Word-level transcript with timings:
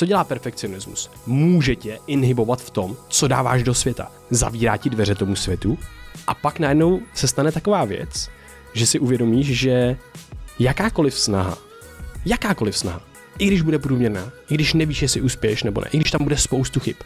Co 0.00 0.06
dělá 0.06 0.24
perfekcionismus? 0.24 1.10
Může 1.26 1.76
tě 1.76 1.98
inhibovat 2.06 2.62
v 2.62 2.70
tom, 2.70 2.96
co 3.08 3.28
dáváš 3.28 3.62
do 3.62 3.74
světa. 3.74 4.12
Zavírá 4.30 4.76
ti 4.76 4.90
dveře 4.90 5.14
tomu 5.14 5.36
světu 5.36 5.78
a 6.26 6.34
pak 6.34 6.58
najednou 6.58 7.00
se 7.14 7.28
stane 7.28 7.52
taková 7.52 7.84
věc, 7.84 8.30
že 8.72 8.86
si 8.86 8.98
uvědomíš, 8.98 9.46
že 9.46 9.96
jakákoliv 10.58 11.14
snaha, 11.14 11.58
jakákoliv 12.26 12.78
snaha, 12.78 13.02
i 13.38 13.46
když 13.46 13.62
bude 13.62 13.78
průměrná, 13.78 14.32
i 14.50 14.54
když 14.54 14.74
nevíš, 14.74 15.02
jestli 15.02 15.20
uspěješ 15.20 15.62
nebo 15.62 15.80
ne, 15.80 15.86
i 15.92 15.96
když 15.96 16.10
tam 16.10 16.24
bude 16.24 16.36
spoustu 16.36 16.80
chyb, 16.80 16.96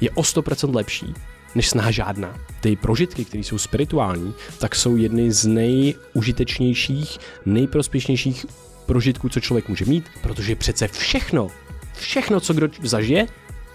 je 0.00 0.10
o 0.10 0.22
100% 0.22 0.74
lepší, 0.74 1.14
než 1.54 1.68
snaha 1.68 1.90
žádná. 1.90 2.38
Ty 2.60 2.76
prožitky, 2.76 3.24
které 3.24 3.44
jsou 3.44 3.58
spirituální, 3.58 4.34
tak 4.58 4.74
jsou 4.74 4.96
jedny 4.96 5.32
z 5.32 5.46
nejužitečnějších, 5.46 7.18
nejprospěšnějších 7.46 8.46
prožitků, 8.86 9.28
co 9.28 9.40
člověk 9.40 9.68
může 9.68 9.84
mít, 9.84 10.04
protože 10.22 10.56
přece 10.56 10.88
všechno, 10.88 11.48
všechno, 11.94 12.40
co 12.40 12.54
kdo 12.54 12.68
zažije, 12.82 13.26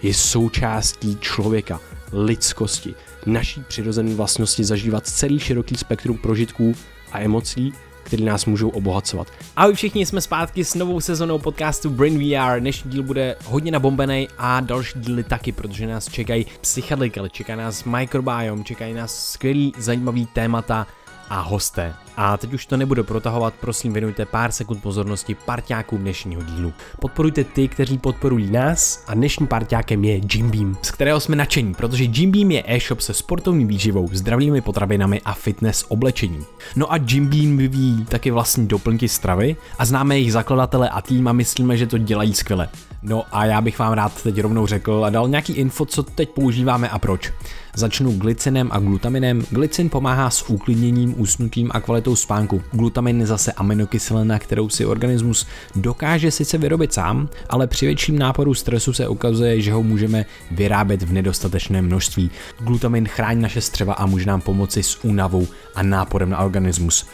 je 0.01 0.13
součástí 0.13 1.17
člověka, 1.21 1.79
lidskosti, 2.13 2.95
naší 3.25 3.63
přirozené 3.67 4.15
vlastnosti 4.15 4.63
zažívat 4.63 5.07
celý 5.07 5.39
široký 5.39 5.75
spektrum 5.75 6.17
prožitků 6.17 6.73
a 7.11 7.19
emocí, 7.19 7.73
které 8.03 8.23
nás 8.23 8.45
můžou 8.45 8.69
obohacovat. 8.69 9.27
Ahoj 9.55 9.73
všichni, 9.73 10.05
jsme 10.05 10.21
zpátky 10.21 10.65
s 10.65 10.75
novou 10.75 10.99
sezonou 10.99 11.39
podcastu 11.39 11.89
Brain 11.89 12.19
VR. 12.19 12.59
Dnešní 12.59 12.91
díl 12.91 13.03
bude 13.03 13.35
hodně 13.45 13.71
nabombený 13.71 14.27
a 14.37 14.59
další 14.59 14.99
díly 14.99 15.23
taky, 15.23 15.51
protože 15.51 15.87
nás 15.87 16.09
čekají 16.09 16.45
psychedelika, 16.61 17.27
čeká 17.27 17.55
nás 17.55 17.83
microbiome, 17.83 18.63
čekají 18.63 18.93
nás 18.93 19.31
skvělý, 19.31 19.73
zajímavý 19.77 20.25
témata 20.25 20.87
a 21.29 21.41
hosté. 21.41 21.93
A 22.17 22.37
teď 22.37 22.53
už 22.53 22.65
to 22.65 22.77
nebudu 22.77 23.03
protahovat, 23.03 23.53
prosím 23.53 23.93
věnujte 23.93 24.25
pár 24.25 24.51
sekund 24.51 24.81
pozornosti 24.81 25.35
parťákům 25.35 26.01
dnešního 26.01 26.43
dílu. 26.43 26.73
Podporujte 27.01 27.43
ty, 27.43 27.67
kteří 27.67 27.97
podporují 27.97 28.51
nás 28.51 29.03
a 29.07 29.13
dnešním 29.13 29.47
parťákem 29.47 30.03
je 30.03 30.21
Jim 30.33 30.51
Beam, 30.51 30.77
z 30.81 30.91
kterého 30.91 31.19
jsme 31.19 31.35
nadšení, 31.35 31.73
protože 31.73 32.03
Jim 32.03 32.31
Beam 32.31 32.51
je 32.51 32.63
e-shop 32.67 33.01
se 33.01 33.13
sportovní 33.13 33.65
výživou, 33.65 34.09
zdravými 34.11 34.61
potravinami 34.61 35.21
a 35.25 35.33
fitness 35.33 35.85
oblečením. 35.87 36.45
No 36.75 36.93
a 36.93 36.95
Jim 37.07 37.27
Beam 37.27 37.57
vyvíjí 37.57 38.05
taky 38.05 38.31
vlastní 38.31 38.67
doplňky 38.67 39.07
stravy 39.07 39.55
a 39.77 39.85
známe 39.85 40.15
jejich 40.17 40.33
zakladatele 40.33 40.89
a 40.89 41.01
tým 41.01 41.27
a 41.27 41.33
myslíme, 41.33 41.77
že 41.77 41.87
to 41.87 41.97
dělají 41.97 42.33
skvěle. 42.33 42.69
No 43.03 43.23
a 43.31 43.45
já 43.45 43.61
bych 43.61 43.79
vám 43.79 43.93
rád 43.93 44.23
teď 44.23 44.41
rovnou 44.41 44.67
řekl 44.67 45.05
a 45.05 45.09
dal 45.09 45.27
nějaký 45.27 45.53
info, 45.53 45.85
co 45.85 46.03
teď 46.03 46.29
používáme 46.29 46.89
a 46.89 46.99
proč. 46.99 47.33
Začnu 47.75 48.17
glycinem 48.17 48.69
a 48.71 48.79
glutaminem. 48.79 49.45
Glycin 49.49 49.89
pomáhá 49.89 50.29
s 50.29 50.49
uklidněním, 50.49 51.21
usnutím 51.21 51.71
a 51.73 51.79
kvalitou 51.79 52.15
spánku. 52.15 52.61
Glutamin 52.71 53.19
je 53.19 53.27
zase 53.27 53.51
aminokyselina, 53.51 54.39
kterou 54.39 54.69
si 54.69 54.85
organismus 54.85 55.47
dokáže 55.75 56.31
sice 56.31 56.57
vyrobit 56.57 56.93
sám, 56.93 57.29
ale 57.49 57.67
při 57.67 57.85
větším 57.85 58.19
náporu 58.19 58.53
stresu 58.53 58.93
se 58.93 59.07
ukazuje, 59.07 59.61
že 59.61 59.73
ho 59.73 59.83
můžeme 59.83 60.25
vyrábět 60.51 61.03
v 61.03 61.13
nedostatečném 61.13 61.85
množství. 61.85 62.31
Glutamin 62.59 63.07
chrání 63.07 63.41
naše 63.41 63.61
střeva 63.61 63.93
a 63.93 64.05
může 64.05 64.25
nám 64.25 64.41
pomoci 64.41 64.83
s 64.83 65.03
únavou 65.03 65.47
a 65.75 65.83
náporem 65.83 66.29
na 66.29 66.39
organismus. 66.39 67.05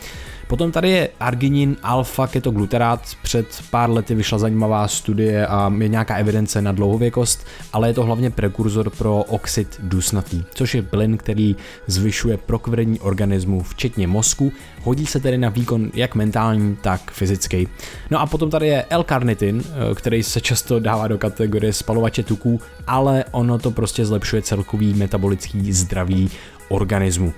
Potom 0.48 0.72
tady 0.72 0.90
je 0.90 1.10
arginin 1.20 1.78
alfa 1.84 2.28
ketogluterát. 2.28 3.02
Před 3.22 3.64
pár 3.72 3.90
lety 3.90 4.16
vyšla 4.16 4.38
zajímavá 4.38 4.88
studie 4.88 5.48
a 5.48 5.74
je 5.78 5.88
nějaká 5.88 6.16
evidence 6.16 6.62
na 6.62 6.72
dlouhověkost, 6.72 7.48
ale 7.74 7.90
je 7.90 7.94
to 7.94 8.04
hlavně 8.04 8.30
prekurzor 8.30 8.90
pro 8.90 9.24
oxid 9.24 9.80
dusnatý, 9.84 10.44
což 10.54 10.76
je 10.76 10.82
plyn, 10.82 11.18
který 11.18 11.56
zvyšuje 11.88 12.38
prokvedení 12.38 13.00
organismu, 13.00 13.64
včetně 13.64 14.08
mozku. 14.08 14.52
Hodí 14.84 15.06
se 15.06 15.20
tedy 15.20 15.38
na 15.38 15.50
výkon 15.50 15.92
jak 15.94 16.16
mentální, 16.16 16.78
tak 16.82 17.12
fyzický. 17.12 17.68
No 18.12 18.20
a 18.20 18.26
potom 18.26 18.50
tady 18.50 18.68
je 18.68 18.86
L-karnitin, 18.90 19.64
který 19.96 20.24
se 20.24 20.42
často 20.42 20.80
dává 20.80 21.08
do 21.08 21.18
kategorie 21.18 21.74
spalovače 21.74 22.24
tuků, 22.24 22.62
ale 22.88 23.24
ono 23.32 23.60
to 23.60 23.72
prostě 23.72 24.06
zlepšuje 24.06 24.42
celkový 24.42 24.94
metabolický 24.94 25.74
zdraví 25.74 26.30
organismu. 26.70 27.34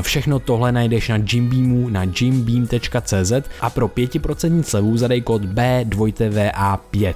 Všechno 0.00 0.38
tohle 0.38 0.72
najdeš 0.72 1.08
na 1.08 1.18
Jimbeamu 1.32 1.88
na 1.88 2.06
jimbeam.cz 2.20 3.32
a 3.60 3.70
pro 3.70 3.88
5% 3.88 4.62
slevu 4.62 4.96
zadej 4.96 5.20
kód 5.20 5.42
B2VA5. 5.42 7.14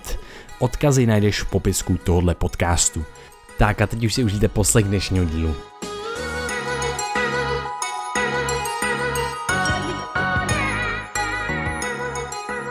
Odkazy 0.59 1.07
najdeš 1.07 1.41
v 1.43 1.51
popisku 1.51 1.99
tohohle 2.05 2.35
podcastu. 2.35 3.05
Tak 3.59 3.81
a 3.81 3.87
teď 3.87 4.05
už 4.05 4.15
si 4.15 4.25
užijte 4.25 4.49
poslech 4.49 4.85
dnešního 4.85 5.25
dílu. 5.25 5.55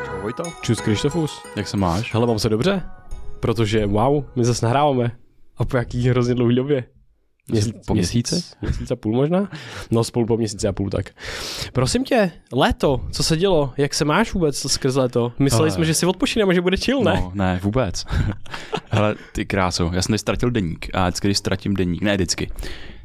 Čau 0.05 0.21
Vojto. 0.21 0.43
Čus 0.61 0.81
Krištofus. 0.81 1.43
Jak 1.55 1.67
se 1.67 1.77
máš? 1.77 2.13
Hele, 2.13 2.27
mám 2.27 2.39
se 2.39 2.49
dobře, 2.49 2.81
protože 3.39 3.85
wow, 3.85 4.25
my 4.35 4.45
zase 4.45 4.65
nahráváme. 4.65 5.11
A 5.57 5.65
po 5.65 5.77
jaký 5.77 6.09
hrozně 6.09 6.35
dlouhý 6.35 6.55
době. 6.55 6.83
Měsíc, 7.47 7.75
po 7.87 7.93
měsíci? 7.93 8.35
Měsíc, 8.61 8.91
a 8.91 8.95
půl 8.95 9.13
možná? 9.15 9.49
No 9.91 10.03
spolu 10.03 10.25
po 10.25 10.37
měsíci 10.37 10.67
a 10.67 10.73
půl 10.73 10.89
tak. 10.89 11.09
Prosím 11.73 12.03
tě, 12.03 12.31
léto, 12.53 13.01
co 13.11 13.23
se 13.23 13.37
dělo? 13.37 13.73
Jak 13.77 13.93
se 13.93 14.05
máš 14.05 14.33
vůbec 14.33 14.71
skrz 14.71 14.95
léto? 14.95 15.33
Mysleli 15.39 15.69
Ale... 15.69 15.71
jsme, 15.71 15.85
že 15.85 15.93
si 15.93 16.05
odpočineme, 16.05 16.53
že 16.53 16.61
bude 16.61 16.77
chill, 16.77 17.03
ne? 17.03 17.13
No, 17.15 17.31
ne, 17.35 17.59
vůbec. 17.63 18.05
Hele, 18.89 19.15
ty 19.31 19.45
kráso, 19.45 19.91
já 19.93 20.01
jsem 20.01 20.11
tady 20.13 20.19
ztratil 20.19 20.51
deník 20.51 20.89
a 20.93 21.09
vždycky, 21.09 21.27
když 21.27 21.37
ztratím 21.37 21.73
deník, 21.73 22.01
ne 22.01 22.15
vždycky, 22.15 22.51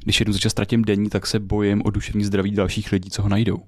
když 0.05 0.21
jednou 0.21 0.33
začal 0.33 0.51
ztratím 0.51 0.85
deník, 0.85 1.13
tak 1.13 1.27
se 1.27 1.39
bojím 1.39 1.83
o 1.85 1.91
duševní 1.91 2.25
zdraví 2.25 2.51
dalších 2.51 2.93
lidí, 2.93 3.11
co 3.11 3.23
ho 3.23 3.29
najdou. 3.29 3.63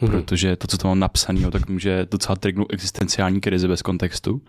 Hmm. 0.00 0.10
Protože 0.10 0.56
to, 0.56 0.66
co 0.66 0.78
to 0.78 0.88
mám 0.88 0.98
napsané, 0.98 1.50
tak 1.50 1.68
může 1.68 2.06
docela 2.10 2.36
trignout 2.36 2.72
existenciální 2.72 3.40
krizi 3.40 3.68
bez 3.68 3.82
kontextu. 3.82 4.40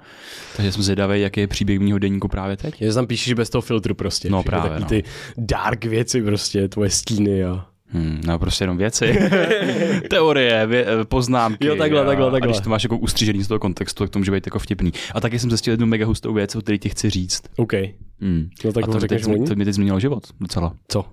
Takže 0.56 0.72
jsem 0.72 0.84
zvědavý, 0.84 1.22
jaký 1.22 1.40
je 1.40 1.48
příběh 1.48 1.80
mého 1.80 2.00
deníku 2.00 2.28
právě 2.28 2.58
teď. 2.58 2.82
Je 2.82 2.94
tam 2.94 3.08
píšeš 3.08 3.34
bez 3.34 3.50
toho 3.50 3.62
filtru 3.62 3.96
prostě. 3.96 4.30
No 4.30 4.44
právě, 4.44 4.80
no. 4.80 4.86
ty 4.86 5.04
dark 5.38 5.86
věci 5.86 6.22
prostě, 6.22 6.68
tvoje 6.68 6.90
stíny 6.90 7.44
a... 7.44 7.66
Hmm, 7.94 8.22
no 8.26 8.40
prostě 8.40 8.64
jenom 8.64 8.78
věci. 8.78 9.20
Teorie, 10.10 10.68
vě, 10.68 10.86
poznámky. 11.04 11.68
Jo, 11.68 11.76
takhle, 11.76 12.02
a, 12.02 12.06
takhle, 12.06 12.32
takhle. 12.32 12.50
A 12.50 12.52
když 12.52 12.62
to 12.64 12.70
máš 12.70 12.84
jako 12.84 12.98
ustřížený 12.98 13.44
z 13.44 13.48
toho 13.48 13.60
kontextu, 13.60 14.04
tak 14.04 14.10
to 14.10 14.20
může 14.20 14.32
být 14.32 14.48
jako 14.48 14.60
vtipný. 14.60 14.92
A 15.14 15.22
taky 15.22 15.40
jsem 15.40 15.50
zjistil 15.50 15.74
jednu 15.74 15.88
mega 15.88 16.06
hustou 16.06 16.34
věc, 16.34 16.56
o 16.56 16.62
který 16.62 16.80
ti 16.80 16.90
chci 16.90 17.10
říct. 17.10 17.42
OK. 17.56 17.74
Hmm. 18.22 18.50
No 18.66 18.74
tak 18.74 18.84
a 18.84 18.88
to, 18.88 19.00
mi 19.00 19.08
teď, 19.08 19.24
to 19.48 19.56
mi 19.56 19.66
teď 19.66 19.74
změnilo 19.74 20.00
život 20.00 20.24
docela. 20.40 20.74
Co? 20.88 21.06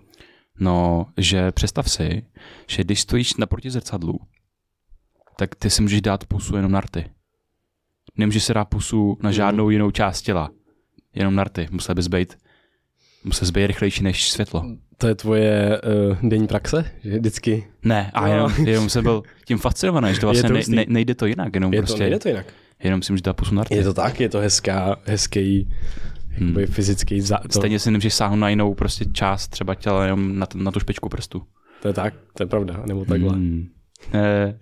No, 0.60 1.06
že 1.16 1.52
představ 1.52 1.90
si, 1.90 2.22
že 2.66 2.84
když 2.84 3.00
stojíš 3.00 3.34
naproti 3.34 3.70
zrcadlu, 3.70 4.20
tak 5.36 5.54
ty 5.54 5.70
si 5.70 5.82
můžeš 5.82 6.00
dát 6.00 6.26
pusu 6.26 6.56
jenom 6.56 6.72
na 6.72 6.80
rty. 6.80 7.04
Nemůžeš 8.16 8.44
si 8.44 8.54
dát 8.54 8.64
pusu 8.64 9.18
na 9.22 9.32
žádnou 9.32 9.70
jinou 9.70 9.90
část 9.90 10.22
těla. 10.22 10.50
Jenom 11.14 11.34
na 11.34 11.44
rty. 11.44 11.68
Musel 11.70 11.94
bys 11.94 12.06
být, 12.08 12.38
musel 13.24 13.52
být 13.52 13.66
rychlejší 13.66 14.02
než 14.02 14.30
světlo. 14.30 14.64
To 14.96 15.06
je 15.06 15.14
tvoje 15.14 15.80
uh, 16.20 16.28
denní 16.28 16.46
praxe? 16.46 16.84
Že 17.04 17.18
vždycky... 17.18 17.66
Ne, 17.82 18.10
a 18.14 18.28
jenom, 18.28 18.52
jenom 18.66 18.88
jsem 18.90 19.02
byl 19.04 19.22
tím 19.44 19.58
fascinovaný, 19.58 20.14
že 20.14 20.20
to 20.20 20.26
vlastně 20.26 20.48
to 20.48 20.54
ne, 20.54 20.62
ne, 20.68 20.84
nejde 20.88 21.14
to 21.14 21.26
jinak. 21.26 21.54
Jenom 21.54 21.74
Je 21.74 21.80
prostě, 21.80 21.96
to, 21.96 22.02
nejde 22.02 22.18
to 22.18 22.28
jinak. 22.28 22.46
Jenom 22.82 23.02
si 23.02 23.12
můžeš 23.12 23.22
dát 23.22 23.32
pusu 23.32 23.54
na 23.54 23.64
rty. 23.64 23.74
Je 23.74 23.84
to 23.84 23.94
tak, 23.94 24.20
je 24.20 24.28
to 24.28 24.38
hezká, 24.38 24.96
hezký, 25.04 25.68
jakoby 26.40 26.66
fyzický 26.66 27.20
za, 27.20 27.38
to, 27.38 27.58
Stejně 27.58 27.78
si 27.78 27.90
nemůžeš 27.90 28.14
sáhnout 28.14 28.36
na 28.36 28.48
jinou 28.48 28.74
prostě 28.74 29.04
část 29.12 29.48
třeba 29.48 29.74
těla, 29.74 30.04
jenom 30.04 30.38
na, 30.38 30.46
t- 30.46 30.58
na 30.58 30.70
tu 30.70 30.80
špičku 30.80 31.08
prstu. 31.08 31.42
to 31.82 31.88
je 31.88 31.94
tak, 31.94 32.14
to 32.36 32.42
je 32.42 32.46
pravda, 32.46 32.82
nebo 32.86 33.04
takhle. 33.04 33.32
Hmm. 33.32 33.66
Eh, 34.14 34.58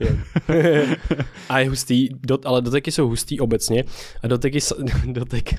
a 1.49 1.59
je 1.59 1.69
hustý, 1.69 2.09
dot, 2.27 2.47
ale 2.47 2.63
doteky 2.63 2.93
jsou 2.93 3.09
hustý 3.09 3.41
obecně 3.41 3.85
a 4.23 4.27
doteky, 4.27 4.59
dotek 5.07 5.55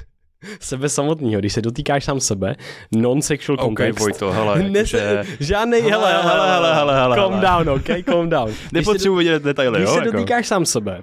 sebe 0.60 0.90
samotného, 0.90 1.40
když 1.40 1.54
se 1.54 1.62
dotýkáš 1.62 2.06
sám 2.06 2.20
sebe, 2.20 2.56
non-sexual 2.96 3.58
context. 3.58 4.00
Vojto, 4.00 4.32
hele, 4.32 4.64
Ne, 4.70 4.80
jakože... 4.80 5.24
žádnej, 5.40 5.82
hele, 5.82 6.12
hele, 6.14 6.24
hele, 6.24 6.48
hele, 6.48 6.74
hele, 6.76 6.96
hele, 6.96 7.16
calm 7.16 7.40
down, 7.40 7.70
ok, 7.70 8.06
calm 8.06 8.30
down. 8.30 8.54
Nepotřebuji 8.74 9.18
vidět 9.18 9.44
detaily, 9.44 9.80
Když 9.80 9.90
jo? 9.90 9.94
se 9.94 10.00
jako. 10.00 10.12
dotýkáš 10.12 10.48
sám 10.48 10.66
sebe, 10.66 11.02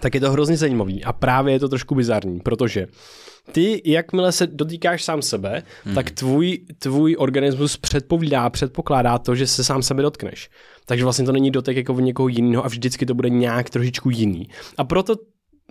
tak 0.00 0.14
je 0.14 0.20
to 0.20 0.32
hrozně 0.32 0.56
zajímavý 0.56 1.04
a 1.04 1.12
právě 1.12 1.54
je 1.54 1.60
to 1.60 1.68
trošku 1.68 1.94
bizarní, 1.94 2.40
protože 2.40 2.86
ty, 3.52 3.82
jakmile 3.84 4.32
se 4.32 4.46
dotýkáš 4.46 5.04
sám 5.04 5.22
sebe, 5.22 5.62
hmm. 5.84 5.94
tak 5.94 6.10
tvůj, 6.10 6.58
tvůj 6.78 7.16
organismus 7.18 7.76
předpovídá, 7.76 8.50
předpokládá 8.50 9.18
to, 9.18 9.34
že 9.34 9.46
se 9.46 9.64
sám 9.64 9.82
sebe 9.82 10.02
dotkneš. 10.02 10.50
Takže 10.86 11.04
vlastně 11.04 11.24
to 11.24 11.32
není 11.32 11.50
dotek 11.50 11.76
jako 11.76 12.00
někoho 12.00 12.28
jiného 12.28 12.64
a 12.64 12.68
vždycky 12.68 13.06
to 13.06 13.14
bude 13.14 13.30
nějak 13.30 13.70
trošičku 13.70 14.10
jiný. 14.10 14.48
A 14.78 14.84
proto 14.84 15.14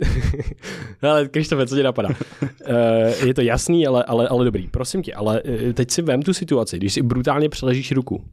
ale 1.01 1.27
Krištofe, 1.27 1.67
co 1.67 1.75
tě 1.75 1.83
napadá? 1.83 2.09
uh, 2.09 2.47
je 3.27 3.33
to 3.33 3.41
jasný, 3.41 3.87
ale, 3.87 4.03
ale, 4.03 4.27
ale 4.27 4.45
dobrý. 4.45 4.67
Prosím 4.67 5.03
tě, 5.03 5.13
ale 5.13 5.41
uh, 5.41 5.73
teď 5.73 5.91
si 5.91 6.01
vem 6.01 6.21
tu 6.21 6.33
situaci, 6.33 6.77
když 6.77 6.93
si 6.93 7.01
brutálně 7.01 7.49
přeležíš 7.49 7.91
ruku. 7.91 8.23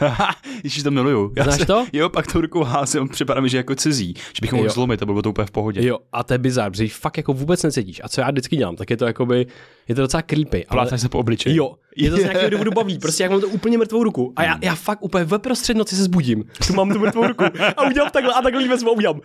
Ježíš, 0.64 0.82
to 0.82 0.90
miluju. 0.90 1.32
Já 1.36 1.44
Znáš 1.44 1.58
se, 1.58 1.66
to? 1.66 1.86
Jo, 1.92 2.08
pak 2.08 2.32
tou 2.32 2.40
rukou 2.40 2.62
házím, 2.62 3.08
připadá 3.08 3.40
mi, 3.40 3.48
že 3.48 3.56
jako 3.56 3.74
cizí, 3.74 4.14
že 4.16 4.40
bych 4.40 4.52
ho 4.52 4.58
mohl 4.58 4.70
zlomit 4.70 5.02
a 5.02 5.04
bylo 5.04 5.16
by 5.16 5.22
to 5.22 5.30
úplně 5.30 5.46
v 5.46 5.50
pohodě. 5.50 5.86
Jo, 5.86 5.98
a 6.12 6.22
to 6.24 6.34
je 6.34 6.38
bizar, 6.38 6.70
protože 6.70 6.88
fakt 6.88 7.16
jako 7.16 7.32
vůbec 7.32 7.62
necítíš. 7.62 8.00
A 8.04 8.08
co 8.08 8.20
já 8.20 8.30
vždycky 8.30 8.56
dělám, 8.56 8.76
tak 8.76 8.90
je 8.90 8.96
to 8.96 9.06
jakoby, 9.06 9.46
Je 9.88 9.94
to 9.94 10.00
docela 10.00 10.22
creepy. 10.22 10.66
Ale... 10.66 10.76
Plácáš 10.76 11.00
se 11.00 11.08
po 11.08 11.18
obličeji. 11.18 11.56
Jo, 11.56 11.74
je 11.96 12.10
to 12.10 12.16
z 12.16 12.20
nějakého 12.22 12.50
důvodu 12.50 12.70
baví, 12.70 12.98
prostě 12.98 13.22
jak 13.22 13.32
mám 13.32 13.40
to 13.40 13.48
úplně 13.48 13.78
mrtvou 13.78 14.02
ruku. 14.04 14.32
A 14.36 14.42
já, 14.44 14.58
já 14.62 14.74
fakt 14.74 15.02
úplně 15.02 15.24
ve 15.24 15.38
prostřed 15.38 15.76
noci 15.76 15.96
se 15.96 16.02
zbudím. 16.04 16.44
Tu 16.66 16.72
mám 16.74 16.92
tu 16.92 16.98
mrtvou 16.98 17.26
ruku 17.26 17.44
a 17.76 17.82
udělám 17.86 18.10
takhle 18.10 18.34
a 18.34 18.42
takhle 18.42 18.62
ji 18.62 18.68
vezmu 18.68 18.88
a 18.90 18.92
udělám. 18.92 19.20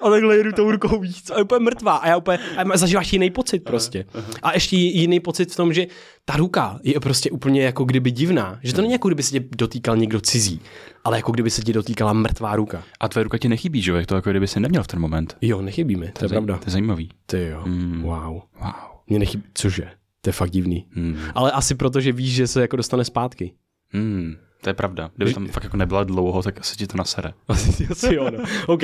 A 0.00 0.10
takhle 0.10 0.36
jedu 0.36 0.52
tou 0.52 0.70
rukou 0.70 1.00
víc. 1.00 1.30
A 1.30 1.36
je 1.38 1.42
úplně 1.44 1.58
mrtvá. 1.64 1.96
A 1.96 2.08
já 2.08 2.16
úplně, 2.16 2.38
a 2.72 2.76
zažíváš 2.76 3.12
jiný 3.12 3.30
pocit 3.30 3.58
prostě. 3.64 4.04
A 4.42 4.52
ještě 4.54 4.76
jiný 4.76 5.20
pocit 5.20 5.52
v 5.52 5.56
tom, 5.56 5.72
že 5.72 5.86
ta 6.24 6.36
ruka 6.36 6.78
je 6.82 7.00
prostě 7.00 7.30
úplně 7.30 7.62
jako 7.62 7.84
kdyby 7.84 8.10
divná. 8.10 8.58
Že 8.62 8.72
to 8.74 8.80
není 8.80 8.92
jako 8.92 9.08
kdyby 9.08 9.22
se 9.22 9.30
tě 9.30 9.44
dotýkal 9.56 9.96
někdo 9.96 10.20
cizí, 10.20 10.60
ale 11.04 11.16
jako 11.18 11.32
kdyby 11.32 11.50
se 11.50 11.62
tě 11.62 11.72
dotýkala 11.72 12.12
mrtvá 12.12 12.56
ruka. 12.56 12.82
A 13.00 13.08
tvoje 13.08 13.24
ruka 13.24 13.38
ti 13.38 13.48
nechybí, 13.48 13.82
že 13.82 13.90
jo? 13.90 13.96
Je 13.96 14.06
to 14.06 14.14
jako 14.14 14.30
kdyby 14.30 14.46
si 14.46 14.60
neměl 14.60 14.82
v 14.82 14.86
ten 14.86 15.00
moment. 15.00 15.36
Jo, 15.40 15.62
nechybí 15.62 15.96
mi, 15.96 16.12
to 16.18 16.24
je 16.24 16.28
pravda. 16.28 16.58
To 16.58 16.64
je 16.66 16.70
zajímavý. 16.72 17.08
Ty 17.26 17.46
jo, 17.48 17.62
Mm. 17.66 18.02
wow. 18.02 18.32
Wow. 18.60 18.72
Mě 19.06 19.18
nechybí, 19.18 19.44
cože? 19.54 19.90
To 20.24 20.28
je 20.28 20.32
fakt 20.32 20.50
divný. 20.50 20.86
Hmm. 20.96 21.16
Ale 21.34 21.52
asi 21.52 21.74
proto, 21.74 22.00
že 22.00 22.12
víš, 22.12 22.34
že 22.34 22.46
se 22.46 22.60
jako 22.60 22.76
dostane 22.76 23.04
zpátky. 23.04 23.52
Hmm. 23.92 24.36
To 24.60 24.70
je 24.70 24.74
pravda. 24.74 25.10
Kdyby 25.16 25.34
tam 25.34 25.46
fakt 25.48 25.64
jako 25.64 25.76
nebyla 25.76 26.04
dlouho, 26.04 26.42
tak 26.42 26.60
asi 26.60 26.76
ti 26.76 26.86
to 26.86 26.96
nasere. 26.96 27.32
Asi, 27.48 27.86
asi 27.90 28.14
jo, 28.14 28.30
no. 28.30 28.44
OK, 28.66 28.82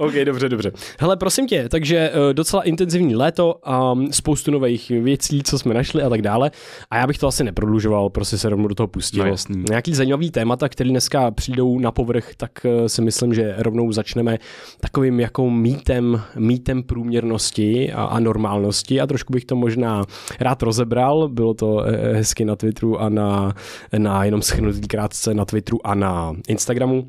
OK, 0.00 0.14
dobře, 0.24 0.48
dobře. 0.48 0.72
Hele, 1.00 1.16
prosím 1.16 1.46
tě, 1.46 1.68
takže 1.68 2.10
uh, 2.10 2.32
docela 2.32 2.62
intenzivní 2.62 3.16
léto, 3.16 3.60
um, 3.92 4.12
spoustu 4.12 4.50
nových 4.50 4.90
věcí, 4.90 5.42
co 5.42 5.58
jsme 5.58 5.74
našli 5.74 6.02
a 6.02 6.08
tak 6.08 6.22
dále. 6.22 6.50
A 6.90 6.96
já 6.96 7.06
bych 7.06 7.18
to 7.18 7.26
asi 7.26 7.44
neprodlužoval, 7.44 8.10
prostě 8.10 8.38
se 8.38 8.48
rovnou 8.48 8.68
do 8.68 8.74
toho 8.74 8.86
pustil. 8.86 9.24
No, 9.24 9.30
jasný. 9.30 9.64
Nějaký 9.68 9.94
zajímavý 9.94 10.30
témata, 10.30 10.68
které 10.68 10.90
dneska 10.90 11.30
přijdou 11.30 11.78
na 11.78 11.92
povrch, 11.92 12.34
tak 12.36 12.50
uh, 12.64 12.86
si 12.86 13.02
myslím, 13.02 13.34
že 13.34 13.54
rovnou 13.58 13.92
začneme 13.92 14.38
takovým 14.80 15.20
jako 15.20 15.50
mýtem, 15.50 16.22
mýtem 16.36 16.82
průměrnosti 16.82 17.92
a, 17.92 18.04
a 18.04 18.20
normálnosti 18.20 19.00
a 19.00 19.06
trošku 19.06 19.32
bych 19.32 19.44
to 19.44 19.56
možná 19.56 20.04
rád 20.40 20.62
rozebral. 20.62 21.28
Bylo 21.28 21.54
to 21.54 21.84
eh, 21.84 22.12
hezky 22.14 22.44
na 22.44 22.56
Twitteru 22.56 23.00
a 23.00 23.08
na, 23.08 23.54
na 23.98 24.24
jenom 24.24 24.42
schrnutý 24.42 24.88
krátce 24.88 25.34
na 25.34 25.44
Twitteru 25.44 25.86
a 25.86 25.94
na 25.94 26.32
Instagramu 26.48 27.06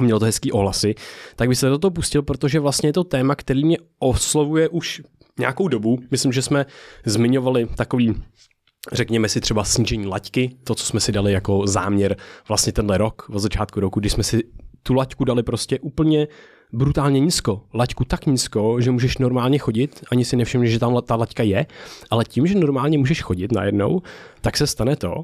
mělo 0.00 0.20
to 0.20 0.26
hezký 0.26 0.52
ohlasy, 0.52 0.94
tak 1.36 1.48
bych 1.48 1.58
se 1.58 1.68
do 1.68 1.78
toho 1.78 1.90
pustil, 1.90 2.22
protože 2.22 2.60
vlastně 2.60 2.88
je 2.88 2.92
to 2.92 3.04
téma, 3.04 3.34
který 3.34 3.64
mě 3.64 3.76
oslovuje 3.98 4.68
už 4.68 5.02
nějakou 5.38 5.68
dobu. 5.68 5.98
Myslím, 6.10 6.32
že 6.32 6.42
jsme 6.42 6.66
zmiňovali 7.06 7.68
takový 7.76 8.14
řekněme 8.92 9.28
si 9.28 9.40
třeba 9.40 9.64
snížení 9.64 10.06
laťky, 10.06 10.56
to, 10.64 10.74
co 10.74 10.86
jsme 10.86 11.00
si 11.00 11.12
dali 11.12 11.32
jako 11.32 11.66
záměr 11.66 12.16
vlastně 12.48 12.72
tenhle 12.72 12.98
rok, 12.98 13.26
od 13.30 13.38
začátku 13.38 13.80
roku, 13.80 14.00
kdy 14.00 14.10
jsme 14.10 14.22
si 14.22 14.42
tu 14.82 14.94
laťku 14.94 15.24
dali 15.24 15.42
prostě 15.42 15.80
úplně 15.80 16.28
brutálně 16.72 17.20
nízko. 17.20 17.62
Laťku 17.74 18.04
tak 18.04 18.26
nízko, 18.26 18.80
že 18.80 18.90
můžeš 18.90 19.18
normálně 19.18 19.58
chodit, 19.58 20.04
ani 20.10 20.24
si 20.24 20.36
nevšimneš, 20.36 20.70
že 20.70 20.78
tam 20.78 21.02
ta 21.06 21.16
laťka 21.16 21.42
je, 21.42 21.66
ale 22.10 22.24
tím, 22.24 22.46
že 22.46 22.54
normálně 22.54 22.98
můžeš 22.98 23.22
chodit 23.22 23.52
najednou, 23.52 24.02
tak 24.40 24.56
se 24.56 24.66
stane 24.66 24.96
to, 24.96 25.14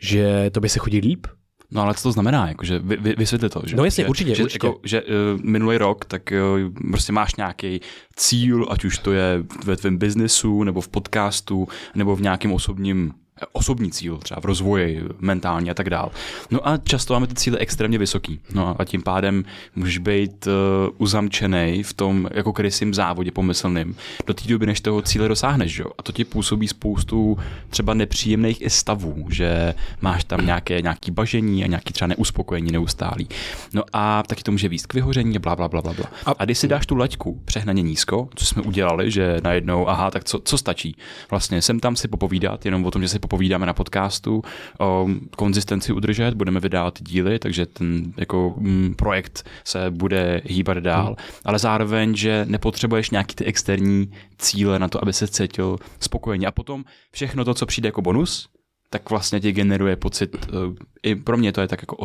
že 0.00 0.50
to 0.50 0.60
by 0.60 0.68
se 0.68 0.78
chodí 0.78 1.00
líp, 1.00 1.26
No 1.70 1.82
ale 1.82 1.94
co 1.94 2.02
to 2.02 2.12
znamená? 2.12 2.48
Jakože 2.48 2.78
vy, 2.78 2.96
vy, 2.96 3.14
vysvětli 3.18 3.48
to. 3.48 3.62
Že, 3.64 3.76
No 3.76 3.84
jasně, 3.84 4.04
že, 4.04 4.08
určitě, 4.08 4.34
že, 4.34 4.42
určitě. 4.42 4.66
Jako, 4.66 4.80
že 4.84 5.02
uh, 5.02 5.08
minulý 5.42 5.78
rok, 5.78 6.04
tak 6.04 6.32
uh, 6.32 6.90
prostě 6.90 7.12
máš 7.12 7.34
nějaký 7.34 7.80
cíl, 8.16 8.66
ať 8.70 8.84
už 8.84 8.98
to 8.98 9.12
je 9.12 9.44
ve 9.64 9.76
tvém 9.76 9.96
biznesu, 9.96 10.62
nebo 10.62 10.80
v 10.80 10.88
podcastu, 10.88 11.68
nebo 11.94 12.16
v 12.16 12.22
nějakém 12.22 12.52
osobním 12.52 13.12
osobní 13.52 13.90
cíl, 13.90 14.16
třeba 14.16 14.40
v 14.40 14.44
rozvoji, 14.44 15.02
mentálně 15.18 15.70
a 15.70 15.74
tak 15.74 15.90
dál. 15.90 16.10
No 16.50 16.68
a 16.68 16.76
často 16.76 17.14
máme 17.14 17.26
ty 17.26 17.34
cíle 17.34 17.58
extrémně 17.58 17.98
vysoký. 17.98 18.40
No 18.54 18.76
a 18.78 18.84
tím 18.84 19.02
pádem 19.02 19.44
můžeš 19.76 19.98
být 19.98 20.46
uh, 20.46 20.52
uzamčený 20.98 21.82
v 21.82 21.92
tom 21.92 22.28
jako 22.34 22.52
krysím 22.52 22.94
závodě 22.94 23.30
pomyslným 23.30 23.96
do 24.26 24.34
té 24.34 24.48
doby, 24.48 24.66
než 24.66 24.80
toho 24.80 25.02
cíle 25.02 25.28
dosáhneš. 25.28 25.78
Jo? 25.78 25.86
A 25.98 26.02
to 26.02 26.12
ti 26.12 26.24
působí 26.24 26.68
spoustu 26.68 27.38
třeba 27.70 27.94
nepříjemných 27.94 28.62
i 28.62 28.70
stavů, 28.70 29.26
že 29.30 29.74
máš 30.00 30.24
tam 30.24 30.46
nějaké 30.46 30.82
nějaký 30.82 31.10
bažení 31.10 31.64
a 31.64 31.66
nějaký 31.66 31.92
třeba 31.92 32.08
neuspokojení 32.08 32.72
neustálý. 32.72 33.28
No 33.72 33.82
a 33.92 34.22
taky 34.22 34.42
to 34.42 34.52
může 34.52 34.68
víc 34.68 34.86
k 34.86 34.94
vyhoření 34.94 35.36
a 35.36 35.38
bla, 35.38 35.56
bla, 35.56 35.68
bla, 35.68 35.82
bla, 35.82 35.92
bla. 35.92 36.06
A, 36.26 36.30
a 36.38 36.44
když 36.44 36.58
si 36.58 36.68
dáš 36.68 36.86
tu 36.86 36.96
laťku 36.96 37.40
přehnaně 37.44 37.82
nízko, 37.82 38.28
co 38.34 38.46
jsme 38.46 38.62
udělali, 38.62 39.10
že 39.10 39.40
najednou, 39.42 39.88
aha, 39.88 40.10
tak 40.10 40.24
co, 40.24 40.38
co 40.38 40.58
stačí? 40.58 40.96
Vlastně 41.30 41.62
jsem 41.62 41.80
tam 41.80 41.96
si 41.96 42.08
popovídat 42.08 42.64
jenom 42.64 42.84
o 42.84 42.90
tom, 42.90 43.02
že 43.02 43.08
si 43.08 43.18
popovídáme 43.26 43.66
na 43.66 43.72
podcastu, 43.72 44.42
o 44.78 45.08
konzistenci 45.36 45.92
udržet, 45.92 46.34
budeme 46.34 46.60
vydávat 46.60 47.02
díly, 47.02 47.38
takže 47.38 47.66
ten 47.66 48.12
jako 48.16 48.54
mm, 48.56 48.94
projekt 48.94 49.48
se 49.64 49.90
bude 49.90 50.42
hýbat 50.44 50.78
dál, 50.78 51.06
hmm. 51.06 51.16
ale 51.44 51.58
zároveň, 51.58 52.16
že 52.16 52.46
nepotřebuješ 52.48 53.10
nějaký 53.10 53.34
ty 53.34 53.44
externí 53.44 54.12
cíle 54.38 54.78
na 54.78 54.88
to, 54.88 55.02
aby 55.02 55.12
se 55.12 55.28
cítil 55.28 55.76
spokojeně. 56.00 56.46
A 56.46 56.50
potom 56.50 56.84
všechno 57.12 57.44
to, 57.44 57.54
co 57.54 57.66
přijde 57.66 57.88
jako 57.88 58.02
bonus, 58.02 58.48
tak 58.90 59.10
vlastně 59.10 59.40
ti 59.40 59.52
generuje 59.52 59.96
pocit, 59.96 60.36
uh, 60.52 60.74
i 61.02 61.14
pro 61.14 61.36
mě 61.36 61.52
to 61.52 61.60
je 61.60 61.68
tak 61.68 61.82
jako 61.82 61.96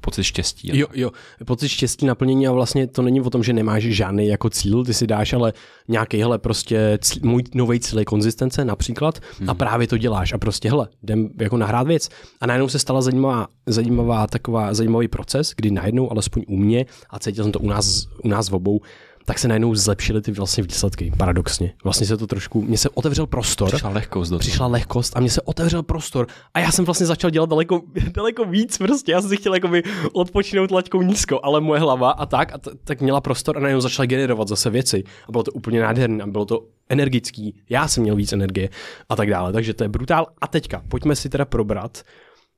pocit 0.00 0.24
štěstí. 0.24 0.78
Jo, 0.78 0.86
jo, 0.94 1.10
pocit 1.46 1.68
štěstí, 1.68 2.06
naplnění 2.06 2.46
a 2.46 2.52
vlastně 2.52 2.86
to 2.86 3.02
není 3.02 3.20
o 3.20 3.30
tom, 3.30 3.42
že 3.42 3.52
nemáš 3.52 3.82
žádný 3.82 4.26
jako 4.26 4.50
cíl, 4.50 4.84
ty 4.84 4.94
si 4.94 5.06
dáš 5.06 5.32
ale 5.32 5.52
nějaký, 5.88 6.20
hele, 6.20 6.38
prostě 6.38 6.98
cíl, 7.02 7.22
můj 7.24 7.44
nový 7.54 7.80
cíl 7.80 7.98
je 7.98 8.04
konzistence 8.04 8.64
například 8.64 9.20
hmm. 9.38 9.50
a 9.50 9.54
právě 9.54 9.86
to 9.86 9.98
děláš 9.98 10.32
a 10.32 10.38
prostě, 10.38 10.70
hele, 10.70 10.88
jdem 11.02 11.28
jako 11.40 11.56
nahrát 11.56 11.86
věc 11.86 12.08
a 12.40 12.46
najednou 12.46 12.68
se 12.68 12.78
stala 12.78 13.00
zajímavá, 13.00 13.46
zajímavá 13.66 14.26
taková, 14.26 14.74
zajímavý 14.74 15.08
proces, 15.08 15.52
kdy 15.56 15.70
najednou, 15.70 16.12
alespoň 16.12 16.42
u 16.48 16.56
mě 16.56 16.86
a 17.10 17.18
cítil 17.18 17.44
jsem 17.44 17.52
to 17.52 17.58
u 17.58 17.68
nás, 17.68 18.06
u 18.24 18.28
nás 18.28 18.50
v 18.50 18.54
obou, 18.54 18.80
tak 19.24 19.38
se 19.38 19.48
najednou 19.48 19.74
zlepšily 19.74 20.22
ty 20.22 20.32
vlastně 20.32 20.62
výsledky, 20.62 21.12
paradoxně. 21.16 21.74
Vlastně 21.84 22.06
se 22.06 22.16
to 22.16 22.26
trošku, 22.26 22.62
mně 22.62 22.78
se 22.78 22.90
otevřel 22.90 23.26
prostor. 23.26 23.68
Přišla 23.68 23.90
lehkost 23.90 24.30
do. 24.30 24.38
Přišla 24.38 24.66
lehkost 24.66 25.16
a 25.16 25.20
mně 25.20 25.30
se 25.30 25.42
otevřel 25.42 25.82
prostor 25.82 26.26
a 26.54 26.60
já 26.60 26.72
jsem 26.72 26.84
vlastně 26.84 27.06
začal 27.06 27.30
dělat 27.30 27.50
daleko, 27.50 27.82
daleko 28.14 28.44
víc 28.44 28.78
prostě. 28.78 29.12
Já 29.12 29.20
jsem 29.20 29.30
si 29.30 29.36
chtěl 29.36 29.54
jakoby 29.54 29.82
odpočinout 30.12 30.70
laťkou 30.70 31.02
nízko, 31.02 31.40
ale 31.42 31.60
moje 31.60 31.80
hlava 31.80 32.10
a 32.10 32.26
tak, 32.26 32.54
a 32.54 32.58
t- 32.58 32.70
tak 32.84 33.00
měla 33.00 33.20
prostor 33.20 33.56
a 33.56 33.60
najednou 33.60 33.80
začala 33.80 34.06
generovat 34.06 34.48
zase 34.48 34.70
věci. 34.70 35.04
A 35.28 35.32
bylo 35.32 35.42
to 35.42 35.52
úplně 35.52 35.80
nádherné 35.80 36.24
a 36.24 36.26
bylo 36.26 36.44
to 36.44 36.66
energický. 36.88 37.54
Já 37.70 37.88
jsem 37.88 38.02
měl 38.02 38.16
víc 38.16 38.32
energie 38.32 38.68
a 39.08 39.16
tak 39.16 39.30
dále. 39.30 39.52
Takže 39.52 39.74
to 39.74 39.84
je 39.84 39.88
brutál. 39.88 40.26
A 40.40 40.46
teďka, 40.46 40.82
pojďme 40.88 41.16
si 41.16 41.28
teda 41.28 41.44
probrat, 41.44 42.02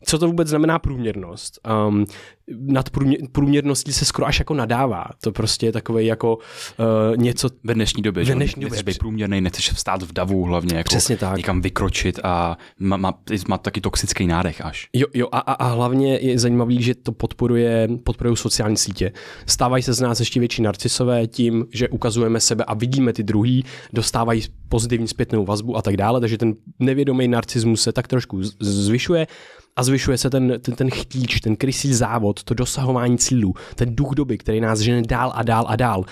co 0.04 0.18
to 0.18 0.26
vůbec 0.26 0.48
znamená 0.48 0.78
průměrnost? 0.78 1.68
Um, 1.88 2.06
nad 2.58 2.90
průměr, 2.90 3.18
průměrností 3.32 3.92
se 3.92 4.04
skoro 4.04 4.26
až 4.26 4.38
jako 4.38 4.54
nadává. 4.54 5.04
To 5.20 5.32
prostě 5.32 5.66
je 5.66 5.72
takové 5.72 6.02
jako 6.02 6.36
uh, 6.36 7.16
něco... 7.16 7.48
Ve 7.64 7.74
dnešní 7.74 8.02
době, 8.02 8.20
Ve 8.20 8.24
že? 8.24 8.34
dnešní 8.34 8.60
době. 8.60 8.70
Nechceš 8.70 8.94
být 8.94 8.98
průměrný, 8.98 9.40
nechceš 9.40 9.72
vstát 9.72 10.02
v 10.02 10.12
davu 10.12 10.42
hlavně, 10.44 10.76
jako 10.76 10.88
Přesně 10.88 11.16
tak. 11.16 11.36
někam 11.36 11.60
vykročit 11.60 12.20
a 12.22 12.58
má, 12.78 12.96
má, 12.96 13.18
má 13.48 13.58
taky 13.58 13.80
toxický 13.80 14.26
nádech 14.26 14.60
až. 14.60 14.88
Jo, 14.92 15.06
jo 15.14 15.28
a, 15.32 15.38
a, 15.38 15.52
a 15.52 15.68
hlavně 15.68 16.18
je 16.18 16.38
zajímavý, 16.38 16.82
že 16.82 16.94
to 16.94 17.12
podporuje, 17.12 17.88
podporují 18.04 18.36
sociální 18.36 18.76
sítě. 18.76 19.12
Stávají 19.46 19.82
se 19.82 19.92
z 19.92 20.00
nás 20.00 20.20
ještě 20.20 20.40
větší 20.40 20.62
narcisové 20.62 21.26
tím, 21.26 21.66
že 21.72 21.88
ukazujeme 21.88 22.40
sebe 22.40 22.64
a 22.64 22.74
vidíme 22.74 23.12
ty 23.12 23.22
druhý, 23.22 23.64
dostávají 23.92 24.42
pozitivní 24.68 25.08
zpětnou 25.08 25.44
vazbu 25.44 25.76
a 25.76 25.82
tak 25.82 25.96
dále, 25.96 26.20
takže 26.20 26.38
ten 26.38 26.54
nevědomý 26.78 27.28
narcismus 27.28 27.82
se 27.82 27.92
tak 27.92 28.08
trošku 28.08 28.42
zvyšuje 28.60 29.26
a 29.76 29.82
zvyšuje 29.82 30.18
se 30.18 30.30
ten, 30.30 30.54
ten, 30.60 30.74
ten 30.74 30.90
chtíč, 30.90 31.40
ten 31.40 31.56
krysí 31.56 31.94
závod, 31.94 32.35
to 32.44 32.54
dosahování 32.54 33.18
cílů, 33.18 33.54
ten 33.74 33.96
duch 33.96 34.14
doby, 34.14 34.38
který 34.38 34.60
nás 34.60 34.80
žene 34.80 35.02
dál 35.02 35.32
a 35.34 35.42
dál 35.42 35.64
a 35.68 35.76
dál. 35.76 36.04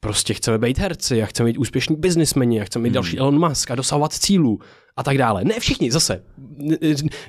Prostě 0.00 0.34
chceme 0.34 0.58
být 0.58 0.78
herci, 0.78 1.22
a 1.22 1.26
chceme 1.26 1.46
být 1.46 1.58
úspěšní 1.58 1.96
biznismeni, 1.96 2.60
a 2.60 2.64
chceme 2.64 2.82
být 2.82 2.94
další 2.94 3.18
Elon 3.18 3.48
Musk 3.48 3.70
a 3.70 3.74
dosahovat 3.74 4.12
cílů 4.12 4.60
a 5.00 5.02
tak 5.02 5.18
dále. 5.18 5.44
Ne 5.44 5.60
všichni, 5.60 5.90
zase. 5.90 6.22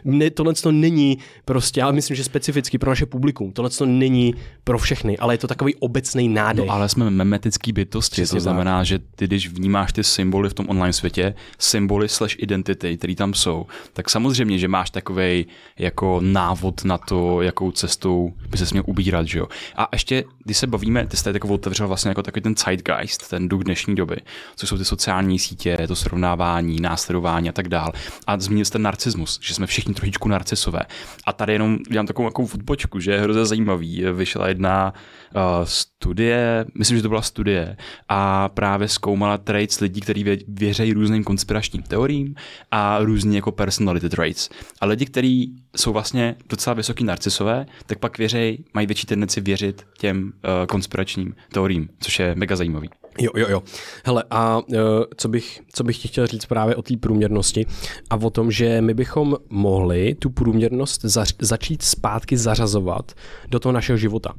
Ne, 0.04 0.30
tohle 0.30 0.54
to 0.54 0.72
není 0.72 1.18
prostě, 1.46 1.82
ale 1.82 1.94
myslím, 1.94 2.18
že 2.18 2.24
specificky 2.24 2.78
pro 2.78 2.92
naše 2.92 3.06
publikum. 3.06 3.52
Tohle 3.52 3.70
to 3.70 3.86
není 3.86 4.36
pro 4.64 4.78
všechny, 4.78 5.18
ale 5.18 5.34
je 5.34 5.38
to 5.38 5.48
takový 5.48 5.76
obecný 5.76 6.28
nádech. 6.28 6.68
No 6.68 6.74
ale 6.74 6.90
jsme 6.90 7.10
memetický 7.10 7.72
bytosti, 7.72 8.22
Přesně 8.22 8.38
to 8.38 8.44
znamená, 8.44 8.84
že 8.84 9.00
ty, 9.00 9.28
když 9.28 9.50
vnímáš 9.50 9.94
ty 9.94 10.04
symboly 10.04 10.50
v 10.50 10.54
tom 10.54 10.70
online 10.70 10.94
světě, 10.94 11.34
symboly 11.60 12.10
slash 12.10 12.36
identity, 12.38 12.98
které 12.98 13.16
tam 13.16 13.34
jsou, 13.34 13.66
tak 13.94 14.10
samozřejmě, 14.10 14.58
že 14.58 14.68
máš 14.68 14.90
takový 14.90 15.46
jako 15.80 16.20
návod 16.24 16.86
na 16.86 16.98
to, 16.98 17.42
jakou 17.42 17.72
cestou 17.72 18.34
by 18.50 18.58
se 18.58 18.66
měl 18.72 18.84
ubírat, 18.88 19.28
že 19.28 19.40
jo. 19.40 19.48
A 19.76 19.88
ještě, 19.94 20.24
když 20.44 20.58
se 20.58 20.68
bavíme, 20.68 21.08
ty 21.08 21.18
jste 21.18 21.34
takovou 21.34 21.54
otevřel 21.54 21.88
vlastně 21.88 22.10
jako 22.10 22.24
takový 22.24 22.42
ten 22.42 22.56
zeitgeist, 22.66 23.30
ten 23.30 23.50
duch 23.50 23.64
dnešní 23.64 23.96
doby, 23.96 24.18
což 24.56 24.70
jsou 24.70 24.78
ty 24.78 24.86
sociální 24.86 25.40
sítě, 25.40 25.78
to 25.88 25.96
srovnávání, 25.96 26.80
následování 26.82 27.50
a 27.50 27.52
tak 27.52 27.61
dál. 27.68 27.92
A 28.28 28.40
zmínil 28.40 28.66
jste 28.66 28.80
narcismus, 28.80 29.40
že 29.42 29.54
jsme 29.54 29.68
všichni 29.68 29.94
trošičku 29.94 30.30
narcisové. 30.30 30.82
A 31.26 31.34
tady 31.34 31.54
jenom 31.54 31.78
dělám 31.92 32.08
takovou 32.08 32.30
takovou 32.30 32.50
odbočku, 32.54 33.00
že 33.00 33.12
je 33.12 33.22
hrozně 33.22 33.46
zajímavý. 33.46 34.04
Vyšla 34.14 34.48
jedna 34.48 34.94
uh, 35.36 35.42
studie, 35.64 36.66
myslím, 36.78 36.98
že 36.98 37.04
to 37.04 37.10
byla 37.10 37.22
studie, 37.22 37.78
a 38.10 38.50
právě 38.50 38.88
zkoumala 38.88 39.38
traits 39.38 39.80
lidí, 39.80 40.02
kteří 40.02 40.24
vě, 40.24 40.38
věřejí 40.48 40.94
různým 40.94 41.24
konspiračním 41.24 41.84
teoriím 41.84 42.36
a 42.72 43.00
různě 43.00 43.38
jako 43.38 43.52
personality 43.52 44.10
traits. 44.10 44.50
A 44.82 44.86
lidi, 44.86 45.06
kteří 45.06 45.56
jsou 45.78 45.94
vlastně 45.94 46.36
docela 46.50 46.74
vysoký 46.74 47.04
narcisové, 47.04 47.66
tak 47.86 48.00
pak 48.00 48.18
věřej, 48.18 48.58
mají 48.74 48.88
větší 48.88 49.08
tendenci 49.08 49.42
věřit 49.42 49.86
těm 49.98 50.24
uh, 50.24 50.66
konspiračním 50.68 51.36
teoriím, 51.52 51.90
což 52.00 52.20
je 52.20 52.36
mega 52.36 52.56
zajímavý. 52.56 52.90
Jo, 53.20 53.32
jo, 53.36 53.46
jo. 53.50 53.64
Hele, 54.06 54.24
a 54.32 54.58
uh, 54.58 54.76
co, 55.18 55.30
bych, 55.30 55.62
co 55.74 55.84
bych 55.84 55.98
ti 55.98 56.08
chtěl 56.08 56.28
říct 56.28 56.46
právě 56.46 56.76
o 56.76 56.82
té 56.82 56.98
průměrnosti 56.98 57.66
a 58.10 58.16
o 58.16 58.30
tom, 58.30 58.52
že 58.52 58.82
my 58.82 58.94
bychom 58.94 59.38
mohli 59.50 60.16
tu 60.16 60.30
průměrnost 60.30 61.04
zař- 61.06 61.36
začít 61.42 61.82
zpátky 61.82 62.38
zařazovat 62.38 63.12
do 63.50 63.60
toho 63.60 63.74
našeho 63.74 63.98
života. 63.98 64.34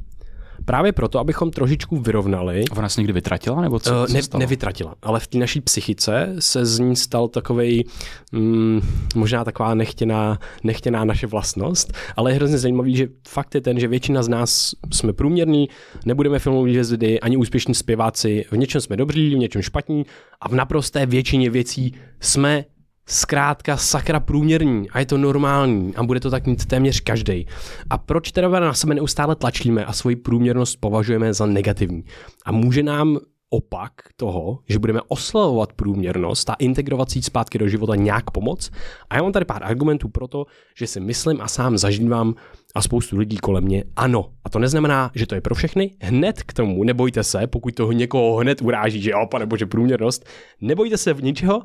Právě 0.64 0.92
proto, 0.92 1.18
abychom 1.18 1.50
trošičku 1.50 1.98
vyrovnali. 1.98 2.64
A 2.70 2.76
ona 2.76 2.88
se 2.88 3.00
někdy 3.00 3.12
vytratila, 3.12 3.60
nebo 3.60 3.78
co? 3.78 3.90
Uh, 3.90 4.14
ne, 4.14 4.22
stalo? 4.22 4.40
nevytratila, 4.40 4.94
ale 5.02 5.20
v 5.20 5.26
té 5.26 5.38
naší 5.38 5.60
psychice 5.60 6.36
se 6.38 6.66
z 6.66 6.78
ní 6.78 6.96
stal 6.96 7.28
takovej, 7.28 7.84
mm, 8.32 8.80
možná 9.14 9.44
taková 9.44 9.74
nechtěná, 9.74 10.38
nechtěná 10.64 11.04
naše 11.04 11.26
vlastnost, 11.26 11.92
ale 12.16 12.30
je 12.30 12.34
hrozně 12.34 12.58
zajímavý, 12.58 12.96
že 12.96 13.08
fakt 13.28 13.54
je 13.54 13.60
ten, 13.60 13.80
že 13.80 13.88
většina 13.88 14.22
z 14.22 14.28
nás 14.28 14.74
jsme 14.92 15.12
průměrní, 15.12 15.68
nebudeme 16.06 16.38
filmové 16.38 16.70
hvězdy, 16.70 17.20
ani 17.20 17.36
úspěšní 17.36 17.74
zpěváci, 17.74 18.44
v 18.50 18.56
něčem 18.56 18.80
jsme 18.80 18.96
dobří, 18.96 19.34
v 19.34 19.38
něčem 19.38 19.62
špatní 19.62 20.06
a 20.40 20.48
v 20.48 20.54
naprosté 20.54 21.06
většině 21.06 21.50
věcí 21.50 21.94
jsme 22.20 22.64
zkrátka 23.06 23.76
sakra 23.76 24.20
průměrní 24.20 24.90
a 24.90 24.98
je 24.98 25.06
to 25.06 25.18
normální 25.18 25.96
a 25.96 26.02
bude 26.02 26.20
to 26.20 26.30
tak 26.30 26.46
mít 26.46 26.66
téměř 26.66 27.00
každý. 27.00 27.46
A 27.90 27.98
proč 27.98 28.32
teda 28.32 28.48
na 28.48 28.74
sebe 28.74 28.94
neustále 28.94 29.36
tlačíme 29.36 29.84
a 29.84 29.92
svoji 29.92 30.16
průměrnost 30.16 30.76
považujeme 30.80 31.34
za 31.34 31.46
negativní? 31.46 32.04
A 32.44 32.52
může 32.52 32.82
nám 32.82 33.18
opak 33.52 33.92
toho, 34.16 34.58
že 34.68 34.78
budeme 34.78 35.00
oslavovat 35.08 35.72
průměrnost 35.72 36.50
a 36.50 36.54
integrovat 36.54 37.10
si 37.10 37.22
zpátky 37.22 37.58
do 37.58 37.68
života 37.68 37.96
nějak 37.96 38.30
pomoc. 38.30 38.70
A 39.10 39.16
já 39.16 39.22
mám 39.22 39.32
tady 39.32 39.44
pár 39.44 39.64
argumentů 39.64 40.08
pro 40.08 40.28
to, 40.28 40.46
že 40.76 40.86
si 40.86 41.00
myslím 41.00 41.40
a 41.40 41.48
sám 41.48 41.78
zažívám 41.78 42.34
a 42.74 42.82
spoustu 42.82 43.18
lidí 43.18 43.36
kolem 43.36 43.64
mě 43.64 43.84
ano. 43.96 44.32
A 44.44 44.50
to 44.50 44.58
neznamená, 44.58 45.10
že 45.14 45.26
to 45.26 45.34
je 45.34 45.40
pro 45.40 45.54
všechny. 45.54 45.90
Hned 46.00 46.42
k 46.42 46.52
tomu 46.52 46.84
nebojte 46.84 47.24
se, 47.24 47.46
pokud 47.46 47.74
toho 47.74 47.92
někoho 47.92 48.36
hned 48.36 48.62
uráží, 48.62 49.02
že 49.02 49.10
jo, 49.10 49.26
pane 49.30 49.46
bože, 49.46 49.66
průměrnost, 49.66 50.24
nebojte 50.60 50.96
se 50.96 51.14
v 51.14 51.22
ničeho, 51.22 51.62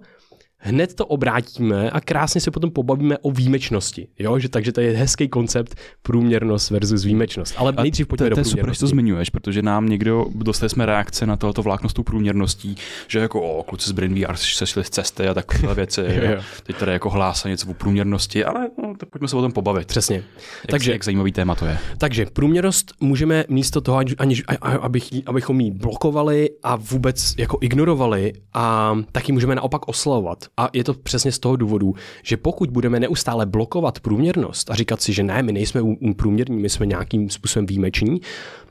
hned 0.59 0.93
to 0.93 1.05
obrátíme 1.05 1.89
a 1.91 2.01
krásně 2.01 2.41
se 2.41 2.51
potom 2.51 2.71
pobavíme 2.71 3.17
o 3.17 3.31
výjimečnosti. 3.31 4.07
Jo? 4.19 4.39
Že, 4.39 4.49
takže 4.49 4.71
to 4.71 4.81
je 4.81 4.91
hezký 4.97 5.27
koncept 5.27 5.75
průměrnost 6.01 6.69
versus 6.71 7.03
výjimečnost. 7.03 7.53
Ale 7.57 7.73
A 7.77 7.81
nejdřív 7.81 8.07
pojďme 8.07 8.29
to, 8.29 8.35
to 8.35 8.39
je 8.39 8.45
super, 8.45 8.73
že 8.73 8.79
to 8.79 8.87
zmiňuješ, 8.87 9.29
protože 9.29 9.61
nám 9.61 9.89
někdo, 9.89 10.25
dostali 10.35 10.69
jsme 10.69 10.85
reakce 10.85 11.25
na 11.25 11.37
tohoto 11.37 11.63
vlákno 11.63 11.89
s 11.89 11.93
tou 11.93 12.03
průměrností, 12.03 12.75
že 13.07 13.19
jako 13.19 13.41
o, 13.41 13.63
kluci 13.63 13.89
z 13.89 13.91
Brain 13.91 14.15
VR 14.25 14.35
se 14.35 14.65
šli 14.65 14.83
z 14.83 14.89
cesty 14.89 15.27
a 15.27 15.33
takové 15.33 15.73
věci. 15.75 16.01
Jo, 16.27 16.41
teď 16.63 16.75
tady 16.75 16.91
jako 16.91 17.09
hlásá 17.09 17.49
něco 17.49 17.69
o 17.69 17.73
průměrnosti, 17.73 18.45
ale 18.45 18.69
no, 18.83 18.93
tak 18.97 19.09
pojďme 19.09 19.27
se 19.27 19.35
o 19.35 19.41
tom 19.41 19.51
pobavit. 19.51 19.87
Přesně. 19.87 20.15
Jak, 20.15 20.25
Takže- 20.69 20.91
jak 20.91 21.03
zajímavý 21.03 21.31
téma 21.31 21.55
to 21.55 21.65
je. 21.65 21.77
Takže 21.97 22.25
průměrnost 22.25 22.93
můžeme 22.99 23.45
místo 23.49 23.81
toho, 23.81 23.99
aniž, 24.17 24.43
abych, 24.61 25.09
abychom 25.25 25.61
ji 25.61 25.71
blokovali 25.71 26.49
a 26.63 26.75
vůbec 26.75 27.33
jako 27.37 27.57
ignorovali, 27.61 28.33
a 28.53 28.97
taky 29.11 29.31
můžeme 29.31 29.55
naopak 29.55 29.87
oslavovat. 29.87 30.46
A 30.57 30.69
je 30.73 30.83
to 30.83 30.93
přesně 30.93 31.31
z 31.31 31.39
toho 31.39 31.55
důvodu, 31.55 31.93
že 32.23 32.37
pokud 32.37 32.69
budeme 32.69 32.99
neustále 32.99 33.45
blokovat 33.45 33.99
průměrnost 33.99 34.71
a 34.71 34.75
říkat 34.75 35.01
si, 35.01 35.13
že 35.13 35.23
ne, 35.23 35.43
my 35.43 35.51
nejsme 35.51 35.81
průměrní, 36.15 36.57
my 36.57 36.69
jsme 36.69 36.85
nějakým 36.85 37.29
způsobem 37.29 37.65
výjimeční, 37.65 38.21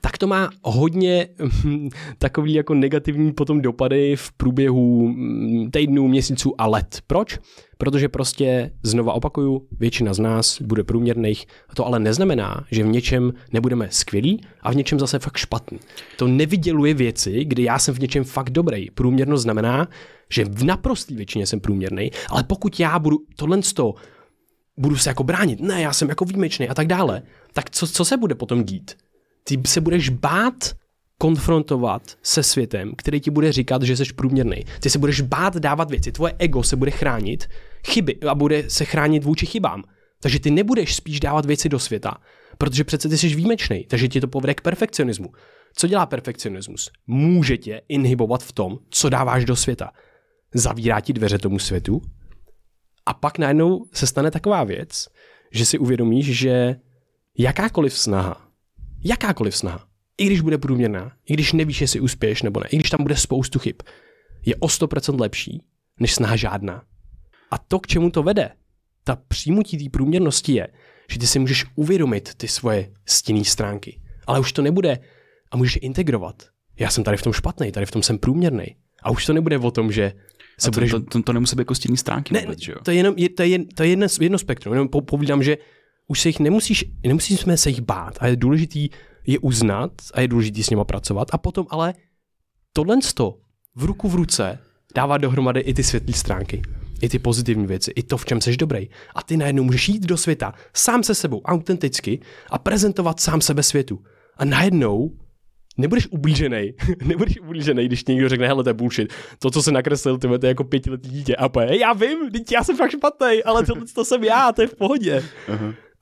tak 0.00 0.18
to 0.18 0.26
má 0.26 0.50
hodně 0.62 1.28
hm, 1.64 1.88
takový 2.18 2.54
jako 2.54 2.74
negativní 2.74 3.32
potom 3.32 3.62
dopady 3.62 4.16
v 4.16 4.32
průběhu 4.32 5.08
hm, 5.08 5.70
týdnů, 5.70 6.08
měsíců 6.08 6.60
a 6.60 6.66
let. 6.66 6.98
Proč? 7.06 7.38
Protože 7.78 8.08
prostě, 8.08 8.70
znova 8.82 9.12
opakuju, 9.12 9.66
většina 9.78 10.14
z 10.14 10.18
nás 10.18 10.60
bude 10.62 10.84
průměrných. 10.84 11.46
To 11.74 11.86
ale 11.86 11.98
neznamená, 11.98 12.64
že 12.70 12.84
v 12.84 12.86
něčem 12.86 13.32
nebudeme 13.52 13.88
skvělí 13.90 14.40
a 14.60 14.70
v 14.70 14.76
něčem 14.76 14.98
zase 14.98 15.18
fakt 15.18 15.36
špatný. 15.36 15.78
To 16.16 16.26
nevyděluje 16.26 16.94
věci, 16.94 17.44
kdy 17.44 17.62
já 17.62 17.78
jsem 17.78 17.94
v 17.94 18.00
něčem 18.00 18.24
fakt 18.24 18.50
dobrý. 18.50 18.90
Průměrnost 18.90 19.42
znamená, 19.42 19.88
že 20.30 20.44
v 20.44 20.64
naprosté 20.64 21.14
většině 21.14 21.46
jsem 21.46 21.60
průměrný, 21.60 22.10
ale 22.28 22.44
pokud 22.44 22.80
já 22.80 22.98
budu 22.98 23.18
tohle 23.36 23.60
to 23.74 23.94
budu 24.76 24.96
se 24.96 25.10
jako 25.10 25.24
bránit, 25.24 25.60
ne, 25.60 25.82
já 25.82 25.92
jsem 25.92 26.08
jako 26.08 26.24
výjimečný 26.24 26.68
a 26.68 26.74
tak 26.74 26.86
dále, 26.86 27.22
tak 27.52 27.70
co, 27.70 27.86
co 27.86 28.04
se 28.04 28.16
bude 28.16 28.34
potom 28.34 28.64
dít? 28.64 28.94
Ty 29.44 29.60
se 29.66 29.80
budeš 29.80 30.08
bát 30.08 30.74
konfrontovat 31.18 32.02
se 32.22 32.42
světem, 32.42 32.92
který 32.96 33.20
ti 33.20 33.30
bude 33.30 33.52
říkat, 33.52 33.82
že 33.82 33.96
jsi 33.96 34.04
průměrný. 34.16 34.64
Ty 34.80 34.90
se 34.90 34.98
budeš 34.98 35.20
bát 35.20 35.56
dávat 35.56 35.90
věci, 35.90 36.12
tvoje 36.12 36.34
ego 36.38 36.62
se 36.62 36.76
bude 36.76 36.90
chránit 36.90 37.48
chyby 37.86 38.16
a 38.28 38.34
bude 38.34 38.70
se 38.70 38.84
chránit 38.84 39.24
vůči 39.24 39.46
chybám. 39.46 39.82
Takže 40.20 40.40
ty 40.40 40.50
nebudeš 40.50 40.94
spíš 40.94 41.20
dávat 41.20 41.46
věci 41.46 41.68
do 41.68 41.78
světa, 41.78 42.18
protože 42.58 42.84
přece 42.84 43.08
ty 43.08 43.18
jsi 43.18 43.28
výjimečný, 43.28 43.86
takže 43.88 44.08
ti 44.08 44.20
to 44.20 44.28
povede 44.28 44.54
k 44.54 44.60
perfekcionismu. 44.60 45.32
Co 45.74 45.86
dělá 45.86 46.06
perfekcionismus? 46.06 46.90
Může 47.06 47.56
tě 47.56 47.82
inhibovat 47.88 48.42
v 48.42 48.52
tom, 48.52 48.78
co 48.90 49.08
dáváš 49.08 49.44
do 49.44 49.56
světa. 49.56 49.92
Zavírá 50.54 51.00
ti 51.00 51.12
dveře 51.12 51.38
tomu 51.38 51.58
světu 51.58 52.02
a 53.06 53.14
pak 53.14 53.38
najednou 53.38 53.84
se 53.92 54.06
stane 54.06 54.30
taková 54.30 54.64
věc, 54.64 55.08
že 55.52 55.66
si 55.66 55.78
uvědomíš, 55.78 56.38
že 56.38 56.76
jakákoliv 57.38 57.98
snaha, 57.98 58.48
jakákoliv 59.04 59.56
snaha, 59.56 59.86
i 60.18 60.26
když 60.26 60.40
bude 60.40 60.58
průměrná, 60.58 61.12
i 61.26 61.34
když 61.34 61.52
nevíš, 61.52 61.80
jestli 61.80 62.00
uspěješ 62.00 62.42
nebo 62.42 62.60
ne, 62.60 62.66
i 62.70 62.76
když 62.76 62.90
tam 62.90 63.02
bude 63.02 63.16
spoustu 63.16 63.58
chyb, 63.58 63.76
je 64.46 64.56
o 64.56 64.66
100% 64.66 65.20
lepší, 65.20 65.62
než 66.00 66.14
snaha 66.14 66.36
žádná. 66.36 66.82
A 67.50 67.58
to, 67.58 67.78
k 67.78 67.86
čemu 67.86 68.10
to 68.10 68.22
vede, 68.22 68.50
ta 69.04 69.16
přijmutí 69.28 69.84
té 69.84 69.90
průměrnosti 69.90 70.52
je, 70.52 70.68
že 71.10 71.18
ty 71.18 71.26
si 71.26 71.38
můžeš 71.38 71.64
uvědomit 71.74 72.34
ty 72.34 72.48
svoje 72.48 72.92
stinné 73.06 73.44
stránky. 73.44 74.00
Ale 74.26 74.40
už 74.40 74.52
to 74.52 74.62
nebude 74.62 74.98
a 75.50 75.56
můžeš 75.56 75.76
je 75.76 75.80
integrovat. 75.80 76.42
Já 76.78 76.90
jsem 76.90 77.04
tady 77.04 77.16
v 77.16 77.22
tom 77.22 77.32
špatný, 77.32 77.72
tady 77.72 77.86
v 77.86 77.90
tom 77.90 78.02
jsem 78.02 78.18
průměrný. 78.18 78.66
A 79.02 79.10
už 79.10 79.26
to 79.26 79.32
nebude 79.32 79.58
o 79.58 79.70
tom, 79.70 79.92
že 79.92 80.12
se 80.58 80.68
A 80.68 80.70
to, 80.70 80.74
budeš 80.74 80.90
to, 80.90 81.00
to, 81.00 81.22
to 81.22 81.32
nemusí 81.32 81.56
být 81.56 81.60
jako 81.60 81.74
stěný 81.74 81.96
stránky 81.96 82.34
ne, 82.34 82.40
vůbec, 82.40 82.58
že 82.62 82.72
jo? 82.72 82.78
to 82.84 82.90
je 82.90 82.96
jenom, 82.96 83.14
je, 83.18 83.28
to 83.28 83.42
je, 83.42 83.64
to 83.74 83.82
je 83.82 83.88
jedno, 83.88 84.06
jedno 84.20 84.38
spektrum, 84.38 84.74
jenom 84.74 84.88
po, 84.88 85.00
povídám, 85.00 85.42
že 85.42 85.58
už 86.08 86.20
se 86.20 86.28
jich 86.28 86.40
nemusíš, 86.40 86.84
nemusíme 87.06 87.56
se 87.56 87.70
jich 87.70 87.80
bát 87.80 88.18
a 88.20 88.26
je 88.26 88.36
důležitý 88.36 88.88
je 89.26 89.38
uznat 89.38 89.90
a 90.14 90.20
je 90.20 90.28
důležitý 90.28 90.62
s 90.62 90.70
nima 90.70 90.84
pracovat 90.84 91.28
a 91.32 91.38
potom 91.38 91.66
ale 91.70 91.94
tohle 92.72 92.96
v 93.74 93.84
ruku 93.84 94.08
v 94.08 94.14
ruce 94.14 94.58
dává 94.94 95.18
dohromady 95.18 95.60
i 95.60 95.74
ty 95.74 95.82
světlé 95.82 96.12
stránky, 96.12 96.62
i 97.02 97.08
ty 97.08 97.18
pozitivní 97.18 97.66
věci, 97.66 97.90
i 97.96 98.02
to, 98.02 98.16
v 98.16 98.24
čem 98.24 98.40
jsi 98.40 98.56
dobrý. 98.56 98.88
A 99.14 99.22
ty 99.22 99.36
najednou 99.36 99.64
můžeš 99.64 99.88
jít 99.88 100.06
do 100.06 100.16
světa 100.16 100.54
sám 100.74 101.02
se 101.02 101.14
sebou, 101.14 101.40
autenticky 101.42 102.20
a 102.50 102.58
prezentovat 102.58 103.20
sám 103.20 103.40
sebe 103.40 103.62
světu. 103.62 104.02
A 104.36 104.44
najednou 104.44 105.10
nebudeš 105.78 106.08
ublížený. 106.10 106.72
nebudeš 107.04 107.40
ublížený, 107.40 107.86
když 107.86 108.04
někdo 108.04 108.28
řekne, 108.28 108.46
hele, 108.46 108.64
to 108.64 108.70
je 108.70 108.74
bullshit. 108.74 109.12
To, 109.38 109.50
co 109.50 109.62
se 109.62 109.72
nakreslil, 109.72 110.18
ty 110.18 110.28
to 110.28 110.46
je 110.46 110.48
jako 110.48 110.64
pětiletý 110.64 111.08
dítě. 111.08 111.36
A 111.36 111.48
poje, 111.48 111.78
já 111.78 111.92
vím, 111.92 112.30
teď 112.30 112.52
já 112.52 112.64
jsem 112.64 112.76
fakt 112.76 112.90
špatný, 112.90 113.44
ale 113.44 113.66
tohle 113.66 113.84
to 113.94 114.04
jsem 114.04 114.24
já, 114.24 114.52
to 114.52 114.62
je 114.62 114.68
v 114.68 114.74
pohodě. 114.74 115.24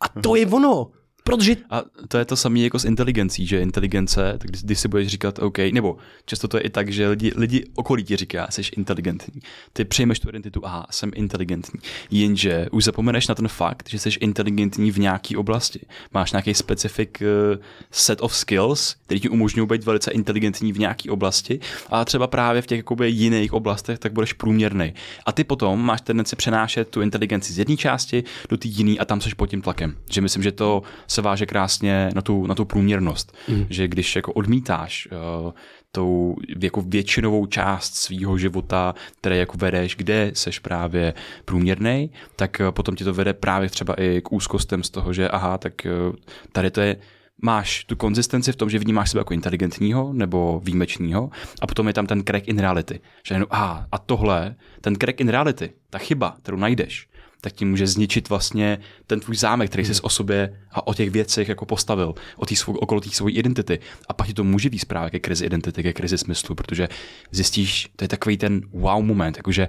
A 0.01 0.21
to 0.21 0.37
je 0.37 0.47
ono. 0.47 0.91
Protože 1.27 1.57
A 1.71 1.83
to 2.09 2.19
je 2.19 2.25
to 2.25 2.37
samé 2.37 2.59
jako 2.59 2.79
s 2.79 2.85
inteligencí, 2.85 3.47
že 3.47 3.61
inteligence, 3.61 4.35
tak 4.39 4.51
když, 4.51 4.63
když 4.63 4.79
si 4.79 4.89
budeš 4.89 5.09
říkat 5.09 5.39
OK, 5.39 5.59
nebo 5.73 5.97
často 6.27 6.49
to 6.49 6.57
je 6.57 6.63
i 6.63 6.71
tak, 6.71 6.93
že 6.93 7.09
lidi, 7.09 7.33
lidi 7.37 7.65
okolí 7.75 8.05
ti 8.05 8.17
říká, 8.17 8.47
jsi 8.51 8.63
inteligentní. 8.77 9.41
Ty 9.73 9.85
přijmeš 9.85 10.21
tu 10.21 10.29
identitu, 10.29 10.67
aha, 10.67 10.87
jsem 10.91 11.11
inteligentní. 11.15 11.81
Jenže 12.11 12.67
už 12.73 12.85
zapomeneš 12.85 13.29
na 13.29 13.35
ten 13.35 13.49
fakt, 13.49 13.89
že 13.89 13.99
jsi 13.99 14.09
inteligentní 14.09 14.91
v 14.91 14.99
nějaké 14.99 15.37
oblasti. 15.37 15.81
Máš 16.15 16.33
nějaký 16.33 16.55
specific 16.55 17.09
uh, 17.21 17.63
set 17.91 18.21
of 18.21 18.37
skills, 18.37 18.97
který 19.07 19.21
ti 19.21 19.29
umožňují 19.29 19.69
být 19.69 19.85
velice 19.85 20.11
inteligentní 20.11 20.73
v 20.73 20.79
nějaké 20.79 21.11
oblasti 21.11 21.61
a 21.91 22.05
třeba 22.05 22.27
právě 22.27 22.63
v 22.63 22.67
těch 22.67 22.77
jakoby, 22.77 23.11
jiných 23.11 23.53
oblastech 23.53 23.99
tak 23.99 24.13
budeš 24.13 24.33
průměrný. 24.33 24.95
A 25.27 25.33
ty 25.33 25.45
potom 25.45 25.85
máš 25.85 26.01
tendenci 26.01 26.37
přenášet 26.37 26.89
tu 26.89 27.01
inteligenci 27.01 27.53
z 27.53 27.59
jedné 27.59 27.77
části 27.77 28.25
do 28.49 28.57
té 28.57 28.69
jiné 28.69 28.99
a 28.99 29.05
tam 29.05 29.21
seš 29.21 29.35
pod 29.35 29.47
tím 29.47 29.63
tlakem. 29.63 29.97
Že 30.11 30.21
myslím, 30.21 30.43
že 30.43 30.53
to 30.53 30.83
se 31.15 31.23
váže 31.23 31.47
krásně 31.47 32.11
na 32.15 32.23
tu, 32.23 32.47
na 32.47 32.55
tu 32.55 32.65
průměrnost. 32.65 33.37
Mm. 33.49 33.67
Že 33.71 33.89
když 33.89 34.17
jako 34.17 34.33
odmítáš 34.33 35.09
uh, 35.45 35.53
tou 35.93 36.37
jako 36.63 36.81
většinovou 36.81 37.47
část 37.47 37.95
svýho 37.95 38.39
života, 38.39 38.95
které 39.21 39.37
jako 39.37 39.59
vedeš, 39.59 39.97
kde 39.97 40.31
seš 40.35 40.59
právě 40.59 41.15
průměrný, 41.45 42.11
tak 42.37 42.61
uh, 42.61 42.71
potom 42.71 42.97
ti 42.97 43.05
to 43.05 43.15
vede 43.15 43.33
právě 43.33 43.69
třeba 43.69 43.95
i 43.95 44.21
k 44.25 44.33
úzkostem 44.33 44.83
z 44.83 44.91
toho, 44.91 45.13
že 45.13 45.29
aha, 45.29 45.59
tak 45.59 45.73
uh, 46.09 46.17
tady 46.53 46.71
to 46.71 46.81
je 46.81 46.97
máš 47.43 47.85
tu 47.85 47.97
konzistenci 47.97 48.53
v 48.53 48.57
tom, 48.57 48.71
že 48.71 48.79
vnímáš 48.79 49.11
sebe 49.11 49.21
jako 49.21 49.35
inteligentního 49.35 50.13
nebo 50.13 50.61
výjimečného 50.65 51.31
a 51.61 51.67
potom 51.67 51.87
je 51.87 51.93
tam 51.93 52.07
ten 52.07 52.23
crack 52.23 52.49
in 52.49 52.59
reality. 52.59 53.01
Že 53.27 53.35
jenom, 53.35 53.49
aha, 53.51 53.87
a 53.93 53.99
tohle, 53.99 54.55
ten 54.81 54.97
crack 54.97 55.21
in 55.21 55.29
reality, 55.29 55.71
ta 55.91 55.99
chyba, 55.99 56.37
kterou 56.43 56.57
najdeš, 56.57 57.09
tak 57.45 57.53
ti 57.53 57.65
může 57.65 57.87
zničit 57.87 58.29
vlastně 58.29 58.79
ten 59.07 59.21
tvůj 59.21 59.37
zámek, 59.37 59.71
který 59.71 59.85
jsi 59.85 60.03
o 60.03 60.09
sobě 60.09 60.61
a 60.73 60.87
o 60.87 60.95
těch 60.95 61.11
věcech 61.11 61.49
jako 61.49 61.67
postavil, 61.67 62.15
o 62.37 62.47
tý 62.47 62.57
svou, 62.57 62.75
okolo 62.75 63.01
té 63.01 63.11
svojí 63.11 63.37
identity. 63.37 63.79
A 64.09 64.13
pak 64.13 64.27
ti 64.27 64.35
to 64.35 64.45
může 64.45 64.71
být 64.71 64.85
právě 64.85 65.11
ke 65.11 65.21
krizi 65.21 65.47
identity, 65.47 65.83
ke 65.83 65.93
krizi 65.93 66.19
smyslu, 66.19 66.55
protože 66.55 66.89
zjistíš, 67.31 67.89
to 67.97 68.05
je 68.05 68.09
takový 68.09 68.37
ten 68.37 68.61
wow 68.73 69.03
moment, 69.03 69.37
jakože 69.37 69.69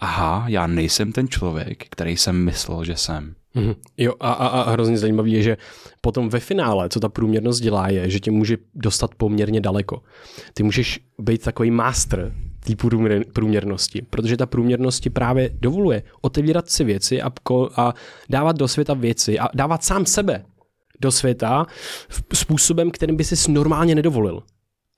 aha, 0.00 0.44
já 0.48 0.66
nejsem 0.66 1.12
ten 1.12 1.28
člověk, 1.28 1.84
který 1.90 2.16
jsem 2.16 2.44
myslel, 2.44 2.84
že 2.84 2.96
jsem. 2.96 3.34
Mhm. 3.54 3.74
Jo, 3.96 4.14
a, 4.20 4.32
a, 4.32 4.46
a 4.46 4.70
hrozně 4.70 4.98
zajímavý 4.98 5.32
je, 5.32 5.42
že 5.42 5.56
potom 6.00 6.28
ve 6.28 6.40
finále, 6.40 6.88
co 6.88 7.00
ta 7.00 7.08
průměrnost 7.08 7.60
dělá, 7.60 7.88
je, 7.88 8.10
že 8.10 8.20
tě 8.20 8.30
může 8.30 8.56
dostat 8.74 9.14
poměrně 9.14 9.60
daleko. 9.60 10.02
Ty 10.54 10.62
můžeš 10.62 11.00
být 11.18 11.42
takový 11.42 11.70
master 11.70 12.32
té 12.66 12.72
průměr- 12.72 13.24
průměrnosti, 13.32 14.02
protože 14.10 14.36
ta 14.36 14.46
průměrnosti 14.46 15.10
právě 15.10 15.50
dovoluje 15.52 16.02
otevírat 16.20 16.70
si 16.70 16.84
věci 16.84 17.22
a, 17.22 17.32
a 17.76 17.94
dávat 18.30 18.56
do 18.56 18.68
světa 18.68 18.94
věci 18.94 19.38
a 19.38 19.48
dávat 19.54 19.84
sám 19.84 20.06
sebe 20.06 20.44
do 21.00 21.12
světa 21.12 21.66
způsobem, 22.34 22.90
kterým 22.90 23.16
by 23.16 23.24
si 23.24 23.50
normálně 23.52 23.94
nedovolil. 23.94 24.42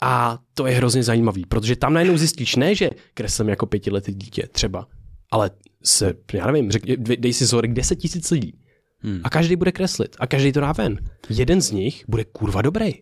A 0.03 0.39
to 0.55 0.67
je 0.67 0.75
hrozně 0.75 1.03
zajímavý, 1.03 1.47
protože 1.47 1.77
tam 1.77 1.93
najednou 1.93 2.17
zjistíš, 2.17 2.57
ne, 2.57 2.75
že 2.75 2.91
kreslím 3.15 3.49
jako 3.49 3.67
pětiletý 3.67 4.15
dítě 4.15 4.49
třeba, 4.53 4.87
ale 5.31 5.51
se, 5.85 6.15
já 6.33 6.47
nevím, 6.47 6.71
řek, 6.71 6.87
dej 6.97 7.33
si 7.33 7.45
vzorek 7.45 7.73
10 7.73 7.97
tisíc 7.97 8.31
lidí. 8.31 8.59
Hmm. 8.99 9.21
A 9.25 9.31
každý 9.31 9.57
bude 9.57 9.73
kreslit 9.73 10.17
a 10.21 10.27
každý 10.27 10.53
to 10.53 10.61
dá 10.61 10.73
ven. 10.73 10.99
Jeden 11.29 11.61
z 11.61 11.71
nich 11.71 12.05
bude 12.09 12.25
kurva 12.25 12.63
dobrý. 12.63 12.95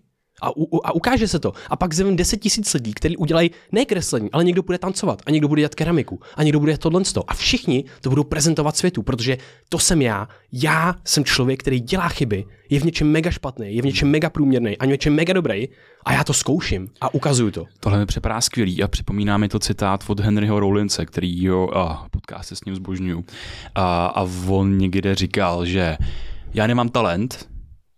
A, 0.42 0.56
u, 0.56 0.86
a 0.86 0.94
ukáže 0.94 1.28
se 1.28 1.38
to. 1.38 1.52
A 1.70 1.76
pak 1.76 1.94
zjevím 1.94 2.16
10 2.16 2.36
tisíc 2.36 2.74
lidí, 2.74 2.94
kteří 2.94 3.16
udělají 3.16 3.50
ne 3.72 3.84
kreslení, 3.84 4.30
ale 4.32 4.44
někdo 4.44 4.62
bude 4.62 4.78
tancovat 4.78 5.22
a 5.26 5.30
někdo 5.30 5.48
bude 5.48 5.60
dělat 5.60 5.74
keramiku 5.74 6.20
a 6.34 6.42
někdo 6.42 6.60
bude 6.60 6.72
dělat 6.72 6.80
tohle. 6.80 7.02
A 7.28 7.34
všichni 7.34 7.84
to 8.00 8.10
budou 8.10 8.24
prezentovat 8.24 8.76
světu, 8.76 9.02
protože 9.02 9.38
to 9.68 9.78
jsem 9.78 10.02
já. 10.02 10.28
Já 10.52 10.94
jsem 11.04 11.24
člověk, 11.24 11.60
který 11.60 11.80
dělá 11.80 12.08
chyby, 12.08 12.44
je 12.70 12.80
v 12.80 12.84
něčem 12.84 13.10
mega 13.10 13.30
špatný, 13.30 13.76
je 13.76 13.82
v 13.82 13.84
něčem 13.84 14.10
mega 14.10 14.30
průměrný 14.30 14.78
a 14.78 14.84
v 14.84 14.88
něčem 14.88 15.14
mega 15.14 15.32
dobrý 15.32 15.68
a 16.04 16.12
já 16.12 16.24
to 16.24 16.32
zkouším 16.32 16.88
a 17.00 17.14
ukazuju 17.14 17.50
to. 17.50 17.64
Tohle 17.80 17.98
mi 17.98 18.06
připadá 18.06 18.40
skvělý 18.40 18.82
a 18.82 18.88
připomíná 18.88 19.36
mi 19.36 19.48
to 19.48 19.58
citát 19.58 20.04
od 20.06 20.20
Henryho 20.20 20.60
Rowlince, 20.60 21.06
který 21.06 21.44
jo, 21.44 21.68
a 21.74 22.06
podcast 22.10 22.48
se 22.48 22.56
s 22.56 22.64
ním 22.64 22.74
zbožňuju. 22.74 23.24
A, 23.74 24.06
a 24.06 24.28
on 24.48 24.78
někde 24.78 25.14
říkal, 25.14 25.66
že 25.66 25.96
já 26.54 26.66
nemám 26.66 26.88
talent 26.88 27.48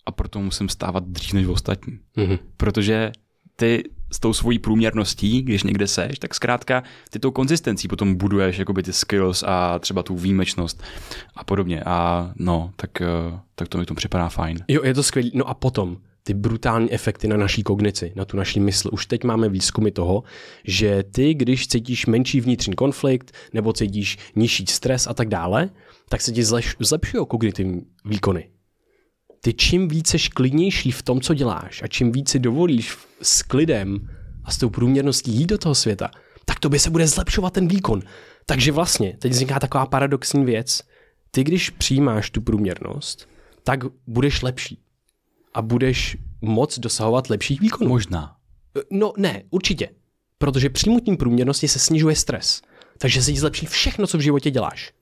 a 0.08 0.10
proto 0.10 0.40
musím 0.40 0.68
stávat 0.68 1.04
dřív 1.04 1.32
než 1.32 1.46
ostatní. 1.46 1.98
Mhm. 2.16 2.38
Protože 2.56 3.12
ty 3.56 3.84
s 4.12 4.20
tou 4.20 4.32
svojí 4.32 4.58
průměrností, 4.58 5.42
když 5.42 5.62
někde 5.62 5.86
seš, 5.86 6.18
tak 6.18 6.34
zkrátka 6.34 6.82
ty 7.10 7.18
tou 7.18 7.30
konzistencí 7.30 7.88
potom 7.88 8.14
buduješ 8.14 8.58
jakoby 8.58 8.82
ty 8.82 8.92
skills 8.92 9.44
a 9.46 9.78
třeba 9.78 10.02
tu 10.02 10.16
výjimečnost 10.16 10.82
a 11.36 11.44
podobně. 11.44 11.82
A 11.86 12.30
no, 12.36 12.72
tak, 12.76 13.00
eh, 13.00 13.06
tak 13.54 13.68
to 13.68 13.78
mi 13.78 13.86
to 13.86 13.94
připadá 13.94 14.28
fajn. 14.28 14.58
Jo, 14.68 14.84
je 14.84 14.94
to 14.94 15.02
skvělé. 15.02 15.30
No 15.34 15.48
a 15.48 15.54
potom 15.54 15.96
ty 16.22 16.34
brutální 16.34 16.92
efekty 16.92 17.28
na 17.28 17.36
naší 17.36 17.62
kognici, 17.62 18.12
na 18.16 18.24
tu 18.24 18.36
naší 18.36 18.60
mysl. 18.60 18.90
Už 18.92 19.06
teď 19.06 19.24
máme 19.24 19.48
výzkumy 19.48 19.90
toho, 19.90 20.22
že 20.64 21.02
ty, 21.02 21.34
když 21.34 21.68
cítíš 21.68 22.06
menší 22.06 22.40
vnitřní 22.40 22.74
konflikt 22.74 23.32
nebo 23.52 23.72
cítíš 23.72 24.18
nižší 24.36 24.66
stres 24.66 25.06
a 25.06 25.14
tak 25.14 25.28
dále, 25.28 25.70
tak 26.08 26.20
se 26.20 26.32
ti 26.32 26.44
zlepšují 26.80 27.26
kognitivní 27.26 27.82
výkony. 28.04 28.48
Ty 29.48 29.54
čím 29.54 29.88
více 29.88 30.10
seš 30.10 30.28
klidnější 30.28 30.90
v 30.90 31.02
tom, 31.02 31.20
co 31.20 31.34
děláš 31.34 31.82
a 31.82 31.86
čím 31.86 32.12
více 32.12 32.38
dovolíš 32.38 32.96
s 33.22 33.42
klidem 33.42 34.08
a 34.44 34.50
s 34.50 34.58
tou 34.58 34.70
průměrností 34.70 35.32
jít 35.32 35.46
do 35.46 35.58
toho 35.58 35.74
světa, 35.74 36.10
tak 36.44 36.60
tobě 36.60 36.80
se 36.80 36.90
bude 36.90 37.06
zlepšovat 37.06 37.52
ten 37.52 37.68
výkon. 37.68 38.02
Takže 38.46 38.72
vlastně 38.72 39.16
teď 39.18 39.32
vzniká 39.32 39.60
taková 39.60 39.86
paradoxní 39.86 40.44
věc. 40.44 40.82
Ty, 41.30 41.44
když 41.44 41.70
přijímáš 41.70 42.30
tu 42.30 42.40
průměrnost, 42.40 43.28
tak 43.64 43.80
budeš 44.06 44.42
lepší 44.42 44.78
a 45.54 45.62
budeš 45.62 46.16
moc 46.40 46.78
dosahovat 46.78 47.30
lepších 47.30 47.60
výkonů. 47.60 47.88
Možná. 47.88 48.36
No 48.90 49.12
ne, 49.16 49.42
určitě. 49.50 49.88
Protože 50.38 50.70
přijmutím 50.70 51.16
průměrnosti 51.16 51.68
se 51.68 51.78
snižuje 51.78 52.16
stres. 52.16 52.62
Takže 52.98 53.22
se 53.22 53.32
ti 53.32 53.38
zlepší 53.38 53.66
všechno, 53.66 54.06
co 54.06 54.18
v 54.18 54.20
životě 54.20 54.50
děláš. 54.50 54.92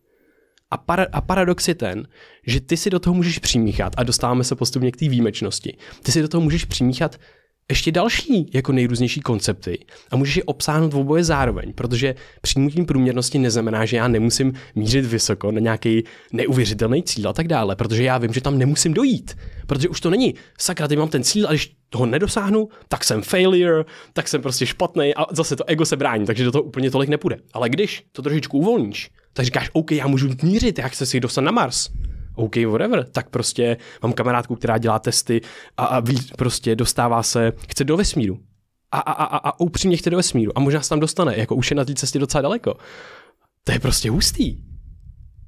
A, 0.70 0.76
para, 0.76 1.06
a 1.12 1.20
paradox 1.20 1.68
je 1.68 1.74
ten, 1.74 2.08
že 2.46 2.60
ty 2.60 2.76
si 2.76 2.90
do 2.90 2.98
toho 3.00 3.14
můžeš 3.14 3.38
přimíchat, 3.38 3.92
a 3.96 4.02
dostáváme 4.02 4.44
se 4.44 4.54
postupně 4.54 4.92
k 4.92 4.96
té 4.96 5.08
výjimečnosti, 5.08 5.76
ty 6.02 6.12
si 6.12 6.22
do 6.22 6.28
toho 6.28 6.40
můžeš 6.40 6.64
přimíchat 6.64 7.16
ještě 7.70 7.92
další 7.92 8.50
jako 8.54 8.72
nejrůznější 8.72 9.20
koncepty 9.20 9.84
a 10.10 10.16
můžeš 10.16 10.36
je 10.36 10.44
obsáhnout 10.44 10.92
v 10.92 10.96
oboje 10.96 11.24
zároveň, 11.24 11.72
protože 11.72 12.14
přijmutím 12.40 12.86
průměrnosti 12.86 13.38
neznamená, 13.38 13.84
že 13.84 13.96
já 13.96 14.08
nemusím 14.08 14.52
mířit 14.74 15.04
vysoko 15.04 15.52
na 15.52 15.60
nějaký 15.60 16.04
neuvěřitelný 16.32 17.02
cíl 17.02 17.28
a 17.28 17.32
tak 17.32 17.48
dále, 17.48 17.76
protože 17.76 18.04
já 18.04 18.18
vím, 18.18 18.32
že 18.32 18.40
tam 18.40 18.58
nemusím 18.58 18.94
dojít, 18.94 19.36
protože 19.66 19.88
už 19.88 20.00
to 20.00 20.10
není 20.10 20.34
sakra, 20.58 20.88
teď 20.88 20.98
mám 20.98 21.08
ten 21.08 21.22
cíl 21.22 21.46
a 21.46 21.50
když 21.50 21.76
toho 21.88 22.06
nedosáhnu, 22.06 22.68
tak 22.88 23.04
jsem 23.04 23.22
failure, 23.22 23.84
tak 24.12 24.28
jsem 24.28 24.42
prostě 24.42 24.66
špatný 24.66 25.14
a 25.14 25.34
zase 25.34 25.56
to 25.56 25.64
ego 25.64 25.86
se 25.86 25.96
brání, 25.96 26.26
takže 26.26 26.44
do 26.44 26.52
toho 26.52 26.62
úplně 26.62 26.90
tolik 26.90 27.08
nepůjde. 27.08 27.38
Ale 27.52 27.68
když 27.68 28.04
to 28.12 28.22
trošičku 28.22 28.58
uvolníš, 28.58 29.10
tak 29.36 29.44
říkáš, 29.44 29.70
OK, 29.72 29.92
já 29.92 30.06
můžu 30.06 30.28
mířit, 30.42 30.78
já 30.78 30.88
chci 30.88 31.06
si 31.06 31.20
dostat 31.20 31.40
na 31.40 31.50
Mars. 31.50 31.90
OK, 32.34 32.56
whatever, 32.56 33.04
tak 33.04 33.30
prostě 33.30 33.76
mám 34.02 34.12
kamarádku, 34.12 34.56
která 34.56 34.78
dělá 34.78 34.98
testy 34.98 35.40
a, 35.76 35.84
a 35.84 36.00
ví, 36.00 36.18
prostě 36.36 36.76
dostává 36.76 37.22
se, 37.22 37.52
chce 37.68 37.84
do 37.84 37.96
vesmíru. 37.96 38.38
A, 38.92 38.98
a, 38.98 39.12
a, 39.12 39.36
a 39.36 39.60
upřímně 39.60 39.96
chce 39.96 40.10
do 40.10 40.16
vesmíru. 40.16 40.52
A 40.54 40.60
možná 40.60 40.80
se 40.80 40.88
tam 40.88 41.00
dostane, 41.00 41.36
jako 41.36 41.54
už 41.54 41.70
je 41.70 41.76
na 41.76 41.84
té 41.84 41.94
cestě 41.94 42.18
docela 42.18 42.42
daleko. 42.42 42.74
To 43.64 43.72
je 43.72 43.80
prostě 43.80 44.10
hustý. 44.10 44.56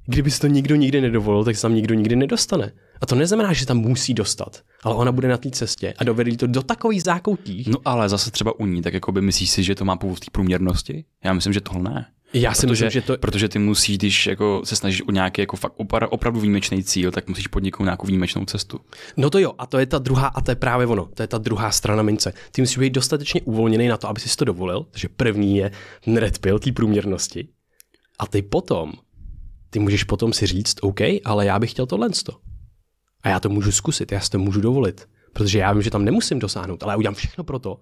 Kdyby 0.05 0.31
si 0.31 0.39
to 0.39 0.47
nikdo 0.47 0.75
nikdy 0.75 1.01
nedovolil, 1.01 1.43
tak 1.43 1.55
se 1.55 1.61
tam 1.61 1.75
nikdo 1.75 1.95
nikdy 1.95 2.15
nedostane. 2.15 2.71
A 3.01 3.05
to 3.05 3.15
neznamená, 3.15 3.53
že 3.53 3.65
tam 3.65 3.77
musí 3.77 4.13
dostat, 4.13 4.61
ale 4.83 4.95
ona 4.95 5.11
bude 5.11 5.27
na 5.27 5.37
té 5.37 5.49
cestě 5.49 5.93
a 5.97 6.03
dovede 6.03 6.37
to 6.37 6.47
do 6.47 6.63
takových 6.63 7.03
zákoutí. 7.03 7.65
No 7.67 7.77
ale 7.85 8.09
zase 8.09 8.31
třeba 8.31 8.59
u 8.59 8.65
ní, 8.65 8.81
tak 8.81 8.93
jako 8.93 9.11
by 9.11 9.21
myslíš 9.21 9.49
si, 9.49 9.63
že 9.63 9.75
to 9.75 9.85
má 9.85 9.95
původ 9.95 10.15
v 10.15 10.19
té 10.19 10.25
průměrnosti? 10.31 11.05
Já 11.23 11.33
myslím, 11.33 11.53
že 11.53 11.61
tohle 11.61 11.93
ne. 11.93 12.05
Já 12.33 12.53
si 12.53 12.67
Protože, 12.67 12.85
myslím, 12.85 13.01
že 13.01 13.07
to... 13.07 13.17
protože 13.17 13.49
ty 13.49 13.59
musíš, 13.59 13.97
když 13.97 14.27
jako 14.27 14.61
se 14.63 14.75
snažíš 14.75 15.07
o 15.07 15.11
nějaký 15.11 15.41
jako 15.41 15.57
fakt 15.57 15.73
opra- 15.77 16.07
opravdu 16.09 16.39
výjimečný 16.39 16.83
cíl, 16.83 17.11
tak 17.11 17.27
musíš 17.27 17.47
podniknout 17.47 17.85
nějakou 17.85 18.07
výjimečnou 18.07 18.45
cestu. 18.45 18.79
No 19.17 19.29
to 19.29 19.39
jo, 19.39 19.53
a 19.57 19.65
to 19.65 19.79
je 19.79 19.85
ta 19.85 19.99
druhá, 19.99 20.27
a 20.27 20.41
to 20.41 20.51
je 20.51 20.55
právě 20.55 20.87
ono, 20.87 21.05
to 21.05 21.23
je 21.23 21.27
ta 21.27 21.37
druhá 21.37 21.71
strana 21.71 22.03
mince. 22.03 22.33
Ty 22.51 22.61
musíš 22.61 22.77
být 22.77 22.93
dostatečně 22.93 23.41
uvolněný 23.41 23.87
na 23.87 23.97
to, 23.97 24.09
aby 24.09 24.19
si 24.19 24.37
to 24.37 24.45
dovolil, 24.45 24.85
takže 24.91 25.09
první 25.09 25.57
je 25.57 25.71
red 26.15 26.39
pill 26.39 26.59
té 26.59 26.71
průměrnosti. 26.71 27.47
A 28.19 28.27
ty 28.27 28.41
potom, 28.41 28.93
ty 29.69 29.79
můžeš 29.79 30.03
potom 30.03 30.33
si 30.33 30.45
říct, 30.45 30.75
OK, 30.81 30.99
ale 31.25 31.45
já 31.45 31.59
bych 31.59 31.71
chtěl 31.71 31.85
tohle. 31.85 32.09
A 33.23 33.29
já 33.29 33.39
to 33.39 33.49
můžu 33.49 33.71
zkusit, 33.71 34.11
já 34.11 34.19
si 34.19 34.29
to 34.29 34.39
můžu 34.39 34.61
dovolit. 34.61 35.07
Protože 35.33 35.59
já 35.59 35.73
vím, 35.73 35.81
že 35.81 35.91
tam 35.91 36.05
nemusím 36.05 36.39
dosáhnout, 36.39 36.83
ale 36.83 36.93
já 36.93 36.97
udělám 36.97 37.15
všechno 37.15 37.43
pro 37.43 37.59
to, 37.59 37.79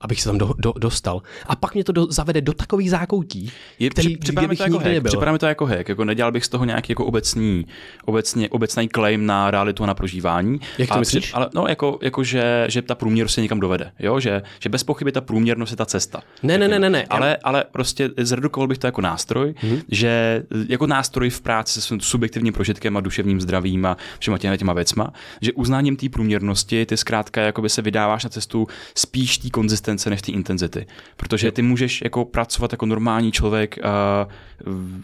abych 0.00 0.20
se 0.20 0.28
tam 0.28 0.38
do, 0.38 0.54
do, 0.58 0.72
dostal. 0.78 1.22
A 1.46 1.56
pak 1.56 1.74
mě 1.74 1.84
to 1.84 1.92
do, 1.92 2.06
zavede 2.10 2.40
do 2.40 2.52
takových 2.52 2.90
zákoutí, 2.90 3.52
Je, 3.78 3.90
který, 3.90 4.08
při- 4.08 4.16
připadá 4.16 4.42
mi 4.42 4.46
kdybych 4.46 4.58
to 4.58 4.64
jako 4.64 4.72
nikdy 4.72 4.84
hack, 4.84 4.94
nebyl. 4.94 5.08
připadá 5.08 5.32
mi 5.32 5.38
to 5.38 5.46
jako 5.46 5.66
hack, 5.66 5.88
jako 5.88 6.04
nedělal 6.04 6.32
bych 6.32 6.44
z 6.44 6.48
toho 6.48 6.64
nějaký 6.64 6.92
jako 6.92 7.04
obecný, 7.04 7.66
obecně, 8.04 8.48
obecný 8.48 8.88
claim 8.88 9.26
na 9.26 9.50
realitu 9.50 9.82
a 9.82 9.86
na 9.86 9.94
prožívání. 9.94 10.60
Jak 10.78 10.88
to 10.88 10.94
ale 10.94 11.00
myslíš? 11.00 11.34
ale 11.34 11.48
no, 11.54 11.66
jako, 11.68 11.98
jako 12.02 12.24
že, 12.24 12.64
že, 12.68 12.82
ta 12.82 12.94
průměrnost 12.94 13.34
se 13.34 13.40
někam 13.40 13.60
dovede, 13.60 13.92
jo? 13.98 14.20
Že, 14.20 14.42
že 14.60 14.68
bez 14.68 14.84
pochyby 14.84 15.12
ta 15.12 15.20
průměrnost 15.20 15.70
je 15.70 15.76
ta 15.76 15.86
cesta. 15.86 16.22
Ne, 16.42 16.58
ne, 16.58 16.68
ne, 16.68 16.78
ne, 16.78 16.90
ne. 16.90 17.06
Ale, 17.10 17.36
ale 17.36 17.64
prostě 17.72 18.10
zredukoval 18.16 18.68
bych 18.68 18.78
to 18.78 18.86
jako 18.86 19.00
nástroj, 19.00 19.54
hmm. 19.56 19.80
že 19.88 20.42
jako 20.68 20.86
nástroj 20.86 21.30
v 21.30 21.40
práci 21.40 21.72
se 21.72 21.80
svým 21.80 22.00
subjektivním 22.00 22.52
prožitkem 22.52 22.96
a 22.96 23.00
duševním 23.00 23.40
zdravím 23.40 23.86
a 23.86 23.96
všema 24.18 24.38
těma, 24.38 24.56
těma 24.56 24.72
věcma, 24.72 25.12
že 25.40 25.52
uznáním 25.52 25.96
té 25.96 26.08
průměrnosti 26.08 26.86
ty 26.86 26.96
zkrátka 26.96 27.40
jakoby 27.40 27.68
se 27.68 27.82
vydáváš 27.82 28.24
na 28.24 28.30
cestu 28.30 28.66
spíš 28.94 29.38
té 29.38 29.50
konzistence 29.50 29.89
než 30.10 30.22
té 30.22 30.32
intenzity. 30.32 30.86
Protože 31.16 31.52
ty 31.52 31.62
můžeš 31.62 32.02
jako 32.04 32.24
pracovat 32.24 32.72
jako 32.72 32.86
normální 32.86 33.32
člověk 33.32 33.84
a, 33.84 34.26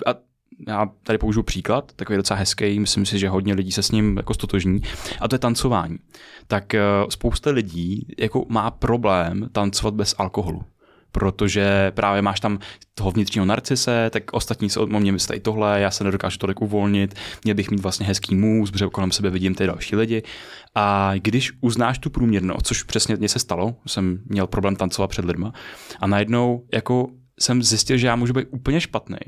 a 0.06 0.14
já 0.68 0.90
tady 1.02 1.18
použiju 1.18 1.42
příklad, 1.42 1.92
takový 1.96 2.16
docela 2.16 2.38
hezký, 2.38 2.80
myslím 2.80 3.06
si, 3.06 3.18
že 3.18 3.28
hodně 3.28 3.54
lidí 3.54 3.72
se 3.72 3.82
s 3.82 3.90
ním 3.90 4.16
jako 4.16 4.34
stotožní, 4.34 4.82
a 5.20 5.28
to 5.28 5.34
je 5.34 5.38
tancování. 5.38 5.98
Tak 6.46 6.74
eh, 6.74 6.80
spousta 7.08 7.50
lidí 7.50 8.06
jako 8.18 8.46
má 8.48 8.70
problém 8.70 9.48
tancovat 9.52 9.94
bez 9.94 10.14
alkoholu 10.18 10.62
protože 11.16 11.92
právě 11.94 12.22
máš 12.22 12.40
tam 12.40 12.58
toho 12.94 13.10
vnitřního 13.10 13.46
narcise, 13.46 14.10
tak 14.10 14.32
ostatní 14.32 14.70
se 14.70 14.80
o 14.80 14.86
mě 14.86 15.12
myslí 15.12 15.40
tohle, 15.40 15.80
já 15.80 15.90
se 15.90 16.04
nedokážu 16.04 16.38
tolik 16.38 16.62
uvolnit, 16.62 17.14
měl 17.44 17.54
bych 17.54 17.70
mít 17.70 17.80
vlastně 17.80 18.06
hezký 18.06 18.34
můz, 18.34 18.70
protože 18.70 18.86
kolem 18.86 19.12
sebe 19.12 19.30
vidím 19.30 19.54
ty 19.54 19.66
další 19.66 19.96
lidi. 19.96 20.22
A 20.74 21.12
když 21.16 21.52
uznáš 21.60 21.98
tu 21.98 22.10
průměrnost, 22.10 22.66
což 22.66 22.82
přesně 22.82 23.16
mně 23.16 23.28
se 23.28 23.38
stalo, 23.38 23.74
jsem 23.86 24.18
měl 24.26 24.46
problém 24.46 24.76
tancovat 24.76 25.10
před 25.10 25.24
lidma, 25.24 25.52
a 26.00 26.06
najednou 26.06 26.66
jako 26.74 27.08
jsem 27.40 27.62
zjistil, 27.62 27.96
že 27.96 28.06
já 28.06 28.16
můžu 28.16 28.32
být 28.32 28.48
úplně 28.50 28.80
špatný. 28.80 29.18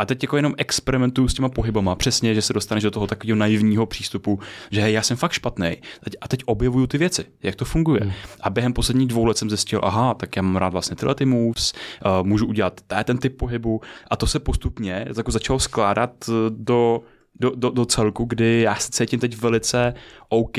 A 0.00 0.04
teď 0.04 0.22
jako 0.22 0.36
jenom 0.36 0.54
experimentuju 0.56 1.28
s 1.28 1.34
těma 1.34 1.48
pohybama, 1.48 1.94
přesně, 1.94 2.34
že 2.34 2.42
se 2.42 2.52
dostaneš 2.52 2.84
do 2.84 2.90
toho 2.90 3.06
takového 3.06 3.36
naivního 3.36 3.86
přístupu, 3.86 4.40
že 4.70 4.80
hej, 4.80 4.92
já 4.92 5.02
jsem 5.02 5.16
fakt 5.16 5.32
špatný. 5.32 5.76
A 6.20 6.28
teď 6.28 6.42
objevuju 6.46 6.86
ty 6.86 6.98
věci, 6.98 7.24
jak 7.42 7.54
to 7.54 7.64
funguje. 7.64 8.00
Hmm. 8.02 8.12
A 8.40 8.50
během 8.50 8.72
posledních 8.72 9.08
dvou 9.08 9.24
let 9.24 9.38
jsem 9.38 9.50
zjistil, 9.50 9.80
aha, 9.82 10.14
tak 10.14 10.36
já 10.36 10.42
mám 10.42 10.56
rád 10.56 10.68
vlastně 10.68 10.96
tyhle 10.96 11.14
ty 11.14 11.24
moves, 11.24 11.72
uh, 11.72 12.26
můžu 12.26 12.46
udělat 12.46 12.80
ten 13.04 13.18
typ 13.18 13.36
pohybu 13.36 13.80
a 14.10 14.16
to 14.16 14.26
se 14.26 14.38
postupně 14.38 15.06
jako 15.16 15.30
začalo 15.30 15.58
skládat 15.58 16.10
eh, 16.28 16.32
do 16.50 17.00
do, 17.40 17.52
do, 17.54 17.70
do 17.70 17.84
celku, 17.84 18.24
kdy 18.24 18.60
já 18.60 18.74
se 18.74 18.90
cítím 18.90 19.20
teď 19.20 19.36
velice 19.36 19.94
OK, 20.28 20.56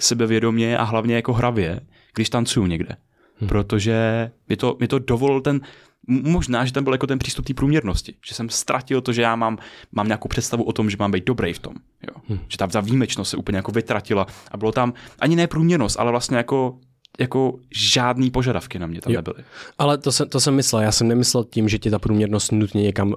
sebevědomě 0.00 0.78
a 0.78 0.82
hlavně 0.82 1.14
jako 1.14 1.32
hravě, 1.32 1.80
když 2.14 2.30
tancuju 2.30 2.66
někde. 2.66 2.96
Hmm. 3.36 3.48
Protože 3.48 4.30
mi 4.48 4.56
to, 4.56 4.76
mi 4.80 4.88
to 4.88 4.98
dovolil 4.98 5.40
ten 5.40 5.60
možná, 6.10 6.64
že 6.64 6.72
tam 6.72 6.84
byl 6.84 6.92
jako 6.92 7.06
ten 7.06 7.18
přístup 7.18 7.46
té 7.46 7.54
průměrnosti, 7.54 8.14
že 8.26 8.34
jsem 8.34 8.48
ztratil 8.48 9.00
to, 9.00 9.12
že 9.12 9.22
já 9.22 9.36
mám, 9.36 9.58
mám 9.92 10.06
nějakou 10.06 10.28
představu 10.28 10.64
o 10.64 10.72
tom, 10.72 10.90
že 10.90 10.96
mám 10.98 11.10
být 11.10 11.24
dobrý 11.24 11.52
v 11.52 11.58
tom. 11.58 11.74
Jo. 12.08 12.22
Hmm. 12.28 12.38
Že 12.48 12.58
ta, 12.58 12.66
ta 12.66 12.80
výjimečnost 12.80 13.30
se 13.30 13.36
úplně 13.36 13.56
jako 13.56 13.72
vytratila 13.72 14.26
a 14.50 14.56
bylo 14.56 14.72
tam 14.72 14.92
ani 15.18 15.36
ne 15.36 15.46
průměrnost, 15.46 16.00
ale 16.00 16.10
vlastně 16.10 16.36
jako 16.36 16.78
jako 17.18 17.58
žádný 17.76 18.30
požadavky 18.30 18.78
na 18.78 18.86
mě 18.86 19.00
tam 19.00 19.12
jo. 19.12 19.18
nebyly. 19.18 19.44
Ale 19.78 19.98
to, 19.98 20.12
se, 20.12 20.26
to 20.26 20.40
jsem 20.40 20.54
myslel, 20.54 20.82
já 20.82 20.92
jsem 20.92 21.08
nemyslel 21.08 21.44
tím, 21.44 21.68
že 21.68 21.78
ti 21.78 21.90
ta 21.90 21.98
průměrnost 21.98 22.52
nutně 22.52 22.82
někam 22.82 23.08
uh, 23.08 23.14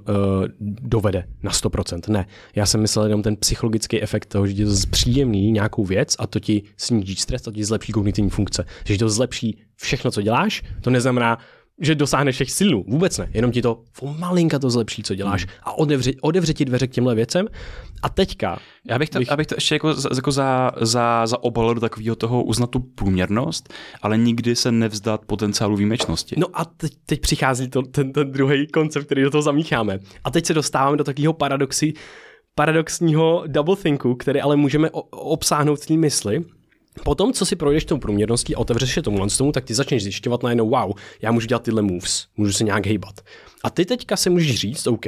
dovede 0.61 1.27
na 1.43 1.51
100%, 1.51 2.11
ne. 2.11 2.25
Já 2.55 2.65
jsem 2.65 2.81
myslel 2.81 3.05
jenom 3.05 3.21
ten 3.21 3.35
psychologický 3.35 4.01
efekt 4.01 4.25
toho, 4.25 4.47
že 4.47 4.53
ti 4.53 4.65
to 4.65 4.75
zpříjemní 4.75 5.51
nějakou 5.51 5.85
věc 5.85 6.15
a 6.19 6.27
to 6.27 6.39
ti 6.39 6.63
sníží 6.77 7.15
stres, 7.15 7.41
to 7.41 7.51
ti 7.51 7.65
zlepší 7.65 7.91
kognitivní 7.91 8.29
funkce, 8.29 8.65
že 8.85 8.93
ti 8.93 8.99
to 8.99 9.09
zlepší 9.09 9.61
všechno, 9.75 10.11
co 10.11 10.21
děláš, 10.21 10.63
to 10.81 10.89
neznamená, 10.89 11.37
že 11.83 11.95
dosáhneš 11.95 12.35
všech 12.35 12.51
silů. 12.51 12.85
Vůbec 12.87 13.17
ne. 13.17 13.29
Jenom 13.33 13.51
ti 13.51 13.61
to 13.61 13.81
malinka 14.17 14.59
to 14.59 14.69
zlepší, 14.69 15.03
co 15.03 15.15
děláš. 15.15 15.47
A 15.63 15.77
odevře, 15.77 16.11
odevře 16.21 16.53
ti 16.53 16.65
dveře 16.65 16.87
k 16.87 16.91
těmhle 16.91 17.15
věcem. 17.15 17.47
A 18.01 18.09
teďka... 18.09 18.59
Já 18.89 18.99
bych 18.99 19.09
to, 19.09 19.19
bych... 19.19 19.31
Abych 19.31 19.47
to 19.47 19.55
ještě 19.55 19.75
jako, 19.75 19.93
za, 19.93 20.09
jako 20.15 20.31
za, 20.31 20.71
za, 20.81 21.27
za 21.27 21.43
obal 21.43 21.73
do 21.73 21.81
takového 21.81 22.15
toho 22.15 22.43
uznat 22.43 22.69
tu 22.69 22.79
průměrnost, 22.79 23.73
ale 24.01 24.17
nikdy 24.17 24.55
se 24.55 24.71
nevzdat 24.71 25.25
potenciálu 25.25 25.75
výjimečnosti. 25.75 26.35
No 26.39 26.47
a 26.53 26.65
teď, 26.65 26.93
teď 27.05 27.21
přichází 27.21 27.69
to, 27.69 27.81
ten, 27.81 28.11
ten 28.11 28.31
druhý 28.31 28.67
koncept, 28.67 29.05
který 29.05 29.21
do 29.21 29.31
toho 29.31 29.41
zamícháme. 29.41 29.99
A 30.23 30.31
teď 30.31 30.45
se 30.45 30.53
dostáváme 30.53 30.97
do 30.97 31.03
takového 31.03 31.33
paradoxy, 31.33 31.93
paradoxního 32.55 33.43
double 33.47 33.75
thinku, 33.75 34.15
který 34.15 34.41
ale 34.41 34.55
můžeme 34.55 34.89
obsáhnout 35.11 35.85
té 35.85 35.93
mysli, 35.93 36.43
Potom, 37.03 37.33
co 37.33 37.45
si 37.45 37.55
projdeš 37.55 37.85
tou 37.85 37.97
průměrností 37.97 38.55
a 38.55 38.59
otevřeš 38.59 38.93
se 38.93 39.01
tomu 39.01 39.27
tomu, 39.37 39.51
tak 39.51 39.65
ty 39.65 39.73
začneš 39.73 40.03
zjišťovat 40.03 40.43
najednou, 40.43 40.69
wow, 40.69 40.91
já 41.21 41.31
můžu 41.31 41.47
dělat 41.47 41.63
tyhle 41.63 41.81
moves, 41.81 42.27
můžu 42.37 42.53
se 42.53 42.63
nějak 42.63 42.85
hejbat. 42.85 43.21
A 43.63 43.69
ty 43.69 43.85
teďka 43.85 44.17
se 44.17 44.29
můžeš 44.29 44.55
říct, 44.55 44.87
OK, 44.87 45.05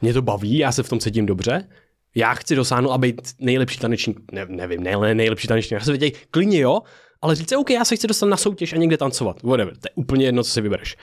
mě 0.00 0.12
to 0.12 0.22
baví, 0.22 0.58
já 0.58 0.72
se 0.72 0.82
v 0.82 0.88
tom 0.88 1.00
cítím 1.00 1.26
dobře, 1.26 1.68
já 2.14 2.34
chci 2.34 2.56
dosáhnout 2.56 2.92
a 2.92 2.98
být 2.98 3.20
nejlepší 3.38 3.78
tanečník, 3.78 4.20
ne, 4.32 4.46
nevím, 4.48 4.82
ne, 4.82 5.14
nejlepší 5.14 5.48
tanečník 5.48 5.72
na 5.72 5.84
světě, 5.84 6.12
klidně 6.30 6.58
jo, 6.58 6.80
ale 7.22 7.34
říct, 7.34 7.52
OK, 7.52 7.70
já 7.70 7.84
se 7.84 7.96
chci 7.96 8.06
dostat 8.06 8.26
na 8.26 8.36
soutěž 8.36 8.72
a 8.72 8.76
někde 8.76 8.96
tancovat, 8.96 9.42
whatever, 9.42 9.76
to 9.76 9.86
je 9.86 9.90
úplně 9.94 10.24
jedno, 10.24 10.42
co 10.42 10.50
si 10.50 10.60
vybereš. 10.60 10.96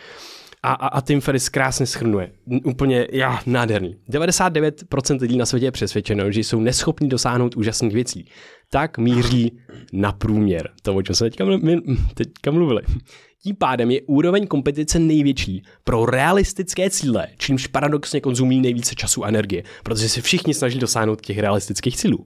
A, 0.64 0.74
a, 0.74 0.88
a 0.88 1.02
Tim 1.02 1.22
Ferris 1.22 1.50
krásně 1.50 1.86
schrnuje. 1.86 2.32
Úplně, 2.66 3.08
já, 3.12 3.40
nádherný. 3.46 3.96
99% 4.10 5.22
lidí 5.22 5.38
na 5.38 5.46
světě 5.46 5.66
je 5.66 5.72
přesvědčeno, 5.72 6.32
že 6.32 6.40
jsou 6.40 6.60
neschopní 6.60 7.10
dosáhnout 7.10 7.58
úžasných 7.58 7.94
věcí. 7.94 8.26
Tak 8.70 8.98
míří 8.98 9.60
na 9.94 10.12
průměr. 10.12 10.70
To, 10.82 10.96
o 10.96 11.02
čem 11.02 11.16
jsme 11.16 11.30
teďka, 11.30 11.46
teďka 12.14 12.52
mluvili. 12.52 12.82
Tím 13.44 13.56
pádem 13.56 13.92
je 13.92 14.02
úroveň 14.02 14.48
kompetice 14.48 15.00
největší 15.00 15.64
pro 15.84 16.06
realistické 16.06 16.90
cíle, 16.90 17.28
čímž 17.38 17.68
paradoxně 17.68 18.22
konzumují 18.22 18.62
nejvíce 18.62 18.96
času 18.96 19.26
a 19.26 19.28
energie, 19.28 19.64
protože 19.84 20.10
se 20.10 20.22
všichni 20.22 20.54
snaží 20.54 20.80
dosáhnout 20.80 21.22
těch 21.22 21.40
realistických 21.40 21.98
cílů. 21.98 22.26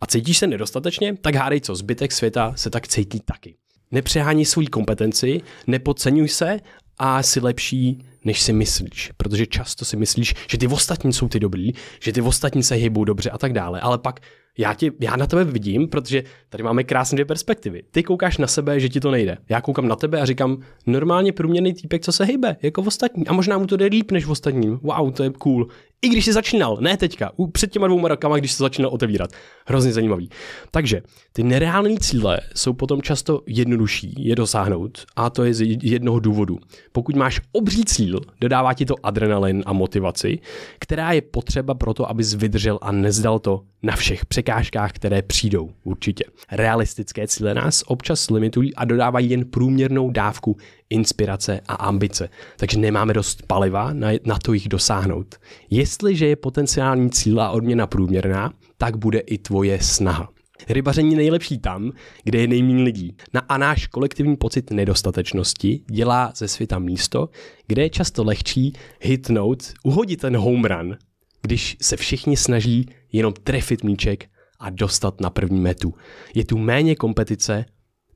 A 0.00 0.06
cítíš 0.06 0.38
se 0.38 0.46
nedostatečně, 0.46 1.16
tak 1.20 1.34
hádej 1.34 1.60
co, 1.60 1.74
zbytek 1.74 2.12
světa 2.12 2.52
se 2.56 2.70
tak 2.70 2.88
cítí 2.88 3.20
taky. 3.24 3.56
Nepřehání 3.90 4.44
svou 4.44 4.64
kompetenci, 4.70 5.40
nepodceňuj 5.66 6.28
se 6.28 6.60
a 6.98 7.22
jsi 7.22 7.40
lepší, 7.40 8.04
než 8.24 8.42
si 8.42 8.52
myslíš. 8.52 9.12
Protože 9.16 9.46
často 9.46 9.84
si 9.84 9.96
myslíš, 9.96 10.34
že 10.50 10.58
ty 10.58 10.66
ostatní 10.66 11.12
jsou 11.12 11.28
ty 11.28 11.40
dobrý, 11.40 11.72
že 12.00 12.12
ty 12.12 12.20
ostatní 12.20 12.62
se 12.62 12.74
hýbou 12.74 13.04
dobře 13.04 13.30
a 13.30 13.38
tak 13.38 13.52
dále. 13.52 13.80
Ale 13.80 13.98
pak 13.98 14.20
já, 14.58 14.74
tě, 14.74 14.90
já 15.00 15.16
na 15.16 15.26
tebe 15.26 15.44
vidím, 15.44 15.88
protože 15.88 16.22
tady 16.48 16.62
máme 16.64 16.84
krásné 16.84 17.16
dvě 17.16 17.24
perspektivy. 17.24 17.82
Ty 17.90 18.02
koukáš 18.02 18.38
na 18.38 18.46
sebe, 18.46 18.80
že 18.80 18.88
ti 18.88 19.00
to 19.00 19.10
nejde. 19.10 19.38
Já 19.48 19.60
koukám 19.60 19.88
na 19.88 19.96
tebe 19.96 20.20
a 20.20 20.24
říkám, 20.24 20.58
normálně 20.86 21.32
průměrný 21.32 21.74
týpek, 21.74 22.02
co 22.02 22.12
se 22.12 22.24
hýbe, 22.24 22.56
jako 22.62 22.82
v 22.82 22.86
ostatní. 22.86 23.26
A 23.26 23.32
možná 23.32 23.58
mu 23.58 23.66
to 23.66 23.76
jde 23.76 23.84
líp 23.84 24.10
než 24.10 24.24
v 24.24 24.30
ostatním. 24.30 24.80
Wow, 24.82 25.12
to 25.12 25.22
je 25.22 25.30
cool. 25.30 25.68
I 26.02 26.08
když 26.08 26.24
jsi 26.24 26.32
začínal, 26.32 26.78
ne 26.80 26.96
teďka, 26.96 27.32
před 27.52 27.70
těma 27.70 27.86
dvouma 27.86 28.08
rokama, 28.08 28.36
když 28.36 28.52
se 28.52 28.62
začínal 28.62 28.90
otevírat. 28.94 29.30
Hrozně 29.66 29.92
zajímavý. 29.92 30.30
Takže 30.70 31.02
ty 31.32 31.42
nereální 31.42 31.98
cíle 31.98 32.40
jsou 32.54 32.72
potom 32.72 33.02
často 33.02 33.42
jednodušší 33.46 34.14
je 34.18 34.36
dosáhnout 34.36 35.04
a 35.16 35.30
to 35.30 35.44
je 35.44 35.54
z 35.54 35.78
jednoho 35.82 36.20
důvodu. 36.20 36.58
Pokud 36.92 37.16
máš 37.16 37.40
obří 37.52 37.84
cíl, 37.84 38.20
dodává 38.40 38.74
ti 38.74 38.86
to 38.86 38.94
adrenalin 39.02 39.62
a 39.66 39.72
motivaci, 39.72 40.38
která 40.78 41.12
je 41.12 41.22
potřeba 41.22 41.74
pro 41.74 41.94
to, 41.94 42.10
abys 42.10 42.34
vydržel 42.34 42.78
a 42.82 42.92
nezdal 42.92 43.38
to 43.38 43.62
na 43.82 43.96
všech 43.96 44.26
překážkách, 44.44 44.92
které 44.92 45.22
přijdou, 45.22 45.70
určitě. 45.84 46.24
Realistické 46.52 47.28
cíle 47.28 47.54
nás 47.54 47.84
občas 47.86 48.30
limitují 48.30 48.74
a 48.74 48.84
dodávají 48.84 49.30
jen 49.30 49.44
průměrnou 49.44 50.10
dávku 50.10 50.56
inspirace 50.90 51.60
a 51.68 51.74
ambice, 51.74 52.28
takže 52.56 52.78
nemáme 52.78 53.14
dost 53.14 53.42
paliva 53.46 53.92
na, 53.92 54.08
na 54.24 54.38
to 54.38 54.52
jich 54.52 54.68
dosáhnout. 54.68 55.34
Jestliže 55.70 56.26
je 56.26 56.36
potenciální 56.36 57.10
cíl 57.10 57.40
a 57.40 57.50
odměna 57.50 57.86
průměrná, 57.86 58.52
tak 58.78 58.96
bude 58.96 59.18
i 59.18 59.38
tvoje 59.38 59.82
snaha. 59.82 60.28
Rybaření 60.68 61.14
nejlepší 61.14 61.58
tam, 61.58 61.92
kde 62.24 62.38
je 62.38 62.48
nejméně 62.48 62.82
lidí. 62.82 63.16
Na 63.34 63.40
a 63.40 63.58
náš 63.58 63.86
kolektivní 63.86 64.36
pocit 64.36 64.70
nedostatečnosti 64.70 65.80
dělá 65.90 66.32
ze 66.36 66.48
světa 66.48 66.78
místo, 66.78 67.28
kde 67.66 67.82
je 67.82 67.90
často 67.90 68.24
lehčí 68.24 68.72
hitnout, 69.00 69.72
uhodit 69.84 70.20
ten 70.20 70.36
home 70.36 70.64
run, 70.64 70.96
když 71.42 71.76
se 71.80 71.96
všichni 71.96 72.36
snaží 72.36 72.86
jenom 73.12 73.32
trefit 73.32 73.84
míček 73.84 74.33
a 74.60 74.70
dostat 74.70 75.20
na 75.20 75.30
první 75.30 75.60
metu. 75.60 75.94
Je 76.34 76.44
tu 76.44 76.58
méně 76.58 76.96
kompetice 76.96 77.64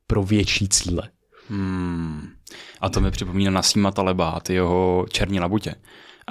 pro 0.07 0.23
větší 0.23 0.69
cíle. 0.69 1.09
Hmm. 1.49 2.29
A 2.81 2.89
to 2.89 3.01
mi 3.01 3.11
připomíná 3.11 3.51
Nasíma 3.51 3.91
Taleba 3.91 4.29
a 4.29 4.39
ty 4.39 4.53
jeho 4.53 5.05
černí 5.09 5.39
labutě. 5.39 5.75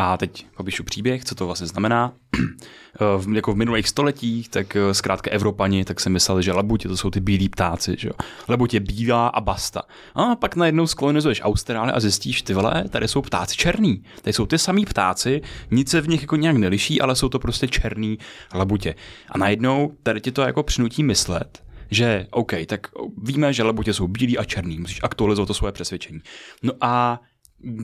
A 0.00 0.16
teď 0.16 0.46
popíšu 0.56 0.84
příběh, 0.84 1.24
co 1.24 1.34
to 1.34 1.46
vlastně 1.46 1.66
znamená. 1.66 2.12
v, 3.18 3.34
jako 3.34 3.52
v 3.52 3.56
minulých 3.56 3.88
stoletích, 3.88 4.48
tak 4.48 4.76
eh, 4.76 4.94
zkrátka 4.94 5.30
Evropani 5.30 5.84
tak 5.84 6.00
se 6.00 6.10
mysleli, 6.10 6.42
že 6.42 6.52
labutě 6.52 6.88
to 6.88 6.96
jsou 6.96 7.10
ty 7.10 7.20
bílí 7.20 7.48
ptáci, 7.48 7.96
že 7.98 8.08
jo. 8.08 8.14
Labutě 8.48 8.76
je 8.76 8.80
bílá 8.80 9.28
a 9.28 9.40
basta. 9.40 9.82
A 10.14 10.36
pak 10.36 10.56
najednou 10.56 10.86
skolonizuješ 10.86 11.40
Austrálii 11.44 11.92
a 11.92 12.00
zjistíš, 12.00 12.42
ty 12.42 12.54
vole, 12.54 12.84
tady 12.88 13.08
jsou 13.08 13.22
ptáci 13.22 13.56
černý. 13.56 14.02
Tady 14.22 14.32
jsou 14.32 14.46
ty 14.46 14.58
samý 14.58 14.86
ptáci, 14.86 15.40
nic 15.70 15.90
se 15.90 16.00
v 16.00 16.08
nich 16.08 16.20
jako 16.20 16.36
nějak 16.36 16.56
neliší, 16.56 17.00
ale 17.00 17.16
jsou 17.16 17.28
to 17.28 17.38
prostě 17.38 17.68
černý 17.68 18.18
labutě. 18.54 18.94
A 19.30 19.38
najednou 19.38 19.92
tady 20.02 20.20
ti 20.20 20.32
to 20.32 20.42
jako 20.42 20.62
přinutí 20.62 21.02
myslet, 21.02 21.62
že 21.90 22.26
OK, 22.30 22.52
tak 22.66 22.86
víme, 23.22 23.52
že 23.52 23.62
labutě 23.62 23.94
jsou 23.94 24.08
bílí 24.08 24.38
a 24.38 24.44
černý, 24.44 24.78
musíš 24.78 25.00
aktualizovat 25.02 25.46
to 25.46 25.54
svoje 25.54 25.72
přesvědčení. 25.72 26.20
No 26.62 26.72
a 26.80 27.20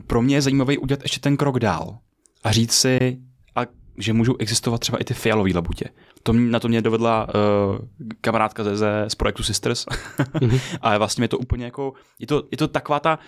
pro 0.07 0.23
mě 0.23 0.37
je 0.37 0.43
zajímavý 0.43 0.79
udělat 0.79 1.03
ještě 1.03 1.21
ten 1.21 1.37
krok 1.37 1.59
dál 1.59 1.99
a 2.45 2.53
říct 2.53 2.73
si, 2.73 3.19
a 3.55 3.61
že 3.99 4.13
můžou 4.13 4.37
existovat 4.39 4.81
třeba 4.81 4.99
i 4.99 5.05
ty 5.05 5.15
fialové 5.15 5.51
labutě. 5.55 5.85
To 6.23 6.33
mě, 6.33 6.51
na 6.51 6.61
to 6.61 6.69
mě 6.69 6.83
dovedla 6.83 7.29
uh, 7.29 7.79
kamarádka 8.21 8.65
ze, 8.65 8.77
ze 8.77 9.05
z 9.09 9.15
projektu 9.15 9.43
Sisters. 9.43 9.87
mm-hmm. 9.87 10.61
a 10.81 10.99
vlastně 10.99 11.25
je 11.25 11.29
to 11.29 11.39
úplně 11.39 11.65
jako, 11.65 11.93
je 12.19 12.27
to, 12.27 12.43
je 12.51 12.57
to 12.57 12.69
taková 12.69 13.01
ta 13.01 13.19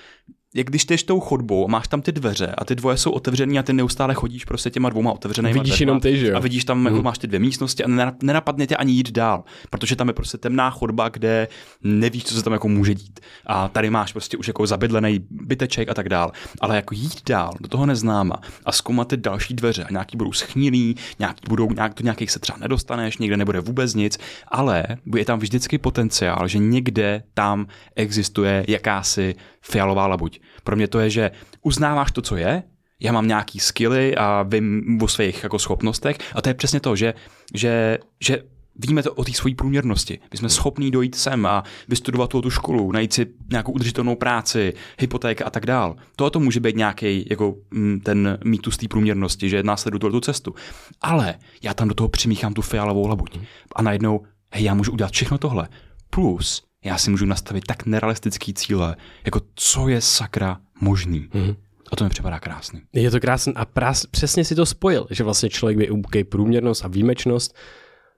jak 0.57 0.67
když 0.67 0.85
jdeš 0.85 1.03
tou 1.03 1.21
chodbou 1.21 1.65
a 1.65 1.69
máš 1.69 1.89
tam 1.89 2.03
ty 2.03 2.13
dveře 2.13 2.55
a 2.59 2.65
ty 2.65 2.75
dvoje 2.75 2.97
jsou 2.97 3.11
otevřené 3.11 3.59
a 3.59 3.63
ty 3.63 3.73
neustále 3.73 4.15
chodíš 4.15 4.45
prostě 4.45 4.71
těma 4.71 4.89
dvouma 4.89 5.13
otevřenými 5.13 5.55
Vidíš 5.55 5.71
dveřma, 5.71 5.83
jenom 5.83 6.01
ty, 6.01 6.19
že 6.19 6.27
jo? 6.27 6.37
A 6.37 6.39
vidíš 6.39 6.65
tam, 6.65 6.79
mm. 6.79 6.87
jako 6.87 6.97
mhm. 6.97 7.05
máš 7.05 7.19
ty 7.19 7.27
dvě 7.27 7.41
místnosti 7.41 7.85
a 7.85 7.89
nenapadne 8.23 8.67
tě 8.67 8.77
ani 8.77 8.93
jít 8.93 9.11
dál, 9.11 9.45
protože 9.71 9.97
tam 9.97 10.09
je 10.09 10.15
prostě 10.15 10.39
temná 10.39 10.71
chodba, 10.71 11.09
kde 11.09 11.49
nevíš, 11.83 12.25
co 12.25 12.35
se 12.35 12.43
tam 12.43 12.53
jako 12.53 12.69
může 12.69 12.95
dít. 12.95 13.21
A 13.47 13.69
tady 13.69 13.91
máš 13.91 14.13
prostě 14.13 14.37
už 14.37 14.49
jako 14.49 14.67
zabydlený 14.67 15.27
byteček 15.31 15.89
a 15.89 15.95
tak 15.95 16.09
dál. 16.09 16.33
Ale 16.61 16.77
jako 16.77 16.95
jít 16.95 17.29
dál 17.29 17.53
do 17.61 17.69
toho 17.69 17.87
neznáma 17.87 18.41
a 18.65 18.73
zkoumat 18.73 19.09
ty 19.09 19.17
další 19.17 19.55
dveře 19.55 19.85
a 19.85 19.91
nějaký 19.91 20.17
budou 20.17 20.33
schnilý, 20.33 20.97
nějaký 21.19 21.41
budou, 21.49 21.73
nějak, 21.73 21.95
do 21.95 22.03
nějakých 22.03 22.31
se 22.31 22.39
třeba 22.39 22.59
nedostaneš, 22.59 23.19
někde 23.19 23.37
nebude 23.37 23.61
vůbec 23.61 23.95
nic, 23.95 24.19
ale 24.49 24.85
je 25.17 25.25
tam 25.25 25.39
vždycky 25.39 25.79
potenciál, 25.79 26.49
že 26.49 26.59
někde 26.59 27.23
tam 27.35 27.67
existuje 27.97 28.65
jakási 28.69 29.35
fialová 29.61 30.07
labuť. 30.07 30.41
Pro 30.67 30.77
mě 30.77 30.89
to 30.89 30.99
je, 30.99 31.11
že 31.11 31.31
uznáváš 31.63 32.13
to, 32.13 32.23
co 32.23 32.37
je, 32.37 32.63
já 33.01 33.13
mám 33.13 33.29
nějaký 33.29 33.59
skilly 33.59 34.17
a 34.17 34.43
vím 34.43 34.99
o 35.03 35.09
svých 35.09 35.43
jako 35.43 35.59
schopnostech 35.59 36.19
a 36.35 36.43
to 36.43 36.49
je 36.49 36.55
přesně 36.55 36.81
to, 36.81 36.97
že, 36.97 37.15
že, 37.55 37.99
že 38.21 38.43
víme 38.79 39.03
to 39.03 39.15
o 39.15 39.25
té 39.25 39.33
své 39.33 39.55
průměrnosti. 39.55 40.19
My 40.33 40.39
jsme 40.39 40.49
schopní 40.49 40.91
dojít 40.91 41.15
sem 41.15 41.47
a 41.47 41.65
vystudovat 41.89 42.31
tu, 42.31 42.51
školu, 42.51 42.93
najít 42.93 43.13
si 43.13 43.27
nějakou 43.51 43.73
udržitelnou 43.73 44.17
práci, 44.17 44.73
hypotéka 44.99 45.45
a 45.45 45.51
tak 45.51 45.67
dál. 45.67 45.97
Toto 46.17 46.41
může 46.41 46.61
být 46.61 46.77
nějaký 46.77 47.27
jako 47.31 47.55
mm, 47.71 48.01
ten 48.01 48.39
mýtus 48.45 48.77
té 48.77 48.89
průměrnosti, 48.89 49.49
že 49.49 49.63
následuju 49.63 50.13
tu 50.13 50.21
cestu. 50.21 50.55
Ale 51.01 51.35
já 51.63 51.75
tam 51.75 51.89
do 51.89 51.95
toho 51.95 52.09
přimíchám 52.09 52.55
tu 52.55 52.63
fialovou 52.63 53.07
labuť 53.07 53.39
a 53.77 53.83
najednou, 53.83 54.27
hej, 54.53 54.65
já 54.65 54.75
můžu 54.75 54.93
udělat 54.93 55.13
všechno 55.13 55.39
tohle. 55.39 55.69
Plus, 56.11 56.65
já 56.87 56.99
si 56.99 57.11
můžu 57.11 57.27
nastavit 57.27 57.65
tak 57.67 57.87
nerealistický 57.87 58.55
cíle, 58.55 58.97
jako 59.25 59.41
co 59.55 59.89
je 59.89 60.01
sakra 60.01 60.61
možný. 60.81 61.29
Mm-hmm. 61.35 61.57
A 61.93 61.97
to 61.97 62.05
mi 62.05 62.11
připadá 62.11 62.41
krásný. 62.41 62.81
Je 62.93 63.11
to 63.11 63.21
krásný 63.21 63.53
a 63.57 63.65
prás, 63.65 64.07
přesně 64.07 64.45
si 64.45 64.55
to 64.55 64.67
spojil, 64.67 65.07
že 65.11 65.25
vlastně 65.25 65.49
člověk 65.49 65.79
by 65.79 66.25
průměrnost 66.25 66.85
a 66.85 66.89
výjimečnost, 66.89 67.55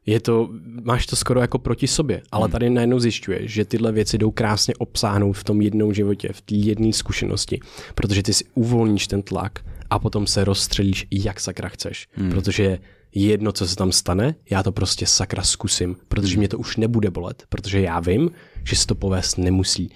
Je 0.07 0.21
to, 0.21 0.49
máš 0.85 1.07
to 1.07 1.17
skoro 1.17 1.41
jako 1.41 1.59
proti 1.59 1.87
sobě, 1.87 2.23
ale 2.33 2.45
Hmm. 2.45 2.53
tady 2.53 2.71
najednou 2.71 2.99
zjišťuješ, 2.99 3.53
že 3.53 3.65
tyhle 3.65 3.93
věci 3.93 4.19
jdou 4.19 4.31
krásně 4.31 4.75
obsáhnout 4.79 5.33
v 5.33 5.45
tom 5.45 5.61
jednou 5.63 5.93
životě, 5.93 6.29
v 6.33 6.41
té 6.41 6.55
jedné 6.55 6.93
zkušenosti, 6.93 7.61
protože 7.95 8.23
ty 8.23 8.33
si 8.35 8.45
uvolníš 8.55 9.07
ten 9.07 9.23
tlak 9.23 9.61
a 9.91 9.99
potom 9.99 10.27
se 10.27 10.45
rozstřelíš, 10.45 11.07
jak 11.11 11.41
sakra 11.41 11.69
chceš, 11.69 12.07
Hmm. 12.13 12.31
protože 12.31 12.79
je 13.15 13.27
jedno, 13.27 13.53
co 13.53 13.69
se 13.69 13.77
tam 13.77 13.93
stane, 13.93 14.35
já 14.51 14.63
to 14.63 14.73
prostě 14.73 15.07
sakra 15.07 15.43
zkusím, 15.43 15.97
protože 16.09 16.37
mě 16.39 16.49
to 16.49 16.59
už 16.59 16.77
nebude 16.77 17.11
bolet, 17.11 17.43
protože 17.49 17.81
já 17.81 18.01
vím, 18.01 18.31
že 18.65 18.77
se 18.77 18.87
to 18.87 18.95
povést 18.95 19.39
nemusí. 19.39 19.91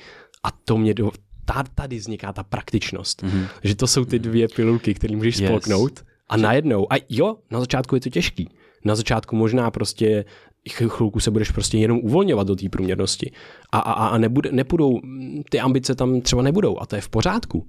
A 0.45 0.49
to 0.65 0.79
mě 0.79 0.95
do, 0.95 1.11
tady 1.75 1.97
vzniká 1.97 2.33
ta 2.33 2.43
praktičnost, 2.43 3.23
Mhm. 3.23 3.47
že 3.65 3.75
to 3.75 3.87
jsou 3.87 4.05
ty 4.05 4.19
dvě 4.19 4.49
pilulky, 4.49 4.95
které 4.95 5.17
můžeš 5.17 5.39
Yes. 5.39 5.49
spolknout 5.49 6.05
a 6.29 6.37
najednou, 6.37 6.93
a 6.93 6.97
jo, 7.09 7.37
na 7.51 7.61
začátku 7.61 7.95
je 7.95 8.01
to 8.01 8.11
těžký. 8.11 8.49
Na 8.85 8.95
začátku 8.95 9.37
možná 9.37 9.71
prostě 9.71 10.25
ch- 10.71 10.89
chvilku 10.89 11.21
se 11.21 11.31
budeš 11.31 11.51
prostě 11.51 11.79
jenom 11.79 11.99
uvolňovat 11.99 12.47
do 12.47 12.57
té 12.57 12.69
průměrnosti 12.69 13.33
a, 13.73 13.79
a, 13.79 14.07
a 14.09 14.19
nebude, 14.19 14.53
nepůjdou, 14.53 15.01
ty 15.51 15.61
ambice 15.61 15.95
tam 15.95 16.21
třeba 16.21 16.43
nebudou 16.43 16.79
a 16.81 16.87
to 16.87 16.97
je 16.97 17.03
v 17.03 17.09
pořádku. 17.09 17.69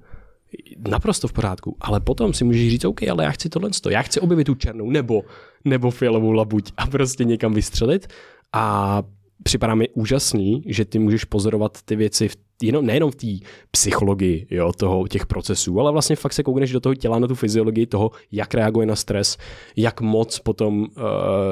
Naprosto 0.87 1.27
v 1.27 1.33
pořádku, 1.33 1.77
ale 1.81 1.99
potom 1.99 2.33
si 2.33 2.43
můžeš 2.43 2.69
říct, 2.69 2.85
OK, 2.85 3.03
ale 3.03 3.23
já 3.23 3.31
chci 3.31 3.49
tohle, 3.49 3.69
já 3.89 4.01
chci 4.01 4.19
objevit 4.19 4.43
tu 4.43 4.55
černou 4.55 4.89
nebo, 4.89 5.21
nebo 5.65 5.91
fialovou 5.91 6.31
labuť 6.31 6.71
a 6.77 6.87
prostě 6.87 7.23
někam 7.23 7.53
vystřelit 7.53 8.07
a 8.53 9.03
připadá 9.43 9.75
mi 9.75 9.89
úžasný, 9.89 10.63
že 10.65 10.85
ty 10.85 10.99
můžeš 10.99 11.23
pozorovat 11.23 11.77
ty 11.85 11.95
věci 11.95 12.27
v, 12.27 12.35
jenom, 12.61 12.85
nejenom 12.85 13.11
v 13.11 13.15
té 13.15 13.27
psychologii 13.71 14.47
jo, 14.51 14.71
toho, 14.73 15.07
těch 15.07 15.25
procesů, 15.25 15.79
ale 15.79 15.91
vlastně 15.91 16.15
fakt 16.15 16.33
se 16.33 16.43
koukneš 16.43 16.71
do 16.71 16.79
toho 16.79 16.95
těla, 16.95 17.19
na 17.19 17.27
tu 17.27 17.35
fyziologii 17.35 17.85
toho, 17.85 18.11
jak 18.31 18.53
reaguje 18.53 18.87
na 18.87 18.95
stres, 18.95 19.37
jak 19.75 20.01
moc 20.01 20.39
potom, 20.39 20.81
uh, 20.81 20.87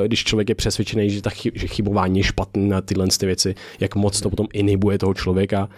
když 0.05 0.23
člověk 0.23 0.49
je 0.49 0.55
přesvědčený, 0.55 1.09
že, 1.09 1.21
ta 1.21 1.29
chy, 1.29 1.51
že 1.53 1.67
chybování 1.67 2.19
je 2.19 2.23
špatný 2.23 2.69
na 2.69 2.81
tyhle 2.81 3.07
ty 3.19 3.25
věci, 3.25 3.55
jak 3.79 3.95
moc 3.95 4.21
to 4.21 4.29
potom 4.29 4.47
inhibuje 4.53 4.97
toho 4.97 5.13
člověka. 5.13 5.69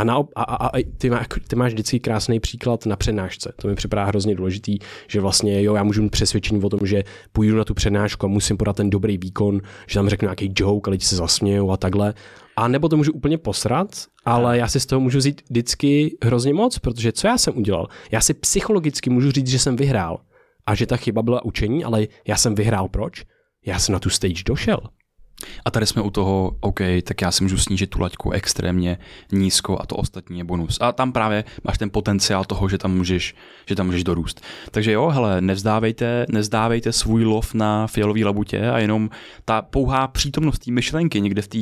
A, 0.00 0.04
na, 0.04 0.16
a, 0.36 0.42
a, 0.42 0.66
a 0.66 0.84
ty, 0.98 1.10
má, 1.10 1.22
ty 1.48 1.56
máš 1.56 1.72
vždycky 1.72 2.00
krásný 2.00 2.40
příklad 2.40 2.86
na 2.86 2.96
přednášce. 2.96 3.52
To 3.56 3.68
mi 3.68 3.74
připadá 3.74 4.04
hrozně 4.04 4.34
důležitý, 4.34 4.78
že 5.08 5.20
vlastně 5.20 5.62
jo, 5.62 5.74
já 5.74 5.82
můžu 5.82 6.02
mít 6.02 6.10
přesvědčení 6.10 6.62
o 6.62 6.68
tom, 6.68 6.80
že 6.82 7.04
půjdu 7.32 7.56
na 7.56 7.64
tu 7.64 7.74
přednášku 7.74 8.26
a 8.26 8.28
musím 8.28 8.56
podat 8.56 8.76
ten 8.76 8.90
dobrý 8.90 9.18
výkon, 9.18 9.60
že 9.86 9.94
tam 9.94 10.08
řeknu 10.08 10.26
nějaký 10.26 10.52
joke 10.56 10.88
a 10.88 10.90
lidi 10.90 11.04
se 11.04 11.16
zasmějou 11.16 11.70
a 11.70 11.76
takhle. 11.76 12.14
A 12.56 12.68
nebo 12.68 12.88
to 12.88 12.96
můžu 12.96 13.12
úplně 13.12 13.38
posrat, 13.38 13.88
ale 14.24 14.58
já 14.58 14.68
si 14.68 14.80
z 14.80 14.86
toho 14.86 15.00
můžu 15.00 15.18
vzít 15.18 15.42
vždycky 15.50 16.16
hrozně 16.24 16.54
moc, 16.54 16.78
protože 16.78 17.12
co 17.12 17.26
já 17.26 17.38
jsem 17.38 17.58
udělal? 17.58 17.88
Já 18.12 18.20
si 18.20 18.34
psychologicky 18.34 19.10
můžu 19.10 19.30
říct, 19.30 19.48
že 19.48 19.58
jsem 19.58 19.76
vyhrál 19.76 20.20
a 20.66 20.74
že 20.74 20.86
ta 20.86 20.96
chyba 20.96 21.22
byla 21.22 21.44
učení, 21.44 21.84
ale 21.84 22.06
já 22.28 22.36
jsem 22.36 22.54
vyhrál 22.54 22.88
proč? 22.88 23.24
Já 23.66 23.78
jsem 23.78 23.92
na 23.92 23.98
tu 23.98 24.10
stage 24.10 24.42
došel. 24.46 24.80
A 25.64 25.70
tady 25.70 25.86
jsme 25.86 26.02
u 26.02 26.10
toho, 26.10 26.56
OK, 26.60 26.80
tak 27.04 27.20
já 27.22 27.30
si 27.30 27.42
můžu 27.42 27.58
snížit 27.58 27.86
tu 27.86 28.00
laťku 28.00 28.30
extrémně 28.30 28.98
nízko 29.32 29.78
a 29.80 29.86
to 29.86 29.96
ostatní 29.96 30.38
je 30.38 30.44
bonus. 30.44 30.78
A 30.80 30.92
tam 30.92 31.12
právě 31.12 31.44
máš 31.64 31.78
ten 31.78 31.90
potenciál 31.90 32.44
toho, 32.44 32.68
že 32.68 32.78
tam 32.78 32.96
můžeš, 32.96 33.34
že 33.66 33.74
tam 33.74 33.86
můžeš 33.86 34.04
dorůst. 34.04 34.40
Takže 34.70 34.92
jo, 34.92 35.08
hele, 35.08 35.40
nevzdávejte, 35.40 36.26
nevzdávejte 36.28 36.92
svůj 36.92 37.24
lov 37.24 37.54
na 37.54 37.86
fialový 37.86 38.24
labutě 38.24 38.70
a 38.70 38.78
jenom 38.78 39.10
ta 39.44 39.62
pouhá 39.62 40.08
přítomnost 40.08 40.58
té 40.58 40.72
myšlenky 40.72 41.20
někde 41.20 41.42
v 41.42 41.48
té 41.48 41.58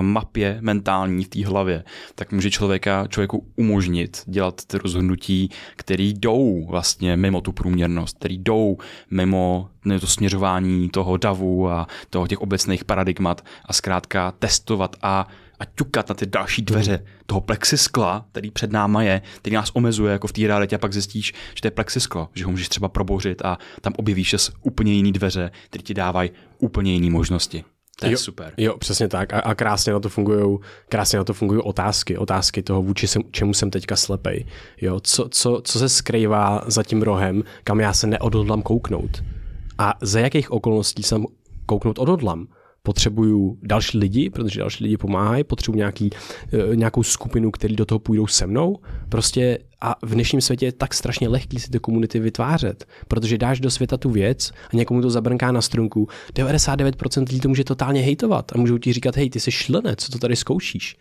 mapě 0.00 0.58
mentální, 0.60 1.24
v 1.24 1.28
té 1.28 1.46
hlavě, 1.46 1.84
tak 2.14 2.32
může 2.32 2.50
člověka, 2.50 3.06
člověku 3.06 3.46
umožnit 3.56 4.22
dělat 4.26 4.64
ty 4.64 4.78
rozhodnutí, 4.78 5.50
které 5.76 6.02
jdou 6.02 6.66
vlastně 6.66 7.16
mimo 7.16 7.40
tu 7.40 7.52
průměrnost, 7.52 8.16
které 8.18 8.34
jdou 8.34 8.78
mimo 9.10 9.68
to 10.00 10.06
směřování 10.06 10.88
toho 10.88 11.16
davu 11.16 11.70
a 11.70 11.86
toho 12.10 12.26
těch 12.26 12.40
obecných 12.40 12.84
paradigmat 12.84 13.44
a 13.64 13.72
zkrátka 13.72 14.32
testovat 14.38 14.96
a, 15.02 15.28
a 15.58 15.64
ťukat 15.64 16.08
na 16.08 16.14
ty 16.14 16.26
další 16.26 16.62
dveře 16.62 17.04
toho 17.26 17.40
plexiskla, 17.40 18.26
který 18.32 18.50
před 18.50 18.72
náma 18.72 19.02
je, 19.02 19.22
který 19.36 19.56
nás 19.56 19.70
omezuje 19.74 20.12
jako 20.12 20.26
v 20.26 20.32
té 20.32 20.46
realitě 20.46 20.76
a 20.76 20.78
pak 20.78 20.92
zjistíš, 20.92 21.34
že 21.54 21.60
to 21.60 21.66
je 21.66 21.70
plexisklo, 21.70 22.28
že 22.34 22.44
ho 22.44 22.50
můžeš 22.50 22.68
třeba 22.68 22.88
probořit 22.88 23.42
a 23.44 23.58
tam 23.80 23.92
objevíš 23.96 24.34
se 24.38 24.52
úplně 24.62 24.92
jiný 24.92 25.12
dveře, 25.12 25.50
které 25.68 25.82
ti 25.82 25.94
dávají 25.94 26.30
úplně 26.58 26.92
jiné 26.92 27.10
možnosti. 27.10 27.64
To 28.00 28.06
je 28.06 28.12
jo, 28.12 28.18
super. 28.18 28.52
Jo, 28.56 28.78
přesně 28.78 29.08
tak. 29.08 29.32
A, 29.32 29.40
a 29.40 29.54
krásně 29.54 29.92
na 29.92 30.00
to 30.00 30.08
fungují, 30.08 30.58
krásně 30.88 31.18
na 31.18 31.24
to 31.24 31.34
fungují 31.34 31.60
otázky, 31.60 32.18
otázky 32.18 32.62
toho, 32.62 32.82
vůči 32.82 33.08
jsem, 33.08 33.22
čemu 33.30 33.54
jsem 33.54 33.70
teďka 33.70 33.96
slepej. 33.96 34.46
Jo, 34.80 35.00
co, 35.00 35.28
co, 35.30 35.60
co 35.64 35.78
se 35.78 35.88
skrývá 35.88 36.62
za 36.66 36.82
tím 36.82 37.02
rohem, 37.02 37.42
kam 37.64 37.80
já 37.80 37.92
se 37.92 38.06
neodhodlám 38.06 38.62
kouknout. 38.62 39.24
A 39.78 39.94
za 40.00 40.20
jakých 40.20 40.50
okolností 40.52 41.02
jsem 41.02 41.26
kouknout 41.66 41.98
odhodlám. 41.98 42.46
Potřebuju 42.82 43.58
další 43.62 43.98
lidi, 43.98 44.30
protože 44.30 44.60
další 44.60 44.84
lidi 44.84 44.96
pomáhají, 44.96 45.44
potřebuju 45.44 45.78
nějaký, 45.78 46.10
eh, 46.52 46.76
nějakou 46.76 47.02
skupinu, 47.02 47.50
který 47.50 47.76
do 47.76 47.84
toho 47.84 47.98
půjdou 47.98 48.26
se 48.26 48.46
mnou. 48.46 48.78
Prostě 49.08 49.58
a 49.82 49.94
v 50.02 50.14
dnešním 50.14 50.40
světě 50.40 50.66
je 50.66 50.72
tak 50.72 50.94
strašně 50.94 51.28
lehký 51.28 51.60
si 51.60 51.70
ty 51.70 51.78
komunity 51.78 52.20
vytvářet, 52.20 52.84
protože 53.08 53.38
dáš 53.38 53.60
do 53.60 53.70
světa 53.70 53.96
tu 53.96 54.10
věc 54.10 54.52
a 54.72 54.76
někomu 54.76 55.02
to 55.02 55.10
zabrnká 55.10 55.52
na 55.52 55.62
strunku. 55.62 56.08
99% 56.34 57.20
lidí 57.20 57.40
to 57.40 57.48
může 57.48 57.64
totálně 57.64 58.00
hejtovat 58.00 58.52
a 58.54 58.58
můžou 58.58 58.78
ti 58.78 58.92
říkat, 58.92 59.16
hej, 59.16 59.30
ty 59.30 59.40
jsi 59.40 59.50
šlenec, 59.50 60.04
co 60.04 60.12
to 60.12 60.18
tady 60.18 60.36
zkoušíš? 60.36 60.96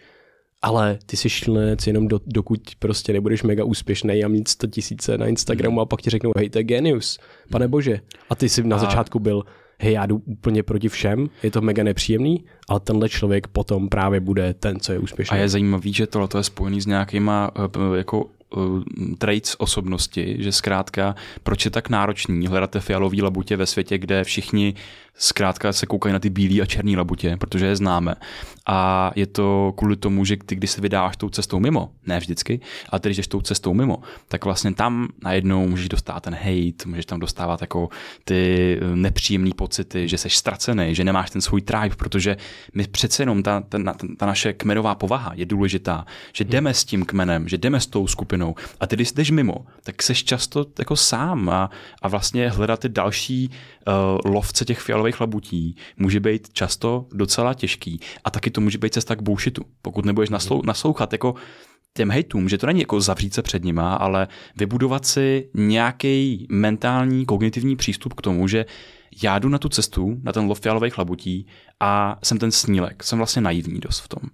Ale 0.61 0.99
ty 1.05 1.17
jsi 1.17 1.29
šlenec 1.29 1.87
jenom 1.87 2.07
do, 2.07 2.19
dokud 2.25 2.59
prostě 2.79 3.13
nebudeš 3.13 3.43
mega 3.43 3.63
úspěšný 3.63 4.23
a 4.23 4.27
mít 4.27 4.47
100 4.47 4.67
tisíce 4.67 5.17
na 5.17 5.25
Instagramu 5.25 5.81
a 5.81 5.85
pak 5.85 6.01
ti 6.01 6.09
řeknou, 6.09 6.31
hej, 6.37 6.49
to 6.49 6.57
je 6.57 6.63
genius, 6.63 7.19
pane 7.51 7.67
bože. 7.67 7.99
A 8.29 8.35
ty 8.35 8.49
jsi 8.49 8.63
na 8.63 8.77
začátku 8.77 9.19
byl, 9.19 9.43
hej, 9.79 9.93
já 9.93 10.05
jdu 10.05 10.21
úplně 10.25 10.63
proti 10.63 10.89
všem, 10.89 11.29
je 11.43 11.51
to 11.51 11.61
mega 11.61 11.83
nepříjemný, 11.83 12.45
ale 12.69 12.79
tenhle 12.79 13.09
člověk 13.09 13.47
potom 13.47 13.89
právě 13.89 14.19
bude 14.19 14.53
ten, 14.53 14.79
co 14.79 14.93
je 14.93 14.99
úspěšný. 14.99 15.37
A 15.37 15.41
je 15.41 15.49
zajímavý, 15.49 15.93
že 15.93 16.07
tohle 16.07 16.27
je 16.37 16.43
spojený 16.43 16.81
s 16.81 16.85
nějakýma 16.85 17.51
eh, 17.55 17.97
jako 17.97 18.29
eh, 18.53 19.15
traits 19.17 19.55
osobnosti, 19.59 20.35
že 20.39 20.51
zkrátka, 20.51 21.15
proč 21.43 21.65
je 21.65 21.71
tak 21.71 21.89
náročný 21.89 22.47
hledat 22.47 22.75
fialový 22.79 23.21
labutě 23.21 23.57
ve 23.57 23.65
světě, 23.65 23.97
kde 23.97 24.23
všichni 24.23 24.73
zkrátka 25.15 25.73
se 25.73 25.85
koukají 25.85 26.13
na 26.13 26.19
ty 26.19 26.29
bílé 26.29 26.61
a 26.61 26.65
černé 26.65 26.97
labutě, 26.97 27.37
protože 27.37 27.65
je 27.65 27.75
známe. 27.75 28.15
A 28.65 29.11
je 29.15 29.27
to 29.27 29.73
kvůli 29.77 29.95
tomu, 29.95 30.25
že 30.25 30.37
ty, 30.45 30.55
když 30.55 30.71
se 30.71 30.81
vydáš 30.81 31.17
tou 31.17 31.29
cestou 31.29 31.59
mimo, 31.59 31.91
ne 32.05 32.19
vždycky, 32.19 32.59
ale 32.89 32.99
když 33.03 33.17
jdeš 33.17 33.27
tou 33.27 33.41
cestou 33.41 33.73
mimo, 33.73 34.01
tak 34.27 34.45
vlastně 34.45 34.73
tam 34.73 35.07
najednou 35.23 35.67
můžeš 35.67 35.89
dostat 35.89 36.19
ten 36.19 36.35
hate, 36.35 36.85
můžeš 36.85 37.05
tam 37.05 37.19
dostávat 37.19 37.61
jako 37.61 37.89
ty 38.23 38.79
nepříjemné 38.95 39.51
pocity, 39.55 40.07
že 40.07 40.17
jsi 40.17 40.29
ztracený, 40.29 40.95
že 40.95 41.03
nemáš 41.03 41.29
ten 41.29 41.41
svůj 41.41 41.61
tribe, 41.61 41.95
protože 41.95 42.37
my 42.73 42.87
přece 42.87 43.21
jenom 43.23 43.43
ta, 43.43 43.61
ta, 43.61 43.83
ta, 43.83 43.93
ta 44.17 44.25
naše 44.25 44.53
kmenová 44.53 44.95
povaha 44.95 45.31
je 45.35 45.45
důležitá, 45.45 46.05
že 46.33 46.43
jdeme 46.43 46.73
s 46.73 46.85
tím 46.85 47.05
kmenem, 47.05 47.47
že 47.47 47.57
jdeme 47.57 47.79
s 47.79 47.87
tou 47.87 48.07
skupinou 48.07 48.55
a 48.79 48.87
ty, 48.87 48.95
když 48.95 49.11
jdeš 49.11 49.31
mimo, 49.31 49.65
tak 49.83 50.03
seš 50.03 50.23
často 50.23 50.65
jako 50.79 50.95
sám 50.95 51.49
a, 51.49 51.69
a 52.01 52.07
vlastně 52.07 52.49
hledat 52.49 52.79
ty 52.79 52.89
další 52.89 53.51
lovce 54.25 54.65
těch 54.65 54.79
fialových 54.79 55.21
labutí 55.21 55.75
může 55.97 56.19
být 56.19 56.53
často 56.53 57.05
docela 57.13 57.53
těžký 57.53 57.99
a 58.23 58.29
taky 58.29 58.51
to 58.51 58.61
může 58.61 58.77
být 58.77 58.93
cesta 58.93 59.15
k 59.15 59.21
bullshitu, 59.21 59.63
pokud 59.81 60.05
nebudeš 60.05 60.29
naslou, 60.29 60.61
naslouchat 60.65 61.11
jako 61.11 61.35
těm 61.93 62.11
hejtům, 62.11 62.49
že 62.49 62.57
to 62.57 62.67
není 62.67 62.79
jako 62.79 63.01
zavřít 63.01 63.33
se 63.33 63.41
před 63.41 63.63
nima, 63.63 63.95
ale 63.95 64.27
vybudovat 64.55 65.05
si 65.05 65.49
nějaký 65.53 66.47
mentální, 66.49 67.25
kognitivní 67.25 67.75
přístup 67.75 68.13
k 68.13 68.21
tomu, 68.21 68.47
že 68.47 68.65
já 69.23 69.39
jdu 69.39 69.49
na 69.49 69.57
tu 69.57 69.69
cestu, 69.69 70.17
na 70.23 70.31
ten 70.31 70.45
lov 70.45 70.59
fialových 70.59 70.97
labutí 70.97 71.47
a 71.79 72.19
jsem 72.23 72.37
ten 72.37 72.51
snílek, 72.51 73.03
jsem 73.03 73.17
vlastně 73.17 73.41
naivní 73.41 73.79
dost 73.79 73.99
v 73.99 74.07
tom. 74.07 74.29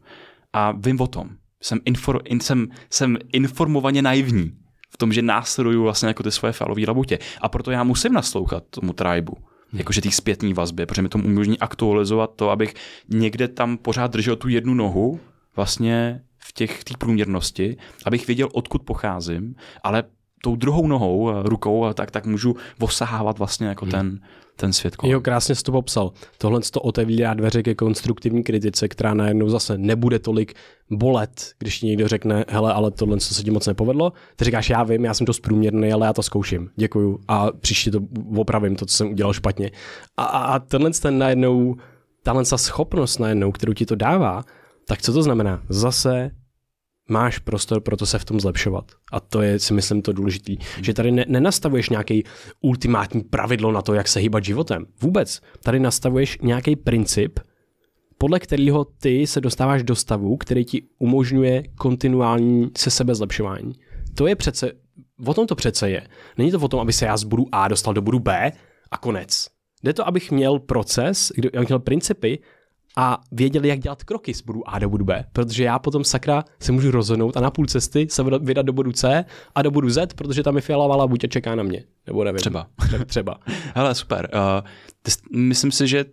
A 0.54 0.72
vím 0.72 1.02
o 1.02 1.08
tom. 1.08 1.30
Jsem, 1.62 1.80
infor, 1.86 2.22
in, 2.26 2.40
jsem, 2.40 2.68
jsem 2.90 3.18
informovaně 3.34 4.02
naivní 4.02 4.52
v 4.98 5.00
tom, 5.00 5.14
že 5.14 5.22
následuju 5.22 5.84
vlastně 5.84 6.08
jako 6.08 6.24
ty 6.24 6.32
svoje 6.32 6.54
fialové 6.54 6.82
labutě. 6.88 7.20
A 7.42 7.50
proto 7.50 7.72
já 7.72 7.84
musím 7.84 8.14
naslouchat 8.14 8.64
tomu 8.70 8.94
tribu. 8.94 9.34
Jakože 9.74 10.02
těch 10.02 10.16
zpětní 10.16 10.54
vazby, 10.54 10.86
protože 10.86 11.02
mi 11.02 11.10
to 11.10 11.18
umožní 11.18 11.60
aktualizovat 11.60 12.32
to, 12.36 12.50
abych 12.50 12.74
někde 13.10 13.48
tam 13.48 13.78
pořád 13.78 14.12
držel 14.12 14.36
tu 14.36 14.50
jednu 14.50 14.74
nohu 14.74 15.20
vlastně 15.56 16.22
v 16.38 16.54
těch 16.54 16.84
té 16.84 16.94
průměrnosti, 16.98 17.78
abych 18.06 18.28
věděl, 18.28 18.50
odkud 18.54 18.82
pocházím, 18.84 19.56
ale 19.84 20.04
tou 20.44 20.56
druhou 20.56 20.88
nohou, 20.88 21.30
eh, 21.30 21.34
rukou, 21.44 21.86
a 21.86 21.94
tak, 21.94 22.12
tak 22.12 22.26
můžu 22.26 22.56
osahávat 22.80 23.38
vlastně 23.38 23.68
jako 23.68 23.86
ten, 23.86 24.20
ten 24.58 24.74
svět 24.74 24.96
kolem. 24.96 25.14
Jo, 25.14 25.22
krásně 25.22 25.56
jsi 25.56 25.64
to 25.64 25.72
popsal. 25.72 26.12
Tohle 26.38 26.62
to 26.72 26.82
otevírá 26.82 27.34
dveře 27.34 27.64
ke 27.64 27.76
konstruktivní 27.76 28.44
kritice, 28.44 28.88
která 28.88 29.14
najednou 29.14 29.50
zase 29.50 29.78
nebude 29.78 30.20
tolik 30.20 30.54
bolet, 30.92 31.52
když 31.60 31.80
ti 31.80 31.86
někdo 31.86 32.08
řekne, 32.08 32.46
hele, 32.48 32.74
ale 32.74 32.92
tohle 32.92 33.20
se 33.20 33.44
ti 33.44 33.52
moc 33.52 33.68
nepovedlo. 33.68 34.14
Ty 34.36 34.46
říkáš, 34.46 34.70
já 34.70 34.84
vím, 34.84 35.06
já 35.06 35.14
jsem 35.14 35.26
to 35.26 35.34
průměrný, 35.42 35.94
ale 35.94 36.06
já 36.06 36.14
to 36.14 36.24
zkouším. 36.24 36.70
Děkuju. 36.76 37.20
A 37.28 37.52
příště 37.52 37.92
to 37.92 38.00
opravím, 38.36 38.76
to, 38.76 38.86
co 38.86 38.96
jsem 38.96 39.12
udělal 39.12 39.34
špatně. 39.34 39.72
A, 40.18 40.24
a, 40.24 40.44
a 40.44 40.60
tenhle 40.60 40.92
ten 40.92 41.18
najednou, 41.18 41.76
tahle 42.24 42.46
ta 42.46 42.58
schopnost 42.58 43.20
najednou, 43.20 43.52
kterou 43.52 43.74
ti 43.74 43.86
to 43.86 43.96
dává, 43.96 44.44
tak 44.88 45.02
co 45.02 45.14
to 45.14 45.24
znamená? 45.24 45.62
Zase 45.70 46.32
máš 47.08 47.40
prostor 47.40 47.82
pro 47.82 47.98
to 47.98 48.06
se 48.06 48.20
v 48.20 48.26
tom 48.26 48.40
zlepšovat. 48.40 48.92
A 49.12 49.20
to 49.20 49.42
je 49.42 49.60
si 49.60 49.74
myslím 49.74 50.02
to 50.02 50.14
důležitý, 50.14 50.58
že 50.82 50.94
tady 50.94 51.12
ne, 51.12 51.26
nenastavuješ 51.28 51.90
nějaký 51.90 52.24
ultimátní 52.62 53.22
pravidlo 53.22 53.72
na 53.72 53.82
to, 53.82 53.94
jak 53.94 54.08
se 54.08 54.20
hýbat 54.20 54.44
životem. 54.44 54.86
Vůbec. 55.02 55.42
Tady 55.64 55.80
nastavuješ 55.80 56.38
nějaký 56.42 56.76
princip, 56.76 57.40
podle 58.18 58.40
kterého 58.40 58.86
ty 58.86 59.28
se 59.28 59.42
dostáváš 59.42 59.84
do 59.84 59.96
stavu, 59.96 60.38
který 60.38 60.66
ti 60.66 60.84
umožňuje 61.00 61.64
kontinuální 61.78 62.72
se 62.78 62.92
sebe 62.92 63.16
zlepšování. 63.16 63.74
To 64.14 64.28
je 64.28 64.36
přece, 64.36 64.72
o 65.26 65.34
tom 65.34 65.48
to 65.48 65.56
přece 65.56 65.90
je. 65.90 66.08
Není 66.38 66.52
to 66.52 66.60
o 66.60 66.68
tom, 66.68 66.80
aby 66.80 66.94
se 66.94 67.06
já 67.06 67.18
z 67.18 67.24
bodu 67.24 67.46
A 67.52 67.68
dostal 67.68 67.94
do 67.94 68.02
bodu 68.02 68.20
B 68.20 68.52
a 68.92 68.98
konec. 68.98 69.48
Jde 69.84 69.94
to, 69.94 70.08
abych 70.08 70.32
měl 70.32 70.60
proces, 70.60 71.32
abych 71.54 71.68
měl 71.68 71.80
principy 71.80 72.40
a 73.00 73.20
věděli, 73.32 73.68
jak 73.68 73.80
dělat 73.80 74.04
kroky 74.04 74.34
z 74.34 74.42
bodu 74.42 74.70
A 74.70 74.80
do 74.80 74.90
bodu 74.90 75.06
B. 75.06 75.26
Protože 75.34 75.64
já 75.64 75.80
potom 75.80 76.04
sakra 76.04 76.44
se 76.60 76.72
můžu 76.72 76.92
rozhodnout 76.92 77.38
a 77.38 77.42
na 77.42 77.52
půl 77.52 77.66
cesty 77.66 78.08
se 78.10 78.24
vydat 78.24 78.66
do 78.66 78.74
bodu 78.74 78.92
C 78.92 79.26
a 79.56 79.62
do 79.62 79.72
bodu 79.72 79.90
Z, 79.90 80.14
protože 80.14 80.44
tam 80.44 80.56
je 80.56 80.62
fialová 80.62 81.08
buď 81.08 81.24
a 81.24 81.28
čeká 81.28 81.56
na 81.56 81.64
mě. 81.64 81.84
Nebo 82.08 82.24
nevím. 82.24 82.40
Třeba. 82.40 82.68
Třeba. 83.06 83.40
Hele, 83.76 83.96
super. 83.96 84.30
Uh, 84.34 85.40
myslím 85.40 85.72
si, 85.72 85.88
že 85.88 86.06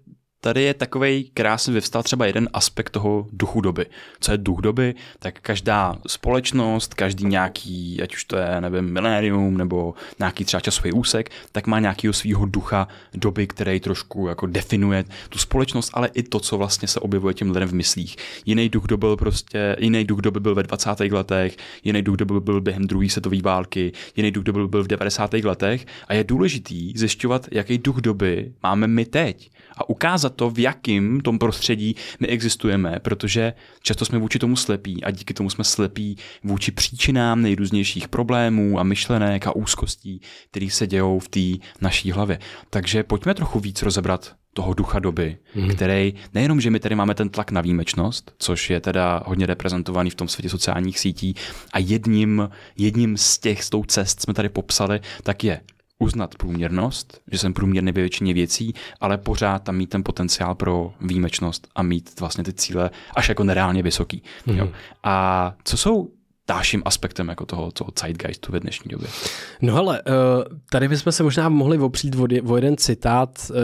tady 0.44 0.62
je 0.62 0.74
takový 0.74 1.30
krásně 1.34 1.72
vyvstal 1.72 2.02
třeba 2.02 2.26
jeden 2.26 2.48
aspekt 2.52 2.90
toho 2.90 3.26
duchu 3.32 3.60
doby. 3.60 3.86
Co 4.20 4.32
je 4.32 4.38
duch 4.38 4.60
doby? 4.60 4.94
Tak 5.18 5.40
každá 5.40 5.96
společnost, 6.06 6.94
každý 6.94 7.24
nějaký, 7.24 8.02
ať 8.02 8.14
už 8.14 8.24
to 8.24 8.36
je, 8.36 8.60
nevím, 8.60 8.92
milénium 8.92 9.58
nebo 9.58 9.94
nějaký 10.18 10.44
třeba 10.44 10.60
časový 10.60 10.92
úsek, 10.92 11.30
tak 11.52 11.66
má 11.66 11.80
nějakého 11.80 12.12
svého 12.12 12.46
ducha 12.46 12.88
doby, 13.14 13.46
který 13.46 13.80
trošku 13.80 14.28
jako 14.28 14.46
definuje 14.46 15.04
tu 15.28 15.38
společnost, 15.38 15.90
ale 15.92 16.08
i 16.14 16.22
to, 16.22 16.40
co 16.40 16.58
vlastně 16.58 16.88
se 16.88 17.00
objevuje 17.00 17.34
těm 17.34 17.50
lidem 17.50 17.68
v 17.68 17.74
myslích. 17.74 18.16
Jiný 18.46 18.68
duch 18.68 18.84
doby 18.86 19.06
byl 19.06 19.16
prostě, 19.16 19.76
jiný 19.78 20.04
duch 20.04 20.20
doby 20.20 20.40
byl 20.40 20.54
ve 20.54 20.62
20. 20.62 21.00
letech, 21.00 21.56
jiný 21.84 22.02
duch 22.02 22.16
doby 22.16 22.40
byl 22.40 22.60
během 22.60 22.86
druhé 22.86 23.08
světové 23.08 23.42
války, 23.42 23.92
jiný 24.16 24.30
duch 24.30 24.44
doby 24.44 24.68
byl 24.68 24.84
v 24.84 24.86
90. 24.86 25.32
letech 25.32 25.86
a 26.08 26.14
je 26.14 26.24
důležitý 26.24 26.92
zjišťovat, 26.96 27.46
jaký 27.50 27.78
duch 27.78 27.96
doby 27.96 28.52
máme 28.62 28.86
my 28.86 29.04
teď 29.04 29.50
a 29.76 29.88
ukázat 29.88 30.34
to, 30.34 30.50
v 30.50 30.58
jakém 30.58 31.20
tom 31.20 31.38
prostředí 31.38 31.96
my 32.20 32.28
existujeme, 32.28 33.00
protože 33.02 33.52
často 33.82 34.04
jsme 34.04 34.18
vůči 34.18 34.38
tomu 34.38 34.56
slepí 34.56 35.04
a 35.04 35.10
díky 35.10 35.34
tomu 35.34 35.50
jsme 35.50 35.64
slepí 35.64 36.16
vůči 36.44 36.72
příčinám 36.72 37.42
nejrůznějších 37.42 38.08
problémů 38.08 38.80
a 38.80 38.82
myšlenek 38.82 39.46
a 39.46 39.56
úzkostí, 39.56 40.20
které 40.50 40.70
se 40.70 40.86
dějou 40.86 41.18
v 41.18 41.28
té 41.28 41.66
naší 41.80 42.12
hlavě. 42.12 42.38
Takže 42.70 43.02
pojďme 43.02 43.34
trochu 43.34 43.60
víc 43.60 43.82
rozebrat 43.82 44.34
toho 44.54 44.74
ducha 44.74 44.98
doby, 44.98 45.36
hmm. 45.54 45.68
který 45.68 46.14
nejenom, 46.34 46.60
že 46.60 46.70
my 46.70 46.80
tady 46.80 46.94
máme 46.94 47.14
ten 47.14 47.28
tlak 47.28 47.50
na 47.50 47.60
výjimečnost, 47.60 48.34
což 48.38 48.70
je 48.70 48.80
teda 48.80 49.22
hodně 49.26 49.46
reprezentovaný 49.46 50.10
v 50.10 50.14
tom 50.14 50.28
světě 50.28 50.48
sociálních 50.48 50.98
sítí 50.98 51.34
a 51.72 51.78
jedním, 51.78 52.48
jedním 52.76 53.16
z 53.16 53.38
těch, 53.38 53.64
z 53.64 53.70
tou 53.70 53.84
cest 53.84 54.22
jsme 54.22 54.34
tady 54.34 54.48
popsali, 54.48 55.00
tak 55.22 55.44
je 55.44 55.60
uznat 55.98 56.34
průměrnost, 56.34 57.20
že 57.32 57.38
jsem 57.38 57.54
průměrný 57.54 57.92
ve 57.92 58.00
většině 58.00 58.34
věcí, 58.34 58.74
ale 59.00 59.18
pořád 59.18 59.62
tam 59.62 59.76
mít 59.76 59.90
ten 59.90 60.04
potenciál 60.04 60.54
pro 60.54 60.92
výjimečnost 61.00 61.68
a 61.74 61.82
mít 61.82 62.20
vlastně 62.20 62.44
ty 62.44 62.52
cíle 62.52 62.90
až 63.16 63.28
jako 63.28 63.44
nereálně 63.44 63.82
vysoký. 63.82 64.22
Mm-hmm. 64.46 64.56
Jo. 64.56 64.68
A 65.02 65.54
co 65.64 65.76
jsou 65.76 66.10
dalším 66.48 66.82
aspektem 66.84 67.28
jako 67.28 67.46
toho, 67.46 67.70
toho 67.70 67.90
zeitgeistu 68.00 68.52
ve 68.52 68.60
dnešní 68.60 68.88
době. 68.88 69.08
No 69.62 69.74
hele, 69.74 70.02
eh, 70.06 70.12
tady 70.70 70.88
bychom 70.88 71.12
se 71.12 71.22
možná 71.22 71.48
mohli 71.48 71.78
opřít 71.78 72.16
o 72.46 72.56
jeden 72.56 72.76
citát 72.76 73.50
eh, 73.50 73.54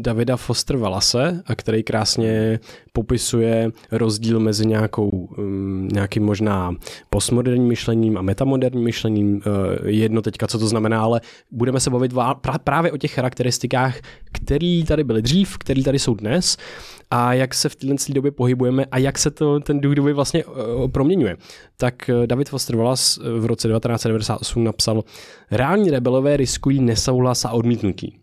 Davida 0.00 0.36
Foster 0.36 0.76
Wallace, 0.76 1.42
a 1.46 1.54
který 1.54 1.82
krásně 1.82 2.60
popisuje 2.92 3.70
rozdíl 3.90 4.40
mezi 4.40 4.66
nějakou, 4.66 5.28
mm, 5.36 5.88
nějakým 5.92 6.24
možná 6.24 6.74
postmoderním 7.10 7.68
myšlením 7.68 8.18
a 8.18 8.22
metamoderním 8.22 8.84
myšlením. 8.84 9.42
Eh, 9.46 9.90
jedno 9.90 10.22
teďka, 10.22 10.46
co 10.46 10.58
to 10.58 10.66
znamená, 10.66 11.02
ale 11.02 11.20
budeme 11.50 11.80
se 11.80 11.90
bavit 11.90 12.12
právě 12.64 12.92
o 12.92 12.96
těch 12.96 13.12
charakteristikách, 13.12 13.96
které 14.32 14.82
tady 14.86 15.04
byly 15.04 15.22
dřív, 15.22 15.58
které 15.58 15.82
tady 15.82 15.98
jsou 15.98 16.14
dnes 16.14 16.56
a 17.10 17.32
jak 17.34 17.54
se 17.54 17.68
v 17.68 17.76
této 17.76 18.12
době 18.12 18.30
pohybujeme 18.30 18.84
a 18.84 18.98
jak 18.98 19.18
se 19.18 19.30
to, 19.30 19.60
ten 19.60 19.80
duch 19.80 19.94
doby 19.94 20.12
vlastně 20.12 20.44
uh, 20.44 20.88
proměňuje. 20.88 21.36
Tak 21.76 22.10
uh, 22.14 22.26
David 22.26 22.48
Foster 22.48 22.76
Wallace 22.76 23.20
v 23.38 23.46
roce 23.46 23.68
1998 23.68 24.64
napsal 24.64 25.04
Reální 25.50 25.90
rebelové 25.90 26.36
riskují 26.36 26.80
nesouhlas 26.80 27.44
a 27.44 27.50
odmítnutí. 27.50 28.21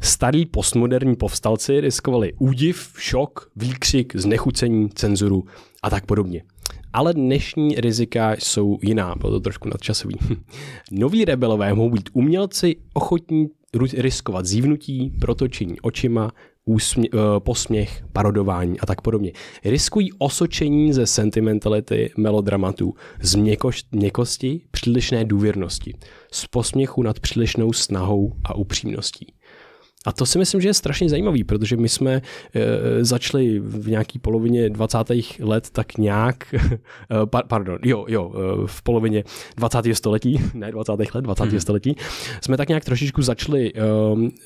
Starí 0.00 0.46
postmoderní 0.46 1.16
povstalci 1.16 1.80
riskovali 1.80 2.32
údiv, 2.38 2.92
šok, 2.98 3.50
výkřik, 3.56 4.16
znechucení, 4.16 4.90
cenzuru 4.90 5.44
a 5.82 5.90
tak 5.90 6.06
podobně. 6.06 6.42
Ale 6.92 7.14
dnešní 7.14 7.74
rizika 7.74 8.32
jsou 8.32 8.78
jiná, 8.82 9.14
bylo 9.20 9.32
to 9.32 9.40
trošku 9.40 9.68
nadčasový. 9.68 10.16
Noví 10.90 11.24
rebelové 11.24 11.74
mohou 11.74 11.90
být 11.90 12.10
umělci 12.12 12.76
ochotní 12.94 13.48
riskovat 13.94 14.46
zívnutí, 14.46 15.12
protočení 15.20 15.80
očima, 15.80 16.32
úsmě, 16.64 17.08
uh, 17.10 17.20
posměch, 17.38 18.04
parodování 18.12 18.80
a 18.80 18.86
tak 18.86 19.00
podobně. 19.00 19.32
Riskují 19.64 20.12
osočení 20.18 20.92
ze 20.92 21.06
sentimentality 21.06 22.10
melodramatů, 22.16 22.94
z 23.20 23.34
měkoš, 23.34 23.84
měkosti, 23.92 24.60
přílišné 24.70 25.24
důvěrnosti, 25.24 25.94
z 26.32 26.46
posměchu 26.46 27.02
nad 27.02 27.20
přílišnou 27.20 27.72
snahou 27.72 28.32
a 28.44 28.54
upřímností. 28.54 29.35
A 30.06 30.12
to 30.12 30.26
si 30.26 30.38
myslím, 30.38 30.60
že 30.60 30.68
je 30.68 30.74
strašně 30.74 31.08
zajímavý, 31.08 31.44
protože 31.44 31.76
my 31.76 31.88
jsme 31.88 32.12
e, 32.14 32.22
začali 33.04 33.58
v 33.58 33.88
nějaký 33.88 34.18
polovině 34.18 34.70
20. 34.70 34.98
let 35.40 35.70
tak 35.70 35.98
nějak, 35.98 36.54
e, 36.54 37.42
pardon, 37.48 37.78
jo, 37.84 38.04
jo, 38.08 38.32
e, 38.34 38.66
v 38.66 38.82
polovině 38.82 39.24
20. 39.56 39.78
století, 39.92 40.40
ne 40.54 40.72
20. 40.72 40.92
let, 40.92 41.22
20. 41.22 41.44
Hmm. 41.44 41.60
století, 41.60 41.96
jsme 42.40 42.56
tak 42.56 42.68
nějak 42.68 42.84
trošičku 42.84 43.22
začali 43.22 43.72
e, 43.74 43.80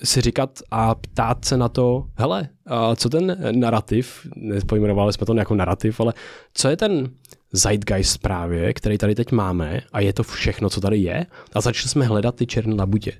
si 0.05 0.20
říkat 0.20 0.59
a 0.70 0.94
ptát 0.94 1.44
se 1.44 1.57
na 1.57 1.68
to, 1.68 2.05
hele, 2.14 2.49
a 2.66 2.96
co 2.96 3.09
ten 3.09 3.37
narrativ, 3.53 4.27
nepojmenovali 4.37 5.12
jsme 5.12 5.27
to 5.27 5.35
jako 5.35 5.55
narrativ, 5.55 6.01
ale 6.01 6.12
co 6.55 6.68
je 6.68 6.77
ten 6.77 7.11
zeitgeist 7.53 8.18
právě, 8.18 8.75
který 8.75 8.99
tady 8.99 9.14
teď 9.14 9.33
máme 9.33 9.81
a 9.92 10.01
je 10.01 10.12
to 10.12 10.23
všechno, 10.23 10.70
co 10.70 10.81
tady 10.81 10.99
je 10.99 11.27
a 11.53 11.61
začali 11.61 11.88
jsme 11.88 12.07
hledat 12.07 12.35
ty 12.35 12.46
černé 12.46 12.75
labutě 12.75 13.12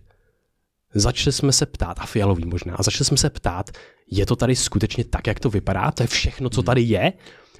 začali 0.94 1.33
jsme 1.33 1.53
se 1.53 1.66
ptát, 1.66 1.96
a 2.00 2.07
fialový 2.07 2.44
možná, 2.46 2.74
a 2.74 2.83
začali 2.83 3.05
jsme 3.05 3.16
se 3.16 3.31
ptát, 3.31 3.70
je 4.11 4.26
to 4.26 4.37
tady 4.37 4.57
skutečně 4.57 5.05
tak, 5.05 5.26
jak 5.26 5.40
to 5.40 5.50
vypadá, 5.50 5.90
to 5.90 6.03
je 6.03 6.07
všechno, 6.07 6.50
co 6.50 6.62
tady 6.62 6.83
je, 6.83 7.12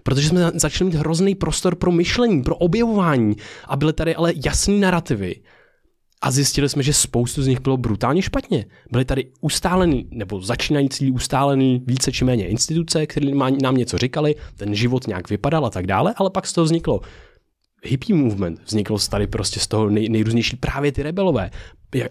protože 0.03 0.29
jsme 0.29 0.51
začali 0.55 0.91
mít 0.91 0.97
hrozný 0.97 1.35
prostor 1.35 1.75
pro 1.75 1.93
myšlení, 1.93 2.43
pro 2.43 2.57
objevování. 2.57 3.37
A 3.65 3.77
byly 3.77 3.93
tady 3.93 4.15
ale 4.15 4.33
jasný 4.45 4.81
narrativy. 4.81 5.35
A 6.23 6.31
zjistili 6.31 6.69
jsme, 6.69 6.83
že 6.83 6.93
spoustu 6.93 7.43
z 7.43 7.47
nich 7.47 7.61
bylo 7.61 7.77
brutálně 7.77 8.23
špatně. 8.23 8.65
Byly 8.93 9.05
tady 9.05 9.27
ustálený, 9.41 10.09
nebo 10.11 10.41
začínající 10.41 11.11
ustálený 11.11 11.83
více 11.87 12.13
či 12.13 12.25
méně 12.25 12.49
instituce, 12.49 13.07
které 13.07 13.31
nám 13.63 13.77
něco 13.77 13.99
říkali, 13.99 14.35
ten 14.57 14.75
život 14.75 15.07
nějak 15.07 15.31
vypadal 15.31 15.67
a 15.67 15.71
tak 15.71 15.87
dále, 15.87 16.15
ale 16.17 16.31
pak 16.31 16.47
z 16.47 16.53
toho 16.53 16.65
vzniklo 16.65 17.01
hippie 17.85 18.17
movement, 18.17 18.61
vzniklo 18.67 18.99
tady 19.11 19.27
prostě 19.27 19.61
z 19.61 19.67
toho 19.67 19.91
nej, 19.91 20.09
nejrůznější 20.09 20.57
právě 20.57 20.93
ty 20.93 21.03
rebelové, 21.03 21.51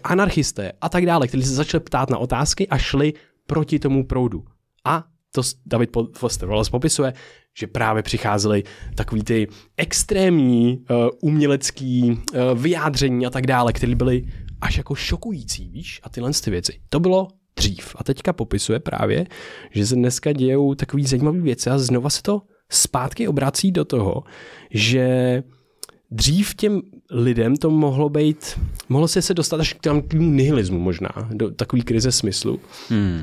anarchisté 0.04 0.72
a 0.80 0.88
tak 0.88 1.06
dále, 1.06 1.28
kteří 1.28 1.42
se 1.42 1.54
začali 1.54 1.84
ptát 1.84 2.10
na 2.10 2.18
otázky 2.18 2.68
a 2.68 2.78
šli 2.78 3.12
proti 3.46 3.78
tomu 3.78 4.06
proudu. 4.06 4.44
A 4.84 5.04
to 5.32 5.42
David 5.66 5.90
Foster 6.12 6.48
Wallace 6.48 6.70
popisuje, 6.70 7.12
že 7.58 7.66
právě 7.66 8.02
přicházely 8.02 8.62
takový 8.94 9.22
ty 9.22 9.48
extrémní 9.76 10.78
uh, 10.78 11.08
umělecký 11.22 12.10
uh, 12.10 12.60
vyjádření 12.60 13.26
a 13.26 13.30
tak 13.30 13.46
dále, 13.46 13.72
které 13.72 13.94
byly 13.94 14.24
až 14.60 14.76
jako 14.76 14.94
šokující, 14.94 15.70
víš, 15.70 16.00
a 16.02 16.08
tyhle 16.08 16.30
ty 16.44 16.50
věci. 16.50 16.80
To 16.88 17.00
bylo 17.00 17.28
dřív. 17.56 17.96
A 17.98 18.04
teďka 18.04 18.32
popisuje 18.32 18.80
právě, 18.80 19.26
že 19.70 19.86
se 19.86 19.94
dneska 19.94 20.32
dějou 20.32 20.74
takové 20.74 21.02
zajímavé 21.02 21.40
věci 21.40 21.70
a 21.70 21.78
znova 21.78 22.10
se 22.10 22.22
to 22.22 22.42
zpátky 22.70 23.28
obrací 23.28 23.72
do 23.72 23.84
toho, 23.84 24.22
že 24.70 25.42
dřív 26.10 26.54
těm 26.54 26.82
lidem 27.10 27.56
to 27.56 27.70
mohlo 27.70 28.08
být, 28.08 28.60
mohlo 28.88 29.08
se 29.08 29.22
se 29.22 29.34
dostat 29.34 29.60
až 29.60 29.72
k 29.72 29.80
tomu 29.80 30.02
nihilismu 30.12 30.78
možná, 30.78 31.10
do 31.32 31.50
takový 31.50 31.82
krize 31.82 32.12
smyslu 32.12 32.60
hmm. 32.88 33.22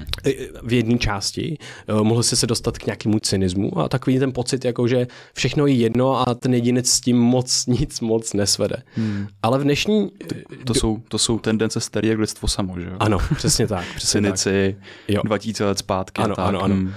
v 0.63 0.73
jedné 0.73 0.97
části, 0.97 1.57
e, 1.87 1.93
mohlo 2.03 2.23
se 2.23 2.35
se 2.35 2.47
dostat 2.47 2.77
k 2.77 2.85
nějakému 2.85 3.19
cynismu 3.19 3.79
a 3.79 3.89
takový 3.89 4.19
ten 4.19 4.31
pocit, 4.31 4.65
jako 4.65 4.87
že 4.87 5.07
všechno 5.33 5.67
je 5.67 5.73
jedno 5.73 6.29
a 6.29 6.35
ten 6.35 6.53
jedinec 6.53 6.89
s 6.89 7.01
tím 7.01 7.17
moc 7.17 7.65
nic 7.67 8.01
moc 8.01 8.33
nesvede. 8.33 8.75
Hmm. 8.95 9.27
Ale 9.43 9.59
v 9.59 9.63
dnešní... 9.63 10.09
To, 10.27 10.35
to, 10.65 10.73
do... 10.73 10.73
jsou, 10.73 10.97
to 11.07 11.17
jsou 11.17 11.39
tendence 11.39 11.79
staré 11.79 12.07
jak 12.07 12.19
lidstvo 12.19 12.47
samo, 12.47 12.79
že 12.79 12.87
jo? 12.87 12.95
Ano, 12.99 13.19
přesně 13.35 13.67
tak. 13.67 13.85
Přesně 13.95 14.21
Cynici, 14.21 14.75
tak. 15.15 15.25
2000 15.25 15.65
let 15.65 15.77
zpátky. 15.77 16.21
Ano, 16.21 16.35
tak. 16.35 16.45
ano, 16.47 16.63
ano. 16.63 16.75
Hmm. 16.75 16.93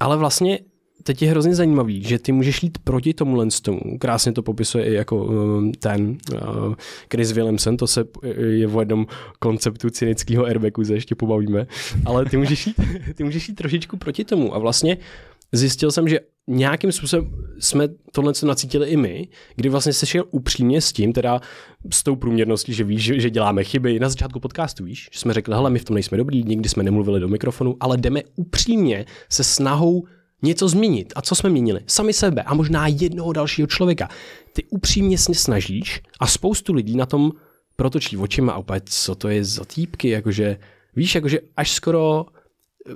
Ale 0.00 0.16
vlastně 0.16 0.58
teď 1.02 1.22
je 1.22 1.30
hrozně 1.30 1.54
zajímavý, 1.54 2.02
že 2.02 2.18
ty 2.18 2.32
můžeš 2.32 2.62
jít 2.62 2.78
proti 2.84 3.14
tomu 3.14 3.48
tomu. 3.62 3.98
Krásně 3.98 4.32
to 4.32 4.42
popisuje 4.42 4.84
i 4.84 4.94
jako 4.94 5.24
um, 5.24 5.72
ten 5.72 6.18
uh, 6.32 6.74
Chris 7.12 7.32
Williamson, 7.32 7.76
to 7.76 7.86
se 7.86 8.04
je 8.38 8.66
v 8.66 8.78
jednom 8.78 9.06
konceptu 9.38 9.90
cynického 9.90 10.44
airbagu, 10.44 10.84
se 10.84 10.94
ještě 10.94 11.14
pobavíme, 11.14 11.66
ale 12.04 12.24
ty 12.24 12.36
můžeš 12.36 12.66
jít, 12.66 12.76
ty 13.14 13.24
můžeš 13.24 13.48
jít 13.48 13.54
trošičku 13.54 13.96
proti 13.96 14.24
tomu 14.24 14.54
a 14.54 14.58
vlastně 14.58 14.96
zjistil 15.52 15.92
jsem, 15.92 16.08
že 16.08 16.20
nějakým 16.48 16.92
způsobem 16.92 17.30
jsme 17.58 17.88
tohle 18.12 18.34
co 18.34 18.46
nacítili 18.46 18.88
i 18.88 18.96
my, 18.96 19.28
kdy 19.56 19.68
vlastně 19.68 19.92
se 19.92 20.06
šel 20.06 20.24
upřímně 20.30 20.80
s 20.80 20.92
tím, 20.92 21.12
teda 21.12 21.40
s 21.92 22.02
tou 22.02 22.16
průměrností, 22.16 22.74
že 22.74 22.84
víš, 22.84 23.02
že, 23.02 23.20
že 23.20 23.30
děláme 23.30 23.64
chyby. 23.64 24.00
Na 24.00 24.08
začátku 24.08 24.40
podcastu 24.40 24.84
víš, 24.84 25.08
že 25.12 25.18
jsme 25.18 25.34
řekli, 25.34 25.54
hele, 25.54 25.70
my 25.70 25.78
v 25.78 25.84
tom 25.84 25.94
nejsme 25.94 26.18
dobrý, 26.18 26.42
nikdy 26.42 26.68
jsme 26.68 26.82
nemluvili 26.82 27.20
do 27.20 27.28
mikrofonu, 27.28 27.76
ale 27.80 27.96
jdeme 27.96 28.22
upřímně 28.36 29.06
se 29.28 29.44
snahou 29.44 30.04
něco 30.42 30.68
změnit. 30.68 31.12
A 31.16 31.22
co 31.22 31.34
jsme 31.34 31.50
měnili? 31.50 31.80
Sami 31.86 32.12
sebe 32.12 32.42
a 32.42 32.54
možná 32.54 32.86
jednoho 32.86 33.32
dalšího 33.32 33.66
člověka. 33.66 34.08
Ty 34.52 34.64
upřímně 34.64 35.18
se 35.18 35.34
snažíš 35.34 36.02
a 36.20 36.26
spoustu 36.26 36.72
lidí 36.72 36.96
na 36.96 37.06
tom 37.06 37.32
protočí 37.76 38.16
očima 38.16 38.52
a 38.52 38.56
opět, 38.56 38.82
co 38.86 39.14
to 39.14 39.28
je 39.28 39.44
za 39.44 39.64
týpky, 39.64 40.08
jakože, 40.08 40.56
víš, 40.96 41.14
jakože 41.14 41.38
až 41.56 41.72
skoro 41.72 42.26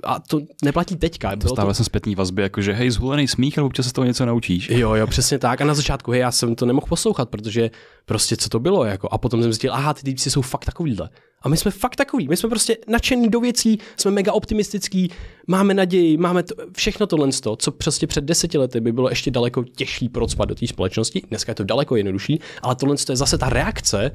a 0.03 0.19
to 0.19 0.39
neplatí 0.63 0.95
teďka. 0.95 1.35
To 1.35 1.47
stále 1.47 1.69
to... 1.69 1.73
jsem 1.73 1.85
zpětný 1.85 2.15
vazby, 2.15 2.41
jakože 2.41 2.73
hej, 2.73 2.89
zhulený 2.89 3.27
smích, 3.27 3.57
ale 3.57 3.65
občas 3.65 3.85
se 3.85 3.93
toho 3.93 4.05
něco 4.05 4.25
naučíš. 4.25 4.69
Jo, 4.69 4.93
jo, 4.93 5.07
přesně 5.07 5.39
tak. 5.39 5.61
A 5.61 5.65
na 5.65 5.73
začátku, 5.73 6.11
hej, 6.11 6.21
já 6.21 6.31
jsem 6.31 6.55
to 6.55 6.65
nemohl 6.65 6.87
poslouchat, 6.89 7.29
protože 7.29 7.71
prostě 8.05 8.37
co 8.37 8.49
to 8.49 8.59
bylo, 8.59 8.85
jako. 8.85 9.09
A 9.11 9.17
potom 9.17 9.41
jsem 9.41 9.51
zjistil, 9.51 9.73
aha, 9.73 9.93
ty 9.93 10.03
týpci 10.03 10.31
jsou 10.31 10.41
fakt 10.41 10.65
takovýhle. 10.65 11.09
A 11.41 11.49
my 11.49 11.57
jsme 11.57 11.71
fakt 11.71 11.95
takový, 11.95 12.27
my 12.27 12.37
jsme 12.37 12.49
prostě 12.49 12.77
nadšení 12.87 13.29
do 13.29 13.39
věcí, 13.39 13.79
jsme 13.97 14.11
mega 14.11 14.33
optimistický, 14.33 15.11
máme 15.47 15.73
naději, 15.73 16.17
máme 16.17 16.43
to, 16.43 16.55
všechno 16.77 17.07
tohle, 17.07 17.29
co 17.57 17.71
přesně 17.71 18.07
před 18.07 18.23
deseti 18.23 18.57
lety 18.57 18.81
by 18.81 18.91
bylo 18.91 19.09
ještě 19.09 19.31
daleko 19.31 19.63
těžší 19.63 20.09
procpat 20.09 20.49
do 20.49 20.55
té 20.55 20.67
společnosti. 20.67 21.21
Dneska 21.29 21.51
je 21.51 21.55
to 21.55 21.63
daleko 21.63 21.95
jednodušší, 21.95 22.39
ale 22.61 22.75
tohle 22.75 22.95
je 23.09 23.15
zase 23.15 23.37
ta 23.37 23.49
reakce 23.49 24.11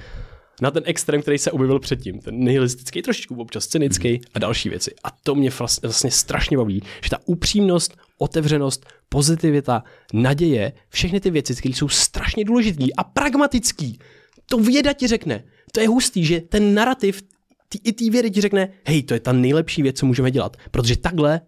na 0.62 0.70
ten 0.70 0.82
extrém, 0.86 1.22
který 1.22 1.38
se 1.38 1.52
objevil 1.52 1.78
předtím, 1.78 2.18
ten 2.18 2.34
nihilistický, 2.34 3.02
trošičku 3.02 3.34
občas 3.34 3.66
cynický 3.66 4.20
a 4.34 4.38
další 4.38 4.68
věci. 4.68 4.94
A 5.04 5.10
to 5.10 5.34
mě 5.34 5.50
vlastně 5.82 6.10
strašně 6.10 6.56
baví, 6.56 6.82
že 7.02 7.10
ta 7.10 7.18
upřímnost, 7.26 7.96
otevřenost, 8.18 8.86
pozitivita, 9.08 9.84
naděje, 10.12 10.72
všechny 10.88 11.20
ty 11.20 11.30
věci, 11.30 11.54
které 11.54 11.74
jsou 11.74 11.88
strašně 11.88 12.44
důležité 12.44 12.84
a 12.96 13.04
pragmatický, 13.04 13.98
to 14.46 14.58
věda 14.58 14.92
ti 14.92 15.06
řekne. 15.06 15.44
To 15.72 15.80
je 15.80 15.88
hustý, 15.88 16.24
že 16.24 16.40
ten 16.40 16.74
narrativ 16.74 17.22
ty, 17.68 17.78
i 17.84 17.92
té 17.92 18.10
vědy 18.10 18.30
ti 18.30 18.40
řekne, 18.40 18.68
hej, 18.86 19.02
to 19.02 19.14
je 19.14 19.20
ta 19.20 19.32
nejlepší 19.32 19.82
věc, 19.82 19.98
co 19.98 20.06
můžeme 20.06 20.30
dělat, 20.30 20.56
protože 20.70 20.96
takhle 20.96 21.40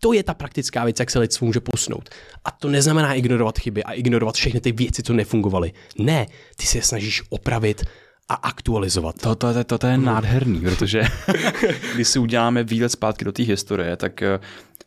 to 0.00 0.12
je 0.12 0.22
ta 0.22 0.34
praktická 0.34 0.84
věc, 0.84 1.00
jak 1.00 1.10
se 1.10 1.18
lidstvo 1.18 1.46
může 1.46 1.60
posunout. 1.60 2.08
A 2.44 2.50
to 2.50 2.68
neznamená 2.68 3.14
ignorovat 3.14 3.58
chyby 3.58 3.84
a 3.84 3.92
ignorovat 3.92 4.34
všechny 4.34 4.60
ty 4.60 4.72
věci, 4.72 5.02
co 5.02 5.12
nefungovaly. 5.12 5.72
Ne, 5.98 6.26
ty 6.56 6.66
se 6.66 6.78
je 6.78 6.82
snažíš 6.82 7.22
opravit, 7.30 7.84
a 8.28 8.34
aktualizovat. 8.34 9.20
To, 9.20 9.34
to, 9.34 9.54
to, 9.54 9.64
to, 9.64 9.78
to 9.78 9.86
je 9.86 9.98
nádherný, 9.98 10.60
protože 10.60 11.02
když 11.94 12.08
si 12.08 12.18
uděláme 12.18 12.64
výlet 12.64 12.88
zpátky 12.88 13.24
do 13.24 13.32
té 13.32 13.42
historie, 13.42 13.96
tak 13.96 14.22
eh, 14.22 14.40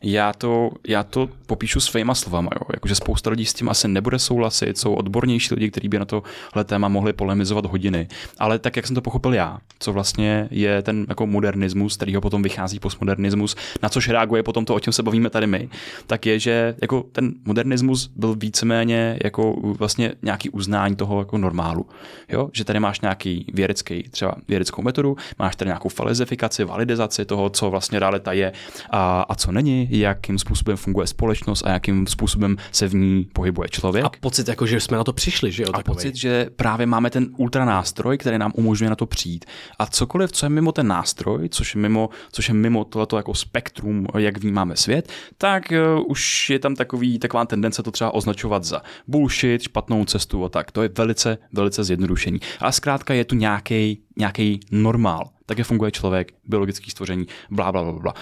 já 0.03 0.33
to, 0.33 0.71
já 0.87 1.03
to 1.03 1.29
popíšu 1.45 1.79
svýma 1.79 2.15
slovama, 2.15 2.49
jo. 2.55 2.67
Jakože 2.73 2.95
spousta 2.95 3.29
lidí 3.29 3.45
s 3.45 3.53
tím 3.53 3.69
asi 3.69 3.87
nebude 3.87 4.19
souhlasit, 4.19 4.77
jsou 4.77 4.93
odbornější 4.93 5.55
lidi, 5.55 5.71
kteří 5.71 5.87
by 5.87 5.99
na 5.99 6.05
tohle 6.05 6.63
téma 6.65 6.87
mohli 6.87 7.13
polemizovat 7.13 7.65
hodiny. 7.65 8.07
Ale 8.39 8.59
tak, 8.59 8.75
jak 8.75 8.87
jsem 8.87 8.95
to 8.95 9.01
pochopil 9.01 9.33
já, 9.33 9.59
co 9.79 9.93
vlastně 9.93 10.47
je 10.51 10.81
ten 10.81 11.05
jako 11.09 11.27
modernismus, 11.27 11.95
kterýho 11.95 12.21
potom 12.21 12.43
vychází 12.43 12.79
postmodernismus, 12.79 13.55
na 13.81 13.89
což 13.89 14.09
reaguje 14.09 14.43
potom 14.43 14.65
to, 14.65 14.75
o 14.75 14.79
čem 14.79 14.93
se 14.93 15.03
bavíme 15.03 15.29
tady 15.29 15.47
my, 15.47 15.69
tak 16.07 16.25
je, 16.25 16.39
že 16.39 16.75
jako 16.81 17.03
ten 17.11 17.33
modernismus 17.45 18.11
byl 18.15 18.35
víceméně 18.35 19.19
jako 19.23 19.55
vlastně 19.61 20.13
nějaký 20.21 20.49
uznání 20.49 20.95
toho 20.95 21.19
jako 21.19 21.37
normálu. 21.37 21.85
Jo? 22.29 22.49
Že 22.53 22.65
tady 22.65 22.79
máš 22.79 23.01
nějaký 23.01 23.45
vědecký, 23.53 24.03
třeba 24.11 24.35
vědeckou 24.47 24.81
metodu, 24.81 25.17
máš 25.39 25.55
tady 25.55 25.69
nějakou 25.69 25.89
falezifikaci, 25.89 26.63
validizaci 26.63 27.25
toho, 27.25 27.49
co 27.49 27.69
vlastně 27.69 27.99
realita 27.99 28.33
je 28.33 28.51
a, 28.89 29.21
a 29.21 29.35
co 29.35 29.51
není, 29.51 29.87
jakým 29.99 30.39
způsobem 30.39 30.77
funguje 30.77 31.07
společnost 31.07 31.63
a 31.65 31.69
jakým 31.69 32.07
způsobem 32.07 32.57
se 32.71 32.87
v 32.87 32.95
ní 32.95 33.27
pohybuje 33.33 33.69
člověk. 33.69 34.05
A 34.05 34.11
pocit, 34.19 34.47
jako, 34.47 34.65
že 34.65 34.79
jsme 34.79 34.97
na 34.97 35.03
to 35.03 35.13
přišli, 35.13 35.51
že 35.51 35.63
jo? 35.63 35.69
A 35.73 35.77
takovej. 35.77 35.95
pocit, 35.95 36.15
že 36.15 36.47
právě 36.55 36.85
máme 36.85 37.09
ten 37.09 37.27
ultranástroj, 37.37 38.17
který 38.17 38.37
nám 38.37 38.51
umožňuje 38.55 38.89
na 38.89 38.95
to 38.95 39.05
přijít. 39.05 39.45
A 39.79 39.85
cokoliv, 39.85 40.31
co 40.31 40.45
je 40.45 40.49
mimo 40.49 40.71
ten 40.71 40.87
nástroj, 40.87 41.49
což 41.49 41.75
je 41.75 41.81
mimo, 41.81 42.09
což 42.31 42.47
je 42.47 42.53
mimo 42.53 42.83
tohleto 42.83 43.17
jako 43.17 43.33
spektrum, 43.33 44.07
jak 44.17 44.37
vnímáme 44.37 44.75
svět, 44.75 45.09
tak 45.37 45.63
uh, 45.71 46.03
už 46.07 46.49
je 46.49 46.59
tam 46.59 46.75
takový, 46.75 47.19
taková 47.19 47.45
tendence 47.45 47.83
to 47.83 47.91
třeba 47.91 48.13
označovat 48.13 48.63
za 48.63 48.81
bullshit, 49.07 49.61
špatnou 49.61 50.05
cestu 50.05 50.45
a 50.45 50.49
tak. 50.49 50.71
To 50.71 50.83
je 50.83 50.89
velice, 50.97 51.37
velice 51.53 51.83
zjednodušení. 51.83 52.39
Ale 52.59 52.71
zkrátka 52.71 53.13
je 53.13 53.25
tu 53.25 53.35
nějaký 53.35 54.01
nějaký 54.17 54.59
normál. 54.71 55.29
je 55.57 55.63
funguje 55.63 55.91
člověk, 55.91 56.33
biologický 56.43 56.91
stvoření, 56.91 57.27
bla, 57.49 57.71
bla, 57.71 57.83
bla, 57.83 57.93
bla. 57.93 58.13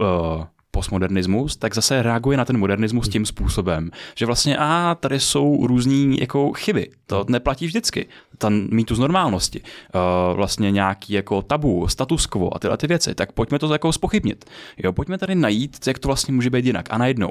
Uh, 0.00 0.44
postmodernismus, 0.70 1.56
tak 1.56 1.74
zase 1.74 2.02
reaguje 2.02 2.36
na 2.36 2.44
ten 2.44 2.58
modernismus 2.58 3.08
tím 3.08 3.26
způsobem, 3.26 3.90
že 4.16 4.26
vlastně 4.26 4.56
a 4.58 4.96
tady 5.00 5.20
jsou 5.20 5.66
různý 5.66 6.16
jako 6.20 6.52
chyby. 6.52 6.90
To 7.06 7.24
neplatí 7.28 7.66
vždycky. 7.66 8.08
Ten 8.38 8.68
mýtus 8.72 8.98
normálnosti, 8.98 9.60
uh, 9.60 10.36
vlastně 10.36 10.70
nějaký 10.70 11.12
jako 11.12 11.42
tabu, 11.42 11.88
status 11.88 12.26
quo 12.26 12.56
a 12.56 12.58
tyhle 12.58 12.76
ty 12.76 12.86
věci, 12.86 13.14
tak 13.14 13.32
pojďme 13.32 13.58
to 13.58 13.72
jako 13.72 13.92
spochybnit. 13.92 14.44
Jo, 14.78 14.92
pojďme 14.92 15.18
tady 15.18 15.34
najít, 15.34 15.86
jak 15.86 15.98
to 15.98 16.08
vlastně 16.08 16.34
může 16.34 16.50
být 16.50 16.64
jinak. 16.66 16.86
A 16.90 16.98
najednou, 16.98 17.30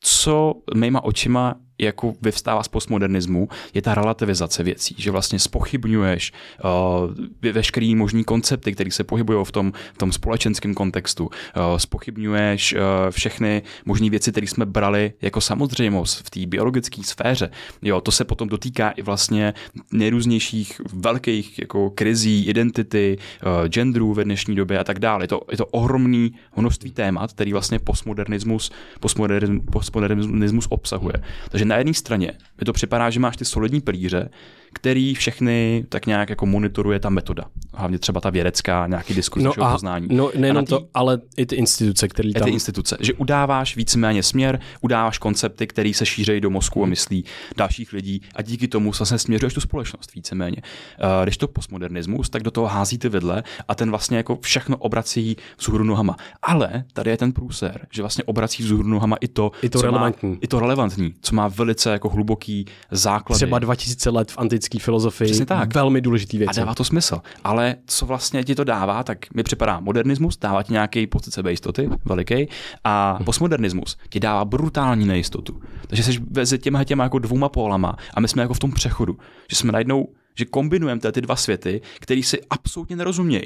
co 0.00 0.54
mýma 0.74 1.04
očima 1.04 1.54
jako 1.80 2.14
vyvstává 2.22 2.62
z 2.62 2.68
postmodernismu, 2.68 3.48
je 3.74 3.82
ta 3.82 3.94
relativizace 3.94 4.62
věcí, 4.62 4.94
že 4.98 5.10
vlastně 5.10 5.38
spochybňuješ 5.38 6.32
uh, 6.64 7.52
veškerý 7.52 7.94
možný 7.94 8.24
koncepty, 8.24 8.72
které 8.72 8.90
se 8.90 9.04
pohybují 9.04 9.44
v 9.44 9.52
tom, 9.52 9.72
v 9.94 9.98
tom 9.98 10.12
společenském 10.12 10.74
kontextu, 10.74 11.24
uh, 11.24 11.76
spochybňuješ 11.76 12.72
uh, 12.72 12.80
všechny 13.10 13.62
možné 13.84 14.10
věci, 14.10 14.30
které 14.30 14.46
jsme 14.46 14.66
brali 14.66 15.12
jako 15.22 15.40
samozřejmost 15.40 16.26
v 16.26 16.30
té 16.30 16.46
biologické 16.46 17.02
sféře. 17.02 17.50
Jo, 17.82 18.00
to 18.00 18.12
se 18.12 18.24
potom 18.24 18.48
dotýká 18.48 18.90
i 18.90 19.02
vlastně 19.02 19.54
nejrůznějších 19.92 20.80
velkých 20.92 21.58
jako 21.58 21.90
krizí, 21.90 22.46
identity, 22.46 23.18
uh, 23.18 23.68
genderů 23.68 24.14
ve 24.14 24.24
dnešní 24.24 24.54
době 24.54 24.78
a 24.78 24.84
tak 24.84 24.98
dále. 24.98 25.24
Je 25.24 25.28
to, 25.28 25.40
je 25.50 25.56
to 25.56 25.66
ohromný 25.66 26.32
množství 26.56 26.90
témat, 26.90 27.32
který 27.32 27.52
vlastně 27.52 27.78
postmodernismus, 27.78 28.70
postmodernismus, 29.00 29.64
postmodernismus 29.72 30.66
obsahuje. 30.68 31.14
Takže 31.50 31.64
na 31.70 31.76
jedné 31.76 31.94
straně 31.94 32.32
mi 32.60 32.64
to 32.64 32.72
připadá, 32.72 33.10
že 33.10 33.20
máš 33.20 33.36
ty 33.36 33.44
solidní 33.44 33.80
pilíře, 33.80 34.30
který 34.72 35.14
všechny 35.14 35.84
tak 35.88 36.06
nějak 36.06 36.30
jako 36.30 36.46
monitoruje 36.46 37.00
ta 37.00 37.10
metoda. 37.10 37.44
Hlavně 37.74 37.98
třeba 37.98 38.20
ta 38.20 38.30
vědecká, 38.30 38.86
nějaký 38.86 39.14
diskus 39.14 39.42
no 39.42 39.52
a, 39.60 39.72
poznání. 39.72 40.08
No 40.10 40.30
nejenom 40.36 40.64
tý, 40.64 40.70
to, 40.70 40.86
ale 40.94 41.20
i 41.36 41.46
ty 41.46 41.56
instituce, 41.56 42.08
které 42.08 42.32
tam... 42.32 42.42
ty 42.42 42.50
instituce, 42.50 42.96
že 43.00 43.12
udáváš 43.12 43.76
víceméně 43.76 44.22
směr, 44.22 44.60
udáváš 44.80 45.18
koncepty, 45.18 45.66
které 45.66 45.94
se 45.94 46.06
šířejí 46.06 46.40
do 46.40 46.50
mozku 46.50 46.80
a 46.80 46.82
hmm. 46.82 46.90
myslí 46.90 47.24
dalších 47.56 47.92
lidí 47.92 48.22
a 48.34 48.42
díky 48.42 48.68
tomu 48.68 48.90
vlastně 48.90 49.18
směřuješ 49.18 49.54
tu 49.54 49.60
společnost 49.60 50.14
víceméně. 50.14 50.56
Uh, 50.56 51.22
když 51.22 51.36
to 51.36 51.48
postmodernismus, 51.48 52.30
tak 52.30 52.42
do 52.42 52.50
toho 52.50 52.66
hází 52.66 52.98
ty 52.98 53.08
vedle 53.08 53.42
a 53.68 53.74
ten 53.74 53.90
vlastně 53.90 54.16
jako 54.16 54.38
všechno 54.40 54.76
obrací 54.76 55.36
vzhůru 55.58 55.84
nohama. 55.84 56.16
Ale 56.42 56.84
tady 56.92 57.10
je 57.10 57.16
ten 57.16 57.32
průser, 57.32 57.86
že 57.90 58.02
vlastně 58.02 58.24
obrací 58.24 58.62
vzhůru 58.62 58.88
nohama 58.88 59.16
i 59.20 59.28
to, 59.28 59.50
I 59.62 59.68
to 59.68 59.82
relevantní. 59.82 60.30
Má, 60.30 60.36
i 60.40 60.46
to 60.46 60.60
relevantní, 60.60 61.14
co 61.20 61.34
má 61.34 61.48
velice 61.48 61.92
jako 61.92 62.08
hluboký 62.08 62.66
základ. 62.90 63.36
Třeba 63.36 63.58
2000 63.58 64.10
let 64.10 64.30
v 64.30 64.38
anti 64.38 64.59
antické 64.60 64.78
filozofii 64.78 65.26
Přesně 65.26 65.46
tak. 65.46 65.74
velmi 65.74 66.00
důležitý 66.00 66.38
věc. 66.38 66.48
A 66.48 66.60
dává 66.60 66.74
to 66.74 66.84
smysl. 66.84 67.20
Ale 67.44 67.76
co 67.86 68.06
vlastně 68.06 68.44
ti 68.44 68.54
to 68.54 68.64
dává, 68.64 69.02
tak 69.02 69.34
mi 69.34 69.42
připadá 69.42 69.80
modernismus, 69.80 70.38
dává 70.38 70.62
ti 70.62 70.72
nějaký 70.72 71.06
pocit 71.06 71.30
sebejistoty, 71.30 71.88
veliký, 72.04 72.48
a 72.84 73.18
hm. 73.20 73.24
postmodernismus 73.24 73.96
ti 74.08 74.20
dává 74.20 74.44
brutální 74.44 75.06
nejistotu. 75.06 75.60
Takže 75.86 76.02
jsi 76.02 76.18
mezi 76.36 76.58
těma 76.58 76.84
těma 76.84 77.04
jako 77.04 77.18
dvouma 77.18 77.48
pólama 77.48 77.96
a 78.14 78.20
my 78.20 78.28
jsme 78.28 78.42
jako 78.42 78.54
v 78.54 78.58
tom 78.58 78.72
přechodu, 78.72 79.18
že 79.50 79.56
jsme 79.56 79.72
najednou 79.72 80.08
že 80.34 80.44
kombinujeme 80.44 81.00
ty 81.12 81.20
dva 81.20 81.36
světy, 81.36 81.80
který 82.00 82.22
si 82.22 82.40
absolutně 82.50 82.96
nerozumějí 82.96 83.42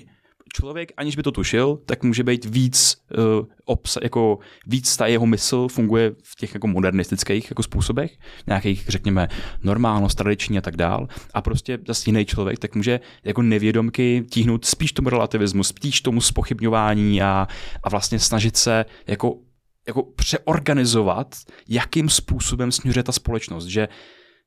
člověk, 0.53 0.93
aniž 0.97 1.17
by 1.17 1.23
to 1.23 1.33
tušil, 1.33 1.79
tak 1.87 2.03
může 2.03 2.25
být 2.25 2.45
víc, 2.45 2.97
uh, 3.19 3.47
obsa, 3.65 4.01
jako 4.03 4.39
víc 4.67 4.97
ta 4.97 5.07
jeho 5.07 5.27
mysl 5.27 5.69
funguje 5.69 6.13
v 6.23 6.37
těch 6.37 6.55
jako 6.55 6.67
modernistických 6.67 7.51
jako 7.51 7.63
způsobech, 7.63 8.19
nějakých, 8.47 8.85
řekněme, 8.89 9.29
normálnost, 9.63 10.19
tradiční 10.19 10.59
a 10.59 10.61
tak 10.61 10.77
dál. 10.77 11.09
A 11.35 11.43
prostě 11.43 11.79
zase 11.87 12.11
jiný 12.11 12.25
člověk, 12.25 12.59
tak 12.59 12.75
může 12.75 13.01
jako 13.25 13.43
nevědomky 13.43 14.25
tíhnout 14.31 14.65
spíš 14.65 14.93
tomu 14.93 15.09
relativismu, 15.09 15.65
spíš 15.65 16.01
tomu 16.01 16.21
spochybňování 16.21 17.23
a, 17.23 17.49
a 17.83 17.89
vlastně 17.89 18.19
snažit 18.19 18.57
se 18.57 18.85
jako, 19.07 19.39
jako 19.87 20.03
přeorganizovat, 20.03 21.37
jakým 21.69 22.09
způsobem 22.09 22.73
směřuje 22.73 23.03
ta 23.03 23.13
společnost, 23.13 23.67
že 23.67 23.89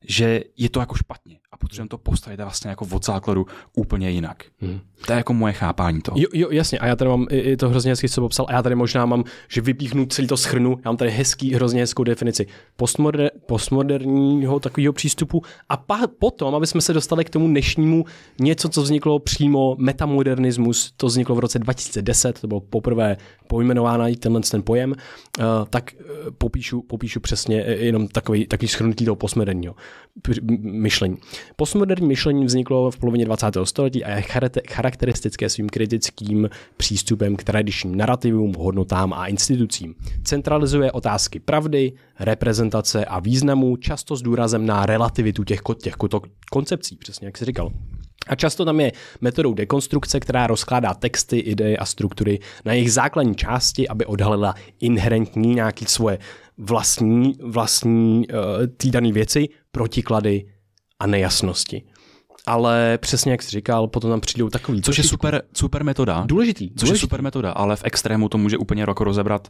že 0.06 0.40
je 0.56 0.68
to 0.70 0.80
jako 0.80 0.94
špatně 0.94 1.38
a 1.52 1.56
potřebujeme 1.56 1.88
to 1.88 1.98
postavit 1.98 2.40
vlastně 2.40 2.70
jako 2.70 2.86
od 2.92 3.04
základu 3.04 3.46
úplně 3.76 4.10
jinak. 4.10 4.44
Hmm. 4.60 4.80
To 5.06 5.12
je 5.12 5.16
jako 5.16 5.34
moje 5.34 5.52
chápání 5.52 6.00
toho. 6.00 6.18
Jo, 6.20 6.28
jo, 6.32 6.48
jasně, 6.50 6.78
a 6.78 6.86
já 6.86 6.96
tady 6.96 7.10
mám 7.10 7.26
i 7.30 7.56
to 7.56 7.68
hrozně 7.68 7.92
hezky, 7.92 8.08
co 8.08 8.20
popsal, 8.20 8.46
a 8.48 8.52
já 8.52 8.62
tady 8.62 8.74
možná 8.74 9.06
mám, 9.06 9.24
že 9.48 9.60
vypíchnu 9.60 10.06
celý 10.06 10.28
to 10.28 10.36
schrnu, 10.36 10.70
já 10.70 10.90
mám 10.90 10.96
tady 10.96 11.10
hezký, 11.10 11.54
hrozně 11.54 11.80
hezkou 11.80 12.04
definici 12.04 12.46
postmoder, 12.76 13.30
postmoderního 13.46 14.60
takového 14.60 14.92
přístupu 14.92 15.42
a 15.68 15.76
pa, 15.76 16.06
potom, 16.18 16.54
aby 16.54 16.66
jsme 16.66 16.80
se 16.80 16.92
dostali 16.92 17.24
k 17.24 17.30
tomu 17.30 17.48
dnešnímu 17.48 18.04
něco, 18.40 18.68
co 18.68 18.82
vzniklo 18.82 19.18
přímo, 19.18 19.76
metamodernismus, 19.78 20.92
to 20.96 21.06
vzniklo 21.06 21.34
v 21.34 21.38
roce 21.38 21.58
2010, 21.58 22.40
to 22.40 22.46
bylo 22.46 22.60
poprvé 22.60 23.16
pojmenována 23.46 24.06
tenhle 24.18 24.40
ten 24.50 24.62
pojem, 24.62 24.90
uh, 24.90 25.44
tak 25.70 25.92
uh, 26.00 26.30
popíšu, 26.38 26.82
popíšu 26.82 27.20
přesně 27.20 27.64
uh, 27.64 27.70
jenom 27.70 28.08
takový, 28.08 28.46
takový 28.46 28.68
schrnutí 28.68 29.04
toho 29.04 29.16
postmoderního 29.16 29.74
myšlení. 30.60 31.16
Postmoderní 31.56 32.08
myšlení 32.08 32.44
vzniklo 32.44 32.90
v 32.90 32.98
polovině 32.98 33.24
20. 33.24 33.46
století 33.64 34.04
a 34.04 34.16
je 34.16 34.22
charakteristické 34.68 35.48
svým 35.48 35.68
kritickým 35.68 36.50
přístupem 36.76 37.36
k 37.36 37.44
tradičním 37.44 37.96
narrativům, 37.96 38.54
hodnotám 38.58 39.12
a 39.12 39.26
institucím. 39.26 39.94
Centralizuje 40.24 40.92
otázky 40.92 41.40
pravdy, 41.40 41.92
reprezentace 42.20 43.04
a 43.04 43.20
významu, 43.20 43.76
často 43.76 44.16
s 44.16 44.22
důrazem 44.22 44.66
na 44.66 44.86
relativitu 44.86 45.44
těch, 45.44 45.60
těch 45.82 45.94
koncepcí, 46.50 46.96
přesně 46.96 47.26
jak 47.26 47.38
jsi 47.38 47.44
říkal. 47.44 47.72
A 48.28 48.34
často 48.34 48.64
tam 48.64 48.80
je 48.80 48.92
metodou 49.20 49.54
dekonstrukce, 49.54 50.20
která 50.20 50.46
rozkládá 50.46 50.94
texty, 50.94 51.38
ideje 51.38 51.76
a 51.76 51.84
struktury 51.84 52.38
na 52.64 52.72
jejich 52.72 52.92
základní 52.92 53.34
části, 53.34 53.88
aby 53.88 54.06
odhalila 54.06 54.54
inherentní 54.80 55.54
nějaké 55.54 55.86
svoje 55.86 56.18
vlastní, 56.58 57.38
vlastní 57.42 58.28
uh, 58.28 58.36
týdané 58.76 59.12
věci, 59.12 59.48
protiklady 59.72 60.52
a 60.98 61.06
nejasnosti. 61.06 61.82
Ale 62.46 62.98
přesně 62.98 63.32
jak 63.32 63.42
jsi 63.42 63.50
říkal, 63.50 63.88
potom 63.88 64.10
tam 64.10 64.20
přijdou 64.20 64.48
takový. 64.48 64.82
Což 64.82 64.98
je 64.98 65.04
super, 65.04 65.42
super 65.52 65.84
metoda. 65.84 66.24
Důležitý. 66.26 66.68
Což 66.68 66.74
důležitý. 66.74 66.94
je 66.94 67.00
super 67.00 67.22
metoda, 67.22 67.52
ale 67.52 67.76
v 67.76 67.84
extrému 67.84 68.28
to 68.28 68.38
může 68.38 68.58
úplně 68.58 68.86
rok 68.86 69.00
rozebrat 69.00 69.48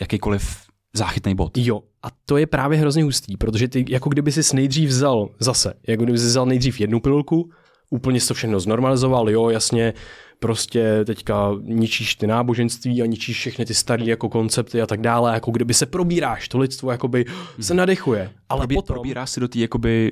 jakýkoliv 0.00 0.56
záchytný 0.94 1.34
bod. 1.34 1.58
Jo, 1.58 1.82
a 2.02 2.08
to 2.26 2.36
je 2.36 2.46
právě 2.46 2.78
hrozně 2.78 3.04
hustý, 3.04 3.36
protože 3.36 3.68
ty 3.68 3.84
jako 3.88 4.08
kdyby 4.08 4.32
si 4.32 4.56
nejdřív 4.56 4.88
vzal 4.88 5.28
zase, 5.38 5.74
jako 5.88 6.04
kdyby 6.04 6.18
si 6.18 6.26
vzal 6.26 6.46
nejdřív 6.46 6.80
jednu 6.80 7.00
pilulku, 7.00 7.50
úplně 7.90 8.20
si 8.20 8.28
to 8.28 8.34
všechno 8.34 8.60
znormalizoval, 8.60 9.30
jo, 9.30 9.50
jasně, 9.50 9.94
prostě 10.42 11.04
teďka 11.04 11.50
ničíš 11.62 12.14
ty 12.14 12.26
náboženství 12.26 13.02
a 13.02 13.06
ničíš 13.06 13.36
všechny 13.36 13.66
ty 13.66 13.74
staré 13.74 14.04
jako 14.04 14.28
koncepty 14.28 14.82
a 14.82 14.86
tak 14.86 15.00
dále, 15.00 15.34
jako 15.34 15.50
kdyby 15.50 15.74
se 15.74 15.86
probíráš, 15.86 16.48
to 16.48 16.58
lidstvo 16.58 16.90
jakoby 16.90 17.24
se 17.60 17.74
nadechuje. 17.74 18.30
Ale 18.48 18.60
Probí, 18.60 18.74
potom... 18.74 18.94
Probíráš 18.94 19.30
si 19.30 19.40
do, 19.40 19.48
tý, 19.48 19.60
jakoby, 19.60 20.10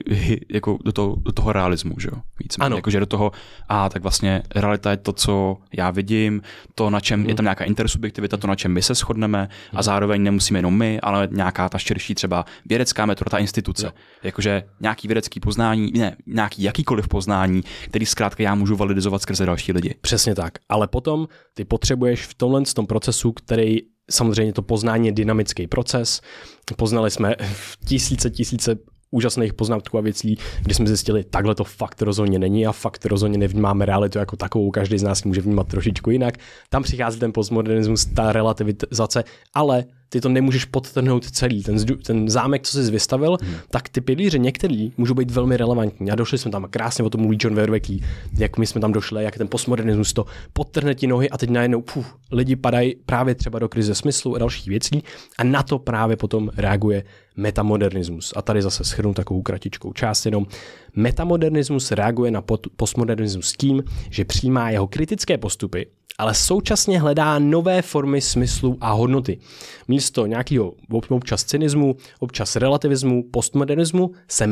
jako 0.53 0.79
do, 0.85 0.93
toho, 0.93 1.17
do 1.21 1.33
toho 1.33 1.53
realismu, 1.53 1.95
že 2.01 2.09
jo? 2.13 2.21
Víc 2.43 2.57
ano. 2.59 2.77
Jakože 2.77 3.01
do 3.01 3.07
toho, 3.07 3.33
a 3.69 3.89
tak 3.89 4.03
vlastně 4.03 4.43
realita 4.55 4.91
je 4.91 4.97
to, 4.97 5.13
co 5.13 5.57
já 5.77 5.91
vidím, 5.91 6.43
to, 6.75 6.91
na 6.91 7.01
čem 7.01 7.21
hmm. 7.21 7.29
je 7.29 7.35
tam 7.35 7.45
nějaká 7.45 7.65
intersubjektivita, 7.65 8.37
to, 8.37 8.47
na 8.47 8.55
čem 8.55 8.73
my 8.73 8.83
se 8.83 8.95
shodneme 8.95 9.39
hmm. 9.39 9.79
a 9.79 9.83
zároveň 9.83 10.23
nemusíme 10.23 10.59
jenom 10.59 10.79
my, 10.79 11.01
ale 11.01 11.29
nějaká 11.31 11.69
ta 11.69 11.79
širší 11.79 12.15
třeba 12.15 12.45
vědecká 12.67 13.07
metoda, 13.07 13.29
ta 13.29 13.39
instituce. 13.39 13.87
Jo. 13.87 13.93
Jakože 14.23 14.63
nějaký 14.81 15.09
vědecký 15.09 15.41
poznání, 15.41 15.93
ne, 15.95 16.17
nějaký 16.27 16.63
jakýkoliv 16.63 17.09
poznání, 17.09 17.63
který 17.85 18.07
zkrátka 18.07 18.43
já 18.43 18.55
můžu 18.55 18.77
validizovat 18.77 19.23
skrze 19.23 19.47
další 19.47 19.73
lidi. 19.73 19.95
Přes 20.01 20.20
Přesně 20.21 20.35
tak. 20.35 20.59
Ale 20.69 20.89
potom 20.89 21.29
ty 21.55 21.65
potřebuješ 21.65 22.27
v 22.27 22.35
tomhle 22.35 22.63
tom 22.75 22.87
procesu, 22.87 23.33
který 23.33 23.79
samozřejmě 24.11 24.53
to 24.53 24.63
poznání 24.63 25.07
je 25.07 25.13
dynamický 25.13 25.67
proces. 25.67 26.21
Poznali 26.77 27.11
jsme 27.11 27.37
tisíce, 27.85 28.31
tisíce 28.31 28.77
úžasných 29.11 29.55
poznatků 29.55 29.99
a 29.99 30.01
věcí, 30.01 30.39
kdy 30.63 30.75
jsme 30.75 30.87
zjistili, 30.87 31.25
takhle 31.25 31.55
to 31.55 31.65
fakt 31.65 32.03
rozhodně 32.03 32.39
není 32.39 32.67
a 32.67 32.73
fakt 32.73 33.07
rozhodně 33.07 33.39
nevnímáme 33.39 33.87
realitu 33.87 34.19
jako 34.19 34.37
takovou, 34.37 34.71
každý 34.71 34.99
z 34.99 35.03
nás 35.03 35.25
může 35.25 35.41
vnímat 35.41 35.69
trošičku 35.69 36.11
jinak. 36.11 36.35
Tam 36.69 36.83
přichází 36.83 37.21
ten 37.21 37.33
postmodernismus, 37.33 38.05
ta 38.05 38.33
relativizace, 38.33 39.25
ale 39.55 39.85
ty 40.11 40.21
to 40.21 40.29
nemůžeš 40.29 40.65
podtrhnout 40.65 41.31
celý. 41.31 41.63
Ten, 41.63 41.77
ten 42.07 42.29
zámek, 42.29 42.63
co 42.63 42.79
jsi 42.79 42.91
vystavil, 42.91 43.37
hmm. 43.43 43.55
tak 43.71 43.89
ty 43.89 44.01
pilíře 44.01 44.39
některý 44.39 44.93
můžou 44.97 45.15
být 45.15 45.31
velmi 45.31 45.57
relevantní. 45.57 46.11
A 46.11 46.15
došli 46.15 46.39
jsme 46.39 46.51
tam 46.51 46.67
krásně 46.71 47.05
o 47.05 47.11
tom 47.11 47.21
mluví 47.21 47.39
John 47.41 47.55
Verwecký, 47.55 48.05
jak 48.39 48.59
my 48.59 48.67
jsme 48.67 48.81
tam 48.81 48.93
došli, 48.93 49.25
jak 49.25 49.39
ten 49.39 49.49
postmodernismus 49.49 50.13
to 50.13 50.27
podtrhne 50.53 50.95
ti 50.95 51.07
nohy 51.07 51.31
a 51.31 51.39
teď 51.39 51.51
najednou 51.51 51.83
puf, 51.83 52.15
lidi 52.33 52.57
padají 52.57 52.95
právě 53.07 53.35
třeba 53.35 53.59
do 53.59 53.69
krize 53.69 53.95
smyslu 53.95 54.35
a 54.35 54.39
dalších 54.39 54.69
věcí 54.69 55.03
a 55.39 55.45
na 55.45 55.63
to 55.63 55.79
právě 55.79 56.17
potom 56.17 56.51
reaguje 56.57 57.05
metamodernismus. 57.41 58.33
A 58.37 58.43
tady 58.43 58.63
zase 58.63 58.85
schrnu 58.85 59.15
takovou 59.15 59.43
kratičkou 59.43 59.93
část 59.93 60.25
jenom. 60.27 60.47
Metamodernismus 60.97 61.93
reaguje 61.93 62.31
na 62.31 62.43
postmodernismus 62.77 63.53
tím, 63.53 63.85
že 64.11 64.25
přijímá 64.25 64.71
jeho 64.71 64.87
kritické 64.87 65.39
postupy 65.39 65.87
ale 66.21 66.35
současně 66.35 67.01
hledá 67.01 67.39
nové 67.39 67.83
formy 67.83 68.21
smyslu 68.21 68.79
a 68.81 68.93
hodnoty. 68.93 69.39
Místo 69.89 70.27
nějakého 70.27 70.75
občas 71.09 71.45
cynismu, 71.45 71.97
občas 72.19 72.57
relativismu, 72.57 73.23
postmodernismu 73.31 74.11
se 74.29 74.47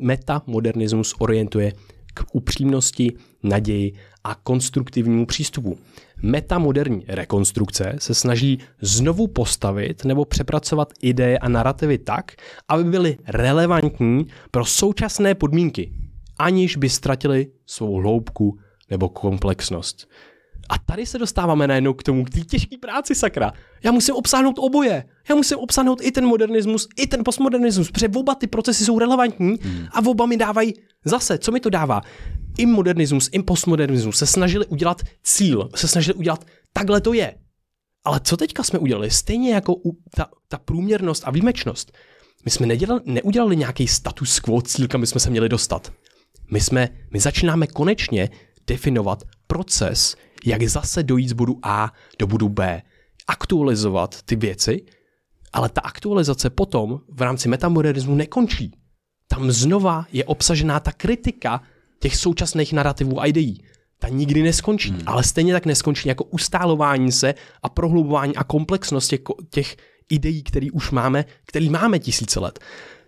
metamodernismus 0.00 1.14
orientuje 1.18 1.72
k 2.14 2.24
upřímnosti, 2.32 3.12
naději 3.42 3.92
a 4.24 4.34
konstruktivnímu 4.34 5.26
přístupu. 5.26 5.78
Metamoderní 6.22 7.04
rekonstrukce 7.08 7.96
se 7.98 8.14
snaží 8.14 8.58
znovu 8.80 9.26
postavit 9.26 10.04
nebo 10.04 10.24
přepracovat 10.24 10.92
ideje 11.02 11.38
a 11.38 11.48
narrativy 11.48 11.98
tak, 11.98 12.32
aby 12.68 12.84
byly 12.84 13.18
relevantní 13.26 14.26
pro 14.50 14.64
současné 14.64 15.34
podmínky, 15.34 15.92
aniž 16.38 16.76
by 16.76 16.88
ztratili 16.88 17.46
svou 17.66 17.94
hloubku 17.94 18.58
nebo 18.90 19.08
komplexnost. 19.08 20.08
A 20.68 20.78
tady 20.78 21.06
se 21.06 21.18
dostáváme 21.18 21.66
najednou 21.66 21.94
k 21.94 22.02
tomu, 22.02 22.24
k 22.24 22.30
té 22.30 22.40
těžké 22.40 22.76
práci, 22.78 23.14
sakra. 23.14 23.52
Já 23.84 23.92
musím 23.92 24.14
obsáhnout 24.14 24.58
oboje. 24.58 25.04
Já 25.28 25.34
musím 25.34 25.58
obsáhnout 25.58 25.98
i 26.02 26.12
ten 26.12 26.26
modernismus, 26.26 26.88
i 26.96 27.06
ten 27.06 27.24
postmodernismus, 27.24 27.90
protože 27.90 28.08
oba 28.08 28.34
ty 28.34 28.46
procesy 28.46 28.84
jsou 28.84 28.98
relevantní 28.98 29.56
hmm. 29.62 29.86
a 29.92 30.06
oba 30.06 30.26
mi 30.26 30.36
dávají 30.36 30.74
zase, 31.04 31.38
co 31.38 31.52
mi 31.52 31.60
to 31.60 31.70
dává? 31.70 32.00
I 32.58 32.66
modernismus, 32.66 33.28
i 33.32 33.42
postmodernismus 33.42 34.16
se 34.16 34.26
snažili 34.26 34.66
udělat 34.66 35.02
cíl, 35.22 35.68
se 35.74 35.88
snažili 35.88 36.14
udělat, 36.14 36.44
takhle 36.72 37.00
to 37.00 37.12
je. 37.12 37.34
Ale 38.04 38.20
co 38.20 38.36
teďka 38.36 38.62
jsme 38.62 38.78
udělali? 38.78 39.10
Stejně 39.10 39.54
jako 39.54 39.74
u, 39.74 39.98
ta, 40.16 40.26
ta 40.48 40.58
průměrnost 40.58 41.22
a 41.26 41.30
výjimečnost. 41.30 41.92
My 42.44 42.50
jsme 42.50 42.66
nedělali, 42.66 43.00
neudělali 43.04 43.56
nějaký 43.56 43.88
status 43.88 44.40
quo 44.40 44.62
cíl, 44.62 44.88
kam 44.88 45.06
jsme 45.06 45.20
se 45.20 45.30
měli 45.30 45.48
dostat. 45.48 45.92
My 46.50 46.60
jsme, 46.60 46.88
my 47.10 47.20
začínáme 47.20 47.66
konečně 47.66 48.30
definovat 48.66 49.22
proces, 49.46 50.16
jak 50.44 50.62
zase 50.62 51.02
dojít 51.02 51.28
z 51.28 51.32
bodu 51.32 51.58
A 51.62 51.92
do 52.18 52.26
bodu 52.26 52.48
B, 52.48 52.82
aktualizovat 53.26 54.22
ty 54.22 54.36
věci, 54.36 54.84
ale 55.52 55.68
ta 55.68 55.80
aktualizace 55.80 56.50
potom 56.50 57.00
v 57.08 57.22
rámci 57.22 57.48
metamodernismu 57.48 58.14
nekončí. 58.14 58.72
Tam 59.28 59.50
znova 59.50 60.06
je 60.12 60.24
obsažená 60.24 60.80
ta 60.80 60.92
kritika 60.92 61.62
těch 62.00 62.16
současných 62.16 62.72
narrativů 62.72 63.20
a 63.20 63.26
ideí. 63.26 63.62
Ta 63.98 64.08
nikdy 64.08 64.42
neskončí, 64.42 64.90
hmm. 64.90 65.02
ale 65.06 65.22
stejně 65.22 65.52
tak 65.52 65.66
neskončí 65.66 66.08
jako 66.08 66.24
ustálování 66.24 67.12
se 67.12 67.34
a 67.62 67.68
prohlubování 67.68 68.36
a 68.36 68.44
komplexnost 68.44 69.10
těch, 69.10 69.20
těch 69.50 69.76
ideí, 70.10 70.42
které 70.42 70.66
už 70.72 70.90
máme, 70.90 71.24
který 71.46 71.68
máme 71.68 71.98
tisíce 71.98 72.40
let. 72.40 72.58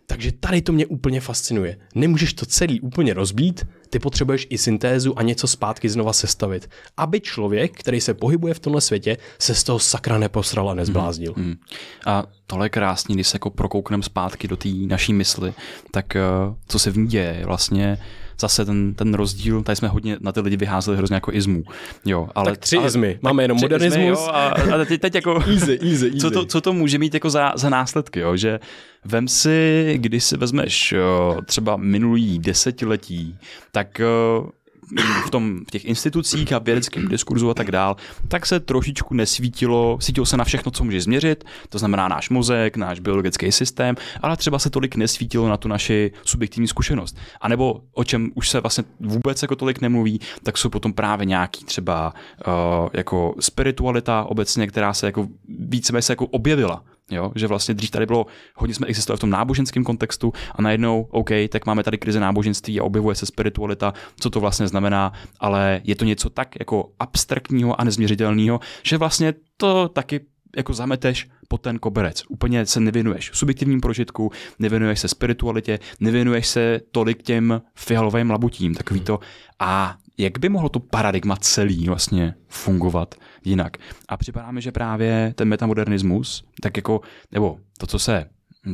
Takže 0.07 0.33
tady 0.33 0.63
to 0.63 0.73
mě 0.73 0.87
úplně 0.87 1.21
fascinuje. 1.21 1.79
Nemůžeš 1.95 2.33
to 2.33 2.47
celý 2.47 2.81
úplně 2.81 3.15
rozbít, 3.15 3.67
ty 3.91 3.99
potřebuješ 3.99 4.47
i 4.51 4.59
syntézu 4.59 5.19
a 5.19 5.23
něco 5.23 5.49
zpátky 5.49 5.89
znova 5.89 6.13
sestavit, 6.13 6.71
aby 6.97 7.21
člověk, 7.21 7.79
který 7.79 8.01
se 8.01 8.15
pohybuje 8.15 8.55
v 8.55 8.59
tomhle 8.59 8.81
světě, 8.81 9.17
se 9.39 9.55
z 9.55 9.65
toho 9.65 9.79
sakra 9.79 10.19
neposral 10.19 10.71
a 10.71 10.75
nezbláznil. 10.75 11.35
Mm, 11.37 11.45
mm. 11.45 11.55
A 12.07 12.25
tohle 12.47 12.67
je 12.67 12.71
krásný, 12.71 13.15
když 13.15 13.29
se 13.29 13.37
jako 13.37 13.51
prokoukneme 13.51 14.03
zpátky 14.03 14.49
do 14.49 14.57
té 14.57 14.69
naší 14.69 15.13
mysli, 15.13 15.55
tak 15.91 16.17
uh, 16.49 16.55
co 16.69 16.79
se 16.79 16.91
v 16.91 16.99
ní 16.99 17.07
děje, 17.07 17.43
vlastně 17.47 17.99
zase 18.43 18.65
ten, 18.65 18.95
ten 18.95 19.15
rozdíl, 19.15 19.63
tady 19.63 19.77
jsme 19.77 19.89
hodně 19.89 20.17
na 20.21 20.33
ty 20.33 20.41
lidi 20.41 20.57
vyházeli 20.57 20.97
hrozně 20.97 21.15
jako 21.15 21.33
izmu. 21.33 21.65
Jo, 22.05 22.29
ale, 22.35 22.51
tak 22.51 22.59
tři 22.59 22.77
ale, 22.77 22.87
izmy. 22.87 23.19
Máme 23.23 23.45
jenom 23.45 23.59
modernismus. 23.61 23.99
Izmy, 23.99 24.07
jo, 24.07 24.29
a, 24.33 24.49
a 24.49 24.85
teď, 24.85 25.01
teď 25.01 25.15
jako, 25.15 25.43
easy, 25.47 25.79
easy, 25.83 26.07
easy. 26.07 26.19
Co, 26.21 26.31
to, 26.31 26.47
co 26.47 26.61
to 26.61 26.73
může 26.73 26.99
mít 26.99 27.15
jako 27.15 27.31
za, 27.31 27.53
za 27.57 27.69
následky, 27.69 28.21
jo? 28.21 28.37
že 28.37 28.61
vem 29.05 29.29
si, 29.29 29.95
když 29.97 30.25
si 30.25 30.37
vezmeš 30.37 30.93
jo, 30.93 31.39
třeba 31.47 31.77
minulý 31.77 32.39
desetiletí, 32.39 33.39
tak 33.73 33.99
jo, 33.99 34.51
v, 35.27 35.31
tom, 35.31 35.65
v 35.69 35.71
těch 35.71 35.85
institucích 35.85 36.53
a 36.53 36.59
vědeckém 36.59 37.09
diskurzu 37.09 37.51
a 37.51 37.55
tak 37.55 37.71
dál, 37.71 37.97
tak 38.29 38.47
se 38.47 38.61
trošičku 38.61 39.15
nesvítilo, 39.15 39.99
svítilo 40.01 40.27
se 40.27 40.37
na 40.37 40.45
všechno, 40.45 40.73
co 40.73 40.85
může 40.85 41.01
změřit, 41.01 41.45
to 41.69 41.79
znamená 41.79 42.09
náš 42.09 42.31
mozek, 42.31 42.77
náš 42.77 43.01
biologický 43.01 43.53
systém, 43.53 43.97
ale 44.21 44.37
třeba 44.37 44.59
se 44.59 44.71
tolik 44.71 44.97
nesvítilo 44.97 45.49
na 45.49 45.57
tu 45.57 45.69
naši 45.69 46.13
subjektivní 46.25 46.69
zkušenost. 46.69 47.17
A 47.41 47.49
nebo 47.49 47.81
o 47.93 48.05
čem 48.05 48.31
už 48.35 48.51
se 48.51 48.61
vlastně 48.61 48.85
vůbec 49.01 49.43
jako 49.43 49.57
tolik 49.57 49.81
nemluví, 49.81 50.21
tak 50.43 50.59
jsou 50.59 50.69
potom 50.69 50.93
právě 50.93 51.27
nějaký 51.27 51.65
třeba 51.65 52.15
uh, 52.47 52.89
jako 52.93 53.35
spiritualita 53.41 54.25
obecně, 54.25 54.67
která 54.67 54.93
se 54.93 55.07
jako 55.07 55.29
více 55.49 56.03
se 56.03 56.13
jako 56.13 56.27
objevila 56.27 56.85
Jo? 57.11 57.33
Že 57.35 57.47
vlastně 57.47 57.75
dřív 57.75 57.91
tady 57.91 58.07
bylo, 58.07 58.27
hodně 58.57 58.75
jsme 58.75 58.87
existovali 58.87 59.17
v 59.17 59.21
tom 59.21 59.31
náboženském 59.31 59.85
kontextu 59.85 60.33
a 60.55 60.63
najednou, 60.63 61.09
OK, 61.11 61.31
tak 61.49 61.67
máme 61.67 61.83
tady 61.83 61.99
krize 61.99 62.21
náboženství 62.21 62.81
a 62.81 62.85
objevuje 62.85 63.15
se 63.15 63.27
spiritualita, 63.27 63.95
co 64.21 64.31
to 64.31 64.41
vlastně 64.41 64.69
znamená, 64.69 65.13
ale 65.41 65.81
je 65.85 65.95
to 65.95 66.05
něco 66.05 66.31
tak 66.31 66.49
jako 66.59 66.93
abstraktního 66.99 67.81
a 67.81 67.85
nezměřitelného, 67.85 68.61
že 68.83 68.99
vlastně 68.99 69.35
to 69.57 69.89
taky 69.89 70.21
jako 70.57 70.75
zameteš 70.75 71.29
pod 71.49 71.61
ten 71.61 71.79
koberec. 71.79 72.23
Úplně 72.29 72.67
se 72.67 72.81
nevěnuješ 72.81 73.31
subjektivním 73.35 73.81
prožitku, 73.81 74.33
nevěnuješ 74.59 75.01
se 75.01 75.09
spiritualitě, 75.09 75.79
nevěnuješ 76.01 76.47
se 76.47 76.81
tolik 76.91 77.23
těm 77.23 77.63
fialovým 77.75 78.31
labutím, 78.31 78.75
takový 78.75 79.01
to 79.01 79.21
a 79.59 79.97
jak 80.19 80.39
by 80.39 80.49
mohlo 80.49 80.69
to 80.69 80.81
paradigma 80.81 81.37
celý 81.37 81.87
vlastně 81.87 82.35
fungovat 82.49 83.15
jinak. 83.45 83.77
A 84.09 84.17
připadá 84.17 84.51
mi, 84.51 84.63
že 84.63 84.73
právě 84.73 85.33
ten 85.37 85.49
metamodernismus, 85.49 86.45
tak 86.61 86.77
jako, 86.77 87.01
nebo 87.33 87.59
to, 87.79 87.87
co 87.87 87.99
se 87.99 88.27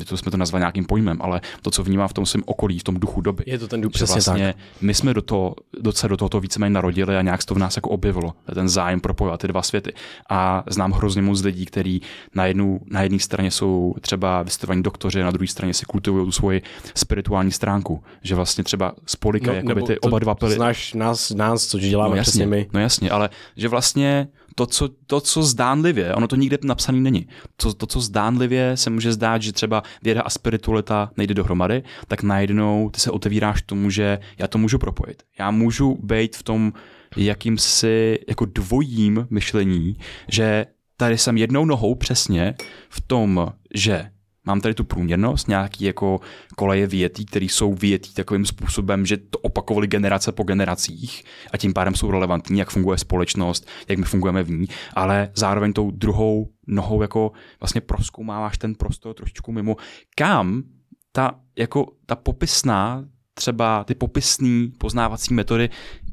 to 0.07 0.17
jsme 0.17 0.31
to 0.31 0.37
nazvali 0.37 0.61
nějakým 0.61 0.85
pojmem, 0.85 1.19
ale 1.21 1.41
to, 1.63 1.71
co 1.71 1.85
vnímá 1.85 2.09
v 2.09 2.13
tom 2.13 2.27
svém 2.27 2.43
okolí, 2.47 2.79
v 2.79 2.85
tom 2.85 2.95
duchu 3.01 3.21
doby. 3.21 3.45
Je 3.47 3.59
to 3.59 3.69
ten 3.69 3.81
duch, 3.81 3.93
přesně 3.93 4.13
vlastně 4.13 4.47
tak. 4.47 4.83
My 4.83 4.95
jsme 4.95 5.15
do 5.15 5.23
toho, 5.23 5.55
docela 5.81 6.09
do 6.09 6.17
tohoto 6.17 6.41
víceméně 6.41 6.71
narodili 6.71 7.17
a 7.17 7.23
nějak 7.23 7.43
se 7.43 7.47
to 7.47 7.55
v 7.55 7.59
nás 7.59 7.77
jako 7.77 7.91
objevilo, 7.91 8.33
ten 8.55 8.69
zájem 8.69 9.01
propojovat 9.01 9.41
ty 9.41 9.49
dva 9.49 9.63
světy. 9.63 9.93
A 10.31 10.65
znám 10.67 10.93
hrozně 10.93 11.23
moc 11.23 11.43
lidí, 11.43 11.67
kteří 11.67 12.03
na, 12.35 12.47
jednu, 12.47 12.81
na 12.91 13.03
jedné 13.03 13.19
straně 13.19 13.51
jsou 13.51 13.95
třeba 14.01 14.43
vystudovaní 14.43 14.83
doktoři, 14.83 15.21
na 15.21 15.31
druhé 15.31 15.47
straně 15.47 15.75
si 15.75 15.85
kultivují 15.85 16.25
tu 16.25 16.33
svoji 16.33 16.63
spirituální 16.95 17.53
stránku. 17.53 18.03
Že 18.23 18.35
vlastně 18.35 18.65
třeba 18.65 18.93
spolikají 19.07 19.61
no, 19.65 19.87
ty 19.87 20.01
oba 20.01 20.19
dva 20.19 20.35
pily. 20.35 20.55
Znáš 20.55 20.95
nás, 20.95 21.31
nás, 21.31 21.67
co 21.67 21.79
děláme 21.79 22.11
no, 22.11 22.17
jasně, 22.17 22.31
přesně 22.31 22.47
my. 22.47 22.67
No 22.73 22.81
jasně, 22.81 23.11
ale 23.11 23.31
že 23.57 23.69
vlastně 23.69 24.29
to 24.59 24.67
co, 24.67 24.89
to, 25.07 25.21
co 25.21 25.43
zdánlivě, 25.43 26.15
ono 26.15 26.29
to 26.29 26.37
nikde 26.37 26.59
napsaný 26.63 27.01
není, 27.01 27.29
to, 27.57 27.75
to, 27.75 27.87
co 27.87 28.01
zdánlivě 28.01 28.77
se 28.77 28.91
může 28.91 29.13
zdát, 29.13 29.43
že 29.43 29.53
třeba 29.53 29.83
věda 30.03 30.23
a 30.23 30.31
spiritualita 30.31 31.11
nejde 31.17 31.35
dohromady, 31.35 31.83
tak 32.09 32.23
najednou 32.23 32.91
ty 32.91 33.01
se 33.01 33.11
otevíráš 33.11 33.63
tomu, 33.63 33.91
že 33.91 34.19
já 34.39 34.49
to 34.49 34.59
můžu 34.59 34.79
propojit. 34.79 35.23
Já 35.39 35.51
můžu 35.51 35.99
být 36.03 36.37
v 36.37 36.43
tom 36.43 36.73
jakýmsi 37.17 38.19
jako 38.29 38.45
dvojím 38.45 39.27
myšlení, 39.31 39.97
že 40.29 40.67
tady 40.97 41.19
jsem 41.19 41.37
jednou 41.37 41.65
nohou 41.65 41.95
přesně 41.95 42.55
v 42.89 43.01
tom, 43.01 43.53
že 43.75 44.11
Mám 44.49 44.61
tady 44.61 44.75
tu 44.75 44.85
průměrnost, 44.85 45.49
nějaký 45.49 45.85
jako 45.85 46.21
koleje 46.57 46.87
větý, 46.87 47.25
které 47.25 47.45
jsou 47.45 47.75
větý 47.75 48.15
takovým 48.15 48.47
způsobem, 48.47 49.07
že 49.07 49.17
to 49.17 49.39
opakovali 49.39 49.87
generace 49.87 50.33
po 50.33 50.43
generacích 50.43 51.25
a 51.53 51.57
tím 51.57 51.73
pádem 51.73 51.95
jsou 51.95 52.11
relevantní, 52.11 52.59
jak 52.59 52.71
funguje 52.71 52.99
společnost, 52.99 53.69
jak 53.89 53.99
my 53.99 54.05
fungujeme 54.05 54.43
v 54.43 54.51
ní, 54.51 54.67
ale 54.95 55.31
zároveň 55.35 55.73
tou 55.73 55.91
druhou 55.91 56.49
nohou 56.67 57.03
jako 57.03 57.33
vlastně 57.61 57.81
proskoumáváš 57.81 58.59
ten 58.59 58.75
prostor 58.75 59.15
trošičku 59.15 59.53
mimo, 59.53 59.77
kam 60.15 60.63
ta, 61.13 61.41
jako 61.59 61.87
ta 62.07 62.17
popisná 62.17 63.05
třeba 63.35 63.85
ty 63.85 63.95
popisné 63.95 64.69
poznávací 64.79 65.35
metody 65.35 65.71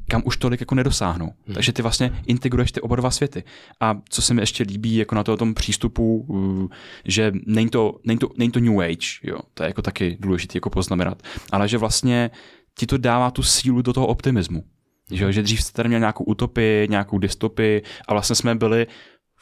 kam 0.08 0.22
už 0.24 0.36
tolik 0.36 0.60
jako 0.60 0.74
nedosáhnou. 0.74 1.32
Hmm. 1.46 1.54
Takže 1.54 1.72
ty 1.72 1.82
vlastně 1.82 2.12
integruješ 2.26 2.72
ty 2.72 2.80
oba 2.80 2.96
dva 2.96 3.10
světy. 3.10 3.44
A 3.80 4.00
co 4.08 4.22
se 4.22 4.34
mi 4.34 4.42
ještě 4.42 4.62
líbí 4.62 4.96
jako 4.96 5.14
na 5.14 5.24
to, 5.24 5.36
tom 5.36 5.54
přístupu, 5.54 6.26
že 7.04 7.32
není 7.46 7.68
to, 7.68 7.98
není 8.04 8.18
to, 8.18 8.28
není 8.36 8.50
to 8.50 8.60
New 8.60 8.80
Age, 8.80 9.06
jo, 9.22 9.38
to 9.54 9.62
je 9.62 9.66
jako 9.66 9.82
taky 9.82 10.16
důležité 10.20 10.56
jako 10.56 10.70
poznamenat, 10.70 11.22
ale 11.52 11.68
že 11.68 11.78
vlastně 11.78 12.30
ti 12.78 12.86
to 12.86 12.98
dává 12.98 13.30
tu 13.30 13.42
sílu 13.42 13.82
do 13.82 13.92
toho 13.92 14.06
optimismu. 14.06 14.64
Že, 15.10 15.32
že 15.32 15.42
dřív 15.42 15.62
jste 15.62 15.72
tady 15.72 15.88
měl 15.88 16.00
nějakou 16.00 16.24
utopii, 16.24 16.88
nějakou 16.88 17.18
dystopii 17.18 17.82
a 18.08 18.12
vlastně 18.12 18.36
jsme 18.36 18.54
byli 18.54 18.86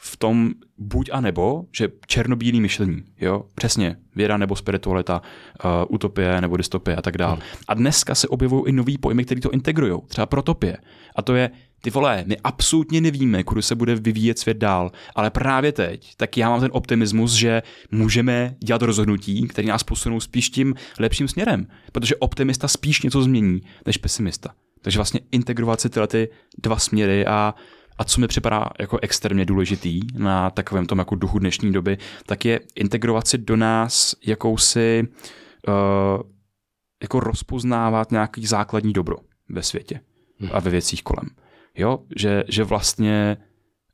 v 0.05 0.17
tom 0.17 0.51
buď 0.77 1.09
a 1.13 1.21
nebo, 1.21 1.65
že 1.71 1.89
černobílý 2.07 2.61
myšlení, 2.61 3.03
jo, 3.21 3.45
přesně, 3.55 3.95
věda 4.15 4.37
nebo 4.37 4.55
spiritualita, 4.55 5.21
uh, 5.65 5.71
utopie 5.89 6.41
nebo 6.41 6.57
dystopie 6.57 6.95
a 6.95 7.01
tak 7.01 7.17
dále. 7.17 7.33
Hmm. 7.33 7.41
A 7.67 7.73
dneska 7.73 8.15
se 8.15 8.27
objevují 8.27 8.63
i 8.67 8.71
nový 8.71 8.97
pojmy, 8.97 9.25
které 9.25 9.41
to 9.41 9.51
integrují, 9.51 10.01
třeba 10.07 10.25
protopie. 10.25 10.77
A 11.15 11.21
to 11.21 11.35
je, 11.35 11.51
ty 11.81 11.89
vole, 11.89 12.23
my 12.27 12.37
absolutně 12.43 13.01
nevíme, 13.01 13.43
kudy 13.43 13.61
se 13.61 13.75
bude 13.75 13.95
vyvíjet 13.95 14.39
svět 14.39 14.57
dál, 14.57 14.91
ale 15.15 15.29
právě 15.29 15.71
teď, 15.71 16.15
tak 16.17 16.37
já 16.37 16.49
mám 16.49 16.59
ten 16.59 16.71
optimismus, 16.73 17.33
že 17.33 17.61
můžeme 17.91 18.55
dělat 18.59 18.81
rozhodnutí, 18.81 19.47
které 19.47 19.67
nás 19.67 19.83
posunou 19.83 20.19
spíš 20.19 20.49
tím 20.49 20.75
lepším 20.99 21.27
směrem, 21.27 21.67
protože 21.91 22.15
optimista 22.15 22.67
spíš 22.67 23.01
něco 23.01 23.21
změní, 23.21 23.61
než 23.85 23.97
pesimista. 23.97 24.49
Takže 24.81 24.97
vlastně 24.97 25.19
integrovat 25.31 25.81
si 25.81 25.89
tyhle 25.89 26.07
ty 26.07 26.29
dva 26.57 26.77
směry 26.77 27.25
a 27.25 27.55
a 27.97 28.03
co 28.03 28.21
mi 28.21 28.27
připadá 28.27 28.69
jako 28.79 28.99
extrémně 29.01 29.45
důležitý 29.45 29.99
na 30.17 30.49
takovém 30.49 30.85
tom 30.85 30.99
jako 30.99 31.15
duchu 31.15 31.39
dnešní 31.39 31.71
doby, 31.71 31.97
tak 32.25 32.45
je 32.45 32.59
integrovat 32.75 33.27
si 33.27 33.37
do 33.37 33.55
nás 33.55 34.15
jakousi 34.25 35.07
uh, 35.67 35.73
jako 37.01 37.19
rozpoznávat 37.19 38.11
nějaký 38.11 38.45
základní 38.45 38.93
dobro 38.93 39.17
ve 39.49 39.63
světě 39.63 39.99
a 40.51 40.59
ve 40.59 40.71
věcích 40.71 41.03
kolem. 41.03 41.29
Jo, 41.75 41.99
že, 42.15 42.43
že 42.47 42.63
vlastně 42.63 43.37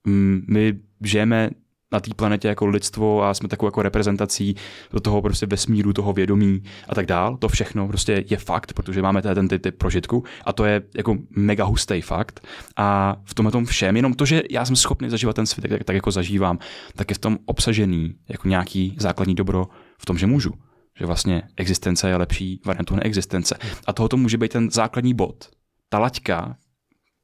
mm, 0.05 0.45
my 0.49 0.79
žijeme 1.01 1.49
na 1.91 1.99
té 1.99 2.11
planetě 2.15 2.47
jako 2.47 2.65
lidstvo 2.65 3.23
a 3.23 3.33
jsme 3.33 3.49
takovou 3.49 3.67
jako 3.67 3.81
reprezentací 3.81 4.55
do 4.91 4.99
toho 4.99 5.21
prostě 5.21 5.45
vesmíru, 5.45 5.93
toho 5.93 6.13
vědomí 6.13 6.63
a 6.89 6.95
tak 6.95 7.05
dál. 7.05 7.37
To 7.37 7.47
všechno 7.47 7.87
prostě 7.87 8.23
je 8.29 8.37
fakt, 8.37 8.73
protože 8.73 9.01
máme 9.01 9.21
ten 9.21 9.47
typ, 9.47 9.61
typ 9.61 9.77
prožitku 9.77 10.23
a 10.45 10.53
to 10.53 10.65
je 10.65 10.81
jako 10.95 11.17
mega 11.29 11.65
hustý 11.65 12.01
fakt. 12.01 12.47
A 12.77 13.15
v 13.25 13.33
tomhle 13.33 13.51
tom 13.51 13.65
všem, 13.65 13.95
jenom 13.95 14.13
to, 14.13 14.25
že 14.25 14.41
já 14.49 14.65
jsem 14.65 14.75
schopný 14.75 15.09
zažívat 15.09 15.35
ten 15.35 15.45
svět, 15.45 15.69
tak, 15.69 15.83
tak 15.83 15.95
jako 15.95 16.11
zažívám, 16.11 16.59
tak 16.95 17.09
je 17.09 17.15
v 17.15 17.19
tom 17.19 17.37
obsažený 17.45 18.15
jako 18.29 18.47
nějaký 18.47 18.95
základní 18.99 19.35
dobro 19.35 19.67
v 19.97 20.05
tom, 20.05 20.17
že 20.17 20.27
můžu. 20.27 20.51
Že 20.99 21.05
vlastně 21.05 21.43
existence 21.57 22.09
je 22.09 22.15
lepší 22.15 22.61
variantou 22.65 22.95
neexistence. 22.95 23.57
A 23.87 23.93
tohoto 23.93 24.17
může 24.17 24.37
být 24.37 24.51
ten 24.51 24.71
základní 24.71 25.13
bod. 25.13 25.49
Ta 25.89 25.99
laťka, 25.99 26.55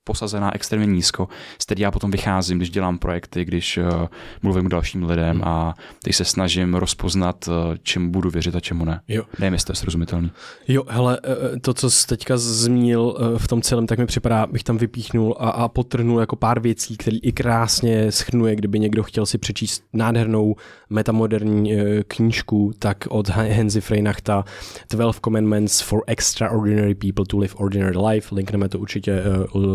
posazená 0.08 0.56
extrémně 0.56 0.88
nízko, 0.88 1.28
z 1.60 1.66
který 1.66 1.82
já 1.82 1.92
potom 1.92 2.12
vycházím, 2.12 2.58
když 2.58 2.70
dělám 2.70 2.98
projekty, 2.98 3.46
když 3.46 3.78
uh, 3.78 4.08
mluvím 4.42 4.66
k 4.66 4.70
dalším 4.70 5.04
lidem 5.04 5.36
hmm. 5.36 5.48
a 5.48 5.76
teď 6.04 6.16
se 6.16 6.26
snažím 6.26 6.76
rozpoznat, 6.76 7.48
uh, 7.48 7.54
čemu 7.84 8.12
budu 8.12 8.30
věřit 8.30 8.56
a 8.56 8.60
čemu 8.60 8.86
ne. 8.86 9.02
Jo. 9.08 9.24
Nevím, 9.40 9.54
jestli 9.54 9.66
to 9.66 9.72
je 9.72 9.76
srozumitelný. 9.76 10.32
Jo, 10.68 10.84
hele, 10.88 11.20
eh, 11.24 11.60
to, 11.60 11.74
co 11.74 11.90
jsi 11.90 12.08
teďka 12.08 12.38
zmínil 12.38 13.18
v 13.38 13.48
tom 13.48 13.62
celém, 13.62 13.88
tak 13.88 14.00
mi 14.00 14.06
připadá, 14.06 14.48
bych 14.48 14.64
tam 14.64 14.78
vypíchnul 14.78 15.36
a, 15.40 15.50
a 15.50 15.68
potrhnul 15.68 16.20
jako 16.20 16.36
pár 16.36 16.60
věcí, 16.60 16.98
který 16.98 17.20
i 17.20 17.32
krásně 17.32 18.12
schrnuje, 18.12 18.56
kdyby 18.56 18.80
někdo 18.80 19.04
chtěl 19.04 19.26
si 19.26 19.38
přečíst 19.38 19.84
nádhernou 19.94 20.56
metamoderní 20.90 21.72
knížku, 22.08 22.72
tak 22.80 22.98
od 23.10 23.30
Henzi 23.30 23.82
Freinachta 23.82 24.46
12 24.92 25.20
Commandments 25.20 25.82
for 25.82 26.04
Extraordinary 26.08 26.96
People 26.96 27.26
to 27.26 27.38
Live 27.38 27.56
Ordinary 27.56 27.98
Life. 27.98 28.36
Linkneme 28.36 28.70
to 28.70 28.80
určitě 28.80 29.24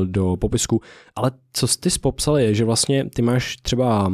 do 0.04 0.22
do 0.32 0.36
popisku. 0.36 0.80
Ale 1.16 1.30
co 1.52 1.66
jsi 1.66 1.78
popsal 2.00 2.38
je, 2.38 2.54
že 2.54 2.64
vlastně 2.64 3.10
ty 3.14 3.22
máš 3.22 3.56
třeba 3.56 4.12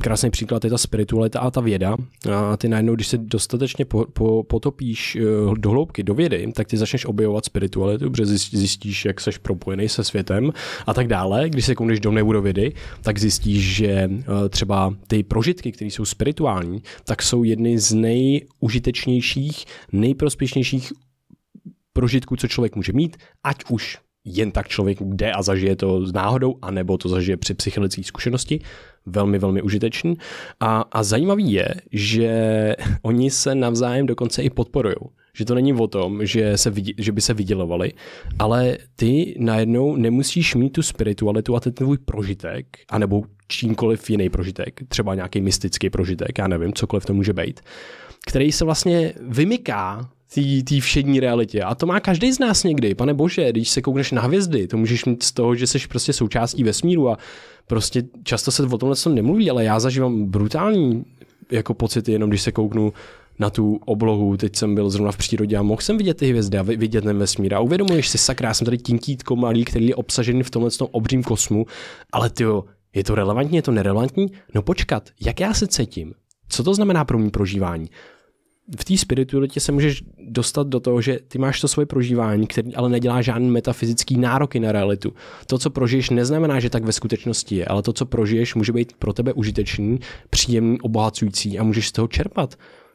krásný 0.00 0.30
příklad 0.30 0.64
je 0.64 0.70
ta 0.70 0.78
spiritualita 0.78 1.40
a 1.40 1.50
ta 1.50 1.60
věda. 1.60 1.96
A 2.32 2.56
ty 2.56 2.68
najednou, 2.68 2.94
když 2.94 3.08
se 3.08 3.18
dostatečně 3.18 3.84
po, 3.84 4.06
po, 4.12 4.42
potopíš 4.42 5.16
eh, 5.16 5.20
do 5.56 5.70
hloubky, 5.70 6.02
do 6.02 6.14
vědy, 6.14 6.52
tak 6.54 6.68
ty 6.68 6.76
začneš 6.76 7.04
objevovat 7.04 7.44
spiritualitu, 7.44 8.10
protože 8.10 8.26
zjistíš, 8.26 9.04
jak 9.04 9.20
seš 9.20 9.38
propojený 9.38 9.88
se 9.88 10.04
světem 10.04 10.52
a 10.86 10.94
tak 10.94 11.06
dále. 11.06 11.50
Když 11.50 11.64
se 11.64 11.74
kouneš 11.74 12.00
do 12.00 12.12
nebu 12.12 12.32
do 12.32 12.42
vědy, 12.42 12.72
tak 13.02 13.18
zjistíš, 13.18 13.76
že 13.76 13.88
eh, 13.88 14.48
třeba 14.48 14.94
ty 15.06 15.22
prožitky, 15.22 15.72
které 15.72 15.90
jsou 15.90 16.04
spirituální, 16.04 16.82
tak 17.04 17.22
jsou 17.22 17.44
jedny 17.44 17.78
z 17.78 17.92
nejužitečnějších, 17.92 19.64
nejprospěšnějších 19.92 20.92
prožitků, 21.92 22.36
co 22.36 22.48
člověk 22.48 22.76
může 22.76 22.92
mít, 22.92 23.16
ať 23.44 23.56
už 23.68 23.98
jen 24.24 24.50
tak 24.50 24.68
člověk 24.68 24.98
jde 25.00 25.32
a 25.32 25.42
zažije 25.42 25.76
to 25.76 26.06
s 26.06 26.12
náhodou, 26.12 26.54
anebo 26.62 26.98
to 26.98 27.08
zažije 27.08 27.36
při 27.36 27.54
psychologické 27.54 28.02
zkušenosti. 28.02 28.60
Velmi, 29.06 29.38
velmi 29.38 29.62
užitečný. 29.62 30.14
A, 30.60 30.84
a 30.92 31.02
zajímavý 31.02 31.52
je, 31.52 31.68
že 31.92 32.30
oni 33.02 33.30
se 33.30 33.54
navzájem 33.54 34.06
dokonce 34.06 34.42
i 34.42 34.50
podporují. 34.50 34.94
Že 35.36 35.44
to 35.44 35.54
není 35.54 35.72
o 35.72 35.86
tom, 35.86 36.26
že, 36.26 36.58
se, 36.58 36.72
že 36.98 37.12
by 37.12 37.20
se 37.20 37.34
vydělovali, 37.34 37.92
ale 38.38 38.78
ty 38.96 39.34
najednou 39.38 39.96
nemusíš 39.96 40.54
mít 40.54 40.70
tu 40.70 40.82
spiritualitu 40.82 41.56
a 41.56 41.60
ten 41.60 41.72
tvůj 41.72 41.98
prožitek, 41.98 42.66
anebo 42.88 43.22
čímkoliv 43.48 44.10
jiný 44.10 44.30
prožitek, 44.30 44.80
třeba 44.88 45.14
nějaký 45.14 45.40
mystický 45.40 45.90
prožitek, 45.90 46.38
já 46.38 46.48
nevím, 46.48 46.72
cokoliv 46.72 47.04
to 47.04 47.14
může 47.14 47.32
být, 47.32 47.60
který 48.26 48.52
se 48.52 48.64
vlastně 48.64 49.12
vymyká 49.20 50.10
té 50.64 50.80
všední 50.80 51.20
realitě. 51.20 51.62
A 51.62 51.74
to 51.74 51.86
má 51.86 52.00
každý 52.00 52.32
z 52.32 52.38
nás 52.38 52.64
někdy. 52.64 52.94
Pane 52.94 53.14
bože, 53.14 53.52
když 53.52 53.70
se 53.70 53.82
koukneš 53.82 54.12
na 54.12 54.22
hvězdy, 54.22 54.66
to 54.66 54.76
můžeš 54.76 55.04
mít 55.04 55.22
z 55.22 55.32
toho, 55.32 55.54
že 55.54 55.66
jsi 55.66 55.78
prostě 55.88 56.12
součástí 56.12 56.64
vesmíru 56.64 57.10
a 57.10 57.18
prostě 57.66 58.02
často 58.22 58.50
se 58.50 58.62
o 58.62 58.78
tomhle 58.78 58.96
nemluví, 59.14 59.50
ale 59.50 59.64
já 59.64 59.80
zažívám 59.80 60.24
brutální 60.24 61.04
jako 61.50 61.74
pocity, 61.74 62.12
jenom 62.12 62.30
když 62.30 62.42
se 62.42 62.52
kouknu 62.52 62.92
na 63.38 63.50
tu 63.50 63.80
oblohu, 63.84 64.36
teď 64.36 64.56
jsem 64.56 64.74
byl 64.74 64.90
zrovna 64.90 65.12
v 65.12 65.16
přírodě 65.16 65.56
a 65.56 65.62
mohl 65.62 65.80
jsem 65.80 65.98
vidět 65.98 66.16
ty 66.16 66.30
hvězdy 66.30 66.58
a 66.58 66.62
vidět 66.62 67.04
ten 67.04 67.18
vesmír 67.18 67.54
a 67.54 67.60
uvědomuješ 67.60 68.08
si, 68.08 68.18
sakra, 68.18 68.54
jsem 68.54 68.64
tady 68.64 68.78
tinkítko 68.78 69.36
malý, 69.36 69.64
který 69.64 69.86
je 69.86 69.94
obsažený 69.94 70.42
v 70.42 70.50
tomhle 70.50 70.70
obřím 70.90 71.22
kosmu, 71.22 71.66
ale 72.12 72.30
ty 72.30 72.44
je 72.94 73.04
to 73.04 73.14
relevantní, 73.14 73.56
je 73.56 73.62
to 73.62 73.72
nerelevantní? 73.72 74.26
No 74.54 74.62
počkat, 74.62 75.10
jak 75.20 75.40
já 75.40 75.54
se 75.54 75.66
cítím? 75.66 76.14
Co 76.48 76.62
to 76.62 76.74
znamená 76.74 77.04
pro 77.04 77.18
mě 77.18 77.30
prožívání? 77.30 77.90
V 78.78 78.84
té 78.84 78.96
spiritualitě 78.96 79.60
se 79.60 79.72
můžeš 79.72 80.02
dostat 80.18 80.66
do 80.66 80.80
toho, 80.80 81.00
že 81.00 81.18
ty 81.28 81.38
máš 81.38 81.60
to 81.60 81.68
svoje 81.68 81.86
prožívání, 81.86 82.46
který 82.46 82.74
ale 82.74 82.88
nedělá 82.88 83.22
žádný 83.22 83.50
metafyzický 83.50 84.16
nároky 84.16 84.60
na 84.60 84.72
realitu. 84.72 85.12
To, 85.46 85.58
co 85.58 85.70
prožiješ, 85.70 86.10
neznamená, 86.10 86.60
že 86.60 86.70
tak 86.70 86.84
ve 86.84 86.92
skutečnosti 86.92 87.56
je, 87.56 87.64
ale 87.64 87.82
to, 87.82 87.92
co 87.92 88.06
prožiješ, 88.06 88.54
může 88.54 88.72
být 88.72 88.92
pro 88.92 89.12
tebe 89.12 89.32
užitečný, 89.32 90.00
příjemný, 90.30 90.80
obohacující 90.80 91.58
a 91.58 91.62
můžeš 91.62 91.88
z 91.88 91.92
toho 91.92 92.08
čerpat. 92.08 92.54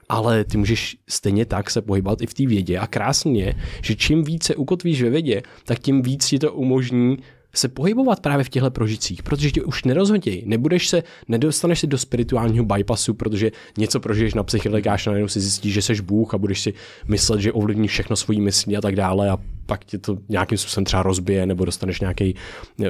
Ale 0.09 0.43
ty 0.43 0.57
můžeš 0.57 0.97
stejně 1.09 1.45
tak 1.45 1.69
se 1.69 1.81
pohybovat 1.81 2.21
i 2.21 2.27
v 2.27 2.33
té 2.33 2.45
vědě. 2.45 2.77
A 2.77 2.87
krásně 2.87 3.43
je, 3.43 3.53
že 3.81 3.95
čím 3.95 4.23
více 4.23 4.55
ukotvíš 4.55 5.01
ve 5.01 5.09
vědě, 5.09 5.41
tak 5.65 5.79
tím 5.79 6.01
víc 6.01 6.25
ti 6.25 6.39
to 6.39 6.53
umožní 6.53 7.17
se 7.53 7.67
pohybovat 7.67 8.19
právě 8.19 8.43
v 8.43 8.49
těchto 8.49 8.71
prožicích, 8.71 9.23
protože 9.23 9.51
tě 9.51 9.63
už 9.63 9.83
nerozhodí. 9.83 10.43
Nebudeš 10.45 10.87
se, 10.87 11.03
nedostaneš 11.27 11.79
se 11.79 11.87
do 11.87 11.97
spirituálního 11.97 12.65
bypassu, 12.65 13.13
protože 13.13 13.51
něco 13.77 13.99
prožiješ 13.99 14.33
na 14.33 14.43
psychedelikáš 14.43 15.05
najednou 15.05 15.27
si 15.27 15.39
zjistíš, 15.39 15.73
že 15.73 15.81
seš 15.81 15.99
Bůh 15.99 16.33
a 16.33 16.37
budeš 16.37 16.61
si 16.61 16.73
myslet, 17.07 17.41
že 17.41 17.51
ovlivníš 17.51 17.91
všechno 17.91 18.15
svojí 18.15 18.41
myslí 18.41 18.77
a 18.77 18.81
tak 18.81 18.95
dále 18.95 19.29
a 19.29 19.37
pak 19.65 19.85
tě 19.85 19.97
to 19.97 20.17
nějakým 20.29 20.57
způsobem 20.57 20.85
třeba 20.85 21.03
rozbije 21.03 21.45
nebo 21.45 21.65
dostaneš 21.65 21.99
nějaký 21.99 22.35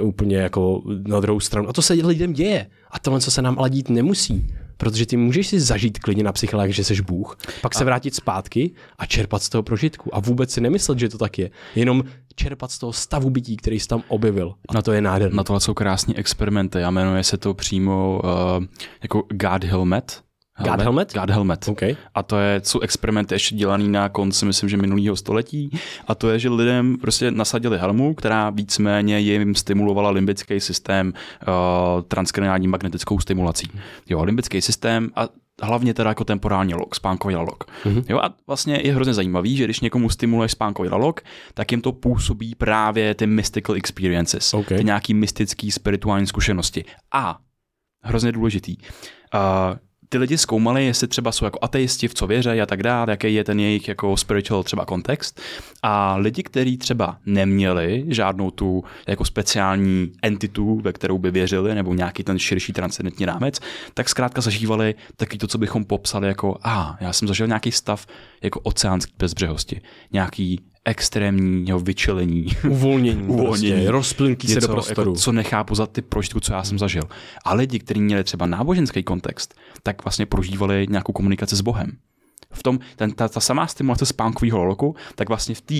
úplně 0.01 0.37
jako 0.37 0.81
na 1.07 1.19
druhou 1.19 1.39
stranu. 1.39 1.69
A 1.69 1.73
to 1.73 1.81
se 1.81 1.93
lidem 1.93 2.33
děje. 2.33 2.67
A 2.91 2.99
tohle, 2.99 3.19
co 3.19 3.31
se 3.31 3.41
nám 3.41 3.59
ale 3.59 3.69
dít 3.69 3.89
nemusí. 3.89 4.47
Protože 4.79 5.05
ty 5.05 5.17
můžeš 5.17 5.47
si 5.47 5.59
zažít 5.59 5.99
klidně 5.99 6.23
na 6.23 6.31
psychologii, 6.31 6.73
že 6.73 6.83
jsi 6.83 7.01
Bůh, 7.01 7.37
pak 7.61 7.75
se 7.75 7.85
vrátit 7.85 8.15
zpátky 8.15 8.71
a 8.97 9.05
čerpat 9.05 9.43
z 9.43 9.49
toho 9.49 9.63
prožitku. 9.63 10.15
A 10.15 10.19
vůbec 10.19 10.51
si 10.51 10.61
nemyslet, 10.61 10.99
že 10.99 11.09
to 11.09 11.17
tak 11.17 11.39
je. 11.39 11.51
Jenom 11.75 12.03
čerpat 12.35 12.71
z 12.71 12.79
toho 12.79 12.93
stavu 12.93 13.29
bytí, 13.29 13.57
který 13.57 13.79
jsi 13.79 13.87
tam 13.87 14.03
objevil. 14.07 14.53
Na 14.73 14.81
to 14.81 14.91
je 14.91 15.01
nádherné. 15.01 15.37
Na 15.37 15.43
tohle 15.43 15.59
jsou 15.59 15.73
krásní 15.73 16.17
experimenty 16.17 16.83
a 16.83 16.91
jmenuje 16.91 17.23
se 17.23 17.37
to 17.37 17.53
přímo 17.53 18.21
uh, 18.23 18.65
jako 19.01 19.23
God 19.29 19.63
Helmet 19.63 20.21
God 20.63 20.81
Helmet? 20.81 21.13
God 21.13 21.29
Helmet. 21.29 21.67
Okay. 21.67 21.95
A 22.15 22.23
to 22.23 22.37
je, 22.37 22.61
jsou 22.63 22.79
experimenty 22.79 23.35
ještě 23.35 23.55
dělaný 23.55 23.89
na 23.89 24.09
konci, 24.09 24.45
myslím, 24.45 24.69
že 24.69 24.77
minulého 24.77 25.15
století. 25.15 25.79
A 26.07 26.15
to 26.15 26.29
je, 26.29 26.39
že 26.39 26.49
lidem 26.49 26.97
prostě 26.97 27.31
nasadili 27.31 27.77
helmu, 27.77 28.13
která 28.13 28.49
víceméně 28.49 29.19
jim 29.19 29.55
stimulovala 29.55 30.09
limbický 30.09 30.59
systém 30.59 31.13
uh, 31.47 31.53
transkraniální 32.01 32.67
magnetickou 32.67 33.19
stimulací. 33.19 33.67
Jo, 34.09 34.23
limbický 34.23 34.61
systém 34.61 35.09
a 35.15 35.27
hlavně 35.61 35.93
teda 35.93 36.09
jako 36.09 36.23
temporální 36.23 36.73
log, 36.73 36.95
spánkový 36.95 37.35
lalok. 37.35 37.63
Mm-hmm. 37.85 38.03
Jo, 38.09 38.19
a 38.19 38.33
vlastně 38.47 38.81
je 38.83 38.93
hrozně 38.93 39.13
zajímavý, 39.13 39.57
že 39.57 39.63
když 39.63 39.79
někomu 39.79 40.09
stimuluješ 40.09 40.51
spánkový 40.51 40.89
lalok, 40.89 41.21
tak 41.53 41.71
jim 41.71 41.81
to 41.81 41.91
působí 41.91 42.55
právě 42.55 43.15
ty 43.15 43.27
mystical 43.27 43.75
experiences, 43.75 44.53
okay. 44.53 44.77
ty 44.77 44.83
nějaký 44.83 45.13
mystický 45.13 45.71
spirituální 45.71 46.27
zkušenosti. 46.27 46.85
A 47.11 47.37
hrozně 48.03 48.31
důležitý. 48.31 48.77
Uh, 48.77 49.77
ty 50.09 50.17
lidi 50.17 50.37
zkoumali, 50.37 50.85
jestli 50.85 51.07
třeba 51.07 51.31
jsou 51.31 51.45
jako 51.45 51.59
ateisti, 51.61 52.07
v 52.07 52.13
co 52.13 52.27
věří 52.27 52.61
a 52.61 52.65
tak 52.65 52.83
dále, 52.83 53.11
jaký 53.11 53.33
je 53.33 53.43
ten 53.43 53.59
jejich 53.59 53.87
jako 53.87 54.17
spiritual 54.17 54.63
třeba 54.63 54.85
kontext. 54.85 55.41
A 55.83 56.15
lidi, 56.15 56.43
kteří 56.43 56.77
třeba 56.77 57.17
neměli 57.25 58.05
žádnou 58.07 58.51
tu 58.51 58.83
jako 59.07 59.25
speciální 59.25 60.11
entitu, 60.21 60.81
ve 60.83 60.93
kterou 60.93 61.17
by 61.17 61.31
věřili, 61.31 61.75
nebo 61.75 61.93
nějaký 61.93 62.23
ten 62.23 62.39
širší 62.39 62.73
transcendentní 62.73 63.25
rámec, 63.25 63.59
tak 63.93 64.09
zkrátka 64.09 64.41
zažívali 64.41 64.95
taky 65.15 65.37
to, 65.37 65.47
co 65.47 65.57
bychom 65.57 65.85
popsali 65.85 66.27
jako, 66.27 66.57
a 66.63 66.97
já 67.01 67.13
jsem 67.13 67.27
zažil 67.27 67.47
nějaký 67.47 67.71
stav 67.71 68.05
jako 68.41 68.59
oceánský 68.59 69.13
bezbřehosti, 69.17 69.81
nějaký 70.11 70.59
extrémního 70.85 71.79
vyčelení. 71.79 72.47
Uvolnění. 72.69 73.23
Uvolnění. 73.27 73.71
Prostě, 73.71 73.91
rozplynky 73.91 74.47
se 74.47 74.61
do 74.61 74.67
prostoru. 74.67 75.11
Jako, 75.11 75.19
co 75.19 75.31
nechápu 75.31 75.75
za 75.75 75.87
ty 75.87 76.01
prožitky, 76.01 76.41
co 76.41 76.53
já 76.53 76.63
jsem 76.63 76.79
zažil. 76.79 77.03
A 77.45 77.53
lidi, 77.53 77.79
kteří 77.79 78.01
měli 78.01 78.23
třeba 78.23 78.45
náboženský 78.45 79.03
kontext, 79.03 79.55
tak 79.83 80.03
vlastně 80.03 80.25
prožívali 80.25 80.87
nějakou 80.89 81.13
komunikaci 81.13 81.55
s 81.55 81.61
Bohem. 81.61 81.91
V 82.51 82.63
tom, 82.63 82.79
ten, 82.95 83.11
ta, 83.11 83.27
ta 83.27 83.39
samá 83.39 83.67
stimulace 83.67 84.05
spánkového 84.05 84.57
loloku, 84.57 84.95
tak 85.15 85.29
vlastně 85.29 85.55
v 85.55 85.61
té 85.61 85.75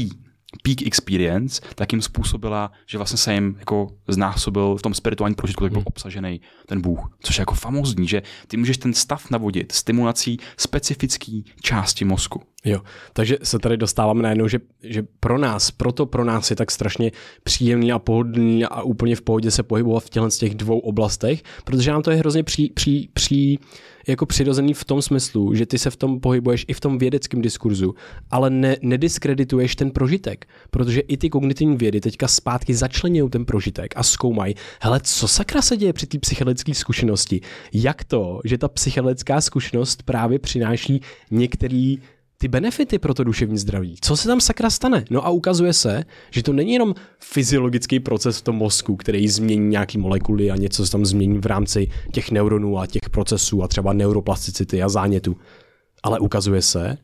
peak 0.64 0.82
experience, 0.82 1.62
tak 1.76 1.94
jim 1.94 2.02
způsobila, 2.02 2.72
že 2.88 2.98
vlastně 2.98 3.18
se 3.18 3.34
jim 3.34 3.56
jako 3.60 3.88
znásobil 4.08 4.76
v 4.76 4.82
tom 4.82 4.94
spirituální 4.94 5.36
prožitku, 5.36 5.64
tak 5.64 5.72
byl 5.72 5.80
hmm. 5.80 5.88
obsažený 5.88 6.42
ten 6.66 6.82
Bůh. 6.82 7.18
Což 7.22 7.38
je 7.38 7.42
jako 7.42 7.54
famózní, 7.54 8.08
že 8.08 8.22
ty 8.48 8.58
můžeš 8.58 8.78
ten 8.78 8.94
stav 8.94 9.30
navodit 9.30 9.72
stimulací 9.72 10.38
specifický 10.58 11.46
části 11.62 12.06
mozku. 12.06 12.42
Jo, 12.66 12.82
takže 13.14 13.38
se 13.44 13.60
tady 13.60 13.78
dostáváme 13.78 14.24
najednou, 14.24 14.48
že, 14.48 14.60
že 14.84 15.04
pro 15.20 15.38
nás, 15.38 15.72
proto 15.72 16.06
pro 16.06 16.26
nás 16.26 16.50
je 16.50 16.56
tak 16.56 16.72
strašně 16.72 17.12
příjemný 17.44 17.92
a 17.92 18.00
pohodlný 18.00 18.66
a 18.66 18.82
úplně 18.82 19.16
v 19.16 19.22
pohodě 19.22 19.52
se 19.52 19.64
pohybovat 19.64 20.04
v 20.04 20.10
těchto 20.10 20.32
z 20.32 20.38
těch 20.38 20.56
dvou 20.56 20.80
oblastech, 20.80 21.44
protože 21.64 21.92
nám 21.92 22.02
to 22.02 22.12
je 22.12 22.18
hrozně 22.18 22.44
při, 22.44 22.72
při, 22.74 23.08
při, 23.14 23.58
jako 24.08 24.26
přirozený 24.26 24.74
v 24.74 24.84
tom 24.84 25.02
smyslu, 25.02 25.56
že 25.56 25.66
ty 25.66 25.78
se 25.78 25.90
v 25.90 25.96
tom 25.96 26.20
pohybuješ 26.20 26.66
i 26.68 26.74
v 26.74 26.80
tom 26.80 26.98
vědeckém 26.98 27.42
diskurzu, 27.42 27.96
ale 28.32 28.50
ne, 28.50 28.78
nediskredituješ 28.82 29.76
ten 29.76 29.92
prožitek, 29.92 30.48
protože 30.72 31.00
i 31.00 31.18
ty 31.18 31.30
kognitivní 31.30 31.78
vědy 31.78 32.02
teďka 32.02 32.28
zpátky 32.28 32.76
začlenují 32.76 33.30
ten 33.30 33.46
prožitek 33.46 33.94
a 33.96 34.04
zkoumají, 34.04 34.56
hele, 34.82 35.00
co 35.04 35.28
sakra 35.28 35.62
se 35.62 35.78
děje 35.78 35.94
při 35.94 36.08
té 36.08 36.20
psychedelické 36.20 36.74
zkušenosti, 36.74 37.42
jak 37.74 38.04
to, 38.04 38.42
že 38.44 38.58
ta 38.58 38.68
psychedelická 38.68 39.42
zkušenost 39.42 40.04
právě 40.04 40.40
přináší 40.40 41.02
některý 41.32 42.00
ty 42.42 42.48
benefity 42.48 43.00
pro 43.00 43.14
to 43.14 43.24
duševní 43.24 43.58
zdraví. 43.58 43.96
Co 44.02 44.18
se 44.18 44.28
tam 44.28 44.42
sakra 44.42 44.70
stane? 44.70 45.06
No 45.10 45.26
a 45.26 45.30
ukazuje 45.30 45.74
se, 45.74 46.04
že 46.32 46.44
to 46.44 46.54
není 46.54 46.74
jenom 46.74 46.96
fyziologický 47.20 48.00
proces 48.00 48.38
v 48.38 48.42
tom 48.42 48.56
mozku, 48.56 48.96
který 48.96 49.28
změní 49.28 49.68
nějaký 49.68 49.98
molekuly 49.98 50.52
a 50.52 50.56
něco 50.56 50.86
se 50.86 50.92
tam 50.92 51.06
změní 51.06 51.38
v 51.38 51.46
rámci 51.46 51.88
těch 52.12 52.32
neuronů 52.32 52.80
a 52.80 52.88
těch 52.88 53.10
procesů 53.10 53.64
a 53.64 53.68
třeba 53.68 53.94
neuroplasticity 53.94 54.84
a 54.84 54.90
zánětu. 54.90 55.38
Ale 56.04 56.20
ukazuje 56.20 56.62
se, 56.62 56.98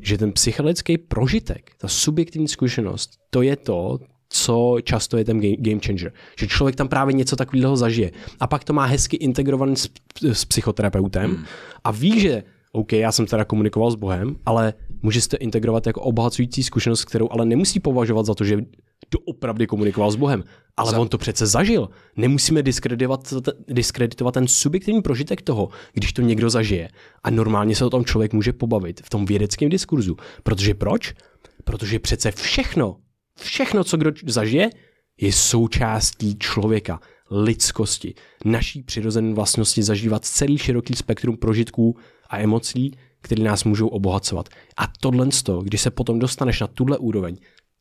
že 0.00 0.18
ten 0.18 0.32
psychologický 0.32 0.98
prožitek, 0.98 1.70
ta 1.78 1.88
subjektivní 1.88 2.48
zkušenost, 2.48 3.10
to 3.30 3.42
je 3.42 3.56
to, 3.56 3.98
co 4.28 4.76
často 4.82 5.16
je 5.16 5.24
ten 5.24 5.40
game 5.40 5.80
changer. 5.86 6.12
Že 6.38 6.46
člověk 6.46 6.76
tam 6.76 6.88
právě 6.88 7.14
něco 7.14 7.36
takového 7.36 7.76
zažije. 7.76 8.10
A 8.40 8.46
pak 8.46 8.64
to 8.64 8.72
má 8.72 8.84
hezky 8.84 9.16
integrovaný 9.16 9.76
s, 9.76 9.88
s 10.22 10.44
psychoterapeutem 10.44 11.30
hmm. 11.30 11.44
a 11.84 11.90
ví, 11.90 12.20
že 12.20 12.42
OK, 12.72 12.92
já 12.92 13.12
jsem 13.12 13.26
teda 13.26 13.44
komunikoval 13.44 13.90
s 13.90 13.94
Bohem, 13.94 14.36
ale 14.46 14.74
může 15.02 15.28
to 15.28 15.36
integrovat 15.36 15.86
jako 15.86 16.00
obohacující 16.00 16.62
zkušenost, 16.62 17.04
kterou 17.04 17.28
ale 17.30 17.46
nemusí 17.46 17.80
považovat 17.80 18.26
za 18.26 18.34
to, 18.34 18.44
že 18.44 18.58
opravdu 19.24 19.66
komunikoval 19.66 20.10
s 20.10 20.16
Bohem. 20.16 20.44
Ale 20.76 20.90
za... 20.90 20.98
on 20.98 21.08
to 21.08 21.18
přece 21.18 21.46
zažil. 21.46 21.88
Nemusíme 22.16 22.62
diskreditovat, 22.62 23.34
diskreditovat 23.68 24.34
ten 24.34 24.48
subjektivní 24.48 25.02
prožitek 25.02 25.42
toho, 25.42 25.68
když 25.92 26.12
to 26.12 26.22
někdo 26.22 26.50
zažije. 26.50 26.88
A 27.22 27.30
normálně 27.30 27.76
se 27.76 27.84
o 27.84 27.90
tom 27.90 28.04
člověk 28.04 28.32
může 28.32 28.52
pobavit 28.52 29.00
v 29.04 29.10
tom 29.10 29.26
vědeckém 29.26 29.68
diskurzu. 29.68 30.16
Protože 30.42 30.74
proč? 30.74 31.14
Protože 31.64 31.98
přece 31.98 32.30
všechno, 32.30 32.96
všechno, 33.40 33.84
co 33.84 33.96
kdo 33.96 34.12
zažije, 34.26 34.70
je 35.20 35.32
součástí 35.32 36.38
člověka, 36.38 37.00
lidskosti, 37.30 38.14
naší 38.44 38.82
přirozené 38.82 39.34
vlastnosti 39.34 39.82
zažívat 39.82 40.24
celý 40.24 40.58
široký 40.58 40.94
spektrum 40.94 41.36
prožitků 41.36 41.96
a 42.32 42.38
emocí, 42.38 42.92
které 43.20 43.42
nás 43.42 43.64
můžou 43.64 43.88
obohacovat. 43.88 44.48
A 44.76 44.86
tohle, 45.00 45.28
když 45.62 45.80
se 45.80 45.90
potom 45.90 46.18
dostaneš 46.18 46.60
na 46.60 46.66
tuhle 46.66 46.98
úroveň, 46.98 47.36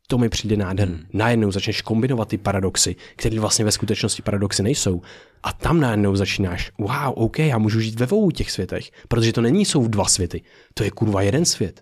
to 0.07 0.17
mi 0.17 0.29
přijde 0.29 0.57
nádherný. 0.57 0.95
Hmm. 0.95 1.05
Najednou 1.13 1.51
začneš 1.51 1.81
kombinovat 1.81 2.27
ty 2.27 2.37
paradoxy, 2.37 2.95
které 3.15 3.39
vlastně 3.39 3.65
ve 3.65 3.71
skutečnosti 3.71 4.21
paradoxy 4.21 4.63
nejsou. 4.63 5.01
A 5.43 5.53
tam 5.53 5.79
najednou 5.79 6.15
začínáš, 6.15 6.71
wow, 6.79 7.13
OK, 7.15 7.39
já 7.39 7.57
můžu 7.57 7.79
žít 7.79 7.99
ve 7.99 8.05
dvou 8.05 8.31
těch 8.31 8.51
světech, 8.51 8.91
protože 9.07 9.33
to 9.33 9.41
není 9.41 9.65
jsou 9.65 9.87
dva 9.87 10.05
světy, 10.05 10.41
to 10.73 10.83
je 10.83 10.91
kurva 10.91 11.21
jeden 11.21 11.45
svět. 11.45 11.81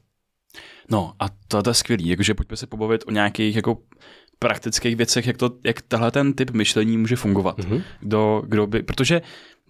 No 0.91 1.13
a 1.19 1.25
to, 1.47 1.63
to 1.63 1.69
je 1.69 1.73
skvělý, 1.73 2.07
jakože 2.07 2.33
pojďme 2.33 2.57
se 2.57 2.67
pobavit 2.67 3.03
o 3.07 3.11
nějakých 3.11 3.55
jako 3.55 3.77
praktických 4.39 4.95
věcech, 4.95 5.27
jak, 5.27 5.37
to, 5.37 5.51
jak 5.65 5.81
tahle 5.81 6.11
ten 6.11 6.33
typ 6.33 6.51
myšlení 6.51 6.97
může 6.97 7.15
fungovat. 7.15 7.59
Mm-hmm. 7.59 7.83
Kdo, 7.99 8.43
kdo 8.47 8.67
by, 8.67 8.83
protože 8.83 9.21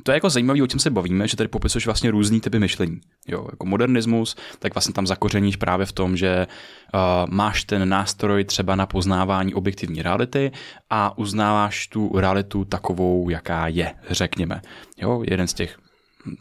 to 0.03 0.11
je 0.11 0.13
jako 0.15 0.29
zajímavé, 0.29 0.63
o 0.63 0.67
čem 0.67 0.79
se 0.79 0.89
bavíme, 0.89 1.27
že 1.27 1.37
tady 1.37 1.47
popisuješ 1.47 1.85
vlastně 1.85 2.11
různý 2.11 2.41
typy 2.41 2.59
myšlení. 2.59 2.99
Jo, 3.27 3.47
jako 3.51 3.65
modernismus, 3.65 4.35
tak 4.59 4.75
vlastně 4.75 4.93
tam 4.93 5.07
zakořeníš 5.07 5.55
právě 5.55 5.85
v 5.85 5.91
tom, 5.91 6.17
že 6.17 6.47
uh, 6.93 6.99
máš 7.29 7.63
ten 7.63 7.89
nástroj 7.89 8.43
třeba 8.43 8.75
na 8.75 8.85
poznávání 8.85 9.53
objektivní 9.53 10.01
reality 10.01 10.51
a 10.89 11.17
uznáváš 11.17 11.87
tu 11.87 12.11
realitu 12.19 12.65
takovou, 12.65 13.29
jaká 13.29 13.67
je, 13.67 13.93
řekněme. 14.09 14.61
Jo, 14.97 15.23
jeden 15.25 15.47
z 15.47 15.53
těch 15.53 15.77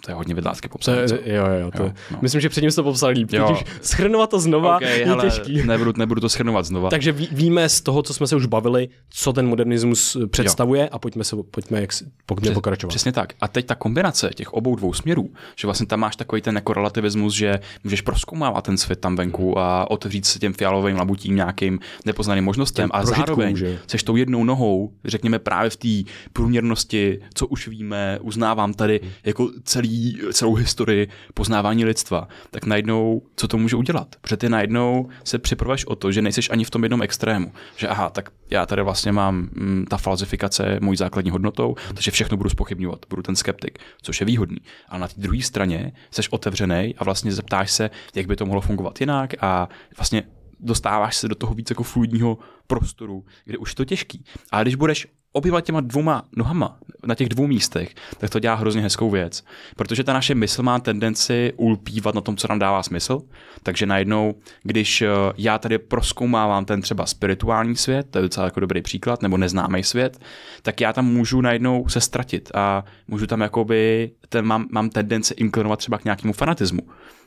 to 0.05 0.11
je 0.11 0.15
hodně 0.15 0.35
vedlácky 0.35 0.69
popsané. 0.69 1.03
Jo, 1.03 1.47
jo, 1.47 1.47
jo, 1.61 1.71
to 1.77 1.83
jo 1.83 1.93
no. 2.11 2.19
Myslím, 2.23 2.41
že 2.41 2.49
předtím 2.49 2.71
jsi 2.71 2.77
to 2.77 2.83
popsal 2.83 3.11
líp. 3.11 3.33
Jo. 3.33 3.61
Schrnovat 3.83 4.31
to 4.31 4.41
znova 4.41 4.77
okay, 4.77 4.99
je 4.99 5.07
hele, 5.07 5.25
těžký. 5.25 5.63
Nebudu, 5.67 5.93
nebudu 5.97 6.21
to 6.21 6.29
schrnovat 6.29 6.65
znova. 6.65 6.91
Takže 6.91 7.13
ví, 7.13 7.29
víme 7.33 7.69
z 7.69 7.81
toho, 7.81 8.03
co 8.03 8.15
jsme 8.15 8.27
se 8.27 8.37
už 8.37 8.47
bavili, 8.47 8.89
co 9.11 9.33
ten 9.33 9.47
modernismus 9.47 10.17
představuje 10.31 10.83
jo. 10.83 10.89
a 10.93 10.99
pojďme, 10.99 11.25
se, 11.25 11.37
pojďme, 11.51 11.81
jak, 11.81 11.91
pojďme 12.27 12.45
Přes, 12.45 12.55
pokračovat. 12.55 12.89
Přesně 12.89 13.13
tak. 13.13 13.33
A 13.41 13.49
teď 13.49 13.67
ta 13.67 13.75
kombinace 13.75 14.31
těch 14.35 14.53
obou 14.53 14.77
dvou 14.77 14.93
směrů, 14.93 15.31
že 15.57 15.67
vlastně 15.67 15.87
tam 15.87 16.01
máš 16.01 16.17
takový 16.17 16.43
ten 16.43 16.55
jako 16.55 16.73
relativismus, 16.73 17.35
že 17.35 17.61
můžeš 17.85 18.01
proskoumávat 18.01 18.65
ten 18.65 18.77
svět 18.79 19.01
tam 19.01 19.17
venku 19.17 19.59
a 19.59 19.91
otevřít 19.91 20.27
se 20.27 20.39
těm 20.39 20.53
fialovým 20.53 20.97
labutím 20.97 21.37
nějakým 21.37 21.79
nepoznaným 22.05 22.45
možnostem 22.45 22.91
a 22.93 23.05
zároveň 23.05 23.57
že? 23.57 23.79
seš 23.87 24.03
tou 24.03 24.17
jednou 24.17 24.45
nohou, 24.45 24.93
řekněme 25.05 25.39
právě 25.39 25.71
v 25.71 25.77
té 25.77 26.11
průměrnosti, 26.33 27.21
co 27.35 27.47
už 27.47 27.69
víme, 27.69 28.19
uznávám 28.23 28.75
tady 28.75 29.01
jako 29.25 29.51
celý, 29.79 30.21
celou 30.33 30.55
historii 30.55 31.09
poznávání 31.35 31.85
lidstva, 31.85 32.29
tak 32.51 32.67
najednou, 32.67 33.23
co 33.37 33.49
to 33.49 33.59
může 33.59 33.77
udělat? 33.77 34.17
Protože 34.21 34.37
ty 34.37 34.49
najednou 34.49 35.09
se 35.25 35.39
připravuješ 35.39 35.85
o 35.85 35.97
to, 35.97 36.13
že 36.13 36.23
nejseš 36.23 36.51
ani 36.51 36.65
v 36.65 36.71
tom 36.71 36.83
jednom 36.83 37.03
extrému. 37.03 37.53
Že 37.77 37.89
aha, 37.89 38.11
tak 38.11 38.31
já 38.51 38.67
tady 38.67 38.83
vlastně 38.83 39.13
mám 39.13 39.37
mm, 39.37 39.85
ta 39.91 39.97
falzifikace 39.97 40.79
mojí 40.81 40.97
základní 40.97 41.31
hodnotou, 41.31 41.75
takže 41.95 42.11
všechno 42.11 42.37
budu 42.37 42.51
spochybňovat, 42.51 43.07
budu 43.11 43.23
ten 43.23 43.37
skeptik, 43.37 43.79
což 44.03 44.21
je 44.21 44.27
výhodný. 44.27 44.59
A 44.89 44.99
na 44.99 45.09
té 45.09 45.15
druhé 45.17 45.43
straně 45.43 45.93
jsi 46.11 46.23
otevřený 46.31 46.95
a 46.99 47.05
vlastně 47.05 47.33
zeptáš 47.33 47.71
se, 47.71 47.91
jak 48.15 48.27
by 48.27 48.37
to 48.37 48.47
mohlo 48.47 48.61
fungovat 48.61 49.01
jinak 49.01 49.35
a 49.41 49.69
vlastně 49.97 50.23
dostáváš 50.61 51.17
se 51.17 51.29
do 51.29 51.35
toho 51.35 51.55
víc 51.55 51.71
jako 51.71 51.83
fluidního 51.83 52.39
prostoru, 52.67 53.25
kde 53.45 53.59
už 53.59 53.71
je 53.71 53.77
to 53.77 53.85
těžký. 53.85 54.25
A 54.51 54.63
když 54.63 54.75
budeš 54.75 55.07
oběma 55.33 55.61
těma 55.61 55.81
dvouma 55.81 56.23
nohama 56.37 56.79
na 57.07 57.15
těch 57.15 57.29
dvou 57.29 57.47
místech, 57.47 57.95
tak 58.19 58.31
to 58.31 58.39
dělá 58.39 58.55
hrozně 58.55 58.83
hezkou 58.83 59.11
věc. 59.11 59.45
Protože 59.77 60.05
ta 60.05 60.13
naše 60.13 60.35
mysl 60.35 60.63
má 60.63 60.79
tendenci 60.79 61.53
ulpívat 61.57 62.15
na 62.15 62.21
tom, 62.21 62.37
co 62.37 62.49
nám 62.49 62.59
dává 62.59 62.83
smysl. 62.83 63.21
Takže 63.63 63.87
najednou, 63.87 64.35
když 64.63 65.03
eh, 65.03 65.09
já 65.37 65.59
tady 65.59 65.79
proskoumávám 65.79 66.65
ten 66.65 66.81
třeba 66.81 67.07
spirituální 67.07 67.77
svět, 67.77 68.07
to 68.11 68.19
je 68.19 68.23
docela 68.23 68.45
jako 68.45 68.61
dobrý 68.61 68.83
příklad, 68.83 69.23
nebo 69.23 69.37
neznámý 69.37 69.83
svět, 69.83 70.19
tak 70.63 70.81
já 70.81 70.93
tam 70.93 71.07
můžu 71.07 71.41
najednou 71.41 71.89
se 71.89 72.01
ztratit 72.01 72.51
a 72.55 72.85
můžu 73.09 73.27
tam 73.27 73.41
jakoby, 73.41 74.11
ten, 74.29 74.45
mám, 74.45 74.67
mám 74.71 74.91
tendenci 74.91 75.35
inklinovat 75.35 75.79
třeba 75.79 75.99
k 75.99 76.05
nějakému 76.05 76.33
fanatismu. 76.33 76.83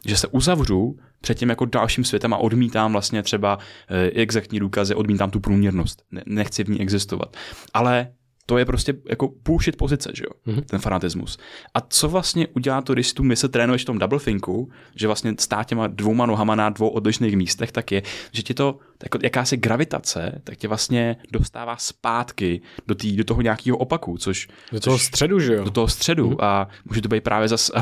Že 0.06 0.18
se 0.18 0.28
uzavřu 0.28 0.98
před 1.22 1.38
tím 1.38 1.50
jako 1.50 1.66
dalším 1.66 2.04
světem 2.04 2.34
a 2.34 2.38
odmítám 2.38 2.92
vlastně 2.92 3.24
třeba 3.24 3.60
e, 3.90 4.10
exaktní 4.10 4.60
důkazy, 4.60 4.96
odmítám 4.96 5.32
tu 5.32 5.40
průměrnost. 5.40 6.04
Ne, 6.12 6.24
nechci 6.26 6.64
v 6.64 6.70
ní 6.70 6.82
existovat. 6.82 7.38
Ale 7.74 8.08
to 8.46 8.58
je 8.58 8.66
prostě 8.66 8.94
jako 9.10 9.32
bullshit 9.46 9.76
pozice, 9.76 10.12
že 10.14 10.24
jo, 10.24 10.54
mm-hmm. 10.54 10.62
ten 10.62 10.80
fanatismus. 10.80 11.38
A 11.74 11.82
co 11.82 12.10
vlastně 12.10 12.48
udělá 12.48 12.82
to, 12.82 12.94
když 12.94 13.14
tu 13.14 13.24
mysl 13.24 13.48
trénuješ 13.48 13.82
v 13.82 13.86
tom 13.86 14.00
double 14.00 14.20
thinku, 14.20 14.72
že 14.96 15.08
vlastně 15.08 15.34
stát 15.40 15.68
těma 15.68 15.88
dvouma 15.88 16.26
nohama 16.26 16.56
na 16.56 16.70
dvou 16.70 16.88
odlišných 16.88 17.38
místech, 17.38 17.72
tak 17.72 17.92
je, 17.92 18.02
že 18.32 18.44
ti 18.44 18.54
to, 18.54 18.80
jako 19.04 19.20
jakási 19.24 19.58
gravitace, 19.58 20.42
tak 20.44 20.58
tě 20.58 20.68
vlastně 20.68 21.16
dostává 21.32 21.78
zpátky 21.78 22.62
do, 22.88 22.96
tý, 22.96 23.16
do 23.16 23.24
toho 23.24 23.42
nějakého 23.42 23.78
opaku, 23.78 24.18
což... 24.18 24.48
Do 24.72 24.80
toho 24.80 24.98
což, 24.98 25.06
středu, 25.06 25.40
že 25.40 25.54
jo? 25.54 25.64
Do 25.64 25.72
toho 25.72 25.88
středu 25.88 26.30
mm-hmm. 26.30 26.44
a 26.44 26.68
může 26.86 27.02
to 27.02 27.10
být 27.10 27.24
právě 27.24 27.48
zas, 27.48 27.72
uh, 27.76 27.82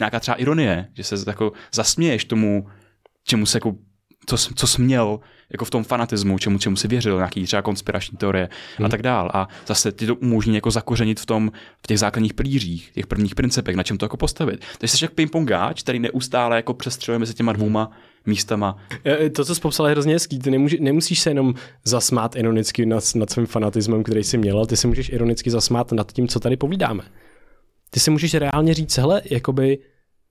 nějaká 0.00 0.20
třeba 0.20 0.34
ironie, 0.34 0.88
že 0.94 1.04
se 1.04 1.16
jako 1.26 1.52
zasměješ 1.74 2.24
tomu, 2.24 2.66
čemu 3.24 3.46
se 3.46 3.56
jako, 3.56 3.74
co, 4.26 4.36
co 4.36 4.66
jsi 4.66 4.82
měl 4.82 5.20
jako 5.50 5.64
v 5.64 5.70
tom 5.70 5.84
fanatismu, 5.84 6.38
čemu, 6.38 6.58
čemu 6.58 6.76
si 6.76 6.88
věřil, 6.88 7.16
nějaký 7.16 7.44
třeba 7.44 7.62
konspirační 7.62 8.18
teorie 8.18 8.48
hmm. 8.76 8.86
a 8.86 8.88
tak 8.88 9.02
dál. 9.02 9.30
A 9.34 9.48
zase 9.66 9.92
ti 9.92 10.06
to 10.06 10.14
umožní 10.14 10.54
jako 10.54 10.70
zakořenit 10.70 11.20
v 11.20 11.26
tom, 11.26 11.52
v 11.82 11.86
těch 11.86 11.98
základních 11.98 12.34
pilířích, 12.34 12.90
těch 12.94 13.06
prvních 13.06 13.34
principech, 13.34 13.76
na 13.76 13.82
čem 13.82 13.98
to 13.98 14.04
jako 14.04 14.16
postavit. 14.16 14.64
Takže 14.78 14.96
jsi 14.96 15.04
jak 15.04 15.12
ping-pongáč, 15.12 15.82
který 15.82 15.98
neustále 15.98 16.56
jako 16.56 16.74
přestřeluje 16.74 17.18
mezi 17.18 17.34
těma 17.34 17.52
dvouma 17.52 17.90
místama. 18.26 18.76
To, 19.36 19.44
co 19.44 19.54
jsi 19.54 19.60
popsal, 19.60 19.86
je 19.86 19.92
hrozně 19.92 20.14
hezký. 20.14 20.38
Ty 20.38 20.50
nemůže, 20.50 20.76
nemusíš 20.80 21.20
se 21.20 21.30
jenom 21.30 21.54
zasmát 21.84 22.36
ironicky 22.36 22.86
nad, 22.86 23.04
nad 23.14 23.30
svým 23.30 23.46
fanatismem, 23.46 24.02
který 24.02 24.24
jsi 24.24 24.38
měl, 24.38 24.66
ty 24.66 24.76
se 24.76 24.86
můžeš 24.86 25.08
ironicky 25.08 25.50
zasmát 25.50 25.92
nad 25.92 26.12
tím, 26.12 26.28
co 26.28 26.40
tady 26.40 26.56
povídáme. 26.56 27.02
Ty 27.90 28.00
si 28.00 28.10
můžeš 28.10 28.34
reálně 28.34 28.74
říct, 28.74 28.98
hele, 28.98 29.22
jakoby 29.30 29.78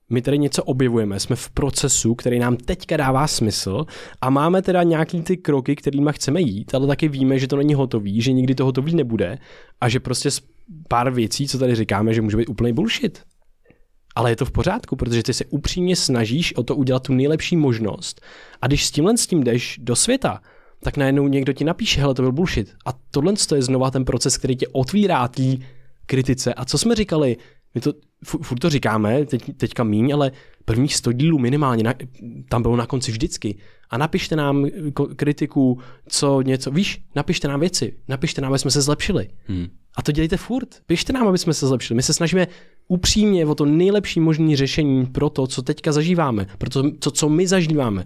my 0.10 0.22
tady 0.22 0.38
něco 0.38 0.64
objevujeme, 0.64 1.20
jsme 1.20 1.36
v 1.36 1.50
procesu, 1.50 2.16
který 2.16 2.40
nám 2.40 2.58
teďka 2.58 2.98
dává 2.98 3.28
smysl 3.28 3.86
a 4.22 4.30
máme 4.30 4.62
teda 4.62 4.84
nějaký 4.84 5.22
ty 5.22 5.38
kroky, 5.38 5.76
kterými 5.76 6.10
chceme 6.14 6.42
jít, 6.42 6.76
ale 6.76 6.88
taky 6.88 7.08
víme, 7.08 7.40
že 7.40 7.48
to 7.48 7.56
není 7.56 7.74
hotový, 7.74 8.22
že 8.22 8.32
nikdy 8.32 8.56
to 8.56 8.66
hotový 8.66 8.96
nebude 8.96 9.38
a 9.82 9.90
že 9.90 10.00
prostě 10.00 10.30
pár 10.88 11.14
věcí, 11.14 11.48
co 11.48 11.60
tady 11.60 11.76
říkáme, 11.76 12.14
že 12.14 12.22
může 12.22 12.38
být 12.38 12.50
úplný 12.50 12.74
bullshit. 12.74 13.22
Ale 14.16 14.32
je 14.32 14.36
to 14.36 14.46
v 14.46 14.52
pořádku, 14.52 14.96
protože 14.96 15.24
ty 15.24 15.34
se 15.34 15.46
upřímně 15.46 15.96
snažíš 15.96 16.56
o 16.56 16.64
to 16.64 16.76
udělat 16.76 17.04
tu 17.04 17.14
nejlepší 17.14 17.56
možnost 17.56 18.22
a 18.62 18.68
když 18.68 18.86
s 18.86 18.92
tímhle 18.92 19.18
s 19.18 19.28
tím 19.28 19.44
jdeš 19.44 19.80
do 19.84 19.96
světa, 19.96 20.42
tak 20.84 20.98
najednou 20.98 21.28
někdo 21.28 21.54
ti 21.54 21.64
napíše, 21.64 22.02
hele, 22.02 22.14
to 22.14 22.22
byl 22.22 22.32
bullshit. 22.32 22.74
A 22.86 22.94
tohle 23.12 23.34
je 23.56 23.62
znova 23.62 23.92
ten 23.92 24.06
proces, 24.06 24.38
který 24.38 24.56
tě 24.56 24.68
otvírá 24.68 25.28
té 25.28 25.44
kritice. 26.06 26.54
A 26.54 26.66
co 26.66 26.78
jsme 26.78 26.96
říkali, 26.96 27.38
my 27.76 27.82
to, 27.82 27.94
furt 28.24 28.60
to 28.60 28.70
říkáme, 28.70 29.26
teď, 29.26 29.58
teďka 29.58 29.84
míň, 29.84 30.14
ale 30.14 30.32
prvních 30.66 30.96
100 30.96 31.12
dílů 31.12 31.40
minimálně, 31.40 31.84
na, 31.84 31.94
tam 32.50 32.62
bylo 32.62 32.76
na 32.76 32.86
konci 32.86 33.12
vždycky. 33.12 33.58
A 33.90 33.98
napište 33.98 34.36
nám 34.36 34.66
kritiku, 35.16 35.80
co 36.10 36.42
něco, 36.42 36.72
víš, 36.72 37.06
napište 37.16 37.48
nám 37.48 37.60
věci, 37.60 37.98
napište 38.08 38.42
nám, 38.42 38.52
aby 38.52 38.60
jsme 38.60 38.72
se 38.72 38.82
zlepšili. 38.82 39.28
Hmm. 39.48 39.68
A 39.98 40.02
to 40.02 40.12
dělejte 40.12 40.38
furt. 40.38 40.68
Pište 40.86 41.14
nám, 41.14 41.28
aby 41.28 41.38
jsme 41.38 41.54
se 41.54 41.68
zlepšili. 41.68 41.96
My 41.96 42.04
se 42.04 42.14
snažíme 42.14 42.48
upřímně 42.88 43.46
o 43.46 43.56
to 43.56 43.66
nejlepší 43.66 44.20
možné 44.20 44.56
řešení 44.56 45.06
pro 45.06 45.30
to, 45.30 45.48
co 45.48 45.62
teďka 45.62 45.92
zažíváme, 45.92 46.48
pro 46.58 46.70
to, 46.70 46.92
co, 47.00 47.12
co 47.12 47.30
my 47.30 47.48
zažíváme 47.48 48.06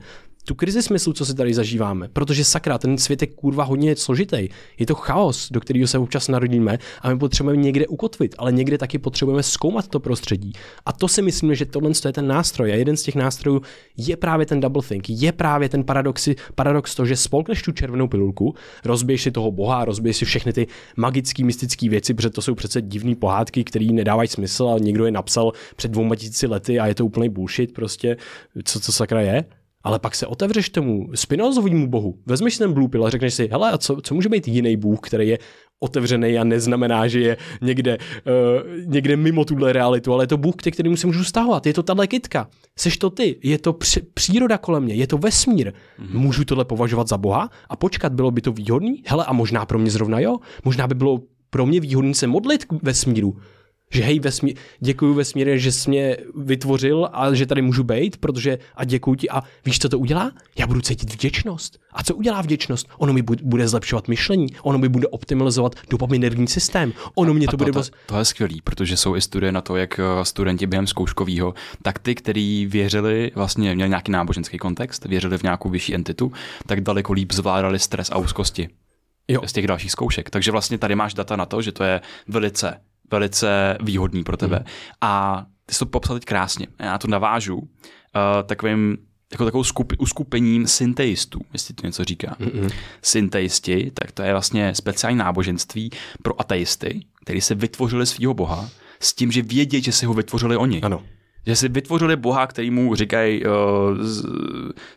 tu 0.49 0.55
krizi 0.55 0.81
smyslu, 0.83 1.13
co 1.13 1.25
si 1.25 1.33
tady 1.33 1.53
zažíváme. 1.53 2.07
Protože 2.13 2.43
sakra, 2.45 2.77
ten 2.77 2.97
svět 2.97 3.21
je 3.21 3.27
kurva 3.27 3.63
hodně 3.63 3.95
složitý. 3.95 4.49
Je 4.79 4.85
to 4.85 4.95
chaos, 4.95 5.49
do 5.51 5.59
kterého 5.59 5.87
se 5.87 5.97
občas 5.97 6.27
narodíme 6.27 6.77
a 7.01 7.09
my 7.09 7.19
potřebujeme 7.19 7.61
někde 7.61 7.87
ukotvit, 7.87 8.35
ale 8.37 8.51
někde 8.51 8.77
taky 8.77 8.97
potřebujeme 8.97 9.43
zkoumat 9.43 9.87
to 9.87 9.99
prostředí. 9.99 10.53
A 10.85 10.93
to 10.93 11.07
si 11.07 11.21
myslím, 11.21 11.55
že 11.55 11.65
tohle 11.65 11.91
je 12.05 12.13
ten 12.13 12.27
nástroj. 12.27 12.71
A 12.71 12.75
jeden 12.75 12.97
z 12.97 13.03
těch 13.03 13.15
nástrojů 13.15 13.61
je 13.97 14.17
právě 14.17 14.45
ten 14.45 14.59
double 14.59 14.81
think, 14.83 15.09
je 15.09 15.31
právě 15.31 15.69
ten 15.69 15.83
paradox, 15.83 16.29
paradox 16.55 16.95
to, 16.95 17.05
že 17.05 17.15
spolkneš 17.15 17.61
tu 17.61 17.71
červenou 17.71 18.07
pilulku, 18.07 18.55
rozbiješ 18.85 19.21
si 19.21 19.31
toho 19.31 19.51
boha, 19.51 19.85
rozbiješ 19.85 20.17
si 20.17 20.25
všechny 20.25 20.53
ty 20.53 20.67
magické, 20.97 21.43
mystické 21.43 21.89
věci, 21.89 22.13
protože 22.13 22.29
to 22.29 22.41
jsou 22.41 22.55
přece 22.55 22.81
divné 22.81 23.15
pohádky, 23.15 23.63
které 23.63 23.85
nedávají 23.85 24.29
smysl, 24.29 24.67
ale 24.67 24.79
někdo 24.79 25.05
je 25.05 25.11
napsal 25.11 25.53
před 25.75 25.91
dvouma 25.91 26.15
tisíci 26.15 26.47
lety 26.47 26.79
a 26.79 26.87
je 26.87 26.95
to 26.95 27.05
úplný 27.05 27.29
bullshit 27.29 27.73
prostě, 27.73 28.17
co 28.63 28.79
to 28.79 28.91
sakra 28.91 29.21
je. 29.21 29.58
Ale 29.83 29.99
pak 29.99 30.15
se 30.15 30.27
otevřeš 30.27 30.69
tomu 30.69 31.09
spinozovému 31.15 31.87
bohu, 31.87 32.19
vezmeš 32.25 32.57
ten 32.57 32.73
blue 32.73 32.89
pill 32.89 33.05
a 33.05 33.09
řekneš 33.09 33.33
si, 33.33 33.47
hele, 33.51 33.71
a 33.71 33.77
co, 33.77 34.01
co 34.01 34.15
může 34.15 34.29
být 34.29 34.47
jiný 34.47 34.77
bůh, 34.77 34.99
který 34.99 35.27
je 35.27 35.37
otevřený 35.79 36.39
a 36.39 36.43
neznamená, 36.43 37.07
že 37.07 37.19
je 37.19 37.37
někde, 37.61 37.97
uh, 37.97 38.85
někde 38.85 39.15
mimo 39.15 39.45
tuhle 39.45 39.73
realitu, 39.73 40.13
ale 40.13 40.23
je 40.23 40.27
to 40.27 40.37
Bůh, 40.37 40.55
který, 40.55 40.71
kterým 40.71 40.97
se 40.97 41.07
můžu 41.07 41.23
stahovat. 41.23 41.65
Je 41.65 41.73
to 41.73 41.83
tahle 41.83 42.07
kytka. 42.07 42.47
Seš 42.79 42.97
to 42.97 43.09
ty. 43.09 43.39
Je 43.43 43.57
to 43.57 43.73
při, 43.73 44.01
příroda 44.13 44.57
kolem 44.57 44.83
mě. 44.83 44.93
Je 44.93 45.07
to 45.07 45.17
vesmír. 45.17 45.67
Mm-hmm. 45.67 46.19
Můžu 46.19 46.45
tohle 46.45 46.65
považovat 46.65 47.07
za 47.07 47.17
Boha 47.17 47.49
a 47.69 47.75
počkat, 47.75 48.13
bylo 48.13 48.31
by 48.31 48.41
to 48.41 48.51
výhodný? 48.51 49.03
Hele, 49.07 49.25
a 49.25 49.33
možná 49.33 49.65
pro 49.65 49.79
mě 49.79 49.91
zrovna 49.91 50.19
jo. 50.19 50.37
Možná 50.65 50.87
by 50.87 50.95
bylo 50.95 51.21
pro 51.49 51.65
mě 51.65 51.79
výhodný 51.79 52.13
se 52.13 52.27
modlit 52.27 52.65
k 52.65 52.73
vesmíru. 52.83 53.37
Že 53.93 54.03
hej, 54.03 54.19
vesmí, 54.19 54.55
děkuji 54.79 55.13
vesmíre, 55.13 55.59
že 55.59 55.71
jsi 55.71 55.89
mě 55.89 56.17
vytvořil 56.35 57.09
a 57.13 57.33
že 57.33 57.45
tady 57.45 57.61
můžu 57.61 57.83
být, 57.83 58.17
protože 58.17 58.57
a 58.75 58.83
děkuji 58.83 59.15
ti. 59.15 59.29
A 59.29 59.43
víš, 59.65 59.79
co 59.79 59.89
to 59.89 59.99
udělá? 59.99 60.31
Já 60.57 60.67
budu 60.67 60.81
cítit 60.81 61.13
vděčnost. 61.13 61.79
A 61.91 62.03
co 62.03 62.15
udělá 62.15 62.41
vděčnost? 62.41 62.87
Ono 62.97 63.13
mi 63.13 63.21
bude 63.21 63.67
zlepšovat 63.67 64.07
myšlení, 64.07 64.47
ono 64.61 64.77
mi 64.77 64.89
bude 64.89 65.07
optimalizovat 65.07 65.75
dopaminergní 65.89 66.47
systém, 66.47 66.93
ono 67.15 67.33
mě 67.33 67.47
to, 67.47 67.51
to 67.51 67.57
bude... 67.57 67.71
To, 67.71 67.83
to, 67.83 67.89
to 68.05 68.17
je 68.17 68.25
skvělý, 68.25 68.61
protože 68.61 68.97
jsou 68.97 69.15
i 69.15 69.21
studie 69.21 69.51
na 69.51 69.61
to, 69.61 69.75
jak 69.75 69.99
eh, 69.99 70.25
studenti 70.25 70.67
během 70.67 70.87
zkouškového, 70.87 71.53
tak 71.81 71.99
ty, 71.99 72.15
kteří 72.15 72.65
věřili, 72.65 73.31
vlastně 73.35 73.75
měli 73.75 73.89
nějaký 73.89 74.11
náboženský 74.11 74.57
kontext, 74.57 75.05
věřili 75.05 75.37
v 75.37 75.43
nějakou 75.43 75.69
vyšší 75.69 75.95
entitu, 75.95 76.31
tak 76.65 76.81
daleko 76.81 77.13
líp 77.13 77.31
zvládali 77.31 77.79
stres 77.79 78.09
a 78.11 78.17
úzkosti. 78.17 78.69
Jo. 79.31 79.41
z 79.45 79.53
těch 79.53 79.67
dalších 79.67 79.91
zkoušek. 79.91 80.29
Takže 80.29 80.51
vlastně 80.51 80.77
tady 80.77 80.95
máš 80.95 81.13
data 81.13 81.35
na 81.35 81.45
to, 81.45 81.61
že 81.61 81.71
to 81.71 81.83
je 81.83 82.01
velice 82.27 82.81
velice 83.11 83.77
výhodný 83.81 84.23
pro 84.23 84.37
tebe. 84.37 84.57
Hmm. 84.57 84.65
A 85.01 85.45
ty 85.65 85.73
jsi 85.73 85.79
to 85.79 85.85
popsal 85.85 86.15
teď 86.15 86.25
krásně. 86.25 86.67
Já 86.79 86.97
to 86.97 87.07
navážu 87.07 87.57
uh, 87.57 87.67
takovým 88.45 88.97
jako 89.31 89.45
takovou 89.45 89.63
skupi, 89.63 89.97
uskupením 89.97 90.67
synteistů, 90.67 91.39
jestli 91.53 91.73
to 91.73 91.87
něco 91.87 92.05
říká. 92.05 92.35
Mm-hmm. 92.39 92.71
Synteisti, 93.01 93.91
tak 93.93 94.11
to 94.11 94.23
je 94.23 94.31
vlastně 94.31 94.75
speciální 94.75 95.17
náboženství 95.17 95.89
pro 96.23 96.41
ateisty, 96.41 97.05
kteří 97.23 97.41
se 97.41 97.55
vytvořili 97.55 98.05
svého 98.05 98.33
boha 98.33 98.69
s 98.99 99.13
tím, 99.13 99.31
že 99.31 99.41
vědí, 99.41 99.81
že 99.81 99.91
si 99.91 100.05
ho 100.05 100.13
vytvořili 100.13 100.57
oni. 100.57 100.81
Ano. 100.81 101.03
Že 101.45 101.55
si 101.55 101.69
vytvořili 101.69 102.15
boha, 102.15 102.47
který 102.47 102.71
mu 102.71 102.95
říkají 102.95 103.43
uh, 103.45 103.51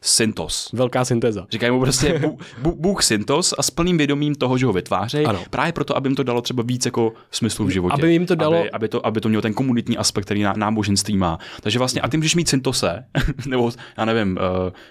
Syntos. 0.00 0.70
Velká 0.72 1.04
syntéza. 1.04 1.46
Říkají 1.50 1.72
mu 1.72 1.80
prostě 1.80 2.18
bu, 2.22 2.38
bu, 2.58 2.76
Bůh 2.76 3.02
Syntos 3.02 3.54
a 3.58 3.62
s 3.62 3.70
plným 3.70 3.98
vědomím 3.98 4.34
toho, 4.34 4.58
že 4.58 4.66
ho 4.66 4.72
vytvářejí. 4.72 5.26
Právě 5.50 5.72
proto, 5.72 5.96
aby 5.96 6.08
jim 6.08 6.16
to 6.16 6.22
dalo 6.22 6.40
třeba 6.40 6.62
víc 6.62 6.84
jako 6.86 7.12
smyslu 7.30 7.66
v 7.66 7.70
životě. 7.70 7.94
Aby 7.94 8.12
jim 8.12 8.26
to 8.26 8.34
dalo... 8.34 8.60
Aby, 8.60 8.70
aby, 8.70 8.88
to, 8.88 9.06
aby 9.06 9.20
to 9.20 9.28
mělo 9.28 9.42
ten 9.42 9.54
komunitní 9.54 9.96
aspekt, 9.96 10.24
který 10.24 10.42
ná, 10.42 10.52
náboženství 10.56 11.16
má. 11.16 11.38
Takže 11.60 11.78
vlastně, 11.78 12.00
a 12.00 12.08
ty 12.08 12.16
můžeš 12.16 12.34
mít 12.34 12.48
Syntose, 12.48 13.04
nebo 13.46 13.72
já 13.98 14.04
nevím, 14.04 14.38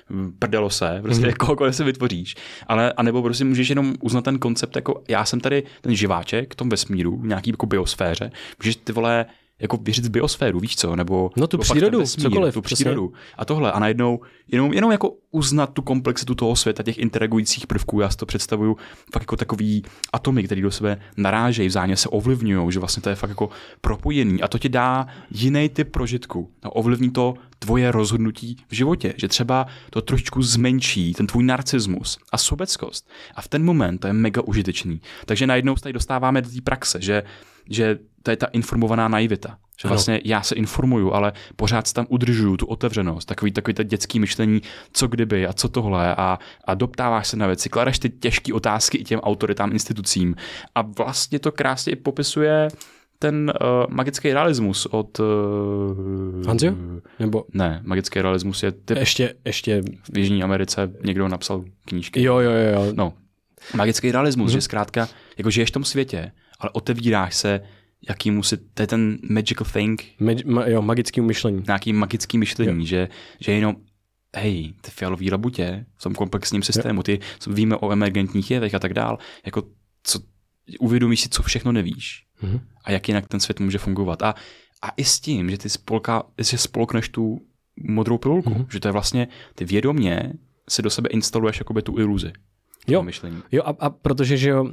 uh, 0.09 0.19
prdelose, 0.39 0.99
prostě 1.01 1.27
mm-hmm. 1.27 1.37
kohokoliv 1.37 1.75
se 1.75 1.83
vytvoříš. 1.83 2.35
Ale, 2.67 2.93
a 2.93 3.03
nebo 3.03 3.21
prostě 3.21 3.45
můžeš 3.45 3.69
jenom 3.69 3.93
uznat 4.01 4.23
ten 4.23 4.39
koncept, 4.39 4.75
jako 4.75 5.03
já 5.09 5.25
jsem 5.25 5.39
tady 5.39 5.63
ten 5.81 5.95
živáček 5.95 6.53
v 6.53 6.55
tom 6.55 6.69
vesmíru, 6.69 7.17
v 7.17 7.25
nějaký 7.25 7.49
jako 7.49 7.65
biosféře, 7.65 8.31
můžeš 8.59 8.75
ty 8.75 8.93
vole 8.93 9.25
jako 9.61 9.77
věřit 9.77 10.05
v 10.05 10.09
biosféru, 10.09 10.59
víš 10.59 10.75
co, 10.75 10.95
nebo 10.95 11.31
No 11.35 11.47
tu 11.47 11.57
přírodu, 11.57 11.99
vesmír, 11.99 12.29
cokoliv, 12.29 12.53
tu 12.53 12.61
přesně. 12.61 12.83
přírodu 12.83 13.13
a 13.37 13.45
tohle 13.45 13.71
a 13.71 13.79
najednou 13.79 14.19
jenom, 14.47 14.73
jenom 14.73 14.91
jako 14.91 15.13
uznat 15.31 15.73
tu 15.73 15.81
komplexitu 15.81 16.35
toho 16.35 16.55
světa, 16.55 16.83
těch 16.83 16.97
interagujících 16.97 17.67
prvků, 17.67 17.99
já 18.01 18.09
si 18.09 18.17
to 18.17 18.25
představuju 18.25 18.77
fakt 19.13 19.21
jako 19.21 19.35
takový 19.35 19.83
atomy, 20.13 20.43
které 20.43 20.61
do 20.61 20.71
sebe 20.71 21.01
narážejí, 21.17 21.67
vzájemně 21.67 21.97
se 21.97 22.09
ovlivňují, 22.09 22.71
že 22.71 22.79
vlastně 22.79 23.01
to 23.01 23.09
je 23.09 23.15
fakt 23.15 23.29
jako 23.29 23.49
propojený 23.81 24.41
a 24.41 24.47
to 24.47 24.57
ti 24.57 24.69
dá 24.69 25.07
jiný 25.31 25.69
typ 25.69 25.91
prožitku 25.91 26.49
a 26.63 26.75
ovlivní 26.75 27.11
to 27.11 27.33
tvoje 27.59 27.91
rozhodnutí 27.91 28.57
v 28.67 28.75
životě, 28.75 29.13
že 29.17 29.27
třeba 29.27 29.67
to 29.89 30.01
trošičku 30.01 30.41
zmenší 30.41 31.13
ten 31.13 31.27
tvůj 31.27 31.43
narcismus 31.43 32.17
a 32.31 32.37
sobeckost. 32.37 33.09
A 33.35 33.41
v 33.41 33.47
ten 33.47 33.65
moment 33.65 33.97
to 33.97 34.07
je 34.07 34.13
mega 34.13 34.41
užitečný. 34.41 35.01
Takže 35.25 35.47
najednou 35.47 35.75
se 35.75 35.83
tady 35.83 35.93
dostáváme 35.93 36.41
do 36.41 36.49
té 36.49 36.61
praxe, 36.61 37.01
že, 37.01 37.23
že 37.69 37.99
to 38.23 38.31
je 38.31 38.37
ta 38.37 38.45
informovaná 38.45 39.07
naivita. 39.07 39.57
Že 39.81 39.87
Ano. 39.87 39.93
vlastně 39.95 40.21
já 40.25 40.41
se 40.41 40.55
informuju, 40.55 41.13
ale 41.13 41.33
pořád 41.55 41.93
tam 41.93 42.05
udržuju 42.09 42.57
tu 42.57 42.65
otevřenost, 42.65 43.25
takový, 43.25 43.51
takový 43.51 43.73
to 43.73 43.83
dětský 43.83 44.19
myšlení, 44.19 44.61
co 44.93 45.07
kdyby 45.07 45.47
a 45.47 45.53
co 45.53 45.69
tohle 45.69 46.15
a, 46.15 46.39
a 46.65 46.73
doptáváš 46.73 47.27
se 47.27 47.37
na 47.37 47.47
věci, 47.47 47.69
kladeš 47.69 47.99
ty 47.99 48.09
těžké 48.09 48.53
otázky 48.53 48.97
i 48.97 49.03
těm 49.03 49.19
autoritám, 49.19 49.71
institucím 49.71 50.35
a 50.75 50.81
vlastně 50.81 51.39
to 51.39 51.51
krásně 51.51 51.95
popisuje 51.95 52.67
ten 53.19 53.53
uh, 53.61 53.93
magický 53.95 54.33
realismus 54.33 54.85
od... 54.85 55.19
Uh, 55.19 56.45
Hanzio? 56.47 56.73
Nebo 57.19 57.45
Ne, 57.53 57.81
magický 57.85 58.21
realismus 58.21 58.63
je 58.63 58.71
typ 58.71 58.97
ještě, 58.97 59.33
ještě, 59.45 59.81
v 60.13 60.17
Jižní 60.17 60.43
Americe 60.43 60.91
někdo 61.05 61.27
napsal 61.27 61.63
knížky. 61.85 62.23
jo, 62.23 62.39
jo, 62.39 62.51
jo, 62.51 62.71
jo. 62.85 62.93
No, 62.95 63.13
magický 63.75 64.11
realismus, 64.11 64.51
Mhm. 64.51 64.57
že 64.57 64.61
zkrátka, 64.61 65.07
jako 65.37 65.49
žiješ 65.49 65.69
v 65.69 65.73
tom 65.73 65.83
světě, 65.83 66.31
ale 66.59 66.69
otevíráš 66.73 67.35
se 67.35 67.61
jakýmu 68.09 68.43
si, 68.43 68.57
to 68.57 68.83
je 68.83 68.87
ten 68.87 69.17
magical 69.29 69.67
thing, 69.73 70.03
Mag, 70.19 70.45
ma, 70.45 70.65
jo, 70.67 70.81
magický 70.81 71.21
myšlení. 71.21 71.63
nějaký 71.67 71.93
magický 71.93 72.37
myšlení, 72.37 72.87
že, 72.87 73.09
že 73.39 73.51
jenom 73.51 73.75
hej, 74.35 74.73
ty 74.81 74.91
fialový 74.91 75.31
labutě 75.31 75.85
v 75.97 76.03
tom 76.03 76.15
komplexním 76.15 76.63
systému, 76.63 77.03
ty 77.03 77.19
co 77.39 77.51
víme 77.51 77.75
o 77.75 77.91
emergentních 77.91 78.51
jevech 78.51 78.75
a 78.75 78.79
tak 78.79 78.93
dál, 78.93 79.17
jako 79.45 79.63
co, 80.03 80.19
uvědomíš 80.79 81.21
si, 81.21 81.29
co 81.29 81.43
všechno 81.43 81.71
nevíš 81.71 82.25
Mhm. 82.41 82.59
a 82.83 82.91
jak 82.91 83.07
jinak 83.07 83.27
ten 83.27 83.39
svět 83.39 83.59
může 83.59 83.77
fungovat. 83.77 84.21
A, 84.21 84.35
a 84.81 84.89
i 84.97 85.03
s 85.03 85.19
tím, 85.19 85.49
že 85.49 85.57
ty 85.57 85.69
spolka, 85.69 86.23
že 86.37 86.57
spolkneš 86.57 87.09
tu 87.09 87.41
modrou 87.83 88.17
pilulku, 88.17 88.49
Mhm. 88.49 88.65
že 88.71 88.79
to 88.79 88.87
je 88.87 88.91
vlastně, 88.91 89.27
ty 89.55 89.65
vědomě 89.65 90.33
si 90.69 90.81
do 90.81 90.89
sebe 90.89 91.09
instaluješ 91.09 91.59
jakoby 91.59 91.81
tu 91.81 91.99
iluzi. 91.99 92.31
Jo. 92.87 93.03
Myšlení. 93.03 93.41
Jo, 93.51 93.63
a, 93.65 93.69
a 93.79 93.89
protože, 93.89 94.37
že 94.37 94.49
jo, 94.49 94.71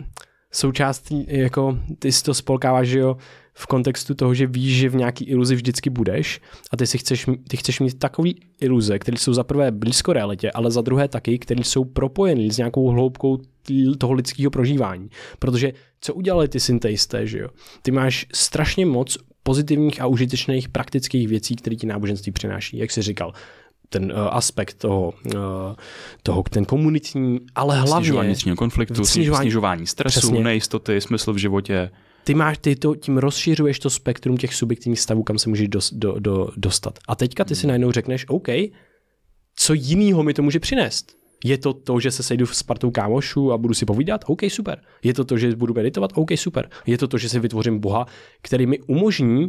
součástí, 0.53 1.27
jako 1.29 1.79
ty 1.99 2.13
si 2.13 2.23
to 2.23 2.35
spolkáváš, 2.35 2.89
že 2.89 2.99
jo, 2.99 3.17
v 3.55 3.67
kontextu 3.67 4.15
toho, 4.15 4.35
že 4.35 4.47
víš, 4.47 4.77
že 4.77 4.89
v 4.89 4.95
nějaký 4.95 5.25
iluzi 5.25 5.55
vždycky 5.55 5.91
budeš 5.91 6.41
a 6.71 6.77
ty 6.77 6.87
si 6.87 6.99
chceš, 6.99 7.27
ty 7.49 7.57
chceš 7.57 7.81
mít 7.81 7.99
takový 7.99 8.41
iluze, 8.61 8.99
které 8.99 9.17
jsou 9.17 9.33
za 9.33 9.45
prvé 9.45 9.71
blízko 9.71 10.13
realitě, 10.13 10.51
ale 10.51 10.71
za 10.71 10.81
druhé 10.81 11.09
taky, 11.09 11.39
které 11.39 11.65
jsou 11.65 11.85
propojené 11.85 12.53
s 12.53 12.59
nějakou 12.59 12.89
hloubkou 12.89 13.39
toho 13.99 14.13
lidského 14.13 14.51
prožívání. 14.51 15.09
Protože 15.39 15.73
co 16.01 16.15
udělali 16.15 16.49
ty 16.49 16.61
synteisté, 16.61 17.27
že 17.27 17.39
jo? 17.39 17.49
Ty 17.83 17.91
máš 17.91 18.27
strašně 18.35 18.87
moc 18.87 19.19
pozitivních 19.43 20.01
a 20.01 20.07
užitečných 20.07 20.69
praktických 20.69 21.29
věcí, 21.29 21.57
které 21.57 21.77
ti 21.77 21.87
náboženství 21.87 22.33
přináší, 22.33 22.79
jak 22.79 22.91
jsi 22.91 23.03
říkal 23.03 23.33
ten 23.89 24.13
uh, 24.13 24.19
aspekt 24.31 24.75
toho, 24.75 25.13
uh, 25.27 25.33
toho, 26.23 26.43
ten 26.51 26.65
komunitní, 26.65 27.41
ale 27.55 27.77
hlavně 27.81 28.05
Snižování 28.05 28.27
vnitřního 28.29 28.57
konfliktu, 28.57 29.03
Snižování- 29.05 29.41
snižování, 29.43 29.87
stresu, 29.87 30.19
Přesně. 30.21 30.45
nejistoty, 30.45 31.01
smysl 31.01 31.33
v 31.33 31.37
životě. 31.37 31.91
ty 32.25 32.35
máš, 32.35 32.59
ty 32.59 32.77
to, 32.77 32.95
tím 32.95 33.19
rozšiřuješ 33.19 33.79
to 33.79 33.91
spektrum 33.91 34.37
těch 34.37 34.55
subjektivních 34.55 35.01
stavů, 35.01 35.23
kam 35.23 35.39
se 35.39 35.49
můžeš 35.49 35.69
dos, 35.69 35.93
do, 35.93 36.15
do, 36.19 36.49
dostat. 36.57 36.99
A 37.09 37.15
teďka 37.15 37.45
ty 37.45 37.55
si 37.55 37.67
najednou 37.67 37.93
řekneš, 37.93 38.25
OK, 38.29 38.49
co 39.57 39.75
jinýho 39.75 40.23
mi 40.23 40.35
to 40.35 40.43
může 40.43 40.61
přinést? 40.61 41.19
Je 41.45 41.59
to 41.59 41.73
to, 41.73 42.01
že 42.01 42.11
se 42.11 42.23
sejdu 42.23 42.47
s 42.47 42.63
partou 42.63 42.91
kámošů 42.91 43.53
a 43.53 43.59
budu 43.59 43.75
si 43.75 43.87
povídat? 43.87 44.25
OK, 44.27 44.41
super. 44.49 44.81
Je 45.03 45.15
to 45.15 45.25
to, 45.25 45.39
že 45.39 45.57
budu 45.57 45.75
meditovat? 45.75 46.11
OK, 46.15 46.29
super. 46.37 46.69
Je 46.87 46.99
to 46.99 47.09
to, 47.09 47.19
že 47.19 47.29
si 47.29 47.41
vytvořím 47.41 47.79
Boha, 47.79 48.07
který 48.43 48.67
mi 48.67 48.79
umožní, 48.79 49.49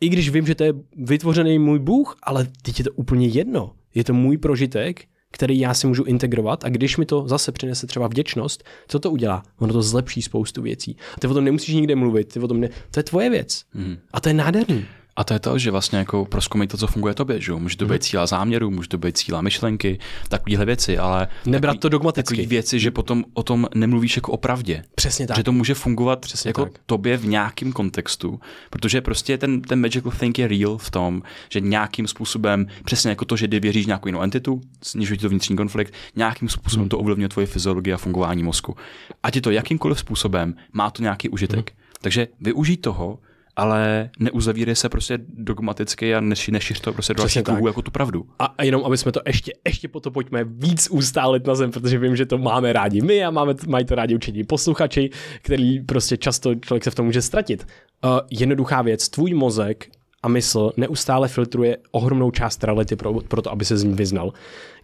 i 0.00 0.08
když 0.08 0.30
vím, 0.30 0.46
že 0.46 0.54
to 0.54 0.64
je 0.64 0.72
vytvořený 0.96 1.58
můj 1.58 1.78
Bůh, 1.78 2.16
ale 2.22 2.46
teď 2.62 2.78
je 2.78 2.84
to 2.84 2.92
úplně 2.92 3.26
jedno. 3.26 3.72
Je 3.94 4.04
to 4.04 4.14
můj 4.14 4.38
prožitek, 4.38 5.04
který 5.30 5.58
já 5.58 5.74
si 5.74 5.86
můžu 5.86 6.04
integrovat 6.04 6.64
a 6.64 6.68
když 6.68 6.96
mi 6.96 7.06
to 7.06 7.28
zase 7.28 7.52
přinese 7.52 7.86
třeba 7.86 8.06
vděčnost, 8.06 8.64
co 8.88 8.98
to 8.98 9.10
udělá? 9.10 9.42
Ono 9.58 9.72
to 9.72 9.82
zlepší 9.82 10.22
spoustu 10.22 10.62
věcí. 10.62 10.96
A 11.16 11.20
ty 11.20 11.26
o 11.26 11.34
tom 11.34 11.44
nemusíš 11.44 11.74
nikde 11.74 11.96
mluvit, 11.96 12.32
ty 12.32 12.40
o 12.40 12.48
tom 12.48 12.60
ne... 12.60 12.68
to 12.90 13.00
je 13.00 13.04
tvoje 13.04 13.30
věc. 13.30 13.64
Mhm. 13.74 13.98
A 14.12 14.20
to 14.20 14.28
je 14.28 14.34
nádherný. 14.34 14.84
A 15.16 15.24
to 15.24 15.34
je 15.34 15.40
to, 15.40 15.58
že 15.58 15.70
vlastně 15.70 15.98
jako 15.98 16.24
proskoumej 16.24 16.68
to, 16.68 16.76
co 16.76 16.86
funguje 16.86 17.14
tobě, 17.14 17.40
že 17.40 17.52
jo? 17.52 17.58
Může 17.58 17.76
to 17.76 17.86
být 17.86 18.02
cíla 18.04 18.26
záměru, 18.26 18.70
může 18.70 18.88
to 18.88 18.98
být 18.98 19.18
cíla 19.18 19.40
myšlenky, 19.40 19.98
takovéhle 20.28 20.64
věci, 20.66 20.98
ale 20.98 21.28
Nebrat 21.46 21.70
takový, 21.70 21.80
to 21.80 21.88
dogmaticky. 21.88 22.34
takový 22.34 22.46
věci, 22.46 22.80
že 22.80 22.90
potom 22.90 23.24
o 23.34 23.42
tom 23.42 23.66
nemluvíš 23.74 24.16
jako 24.16 24.32
o 24.32 24.36
pravdě. 24.36 24.84
Přesně 24.94 25.26
tak. 25.26 25.36
Že 25.36 25.42
to 25.44 25.52
může 25.52 25.74
fungovat 25.74 26.20
Přesně 26.20 26.48
jako 26.48 26.64
tak. 26.64 26.72
tobě 26.86 27.16
v 27.16 27.26
nějakém 27.26 27.72
kontextu, 27.72 28.40
protože 28.70 29.00
prostě 29.00 29.38
ten, 29.38 29.60
ten 29.60 29.80
magical 29.80 30.12
think 30.18 30.38
je 30.38 30.48
real 30.48 30.78
v 30.78 30.90
tom, 30.90 31.22
že 31.52 31.60
nějakým 31.60 32.06
způsobem, 32.08 32.66
přesně 32.84 33.10
jako 33.10 33.24
to, 33.24 33.36
že 33.36 33.48
ty 33.48 33.60
věříš 33.60 33.86
nějakou 33.86 34.08
jinou 34.08 34.22
entitu, 34.22 34.60
snižuje 34.82 35.16
ti 35.16 35.22
to 35.22 35.28
vnitřní 35.28 35.56
konflikt, 35.56 35.94
nějakým 36.16 36.48
způsobem 36.48 36.88
to 36.88 36.98
ovlivňuje 36.98 37.28
tvoje 37.28 37.46
fyziologii 37.46 37.94
a 37.94 37.96
fungování 37.96 38.42
mozku. 38.42 38.76
Ať 39.22 39.36
je 39.36 39.42
to 39.42 39.50
jakýmkoliv 39.50 39.98
způsobem, 39.98 40.54
má 40.72 40.90
to 40.90 41.02
nějaký 41.02 41.28
užitek. 41.28 41.72
Takže 42.02 42.28
využij 42.40 42.76
toho, 42.76 43.18
ale 43.60 44.10
neuzavírej 44.18 44.76
se 44.76 44.88
prostě 44.88 45.18
dogmaticky 45.28 46.14
a 46.14 46.20
neši, 46.20 46.52
nešiř 46.52 46.80
to 46.80 46.92
prostě 46.92 47.14
do 47.14 47.18
dalších 47.18 47.42
kruhů 47.42 47.66
jako 47.66 47.82
tu 47.82 47.90
pravdu. 47.90 48.26
A, 48.38 48.44
a 48.44 48.62
jenom, 48.64 48.84
aby 48.84 48.98
jsme 48.98 49.12
to 49.12 49.20
ještě, 49.26 49.52
ještě 49.66 49.88
po 49.88 50.00
to 50.00 50.10
pojďme 50.10 50.44
víc 50.44 50.88
ustálit 50.90 51.46
na 51.46 51.54
zem, 51.54 51.70
protože 51.70 51.98
vím, 51.98 52.16
že 52.16 52.26
to 52.26 52.38
máme 52.38 52.72
rádi 52.72 53.00
my 53.02 53.24
a 53.24 53.30
máme, 53.30 53.54
mají 53.66 53.84
to 53.84 53.94
rádi 53.94 54.14
určitě 54.14 54.44
posluchači, 54.44 55.10
který 55.42 55.80
prostě 55.80 56.16
často 56.16 56.54
člověk 56.54 56.84
se 56.84 56.90
v 56.90 56.94
tom 56.94 57.06
může 57.06 57.22
ztratit. 57.22 57.66
Uh, 58.04 58.10
jednoduchá 58.30 58.82
věc, 58.82 59.08
tvůj 59.08 59.34
mozek 59.34 59.86
a 60.22 60.28
mysl 60.28 60.72
neustále 60.76 61.28
filtruje 61.28 61.76
ohromnou 61.90 62.30
část 62.30 62.64
reality 62.64 62.96
pro, 62.96 63.20
pro 63.20 63.42
to, 63.42 63.52
aby 63.52 63.64
se 63.64 63.76
z 63.76 63.84
ní 63.84 63.94
vyznal. 63.94 64.32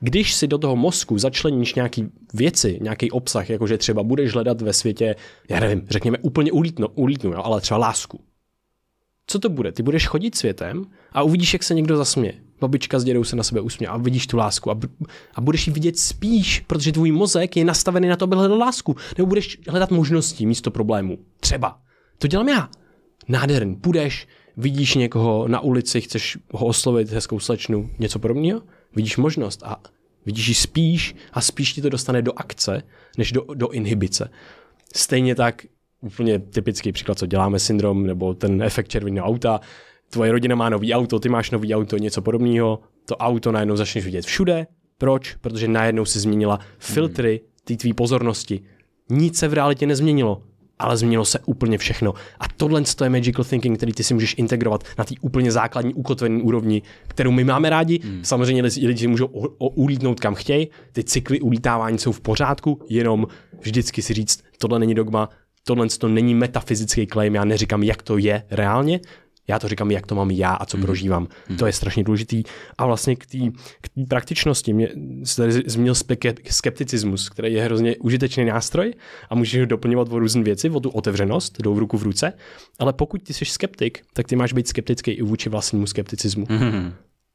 Když 0.00 0.34
si 0.34 0.46
do 0.46 0.58
toho 0.58 0.76
mozku 0.76 1.18
začleníš 1.18 1.74
nějaký 1.74 2.08
věci, 2.34 2.78
nějaký 2.82 3.10
obsah, 3.10 3.50
jakože 3.50 3.78
třeba 3.78 4.02
budeš 4.02 4.32
hledat 4.32 4.60
ve 4.60 4.72
světě, 4.72 5.14
já 5.48 5.60
nevím, 5.60 5.82
řekněme 5.90 6.18
úplně 6.18 6.52
ulítno, 6.52 6.88
ulítnu, 6.88 7.32
jo, 7.32 7.40
ale 7.44 7.60
třeba 7.60 7.78
lásku, 7.78 8.20
co 9.26 9.38
to 9.38 9.48
bude? 9.48 9.72
Ty 9.72 9.82
budeš 9.82 10.06
chodit 10.06 10.36
světem 10.36 10.84
a 11.12 11.22
uvidíš, 11.22 11.52
jak 11.52 11.62
se 11.62 11.74
někdo 11.74 11.96
zasměje. 11.96 12.34
Babička 12.60 12.98
s 12.98 13.04
dědou 13.04 13.24
se 13.24 13.36
na 13.36 13.42
sebe 13.42 13.60
usměje 13.60 13.88
a 13.88 13.96
vidíš 13.96 14.26
tu 14.26 14.36
lásku 14.36 14.70
a, 14.70 14.74
b- 14.74 14.88
a 15.34 15.40
budeš 15.40 15.66
ji 15.66 15.72
vidět 15.72 15.98
spíš, 15.98 16.60
protože 16.60 16.92
tvůj 16.92 17.12
mozek 17.12 17.56
je 17.56 17.64
nastavený 17.64 18.08
na 18.08 18.16
to, 18.16 18.24
aby 18.24 18.36
hledal 18.36 18.58
lásku. 18.58 18.96
Nebo 19.18 19.26
budeš 19.26 19.58
hledat 19.68 19.90
možností 19.90 20.46
místo 20.46 20.70
problémů. 20.70 21.18
Třeba. 21.40 21.78
To 22.18 22.26
dělám 22.26 22.48
já. 22.48 22.70
Nádherný. 23.28 23.76
Půjdeš, 23.76 24.28
vidíš 24.56 24.94
někoho 24.94 25.48
na 25.48 25.60
ulici, 25.60 26.00
chceš 26.00 26.38
ho 26.52 26.66
oslovit 26.66 27.10
hezkou 27.10 27.40
slečnu, 27.40 27.90
něco 27.98 28.18
podobného, 28.18 28.62
vidíš 28.96 29.16
možnost 29.16 29.62
a 29.64 29.82
vidíš 30.26 30.48
ji 30.48 30.54
spíš 30.54 31.14
a 31.32 31.40
spíš 31.40 31.72
ti 31.72 31.82
to 31.82 31.88
dostane 31.88 32.22
do 32.22 32.32
akce, 32.36 32.82
než 33.18 33.32
do, 33.32 33.44
do 33.54 33.68
inhibice. 33.68 34.30
Stejně 34.94 35.34
tak 35.34 35.66
úplně 36.00 36.38
typický 36.38 36.92
příklad, 36.92 37.18
co 37.18 37.26
děláme 37.26 37.58
syndrom, 37.58 38.06
nebo 38.06 38.34
ten 38.34 38.62
efekt 38.62 38.88
červeného 38.88 39.26
auta. 39.26 39.60
Tvoje 40.10 40.32
rodina 40.32 40.56
má 40.56 40.68
nový 40.68 40.94
auto, 40.94 41.20
ty 41.20 41.28
máš 41.28 41.50
nový 41.50 41.74
auto, 41.74 41.98
něco 41.98 42.22
podobného. 42.22 42.80
To 43.06 43.16
auto 43.16 43.52
najednou 43.52 43.76
začneš 43.76 44.04
vidět 44.04 44.24
všude. 44.24 44.66
Proč? 44.98 45.34
Protože 45.34 45.68
najednou 45.68 46.04
si 46.04 46.20
změnila 46.20 46.60
filtry 46.78 47.40
té 47.64 47.76
tvý 47.76 47.92
pozornosti. 47.92 48.60
Nic 49.10 49.38
se 49.38 49.48
v 49.48 49.54
realitě 49.54 49.86
nezměnilo, 49.86 50.42
ale 50.78 50.96
změnilo 50.96 51.24
se 51.24 51.38
úplně 51.46 51.78
všechno. 51.78 52.14
A 52.40 52.44
tohle 52.56 52.82
je 53.02 53.10
magical 53.10 53.44
thinking, 53.44 53.76
který 53.76 53.92
ty 53.92 54.04
si 54.04 54.14
můžeš 54.14 54.34
integrovat 54.38 54.84
na 54.98 55.04
té 55.04 55.14
úplně 55.20 55.52
základní 55.52 55.94
ukotvené 55.94 56.42
úrovni, 56.42 56.82
kterou 57.08 57.30
my 57.30 57.44
máme 57.44 57.70
rádi. 57.70 58.00
Hmm. 58.02 58.24
Samozřejmě 58.24 58.62
lidi, 58.62 59.06
můžou 59.06 59.26
o, 59.26 59.48
o, 59.58 59.68
ulítnout 59.68 60.20
kam 60.20 60.34
chtějí, 60.34 60.68
ty 60.92 61.04
cykly 61.04 61.40
ulítávání 61.40 61.98
jsou 61.98 62.12
v 62.12 62.20
pořádku, 62.20 62.80
jenom 62.88 63.26
vždycky 63.60 64.02
si 64.02 64.14
říct, 64.14 64.42
tohle 64.58 64.78
není 64.78 64.94
dogma, 64.94 65.28
tohle 65.66 65.86
to 65.98 66.08
není 66.08 66.34
metafyzický 66.34 67.06
claim, 67.06 67.34
já 67.34 67.44
neříkám, 67.44 67.82
jak 67.82 68.02
to 68.02 68.18
je 68.18 68.42
reálně, 68.50 69.00
já 69.48 69.58
to 69.58 69.68
říkám, 69.68 69.90
jak 69.90 70.06
to 70.06 70.14
mám 70.14 70.30
já 70.30 70.54
a 70.54 70.66
co 70.66 70.78
prožívám. 70.78 71.28
To 71.58 71.66
je 71.66 71.72
strašně 71.72 72.04
důležitý. 72.04 72.42
A 72.78 72.86
vlastně 72.86 73.16
k 73.16 73.26
té 73.26 73.38
praktičnosti 74.08 74.72
mě 74.72 74.88
se 75.24 75.36
tady 75.42 75.52
zmínil 75.66 75.94
skepticismus, 76.50 77.28
který 77.28 77.52
je 77.52 77.64
hrozně 77.64 77.96
užitečný 77.96 78.44
nástroj 78.44 78.94
a 79.30 79.34
můžeš 79.34 79.60
ho 79.60 79.66
doplňovat 79.66 80.12
o 80.12 80.18
různé 80.18 80.42
věci, 80.42 80.70
o 80.70 80.80
tu 80.80 80.90
otevřenost, 80.90 81.60
jdou 81.62 81.74
v 81.74 81.78
ruku 81.78 81.98
v 81.98 82.02
ruce, 82.02 82.32
ale 82.78 82.92
pokud 82.92 83.22
ty 83.22 83.34
jsi 83.34 83.44
skeptik, 83.44 84.02
tak 84.12 84.26
ty 84.26 84.36
máš 84.36 84.52
být 84.52 84.68
skeptický 84.68 85.10
i 85.10 85.22
vůči 85.22 85.48
vlastnímu 85.48 85.86
skepticismu. 85.86 86.46
Hmm. 86.50 86.92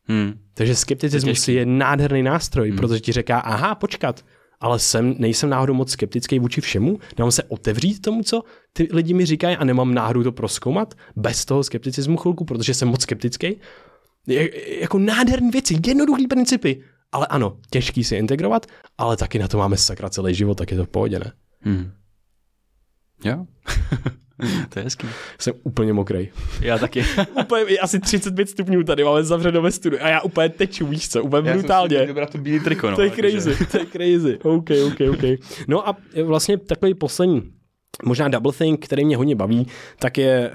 Hmm. 0.08 0.34
Takže 0.54 0.76
skepticismus 0.76 1.48
je 1.48 1.66
nádherný 1.66 2.24
nástroj, 2.24 2.70
hmm. 2.70 2.78
protože 2.78 3.00
ti 3.00 3.12
říká, 3.12 3.40
aha, 3.40 3.76
počkat, 3.76 4.26
ale 4.62 4.80
jsem, 4.80 5.16
nejsem 5.18 5.50
náhodou 5.50 5.74
moc 5.74 5.92
skeptický 5.92 6.40
vůči 6.40 6.62
všemu, 6.62 7.00
nemám 7.18 7.32
se 7.32 7.44
otevřít 7.44 8.02
tomu, 8.02 8.24
co 8.24 8.44
ty 8.74 8.88
lidi 8.92 9.14
mi 9.14 9.26
říkají 9.26 9.58
a 9.58 9.64
nemám 9.64 9.94
náhodou 9.94 10.24
to 10.24 10.32
proskoumat 10.32 10.94
bez 11.16 11.46
toho 11.46 11.64
skepticismu 11.64 12.18
chvilku, 12.18 12.46
protože 12.46 12.74
jsem 12.74 12.88
moc 12.88 13.02
skeptický. 13.02 13.58
Je, 14.28 14.80
jako 14.82 15.00
nádherné 15.00 15.52
věci, 15.52 15.80
jednoduchý 15.88 16.28
principy, 16.28 16.84
ale 17.12 17.28
ano, 17.28 17.58
těžký 17.70 18.04
si 18.04 18.16
integrovat, 18.16 18.66
ale 18.98 19.18
taky 19.18 19.40
na 19.40 19.48
to 19.48 19.58
máme 19.58 19.78
sakra 19.78 20.10
celý 20.10 20.36
život, 20.36 20.58
tak 20.58 20.72
je 20.72 20.78
to 20.78 20.86
v 20.86 20.90
pohodě, 20.90 21.20
ne? 21.20 21.32
Hmm. 21.62 21.92
Jo. 23.24 23.46
to 24.70 24.80
je 24.80 24.84
hezký. 24.84 25.08
Jsem 25.40 25.54
úplně 25.64 25.94
mokrý. 25.94 26.30
Já 26.62 26.78
taky. 26.78 27.06
úplně, 27.42 27.64
je 27.68 27.80
asi 27.80 28.00
35 28.00 28.50
stupňů 28.50 28.84
tady, 28.84 29.04
máme 29.04 29.24
zavřeno 29.24 29.62
ve 29.62 29.72
studiu 29.72 30.04
a 30.04 30.08
já 30.08 30.22
úplně 30.22 30.50
teču, 30.50 30.88
víš 30.88 31.10
co, 31.10 31.24
úplně 31.24 31.54
brutálně. 31.54 32.08
Dobrá 32.08 32.26
to 32.26 32.38
bílý 32.38 32.60
triko, 32.60 32.90
no, 32.90 32.96
to 32.96 33.02
je 33.02 33.12
crazy, 33.12 33.66
to 33.72 33.78
je 33.78 33.86
crazy. 33.86 34.38
OK, 34.44 34.70
OK, 34.88 35.00
OK. 35.12 35.40
No 35.68 35.90
a 35.90 35.98
vlastně 36.24 36.58
takový 36.58 36.94
poslední 36.94 37.52
Možná 38.04 38.28
double 38.28 38.54
thing, 38.54 38.86
který 38.86 39.06
mě 39.06 39.18
hodně 39.18 39.36
baví, 39.36 39.68
tak 40.00 40.18
je 40.18 40.52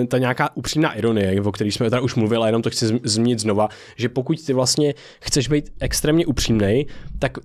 uh, 0.00 0.06
ta 0.06 0.18
nějaká 0.18 0.56
upřímná 0.56 0.92
ironie, 0.92 1.42
o 1.42 1.52
které 1.52 1.72
jsme 1.72 1.90
tady 1.90 2.02
už 2.02 2.14
mluvili, 2.14 2.42
a 2.42 2.46
jenom 2.46 2.62
to 2.62 2.70
chci 2.70 2.86
zmínit 3.04 3.38
znova, 3.38 3.68
že 3.96 4.08
pokud 4.08 4.46
ty 4.46 4.52
vlastně 4.52 4.94
chceš 5.20 5.48
být 5.48 5.72
extrémně 5.80 6.26
upřímný, 6.26 6.86
tak 7.18 7.38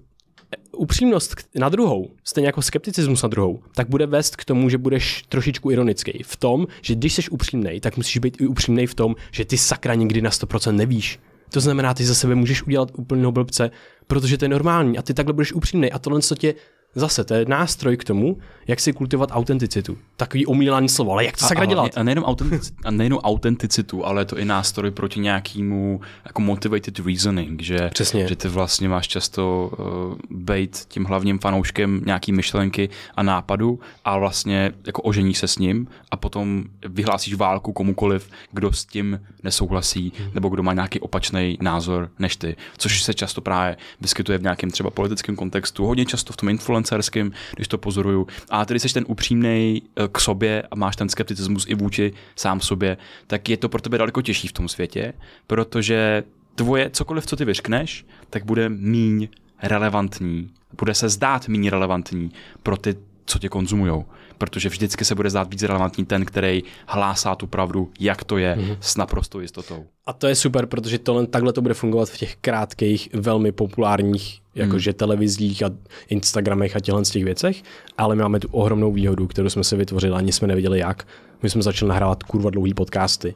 upřímnost 0.71 1.35
na 1.55 1.69
druhou, 1.69 2.09
stejně 2.23 2.47
jako 2.47 2.61
skepticismus 2.61 3.23
na 3.23 3.29
druhou, 3.29 3.59
tak 3.75 3.89
bude 3.89 4.05
vést 4.05 4.35
k 4.35 4.45
tomu, 4.45 4.69
že 4.69 4.77
budeš 4.77 5.23
trošičku 5.29 5.71
ironický. 5.71 6.23
V 6.23 6.35
tom, 6.35 6.67
že 6.81 6.95
když 6.95 7.13
jsi 7.13 7.29
upřímný, 7.29 7.79
tak 7.79 7.97
musíš 7.97 8.17
být 8.17 8.41
i 8.41 8.47
upřímný 8.47 8.87
v 8.87 8.95
tom, 8.95 9.15
že 9.31 9.45
ty 9.45 9.57
sakra 9.57 9.95
nikdy 9.95 10.21
na 10.21 10.29
100% 10.29 10.75
nevíš. 10.75 11.19
To 11.49 11.59
znamená, 11.59 11.93
ty 11.93 12.05
za 12.05 12.15
sebe 12.15 12.35
můžeš 12.35 12.63
udělat 12.63 12.91
úplnou 12.97 13.31
blbce, 13.31 13.71
protože 14.07 14.37
to 14.37 14.45
je 14.45 14.49
normální 14.49 14.97
a 14.97 15.01
ty 15.01 15.13
takhle 15.13 15.33
budeš 15.33 15.53
upřímný 15.53 15.91
a 15.91 15.99
tohle, 15.99 16.21
co 16.21 16.35
tě 16.35 16.53
Zase, 16.95 17.23
to 17.23 17.33
je 17.33 17.45
nástroj 17.45 17.97
k 17.97 18.03
tomu, 18.03 18.37
jak 18.67 18.79
si 18.79 18.93
kultivovat 18.93 19.29
autenticitu. 19.31 19.97
Takový 20.15 20.45
omílaný 20.45 20.89
slovo, 20.89 21.11
ale 21.11 21.25
jak 21.25 21.37
to 21.37 21.45
sakra 21.45 21.65
dělat? 21.65 21.97
A 21.97 22.03
nejenom, 22.03 22.25
autentic, 22.25 22.73
a 22.83 22.91
nejenom 22.91 23.19
autenticitu, 23.19 24.05
ale 24.05 24.25
to 24.25 24.37
i 24.37 24.45
nástroj 24.45 24.91
proti 24.91 25.19
nějakému 25.19 26.01
jako 26.25 26.41
motivated 26.41 26.99
reasoning, 26.99 27.61
že, 27.61 27.89
Přesně. 27.93 28.27
že 28.27 28.35
ty 28.35 28.47
vlastně 28.47 28.89
máš 28.89 29.07
často 29.07 29.71
uh, 29.79 30.37
být 30.37 30.75
tím 30.87 31.05
hlavním 31.05 31.39
fanouškem 31.39 32.01
nějaký 32.05 32.31
myšlenky 32.31 32.89
a 33.15 33.23
nápadu 33.23 33.79
a 34.05 34.17
vlastně 34.17 34.71
jako 34.85 35.01
ožení 35.01 35.33
se 35.33 35.47
s 35.47 35.57
ním 35.57 35.87
a 36.11 36.17
potom 36.17 36.63
vyhlásíš 36.87 37.33
válku 37.33 37.73
komukoliv, 37.73 38.29
kdo 38.51 38.71
s 38.71 38.85
tím 38.85 39.21
nesouhlasí 39.43 40.13
hmm. 40.17 40.31
nebo 40.33 40.49
kdo 40.49 40.63
má 40.63 40.73
nějaký 40.73 40.99
opačný 40.99 41.57
názor 41.61 42.09
než 42.19 42.35
ty, 42.35 42.55
což 42.77 43.03
se 43.03 43.13
často 43.13 43.41
právě 43.41 43.77
vyskytuje 44.01 44.37
v 44.37 44.41
nějakém 44.41 44.71
třeba 44.71 44.89
politickém 44.89 45.35
kontextu, 45.35 45.85
hodně 45.85 46.05
často 46.05 46.33
v 46.33 46.37
tom 46.37 46.49
influence 46.49 46.80
influencerským, 46.81 47.31
když 47.55 47.67
to 47.67 47.77
pozoruju. 47.77 48.27
A 48.49 48.65
tedy 48.65 48.79
jsi 48.79 48.93
ten 48.93 49.05
upřímný 49.07 49.81
eh, 49.81 50.07
k 50.11 50.19
sobě 50.19 50.63
a 50.71 50.75
máš 50.75 50.95
ten 50.95 51.09
skepticismus 51.09 51.65
i 51.67 51.75
vůči 51.75 52.13
sám 52.35 52.59
sobě, 52.59 52.97
tak 53.27 53.49
je 53.49 53.57
to 53.57 53.69
pro 53.69 53.81
tebe 53.81 53.97
daleko 53.97 54.21
těžší 54.21 54.47
v 54.47 54.53
tom 54.53 54.67
světě, 54.67 55.13
protože 55.47 56.23
tvoje 56.55 56.89
cokoliv, 56.89 57.25
co 57.25 57.35
ty 57.35 57.45
vyřkneš, 57.45 58.05
tak 58.29 58.45
bude 58.45 58.69
míň 58.69 59.27
relevantní, 59.63 60.49
bude 60.77 60.93
se 60.93 61.09
zdát 61.09 61.47
méně 61.47 61.69
relevantní 61.69 62.31
pro 62.63 62.77
ty, 62.77 62.95
co 63.25 63.39
tě 63.39 63.49
konzumujou. 63.49 64.05
Protože 64.37 64.69
vždycky 64.69 65.05
se 65.05 65.15
bude 65.15 65.29
zdát 65.29 65.49
víc 65.49 65.63
relevantní 65.63 66.05
ten, 66.05 66.25
který 66.25 66.63
hlásá 66.87 67.35
tu 67.35 67.47
pravdu, 67.47 67.91
jak 67.99 68.23
to 68.23 68.37
je, 68.37 68.55
mm-hmm. 68.55 68.77
s 68.79 68.97
naprostou 68.97 69.39
jistotou. 69.39 69.85
A 70.05 70.13
to 70.13 70.27
je 70.27 70.35
super, 70.35 70.65
protože 70.65 70.99
to, 70.99 71.25
takhle 71.27 71.53
to 71.53 71.61
bude 71.61 71.73
fungovat 71.73 72.09
v 72.09 72.17
těch 72.17 72.35
krátkých, 72.35 73.09
velmi 73.13 73.51
populárních 73.51 74.40
jakože 74.55 74.91
hmm. 74.91 74.97
televizích 74.97 75.63
a 75.63 75.69
Instagramech 76.09 76.75
a 76.75 76.79
těchto 76.79 77.05
z 77.05 77.09
těch 77.09 77.23
věcech, 77.23 77.63
ale 77.97 78.15
my 78.15 78.21
máme 78.21 78.39
tu 78.39 78.47
ohromnou 78.51 78.91
výhodu, 78.91 79.27
kterou 79.27 79.49
jsme 79.49 79.63
si 79.63 79.75
vytvořili, 79.75 80.13
ani 80.13 80.31
jsme 80.31 80.47
nevěděli 80.47 80.79
jak. 80.79 81.07
My 81.43 81.49
jsme 81.49 81.61
začali 81.61 81.89
nahrávat 81.89 82.23
kurva 82.23 82.49
dlouhý 82.49 82.73
podcasty, 82.73 83.35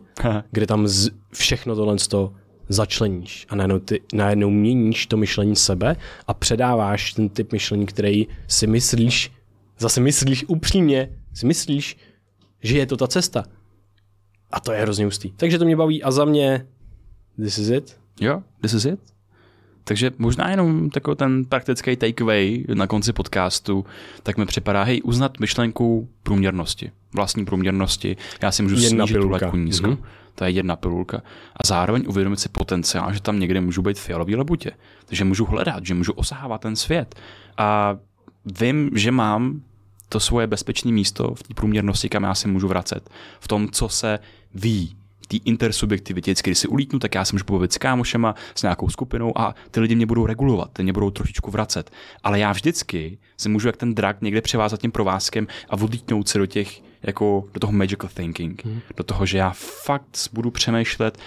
kde 0.51 0.67
tam 0.67 0.87
z, 0.87 1.09
všechno 1.33 1.75
tohle 1.75 1.95
to 2.09 2.33
začleníš 2.69 3.45
a 3.49 3.55
najednou, 3.55 3.79
ty, 3.79 4.01
najednou 4.13 4.49
měníš 4.49 5.07
to 5.07 5.17
myšlení 5.17 5.55
sebe 5.55 5.95
a 6.27 6.33
předáváš 6.33 7.13
ten 7.13 7.29
typ 7.29 7.51
myšlení, 7.51 7.85
který 7.85 8.27
si 8.47 8.67
myslíš, 8.67 9.31
zase 9.79 10.01
myslíš 10.01 10.45
upřímně, 10.47 11.09
si 11.33 11.45
myslíš, 11.45 11.97
že 12.63 12.77
je 12.77 12.85
to 12.85 12.97
ta 12.97 13.07
cesta. 13.07 13.43
A 14.51 14.59
to 14.59 14.71
je 14.71 14.81
hrozně 14.81 15.07
ústý. 15.07 15.31
Takže 15.31 15.59
to 15.59 15.65
mě 15.65 15.75
baví 15.75 16.03
a 16.03 16.11
za 16.11 16.25
mě 16.25 16.67
this 17.43 17.57
is 17.57 17.69
it. 17.69 17.97
Jo, 18.21 18.43
this 18.61 18.73
is 18.73 18.85
it. 18.85 19.14
Takže 19.87 20.11
možná 20.17 20.49
jenom 20.49 20.89
takový 20.89 21.15
ten 21.17 21.45
praktický 21.45 21.95
takeaway 21.95 22.63
na 22.73 22.87
konci 22.87 23.13
podcastu, 23.13 23.85
tak 24.23 24.37
mi 24.37 24.45
připadá, 24.45 24.83
hej, 24.83 25.01
uznat 25.03 25.39
myšlenku 25.39 26.09
průměrnosti, 26.23 26.91
vlastní 27.13 27.45
průměrnosti. 27.45 28.17
Já 28.41 28.51
si 28.51 28.63
můžu 28.63 28.75
jedna 28.75 29.05
snížit 29.05 29.13
pilulka. 29.13 29.51
tu 29.51 29.57
nízko. 29.57 29.87
Mm-hmm. 29.87 29.97
To 30.35 30.43
je 30.43 30.51
jedna 30.51 30.75
pilulka. 30.75 31.21
A 31.57 31.63
zároveň 31.65 32.03
uvědomit 32.07 32.39
si 32.39 32.49
potenciál, 32.49 33.13
že 33.13 33.21
tam 33.21 33.39
někde 33.39 33.61
můžu 33.61 33.81
být 33.81 33.99
fialový 33.99 34.35
lebutě. 34.35 34.71
Takže 35.05 35.25
můžu 35.25 35.45
hledat, 35.45 35.85
že 35.85 35.93
můžu 35.93 36.11
osahávat 36.11 36.61
ten 36.61 36.75
svět. 36.75 37.15
A 37.57 37.97
vím, 38.59 38.89
že 38.93 39.11
mám 39.11 39.61
to 40.09 40.19
svoje 40.19 40.47
bezpečné 40.47 40.91
místo 40.91 41.35
v 41.35 41.43
té 41.43 41.53
průměrnosti, 41.53 42.09
kam 42.09 42.23
já 42.23 42.35
si 42.35 42.47
můžu 42.47 42.67
vracet. 42.67 43.09
V 43.39 43.47
tom, 43.47 43.69
co 43.69 43.89
se 43.89 44.19
ví, 44.55 44.95
té 45.27 45.37
intersubjektivitě, 45.37 46.31
vždycky, 46.31 46.49
když 46.49 46.59
si 46.59 46.67
ulítnu, 46.67 46.99
tak 46.99 47.15
já 47.15 47.25
se 47.25 47.35
můžu 47.35 47.45
pobavit 47.45 47.73
s 47.73 47.77
kámošema, 47.77 48.35
s 48.55 48.61
nějakou 48.61 48.89
skupinou 48.89 49.37
a 49.37 49.55
ty 49.71 49.79
lidi 49.79 49.95
mě 49.95 50.05
budou 50.05 50.25
regulovat, 50.25 50.69
ty 50.73 50.83
mě 50.83 50.93
budou 50.93 51.11
trošičku 51.11 51.51
vracet. 51.51 51.91
Ale 52.23 52.39
já 52.39 52.51
vždycky 52.51 53.17
si 53.37 53.49
můžu 53.49 53.67
jak 53.67 53.77
ten 53.77 53.95
drak 53.95 54.21
někde 54.21 54.41
převázat 54.41 54.81
tím 54.81 54.91
provázkem 54.91 55.47
a 55.69 55.73
odlítnout 55.73 56.27
se 56.27 56.37
do 56.37 56.45
těch, 56.45 56.81
jako 57.03 57.45
do 57.53 57.59
toho 57.59 57.73
magical 57.73 58.09
thinking, 58.13 58.65
hmm. 58.65 58.81
do 58.97 59.03
toho, 59.03 59.25
že 59.25 59.37
já 59.37 59.51
fakt 59.55 60.29
budu 60.33 60.51
přemýšlet, 60.51 61.17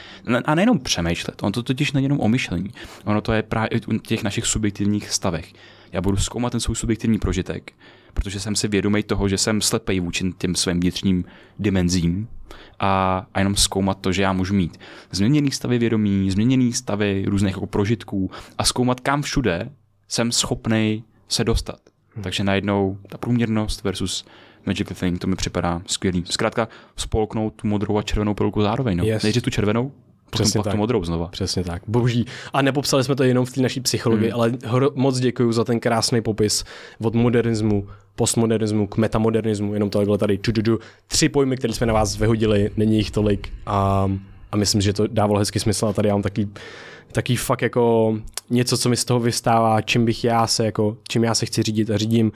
a 0.44 0.54
nejenom 0.54 0.78
přemýšlet, 0.78 1.42
ono 1.42 1.52
to 1.52 1.62
totiž 1.62 1.92
není 1.92 2.04
jenom 2.04 2.20
o 2.20 2.28
myšlení, 2.28 2.70
ono 3.04 3.20
to 3.20 3.32
je 3.32 3.42
právě 3.42 3.80
u 3.86 3.98
těch 3.98 4.22
našich 4.22 4.46
subjektivních 4.46 5.10
stavech. 5.10 5.52
Já 5.92 6.00
budu 6.00 6.16
zkoumat 6.16 6.52
ten 6.52 6.60
svůj 6.60 6.76
subjektivní 6.76 7.18
prožitek, 7.18 7.72
protože 8.14 8.40
jsem 8.40 8.56
si 8.56 8.68
vědomý 8.68 9.02
toho, 9.02 9.28
že 9.28 9.38
jsem 9.38 9.60
slepej 9.60 10.00
vůči 10.00 10.32
těm 10.38 10.54
svým 10.54 10.80
vnitřním 10.80 11.24
dimenzím 11.58 12.28
a, 12.78 13.26
a 13.34 13.38
jenom 13.38 13.56
zkoumat 13.56 13.98
to, 14.00 14.12
že 14.12 14.22
já 14.22 14.32
můžu 14.32 14.54
mít 14.54 14.80
změněný 15.10 15.50
stavy 15.50 15.78
vědomí, 15.78 16.30
změněný 16.30 16.72
stavy 16.72 17.24
různých 17.26 17.54
jako 17.54 17.66
prožitků 17.66 18.30
a 18.58 18.64
zkoumat, 18.64 19.00
kam 19.00 19.22
všude 19.22 19.70
jsem 20.08 20.32
schopný 20.32 21.04
se 21.28 21.44
dostat. 21.44 21.80
Hmm. 22.14 22.22
Takže 22.22 22.44
najednou 22.44 22.98
ta 23.08 23.18
průměrnost 23.18 23.84
versus 23.84 24.24
Magic 24.66 24.88
Thing, 25.00 25.20
to 25.20 25.26
mi 25.26 25.36
připadá 25.36 25.82
skvělý. 25.86 26.24
Zkrátka 26.26 26.68
spolknout 26.96 27.54
tu 27.54 27.66
modrou 27.66 27.98
a 27.98 28.02
červenou 28.02 28.34
pilku 28.34 28.62
zároveň. 28.62 28.96
No. 28.96 29.04
Yes. 29.04 29.22
Nejdřív 29.22 29.42
tu 29.42 29.50
červenou, 29.50 29.92
Přesně 30.30 30.62
tak. 30.62 30.74
modrou 30.74 31.04
znova. 31.04 31.28
Přesně 31.28 31.64
tak. 31.64 31.82
Boží. 31.86 32.24
A 32.52 32.62
nepopsali 32.62 33.04
jsme 33.04 33.16
to 33.16 33.22
jenom 33.24 33.46
v 33.46 33.52
té 33.52 33.60
naší 33.60 33.80
psychologii, 33.80 34.30
hmm. 34.30 34.40
ale 34.40 34.52
hro, 34.64 34.90
moc 34.94 35.18
děkuji 35.18 35.52
za 35.52 35.64
ten 35.64 35.80
krásný 35.80 36.22
popis 36.22 36.64
od 37.02 37.14
modernismu, 37.14 37.86
postmodernismu 38.16 38.86
k 38.86 38.96
metamodernismu, 38.96 39.74
jenom 39.74 39.90
tohle 39.90 40.18
tady 40.18 40.38
ču, 40.38 40.52
ču, 40.52 40.62
ču. 40.62 40.78
tři 41.06 41.28
pojmy, 41.28 41.56
které 41.56 41.72
jsme 41.72 41.86
na 41.86 41.92
vás 41.92 42.16
vyhodili, 42.16 42.70
není 42.76 42.96
jich 42.96 43.10
tolik 43.10 43.48
a, 43.66 44.10
a 44.52 44.56
myslím, 44.56 44.80
že 44.80 44.92
to 44.92 45.06
dávalo 45.06 45.38
hezký 45.38 45.58
smysl 45.58 45.86
a 45.86 45.92
tady 45.92 46.08
já 46.08 46.14
mám 46.14 46.22
taký, 46.22 46.48
taký 47.12 47.36
fakt 47.36 47.62
jako 47.62 48.14
něco, 48.50 48.78
co 48.78 48.88
mi 48.88 48.96
z 48.96 49.04
toho 49.04 49.20
vystává, 49.20 49.80
čím 49.80 50.04
bych 50.04 50.24
já 50.24 50.46
se 50.46 50.64
jako, 50.64 50.96
čím 51.08 51.24
já 51.24 51.34
se 51.34 51.46
chci 51.46 51.62
řídit 51.62 51.90
a 51.90 51.96
řídím 51.98 52.32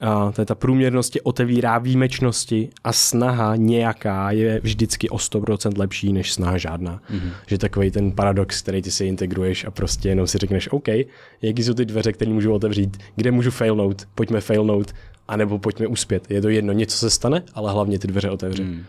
a 0.00 0.32
to 0.32 0.40
je 0.40 0.44
ta 0.46 0.54
průměrnosti 0.54 1.20
otevírá 1.20 1.78
výjimečnosti 1.78 2.68
a 2.84 2.92
snaha 2.92 3.56
nějaká 3.56 4.30
je 4.30 4.60
vždycky 4.62 5.08
o 5.08 5.16
100% 5.16 5.78
lepší 5.78 6.12
než 6.12 6.32
snaha 6.32 6.58
žádná. 6.58 7.00
Mm-hmm. 7.10 7.30
Že 7.46 7.58
takový 7.58 7.90
ten 7.90 8.12
paradox, 8.12 8.62
který 8.62 8.82
ty 8.82 8.90
si 8.90 9.06
integruješ 9.06 9.64
a 9.64 9.70
prostě 9.70 10.08
jenom 10.08 10.26
si 10.26 10.38
řekneš, 10.38 10.68
OK, 10.72 10.88
jaký 11.42 11.62
jsou 11.62 11.74
ty 11.74 11.84
dveře, 11.84 12.12
které 12.12 12.30
můžu 12.30 12.52
otevřít, 12.52 12.96
kde 13.16 13.30
můžu 13.30 13.50
failnout, 13.50 14.08
pojďme 14.14 14.40
failnout, 14.40 14.94
anebo 15.28 15.58
pojďme 15.58 15.86
uspět. 15.86 16.30
Je 16.30 16.42
to 16.42 16.48
jedno, 16.48 16.72
něco 16.72 16.98
se 16.98 17.10
stane, 17.10 17.42
ale 17.54 17.72
hlavně 17.72 17.98
ty 17.98 18.08
dveře 18.08 18.30
otevře. 18.30 18.62
Mm. 18.62 18.84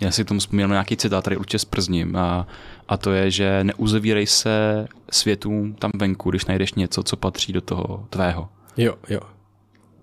Já 0.00 0.10
si 0.10 0.24
k 0.24 0.28
tomu 0.28 0.40
vzpomínám 0.40 0.70
nějaký 0.70 0.96
citát, 0.96 1.24
tady 1.24 1.36
určitě 1.36 1.58
sprzním 1.58 2.16
a, 2.16 2.46
a 2.88 2.96
to 2.96 3.12
je, 3.12 3.30
že 3.30 3.64
neuzavírej 3.64 4.26
se 4.26 4.86
světům 5.10 5.74
tam 5.74 5.90
venku, 5.94 6.30
když 6.30 6.46
najdeš 6.46 6.74
něco, 6.74 7.02
co 7.02 7.16
patří 7.16 7.52
do 7.52 7.60
toho 7.60 8.06
tvého. 8.10 8.48
Jo, 8.76 8.94
jo. 9.08 9.20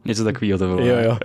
Něco 0.10 0.24
takového 0.24 0.60
to 0.60 0.68
bylo. 0.68 0.86
Jo, 0.86 0.96
jo. 1.04 1.18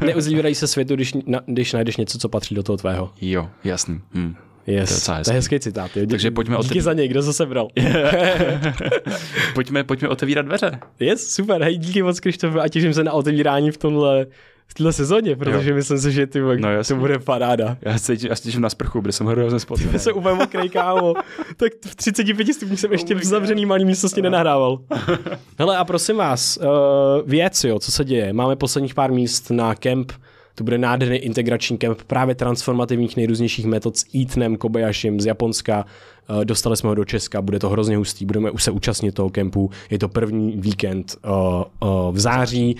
Ne, 0.42 0.54
se 0.54 0.66
světu, 0.66 0.94
když, 0.94 1.14
na, 1.26 1.40
když 1.46 1.72
najdeš 1.72 1.96
něco, 1.96 2.18
co 2.18 2.28
patří 2.28 2.54
do 2.54 2.62
toho 2.62 2.76
tvého. 2.76 3.10
Jo, 3.20 3.48
jasný. 3.64 4.00
Hm. 4.14 4.34
Yes. 4.66 5.06
To 5.06 5.12
je, 5.12 5.24
to 5.24 5.30
je 5.30 5.34
hezký 5.34 5.60
citát. 5.60 5.96
Jo. 5.96 6.06
Takže 6.10 6.30
pojďme 6.30 6.56
Díky 6.56 6.66
otevírat. 6.66 6.84
za 6.84 6.92
něj, 6.92 7.08
kdo 7.08 7.22
se 7.22 7.32
sebral. 7.32 7.68
pojďme, 9.54 9.84
pojďme 9.84 10.08
otevírat 10.08 10.46
dveře. 10.46 10.78
Yes, 11.00 11.34
super. 11.34 11.62
Hej, 11.62 11.78
díky 11.78 12.02
moc, 12.02 12.20
Krištof, 12.20 12.56
a 12.56 12.68
těším 12.68 12.94
se 12.94 13.04
na 13.04 13.12
otevírání 13.12 13.70
v 13.70 13.76
tomhle 13.76 14.26
v 14.68 14.74
téhle 14.74 14.92
sezóně, 14.92 15.36
protože 15.36 15.70
jo. 15.70 15.76
myslím 15.76 15.98
si, 15.98 16.12
že 16.12 16.26
ty, 16.26 16.40
no, 16.40 16.68
to 16.88 16.96
bude 16.96 17.18
paráda. 17.18 17.76
Já 17.82 17.98
se 17.98 18.12
já 18.12 18.34
těším 18.34 18.60
na 18.60 18.70
sprchu, 18.70 19.02
protože 19.02 19.12
jsem 19.12 19.26
hrozně 19.26 19.60
spocený. 19.60 19.90
Ty 19.90 19.98
se 19.98 20.12
úplně 20.12 20.34
mokrý, 20.34 20.68
kámo. 20.68 21.14
tak 21.56 21.72
v 21.86 21.96
35 21.96 22.54
stupních 22.54 22.80
jsem 22.80 22.92
ještě 22.92 23.14
oh 23.14 23.20
v 23.20 23.24
zavřený 23.24 23.66
malý 23.66 23.84
místnosti 23.84 24.22
nenahrával. 24.28 24.78
Hele 25.58 25.76
a 25.76 25.84
prosím 25.84 26.16
vás, 26.16 26.56
uh, 26.56 27.30
věc, 27.30 27.64
jo, 27.64 27.78
co 27.78 27.92
se 27.92 28.04
děje. 28.04 28.32
Máme 28.32 28.56
posledních 28.56 28.94
pár 28.94 29.12
míst 29.12 29.50
na 29.50 29.74
kemp 29.74 30.12
to 30.58 30.64
bude 30.64 30.78
nádherný 30.78 31.16
integrační 31.16 31.78
kemp 31.78 32.02
právě 32.02 32.34
transformativních 32.34 33.16
nejrůznějších 33.16 33.66
metod 33.66 33.96
s 33.96 34.04
Eatnem 34.14 34.56
Kobayashim 34.56 35.20
z 35.20 35.26
Japonska. 35.26 35.84
Eh, 36.28 36.44
dostali 36.44 36.76
jsme 36.76 36.88
ho 36.88 36.94
do 36.94 37.04
Česka, 37.04 37.42
bude 37.42 37.58
to 37.58 37.68
hrozně 37.68 37.96
hustý, 37.96 38.24
budeme 38.24 38.50
už 38.50 38.62
se 38.62 38.70
účastnit 38.70 39.12
toho 39.12 39.30
kempu. 39.30 39.70
Je 39.90 39.98
to 39.98 40.08
první 40.08 40.56
víkend 40.56 41.16
uh, 41.24 41.30
uh, 41.88 42.14
v 42.14 42.18
září. 42.18 42.76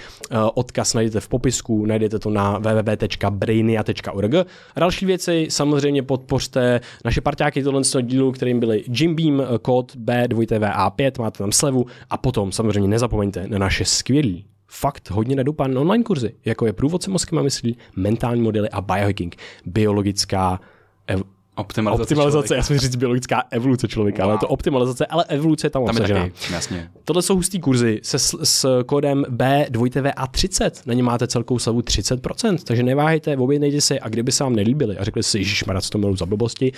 Odkaz 0.54 0.94
najdete 0.94 1.20
v 1.20 1.28
popisku, 1.28 1.86
najdete 1.86 2.18
to 2.18 2.30
na 2.30 2.58
www.brainia.org. 2.58 4.32
Další 4.76 5.06
věci 5.06 5.46
samozřejmě 5.50 6.02
podpořte 6.02 6.80
naše 7.04 7.20
parťáky 7.20 7.62
tohle 7.62 7.82
dílu, 8.02 8.32
kterým 8.32 8.60
byly 8.60 8.84
Jim 8.88 9.14
Beam, 9.14 9.42
kód 9.62 9.96
B2TVA5, 9.96 11.12
máte 11.18 11.38
tam 11.38 11.52
slevu 11.52 11.86
a 12.10 12.16
potom 12.16 12.52
samozřejmě 12.52 12.88
nezapomeňte 12.88 13.48
na 13.48 13.58
naše 13.58 13.84
skvělý 13.84 14.44
fakt 14.68 15.10
hodně 15.10 15.36
nadupan 15.36 15.78
online 15.78 16.04
kurzy, 16.04 16.34
jako 16.44 16.66
je 16.66 16.72
průvodce 16.72 17.10
mozkem 17.10 17.38
a 17.38 17.42
myslí, 17.42 17.76
mentální 17.96 18.42
modely 18.42 18.70
a 18.70 18.80
biohacking, 18.80 19.36
biologická 19.66 20.60
ev- 21.08 21.22
Optimalizace, 21.58 22.02
optimalizace 22.02 22.56
já 22.56 22.62
jsem 22.62 22.78
říct 22.78 22.96
biologická 22.96 23.42
evoluce 23.50 23.88
člověka, 23.88 24.22
wow. 24.22 24.30
ale 24.30 24.38
to 24.38 24.48
optimalizace, 24.48 25.06
ale 25.06 25.24
evoluce 25.24 25.66
je 25.66 25.70
tam, 25.70 25.84
tam 25.84 25.96
obsažená. 25.96 26.24
Je 26.24 26.30
taky, 26.30 26.52
jasně. 26.52 26.90
Tohle 27.04 27.22
jsou 27.22 27.34
hustý 27.34 27.60
kurzy 27.60 28.00
se 28.02 28.18
s, 28.18 28.82
kódem 28.86 29.22
B2TVA30, 29.22 30.70
na 30.86 30.94
ně 30.94 31.02
máte 31.02 31.26
celkou 31.26 31.58
slavu 31.58 31.80
30%, 31.80 32.58
takže 32.64 32.82
neváhejte, 32.82 33.36
objednejte 33.36 33.80
si 33.80 34.00
a 34.00 34.08
kdyby 34.08 34.32
se 34.32 34.44
vám 34.44 34.56
nelíbili 34.56 34.98
a 34.98 35.04
řekli 35.04 35.22
si, 35.22 35.44
že 35.44 35.64
to 35.90 35.98
milu 35.98 36.16
za 36.16 36.26
blbosti, 36.26 36.72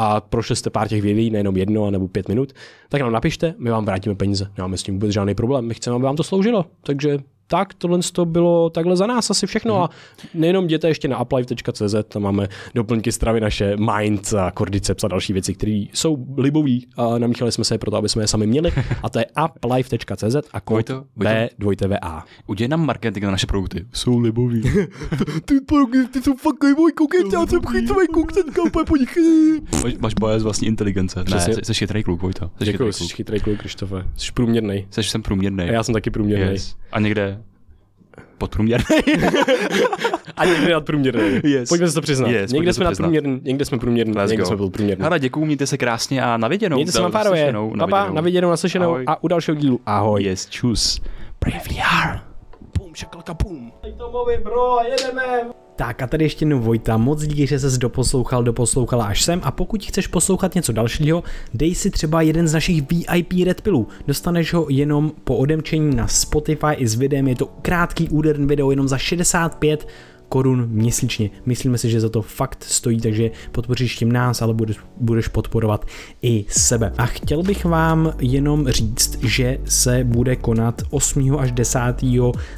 a 0.00 0.20
prošli 0.20 0.56
jste 0.56 0.70
pár 0.70 0.88
těch 0.88 1.02
videí, 1.02 1.30
nejenom 1.30 1.56
jedno 1.56 1.90
nebo 1.90 2.08
pět 2.08 2.28
minut, 2.28 2.52
tak 2.88 3.00
nám 3.00 3.12
napište, 3.12 3.54
my 3.58 3.70
vám 3.70 3.84
vrátíme 3.84 4.14
peníze. 4.14 4.50
Nemáme 4.56 4.76
s 4.76 4.82
tím 4.82 4.94
vůbec 4.94 5.12
žádný 5.12 5.34
problém, 5.34 5.66
my 5.66 5.74
chceme, 5.74 5.96
aby 5.96 6.04
vám 6.04 6.16
to 6.16 6.22
sloužilo. 6.22 6.64
Takže 6.82 7.18
tak 7.48 7.74
tohle 7.74 7.98
to 8.12 8.24
bylo 8.24 8.70
takhle 8.70 8.96
za 8.96 9.06
nás 9.06 9.30
asi 9.30 9.46
všechno 9.46 9.74
mm. 9.74 9.82
a 9.82 9.90
nejenom 10.34 10.64
jděte 10.64 10.88
ještě 10.88 11.08
na 11.08 11.22
uplife.cz, 11.22 11.94
tam 12.08 12.22
máme 12.22 12.48
doplňky 12.74 13.12
stravy 13.12 13.40
naše 13.40 13.76
Mind 13.76 14.34
a 14.34 14.50
Cordyceps 14.50 15.04
a 15.04 15.08
další 15.08 15.32
věci, 15.32 15.54
které 15.54 15.84
jsou 15.92 16.26
libový 16.36 16.86
a 16.96 17.18
namíchali 17.18 17.52
jsme 17.52 17.64
se 17.64 17.74
je 17.74 17.78
proto, 17.78 17.96
aby 17.96 18.08
jsme 18.08 18.22
je 18.22 18.26
sami 18.26 18.46
měli 18.46 18.72
a 19.02 19.10
to 19.10 19.18
je 19.18 19.26
uplife.cz 19.44 20.36
a 20.52 20.60
kód 20.60 20.90
B2TVA. 21.18 22.22
Udělej 22.46 22.68
nám 22.68 22.86
marketing 22.86 23.24
na 23.24 23.30
naše 23.30 23.46
produkty. 23.46 23.86
Jsou 23.92 24.18
libový. 24.18 24.62
ty 25.44 25.60
produkty 25.60 26.22
jsou 26.22 26.36
fakt 26.36 26.64
libový, 26.64 26.92
koukejte, 26.92 27.36
já 27.36 27.46
jsem 27.46 27.60
chytrý 27.60 28.06
kluk, 28.12 28.32
teďka 28.32 28.62
úplně 28.62 28.84
po 28.84 28.96
nich. 28.96 29.18
Máš 30.00 30.14
z 30.38 30.42
vlastní 30.42 30.68
inteligence. 30.68 31.24
Ne, 31.30 31.40
jsi, 31.40 31.52
jsi 31.62 31.74
chytrý 31.74 32.02
kluk, 32.02 32.22
Vojto. 32.22 32.50
Děkuji, 32.58 32.92
jsi 32.92 33.04
chytrý 33.04 33.40
kluk, 33.40 33.58
Krištofe. 33.58 34.04
Jsi 34.16 34.32
průměrný. 34.32 34.86
Jsi 34.90 35.02
jsem 35.02 35.22
průměrný. 35.22 35.64
A 35.64 35.72
já 35.72 35.82
jsem 35.82 35.92
taky 35.92 36.10
průměrný. 36.10 36.52
Yes. 36.52 36.76
A 36.92 37.00
někde 37.00 37.42
podprůměrný. 38.38 38.84
a 40.36 40.44
někde 40.44 40.72
nadprůměrný. 40.72 41.40
Yes. 41.44 41.68
Pojďme 41.68 41.88
se 41.88 41.94
to 41.94 42.00
přiznat. 42.00 42.28
Yes, 42.28 42.52
někde 42.52 42.72
jsme 42.72 42.84
nadprůměrný, 42.84 43.40
někde 43.44 43.64
jsme 43.64 43.78
průměrný, 43.78 44.14
Let's 44.14 44.30
někde 44.30 44.42
go. 44.42 44.46
jsme 44.46 44.56
byl 44.56 44.70
průměrný. 44.70 45.04
Ale 45.04 45.20
děkuji, 45.20 45.44
mějte 45.44 45.66
se 45.66 45.78
krásně 45.78 46.22
a 46.22 46.36
na 46.36 46.48
viděnou. 46.48 46.76
Mějte 46.76 46.92
se 46.92 47.02
na 47.02 47.10
párově. 47.10 47.54
Papa, 47.78 48.10
na 48.10 48.20
viděnou, 48.20 48.50
naslyšenou 48.50 48.96
a 49.06 49.22
u 49.22 49.28
dalšího 49.28 49.54
dílu. 49.54 49.80
Ahoj. 49.86 50.22
Yes, 50.22 50.46
čus. 50.46 51.00
Brave 51.40 51.60
VR. 51.68 52.27
Šakalka, 52.98 53.34
bum. 53.34 53.72
To 53.96 54.10
mluví, 54.10 54.34
bro, 54.42 54.76
jedeme. 54.90 55.50
Tak 55.76 56.02
a 56.02 56.06
tady 56.06 56.24
ještě 56.24 56.42
jednou 56.42 56.60
Vojta, 56.60 56.96
moc 56.96 57.22
díky, 57.22 57.46
že 57.46 57.58
ses 57.58 57.78
doposlouchal, 57.78 58.42
doposlouchala 58.42 59.04
až 59.04 59.22
sem 59.22 59.40
a 59.44 59.50
pokud 59.50 59.84
chceš 59.84 60.06
poslouchat 60.06 60.54
něco 60.54 60.72
dalšího, 60.72 61.22
dej 61.54 61.74
si 61.74 61.90
třeba 61.90 62.22
jeden 62.22 62.48
z 62.48 62.54
našich 62.54 62.82
VIP 62.82 63.32
Red 63.44 63.60
Pillů. 63.60 63.88
Dostaneš 64.06 64.54
ho 64.54 64.66
jenom 64.68 65.12
po 65.24 65.36
odemčení 65.36 65.96
na 65.96 66.08
Spotify 66.08 66.74
i 66.76 66.88
s 66.88 66.94
videem, 66.94 67.28
je 67.28 67.36
to 67.36 67.46
krátký 67.46 68.08
úderný 68.08 68.46
video 68.46 68.70
jenom 68.70 68.88
za 68.88 68.98
65 68.98 69.88
korun 70.28 70.66
měsíčně. 70.68 71.30
Myslíme 71.46 71.78
si, 71.78 71.90
že 71.90 72.00
za 72.00 72.08
to 72.08 72.22
fakt 72.22 72.64
stojí, 72.64 73.00
takže 73.00 73.30
podpoříš 73.52 73.96
tím 73.96 74.12
nás, 74.12 74.42
ale 74.42 74.54
budeš, 74.54 74.76
budeš 75.00 75.28
podporovat 75.28 75.86
i 76.22 76.44
sebe. 76.48 76.92
A 76.98 77.06
chtěl 77.06 77.42
bych 77.42 77.64
vám 77.64 78.12
jenom 78.20 78.68
říct, 78.68 79.24
že 79.24 79.58
se 79.64 80.04
bude 80.04 80.36
konat 80.36 80.82
8. 80.90 81.36
až 81.38 81.52
10. 81.52 81.78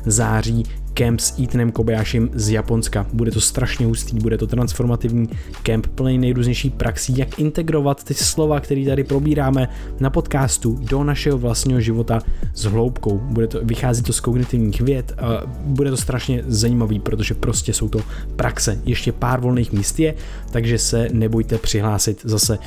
září 0.06 0.64
kemp 0.94 1.20
s 1.20 1.38
Ethanem 1.38 1.72
Kobayashim 1.72 2.30
z 2.34 2.50
Japonska. 2.50 3.06
Bude 3.12 3.30
to 3.30 3.40
strašně 3.40 3.86
hustý, 3.86 4.18
bude 4.18 4.38
to 4.38 4.46
transformativní 4.46 5.28
kemp 5.62 5.86
plný 5.86 6.18
nejrůznější 6.18 6.70
praxí, 6.70 7.18
jak 7.18 7.38
integrovat 7.38 8.04
ty 8.04 8.14
slova, 8.14 8.60
které 8.60 8.86
tady 8.86 9.04
probíráme 9.04 9.68
na 10.00 10.10
podcastu 10.10 10.78
do 10.80 11.04
našeho 11.04 11.38
vlastního 11.38 11.80
života 11.80 12.20
s 12.54 12.64
hloubkou. 12.64 13.18
Bude 13.18 13.46
to, 13.46 13.60
vychází 13.62 14.02
to 14.02 14.12
z 14.12 14.20
kognitivních 14.20 14.80
věd, 14.80 15.12
a 15.18 15.42
bude 15.64 15.90
to 15.90 15.96
strašně 15.96 16.42
zajímavý, 16.46 17.00
protože 17.00 17.34
prostě 17.34 17.72
jsou 17.72 17.88
to 17.88 18.00
praxe. 18.36 18.78
Ještě 18.84 19.12
pár 19.12 19.40
volných 19.40 19.72
míst 19.72 20.00
je, 20.00 20.14
takže 20.50 20.78
se 20.78 21.08
nebojte 21.12 21.58
přihlásit. 21.58 22.20
Zase 22.24 22.58
uh, 22.58 22.64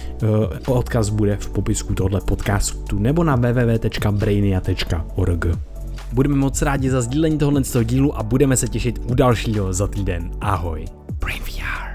odkaz 0.78 1.10
bude 1.10 1.38
v 1.38 1.50
popisku 1.50 1.94
tohle 1.94 2.22
podcastu 2.22 3.00
nebo 3.00 3.24
na 3.24 3.36
www.brainia.org. 3.36 5.73
Budeme 6.14 6.36
moc 6.36 6.62
rádi 6.62 6.90
za 6.90 7.02
sdílení 7.02 7.38
tohoto 7.38 7.84
dílu 7.84 8.18
a 8.18 8.24
budeme 8.24 8.58
se 8.58 8.68
těšit 8.68 9.02
u 9.12 9.14
dalšího 9.14 9.74
za 9.74 9.88
týden. 9.88 10.32
Ahoj. 10.42 10.86
Brain 11.20 11.44
VR. 11.44 11.93